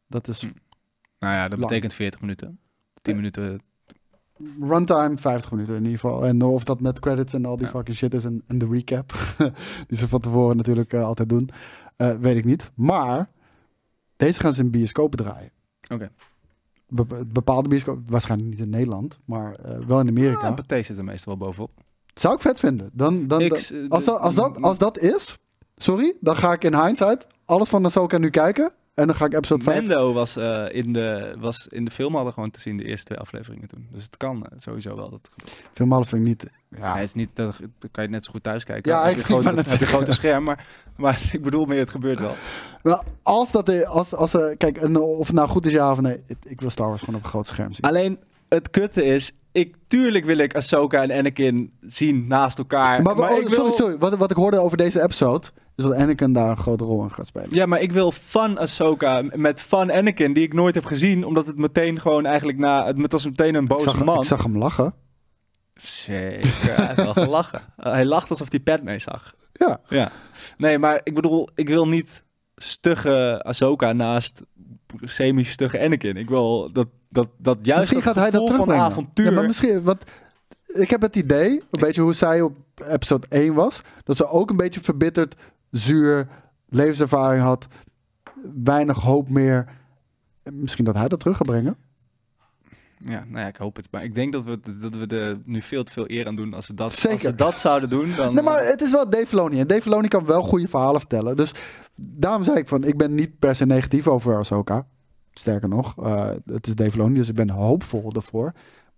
[0.07, 0.47] Dat is Hm.
[1.19, 1.69] Nou ja, dat Lang.
[1.69, 2.59] betekent 40 minuten.
[3.01, 3.61] 10 minuten.
[4.61, 6.25] runtime 50 minuten in ieder geval.
[6.25, 7.71] En of dat met credits en al die Ja.
[7.71, 9.13] fucking shit is en, en de recap.
[9.87, 11.49] die ze van tevoren natuurlijk eh, altijd doen.
[11.95, 12.71] eh, weet ik niet.
[12.75, 13.29] Maar
[14.15, 15.51] deze gaan ze in bioscopen draaien.
[15.89, 16.11] Oké.
[16.87, 20.47] Be- bepaalde bioscopen, waarschijnlijk niet in Nederland, maar eh, wel in Amerika.
[20.47, 21.71] Ja, Pathé zit er meestal wel bovenop.
[22.13, 22.89] Zou ik vet vinden.
[22.93, 25.37] Dan, dan, als, dat, als, dat, als dat is,
[25.75, 28.73] sorry, dan ga ik in hindsight alles van Ahsoka nu kijken.
[28.95, 29.79] En dan ga ik episode 5...
[29.79, 33.05] Mendo was, eh, in de, was in de film hadden gewoon te zien de eerste
[33.05, 33.87] twee afleveringen toen.
[33.91, 35.09] Dus het kan eh, sowieso wel.
[35.09, 35.65] Dat het gebeurt.
[35.73, 36.45] Film half vind ik niet...
[36.77, 38.91] Ja, het is niet, dat, dan kan je net zo goed thuis kijken.
[38.91, 40.43] Ja, heb ik- grote, net heb je een grote scherm.
[40.43, 42.35] Maar, maar ik bedoel meer, het gebeurt wel.
[42.81, 43.85] wel, als dat...
[43.85, 46.23] Als, als, eh, kijk, en of het nou goed is ja of nee.
[46.27, 47.85] Ik, ik wil Star Wars gewoon op een groot scherm zien.
[47.85, 48.19] Alleen,
[48.49, 49.31] het kutte is...
[49.51, 53.01] Ik, tuurlijk wil ik Ahsoka en Anakin zien naast elkaar.
[53.01, 53.97] Maar, Maar, oh, ik wil, sorry, sorry.
[53.97, 55.47] Wat, wat ik hoorde over deze episode...
[55.75, 57.53] is dat Anakin daar een grote rol in gaat spelen.
[57.53, 61.25] Ja, maar ik wil van Ahsoka met van Anakin, die ik nooit heb gezien.
[61.25, 62.85] Omdat het meteen gewoon eigenlijk na...
[62.85, 64.17] Het was meteen een boze man.
[64.17, 64.93] ik zag hem lachen.
[65.75, 67.61] Zeker, hij heeft wel gelachen.
[67.79, 69.35] Uh, hij lacht alsof hij pet mee zag.
[69.53, 69.79] Ja.
[69.89, 70.11] Ja.
[70.57, 72.23] Nee, maar ik bedoel, ik wil niet
[72.55, 74.41] stugge Ahsoka naast
[75.01, 76.17] semi-stugge Anakin.
[76.17, 79.25] Ik wil dat, dat, dat juist misschien dat gaat hij dat van avontuur...
[79.25, 79.83] Ja, maar misschien...
[79.83, 80.03] Want
[80.67, 82.55] ik heb het idee, een beetje hoe zij op
[82.87, 83.81] episode 1 was...
[84.03, 85.35] dat ze ook een beetje verbitterd,
[85.77, 86.27] zuur,
[86.69, 87.67] levenservaring had...
[88.63, 89.67] weinig hoop meer.
[90.43, 91.77] Misschien dat hij dat terug gaat brengen.
[92.99, 93.87] Ja, nou ja, ik hoop het.
[93.91, 96.53] Maar ik denk dat we, dat we er nu veel te veel eer aan doen.
[96.53, 97.13] Als ze dat, Zeker.
[97.13, 98.33] Als ze dat zouden doen, dan...
[98.33, 99.59] Nee, maar het is wel Dave Filoni.
[99.59, 101.35] En Dave Filoni kan wel goede verhalen vertellen.
[101.35, 101.53] Dus
[101.95, 104.87] daarom zei ik van, ik ben niet per se negatief over Ahsoka.
[105.33, 108.53] Sterker nog, eh, het is Dave Filoni, dus ik ben hoopvol ervoor.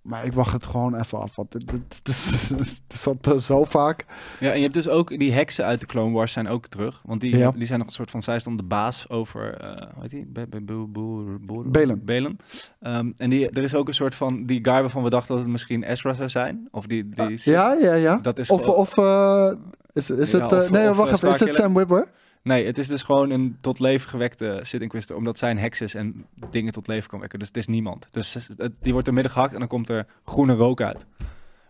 [0.07, 1.35] Maar ik wacht het gewoon even af.
[1.35, 2.49] Want het, het, is,
[3.21, 4.05] het zo vaak.
[4.39, 7.01] Ja, en je hebt dus ook die heksen uit de Clone Wars zijn ook terug.
[7.05, 7.51] Want die, Ja.
[7.51, 10.09] die zijn nog een soort van, zij is dan de baas over, eh hoe heet
[10.09, 10.25] die?
[10.25, 12.05] Be- Be- Be- Be- Be- Belen.
[12.05, 12.37] Belen.
[12.81, 15.43] Ehm, en die, er is ook een soort van, die guy waarvan we dachten dat
[15.43, 16.67] het misschien Ezra zou zijn.
[16.71, 18.17] Of die, die Ja, ja, ja.
[18.21, 19.51] Dat is of of eh,
[19.93, 20.51] is, is Ja, het...
[20.51, 21.29] of- nee, wacht even.
[21.29, 21.53] Is het.
[21.53, 22.07] Sam Witwer?
[22.43, 25.95] Nee, het is dus gewoon een tot leven gewekte Sith Inquisitor, omdat zijn heks is
[25.95, 27.39] en dingen tot leven kan wekken.
[27.39, 28.07] Dus het is niemand.
[28.11, 31.05] Dus het- die wordt er midden gehakt en dan komt er groene rook uit.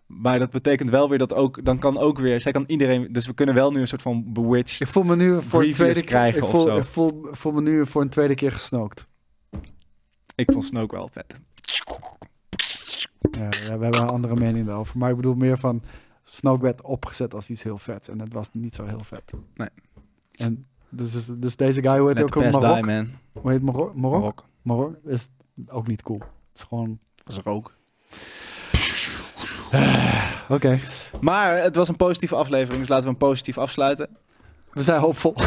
[0.05, 3.27] Maar dat betekent wel weer dat ook, dan kan ook weer, zij kan iedereen, dus
[3.27, 4.81] we kunnen wel nu een soort van bewitched.
[4.81, 6.03] Ik voel me nu voor een tweede keer...
[6.03, 6.77] krijgen Ik of voel, zo.
[6.77, 9.07] ik voel, voel me nu voor een tweede keer gesnookt.
[10.35, 11.33] Ik vond Snoke wel vet.
[13.31, 14.97] Ja, ja, we hebben een andere mening daarover.
[14.97, 15.81] Maar ik bedoel meer van...
[16.23, 18.07] Snoke werd opgezet als iets heel vets.
[18.09, 19.33] En het was niet zo heel vet.
[19.55, 19.69] Nee.
[20.37, 22.35] En dus, dus, dus deze guy, hoe heet ook?
[22.35, 22.75] Marok?
[22.75, 23.09] die, man.
[23.31, 23.95] Hoe heet Marok?
[23.95, 24.45] Marok?
[24.61, 25.29] Marok is
[25.67, 26.19] ook niet cool.
[26.19, 26.99] Het is gewoon...
[27.25, 27.75] Was rook.
[30.49, 30.79] Oké,
[31.21, 34.09] Maar het was een positieve aflevering, dus laten we hem positief afsluiten.
[34.71, 35.33] we zijn hoopvol.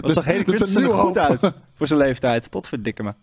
[0.00, 1.16] Dat zag hele Christensen er goed hoop.
[1.16, 2.50] uit voor zijn leeftijd.
[2.50, 3.14] Potverdikke me.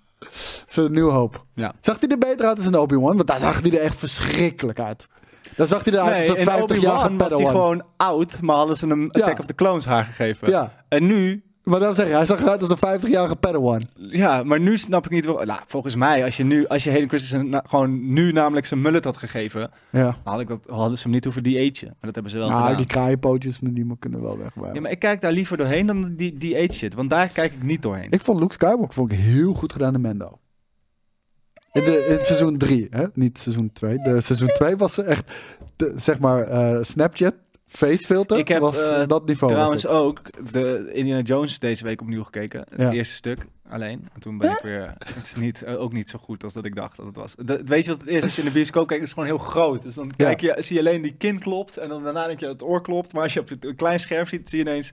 [0.65, 1.45] Zo'n nieuwe hoop.
[1.53, 1.73] Ja.
[1.79, 3.15] Zag hij er beter uit als een Obi-Wan?
[3.15, 5.07] Want daar zag hij er echt verschrikkelijk uit.
[5.55, 8.77] Daar zag hij eruit als een in 50 jaar was hij gewoon oud, maar hadden
[8.77, 9.07] ze hem.
[9.11, 10.49] Attack of the Clones haar gegeven.
[10.49, 13.87] Ja, En nu Maar daarom zeg je, hij zag eruit als een 50-jarige Padawan.
[13.95, 15.43] Ja, maar nu snap ik niet wel...
[15.45, 18.81] Nou, volgens mij, als je, nu, als je Hayden Christensen na- gewoon nu namelijk zijn
[18.81, 19.71] mullet had gegeven...
[19.89, 20.03] Ja.
[20.03, 21.85] dan had ik dat, hadden ze hem niet hoeven die eetje.
[21.85, 22.77] Maar dat hebben ze wel Nou, gedaan.
[22.77, 24.73] die kraaienpootjes die kunnen wel weg.
[24.73, 26.93] Ja, maar ik kijk daar liever doorheen dan die, die age shit.
[26.93, 28.07] Want daar kijk ik niet doorheen.
[28.11, 30.39] Ik vond Luke Skywalker vond ik heel goed gedaan in Mendo.
[31.75, 33.05] In, de, in seizoen 3, hè?
[33.13, 33.97] niet seizoen 2.
[33.97, 35.31] De seizoen 2 was echt,
[35.75, 37.33] de, zeg maar, eh, Snapchat,
[37.67, 38.37] facefilter.
[38.37, 39.53] Ik heb, was eh, dat niveau.
[39.53, 40.21] Trouwens ook
[40.51, 42.65] de Indiana Jones deze week opnieuw gekeken.
[42.69, 42.91] Het Ja.
[42.91, 44.07] eerste stuk alleen.
[44.13, 44.93] En toen ben ik weer...
[45.05, 47.35] Het is niet, eh, ook niet zo goed als dat ik dacht dat het was.
[47.35, 48.23] De- weet je wat het is?
[48.23, 49.81] Als je in de bioscoop kijkt, is het gewoon heel groot.
[49.81, 51.77] Dus dan kijk je, zie je alleen die kin klopt.
[51.77, 53.13] En dan daarna denk je dat het oor klopt.
[53.13, 54.91] Maar als je op het een klein scherm ziet, zie je ineens...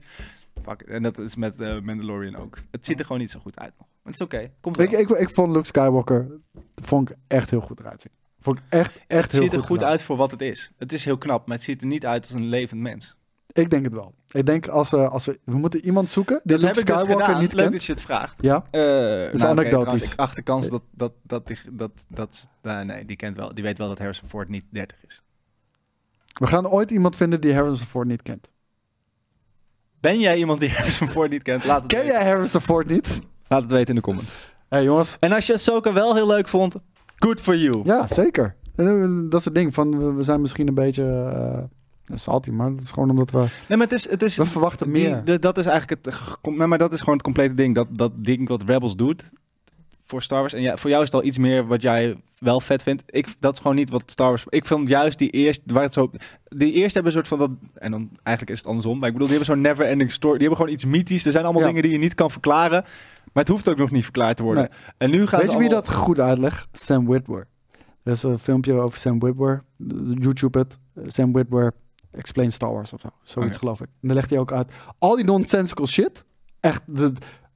[0.63, 2.57] Fuck, en dat is met Mandalorian ook.
[2.71, 3.87] Het ziet er gewoon niet zo goed uit nog.
[4.03, 4.51] Maar het is oké.
[4.61, 4.79] Het.
[4.79, 6.27] Ik, ik, ik vond Luke Skywalker
[6.75, 8.11] vond ik echt heel goed eruit zien.
[8.39, 9.91] Vond ik echt, echt het heel ziet er goed goed gedaan.
[9.91, 10.71] uit voor wat het is.
[10.77, 13.17] Het is heel knap, maar het ziet er niet uit als een levend mens.
[13.51, 14.13] Ik denk het wel.
[14.31, 17.25] Ik denk als we, als we, we moeten iemand zoeken die Dat Luke dus Skywalker
[17.25, 17.41] gedaan.
[17.41, 17.71] niet Leuk kent.
[17.73, 18.35] dat je het vraagt.
[18.39, 19.69] Ja, Eh is nou, anekdotisch.
[19.69, 23.35] trouwens, ik acht de kans dat, dat, dat, die, dat, dat, nou, nee, die kent
[23.35, 25.23] wel, die weet wel dat Harrison Ford niet 30 is.
[26.33, 28.51] we gaan ooit iemand vinden die Harrison Ford niet kent.
[29.99, 31.63] Ben jij iemand die Harrison Ford niet kent?
[31.65, 32.13] Laat het, Ken weten.
[32.15, 33.19] jij Harrison Ford niet?
[33.53, 34.35] Laat het weten in de comments.
[34.69, 36.75] Hey, jongens, En als je Ahsoka wel heel leuk vond,
[37.15, 37.81] good for you.
[37.83, 38.55] Ja, zeker.
[38.75, 39.73] En, Dat is het ding.
[39.73, 41.03] Van, we- zijn misschien een beetje
[42.09, 43.37] uh, salty, maar dat is gewoon omdat we...
[43.37, 45.23] Nee, maar het is, het is We verwachten die- meer.
[45.25, 46.15] de- dat is eigenlijk het,
[46.57, 47.75] nee, maar dat is gewoon het complete ding.
[47.75, 49.31] Dat, dat ding wat Rebels doet
[50.13, 50.53] voor Star Wars.
[50.53, 53.03] En ja, voor jou is het al iets meer wat jij wel vet vindt.
[53.05, 54.45] Ik, dat is gewoon niet wat Star Wars...
[54.49, 56.11] Ik vond juist die eerste, waar het zo...
[56.43, 57.49] Die eerste hebben een soort van dat...
[57.73, 58.99] En dan eigenlijk is het andersom.
[58.99, 60.37] Maar ik bedoel, die hebben zo'n never-ending story.
[60.37, 61.25] Die hebben gewoon iets mythisch.
[61.25, 61.67] Er zijn allemaal Ja.
[61.67, 62.83] dingen die je niet kan verklaren.
[63.33, 64.63] Maar het hoeft ook nog niet verklaard te worden.
[64.69, 64.79] Nee.
[64.97, 66.67] En nu gaat Weet je wie dat goed uitlegt?
[66.71, 67.47] Sam Witwer.
[68.03, 69.63] Er is een filmpje over Sam Witwer.
[70.19, 70.77] YouTube het.
[71.05, 71.73] Sam Witwer
[72.11, 73.07] Explain Star Wars of zo.
[73.23, 73.59] Zoiets Oké.
[73.59, 73.87] geloof ik.
[73.87, 74.71] En dan legt hij ook uit.
[74.97, 76.23] Al die nonsensical shit.
[76.59, 77.13] Echt, de,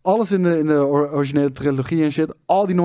[0.07, 2.33] alles in de, in de or- originele trilogie en shit.
[2.45, 2.75] Al die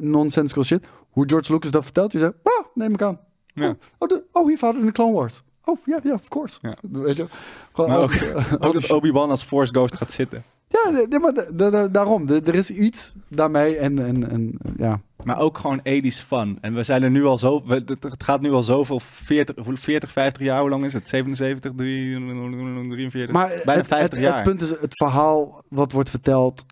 [0.00, 0.86] nonsensical, shit.
[1.10, 2.12] Hoe George Lucas dat vertelt.
[2.12, 3.18] Je zegt, ah, neem ik aan.
[3.54, 3.68] Ja.
[3.68, 5.42] Oh, oh, de, oh, hier fout in de Clone Wars.
[5.64, 6.58] Oh, ja, ja, of course.
[6.62, 6.76] Ja.
[6.80, 7.26] Weet je?
[7.72, 10.42] Gewoon ook- dat Obi-Wan als Force Ghost gaat zitten.
[10.68, 12.26] Ja, nee, maar da- da- da- daarom.
[12.26, 15.00] De- Er is iets daarmee en, en, en ja.
[15.24, 16.58] Maar ook gewoon 80s fun.
[16.60, 17.62] En we zijn er nu al zo...
[17.66, 19.00] we- Het gaat nu al zoveel...
[19.00, 21.08] 40, hoe- 40 50 jaar, hoe lang is het?
[21.08, 23.30] 77, 43?
[23.30, 24.34] Maar Bijna het, 50 het, jaar.
[24.34, 26.64] het punt is, het verhaal wat wordt verteld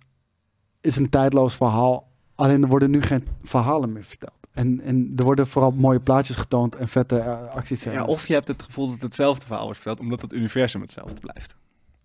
[0.80, 2.08] is een tijdloos verhaal.
[2.34, 4.32] Alleen er worden nu geen verhalen meer verteld.
[4.52, 7.98] En, en er worden vooral mooie plaatjes getoond en vette uh, actiescènes.
[7.98, 11.20] Ja, of je hebt het gevoel dat hetzelfde verhaal wordt verteld, omdat het universum hetzelfde
[11.20, 11.54] blijft.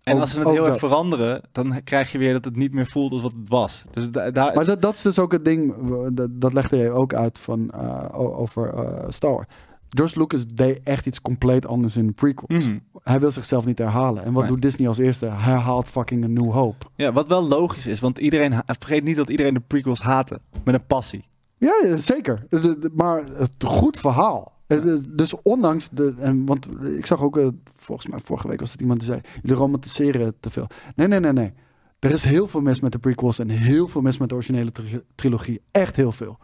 [0.04, 2.74] En Ook- als ze het heel erg veranderen, dan krijg je weer dat het niet
[2.74, 3.86] meer voelt als wat het was.
[3.92, 4.56] Dus da- daar.
[4.56, 5.74] Maar dat, dat is dus ook het ding,
[6.14, 9.48] dat, dat legde je ook uit van, eh, over eh, Star Wars.
[9.90, 12.64] George Lucas deed echt iets compleet anders in de prequels.
[12.68, 12.78] Mhm.
[13.04, 14.24] Hij wil zichzelf niet herhalen.
[14.24, 14.52] En wat Nee.
[14.52, 15.26] doet Disney als eerste?
[15.26, 16.86] Hij herhaalt fucking een New Hope.
[16.96, 20.74] Ja, wat wel logisch is, want iedereen vergeet niet dat iedereen de prequels haatte met
[20.76, 21.26] een passie.
[21.58, 22.46] Ja, ja, zeker.
[22.50, 24.52] De- de- maar het goed verhaal.
[24.76, 26.14] Het is- Dus ondanks de.
[26.18, 29.22] En, want ik zag ook, eh, volgens mij vorige week was het iemand die zei:
[29.42, 30.68] jullie romantiseren te veel.
[30.96, 31.54] Nee, nee, nee, nee.
[32.00, 34.72] Er is heel veel mis met de prequels en heel veel mis met de originele
[34.72, 35.62] tri- trilogie.
[35.72, 36.38] Echt heel veel.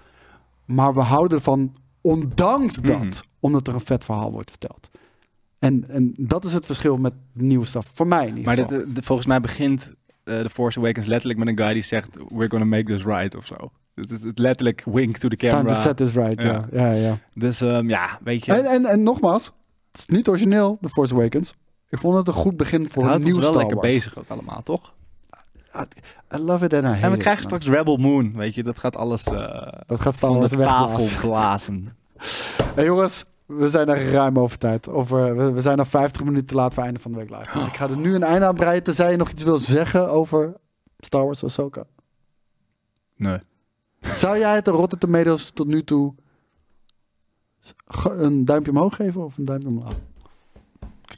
[0.65, 3.11] Maar we houden ervan, ondanks dat, Mhm.
[3.39, 4.89] omdat er een vet verhaal wordt verteld.
[5.59, 7.91] En, en dat is het verschil met nieuwe stuff.
[7.93, 8.77] Voor mij in ieder Maar geval.
[8.77, 9.91] dit, eh, de- volgens mij begint
[10.23, 13.35] eh The Force Awakens letterlijk met een guy die zegt: We're gonna make this right
[13.35, 13.55] of zo.
[13.97, 15.81] Het is het letterlijk wink to the It's time to camera.
[15.81, 16.41] set this right.
[16.41, 17.19] Ja, ja, ja.
[17.33, 18.53] Dus ehm, ja, weet je.
[18.53, 19.45] En, en, en nogmaals,
[19.91, 21.55] het is niet origineel, The Force Awakens.
[21.89, 23.93] Ik vond het een goed begin voor een houdt ons nieuw wel Star lekker Wars.
[23.93, 24.93] bezig ook allemaal, toch?
[26.35, 28.63] I love it and I hate En we krijgen straks Rebel Moon, weet je.
[28.63, 31.87] Dat gaat alles eh, Dat gaat Star van Wars de tafel blazen.
[32.75, 34.87] Hey jongens, we zijn er ruim over tijd.
[34.87, 37.29] Of, eh, we, we zijn nog 50 minuten te laat voor einde van de week
[37.29, 37.49] live.
[37.53, 38.83] Dus ik ga er nu een einde aan breien.
[38.83, 40.53] Tenzij je nog iets wil zeggen over
[40.99, 41.83] Star Wars Ahsoka.
[43.15, 43.39] Nee.
[44.01, 46.13] Zou jij het de Rotten Tomatoes tot nu toe
[48.03, 49.93] een duimpje omhoog geven of een duimpje omlaag?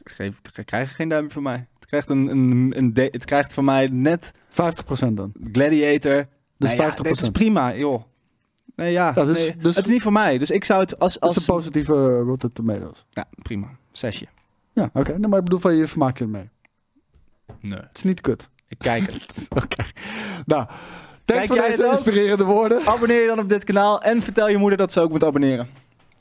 [0.03, 1.67] Geef, het krijgt geen duimpje van mij.
[1.79, 5.31] Het krijgt, een, een, een de- het krijgt van mij net 50% dan.
[5.51, 6.27] Gladiator.
[6.57, 6.95] Dus Nee, ja, 50%.
[7.01, 8.03] dit is prima, joh.
[8.75, 9.11] Nee, ja.
[9.15, 10.37] Ja, dus- nee, dus- het is niet voor mij.
[10.37, 11.19] Dus ik zou het als...
[11.19, 13.05] Als is een positieve Rotten Tomatoes.
[13.09, 13.67] Ja, prima.
[13.91, 14.27] Zesje.
[14.73, 15.17] Ja, oké.
[15.17, 16.49] Nee, maar ik bedoel van je vermaakt je ermee.
[17.59, 17.79] Nee.
[17.79, 18.49] Het is niet kut.
[18.67, 19.47] Ik kijk het.
[19.63, 19.83] Oké.
[20.45, 20.67] Nou,
[21.33, 22.85] Kijk thanks voor jij deze inspirerende woorden.
[22.85, 24.01] Abonneer je dan op dit kanaal.
[24.01, 25.67] En vertel je moeder dat ze ook moet abonneren.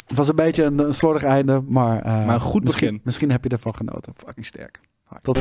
[0.07, 3.01] Het was een beetje een, een slordig einde, maar, eh, Maar een goed misschien, begin.
[3.05, 4.13] misschien heb je ervan genoten.
[4.17, 4.81] Fucking sterk.
[5.21, 5.39] Tot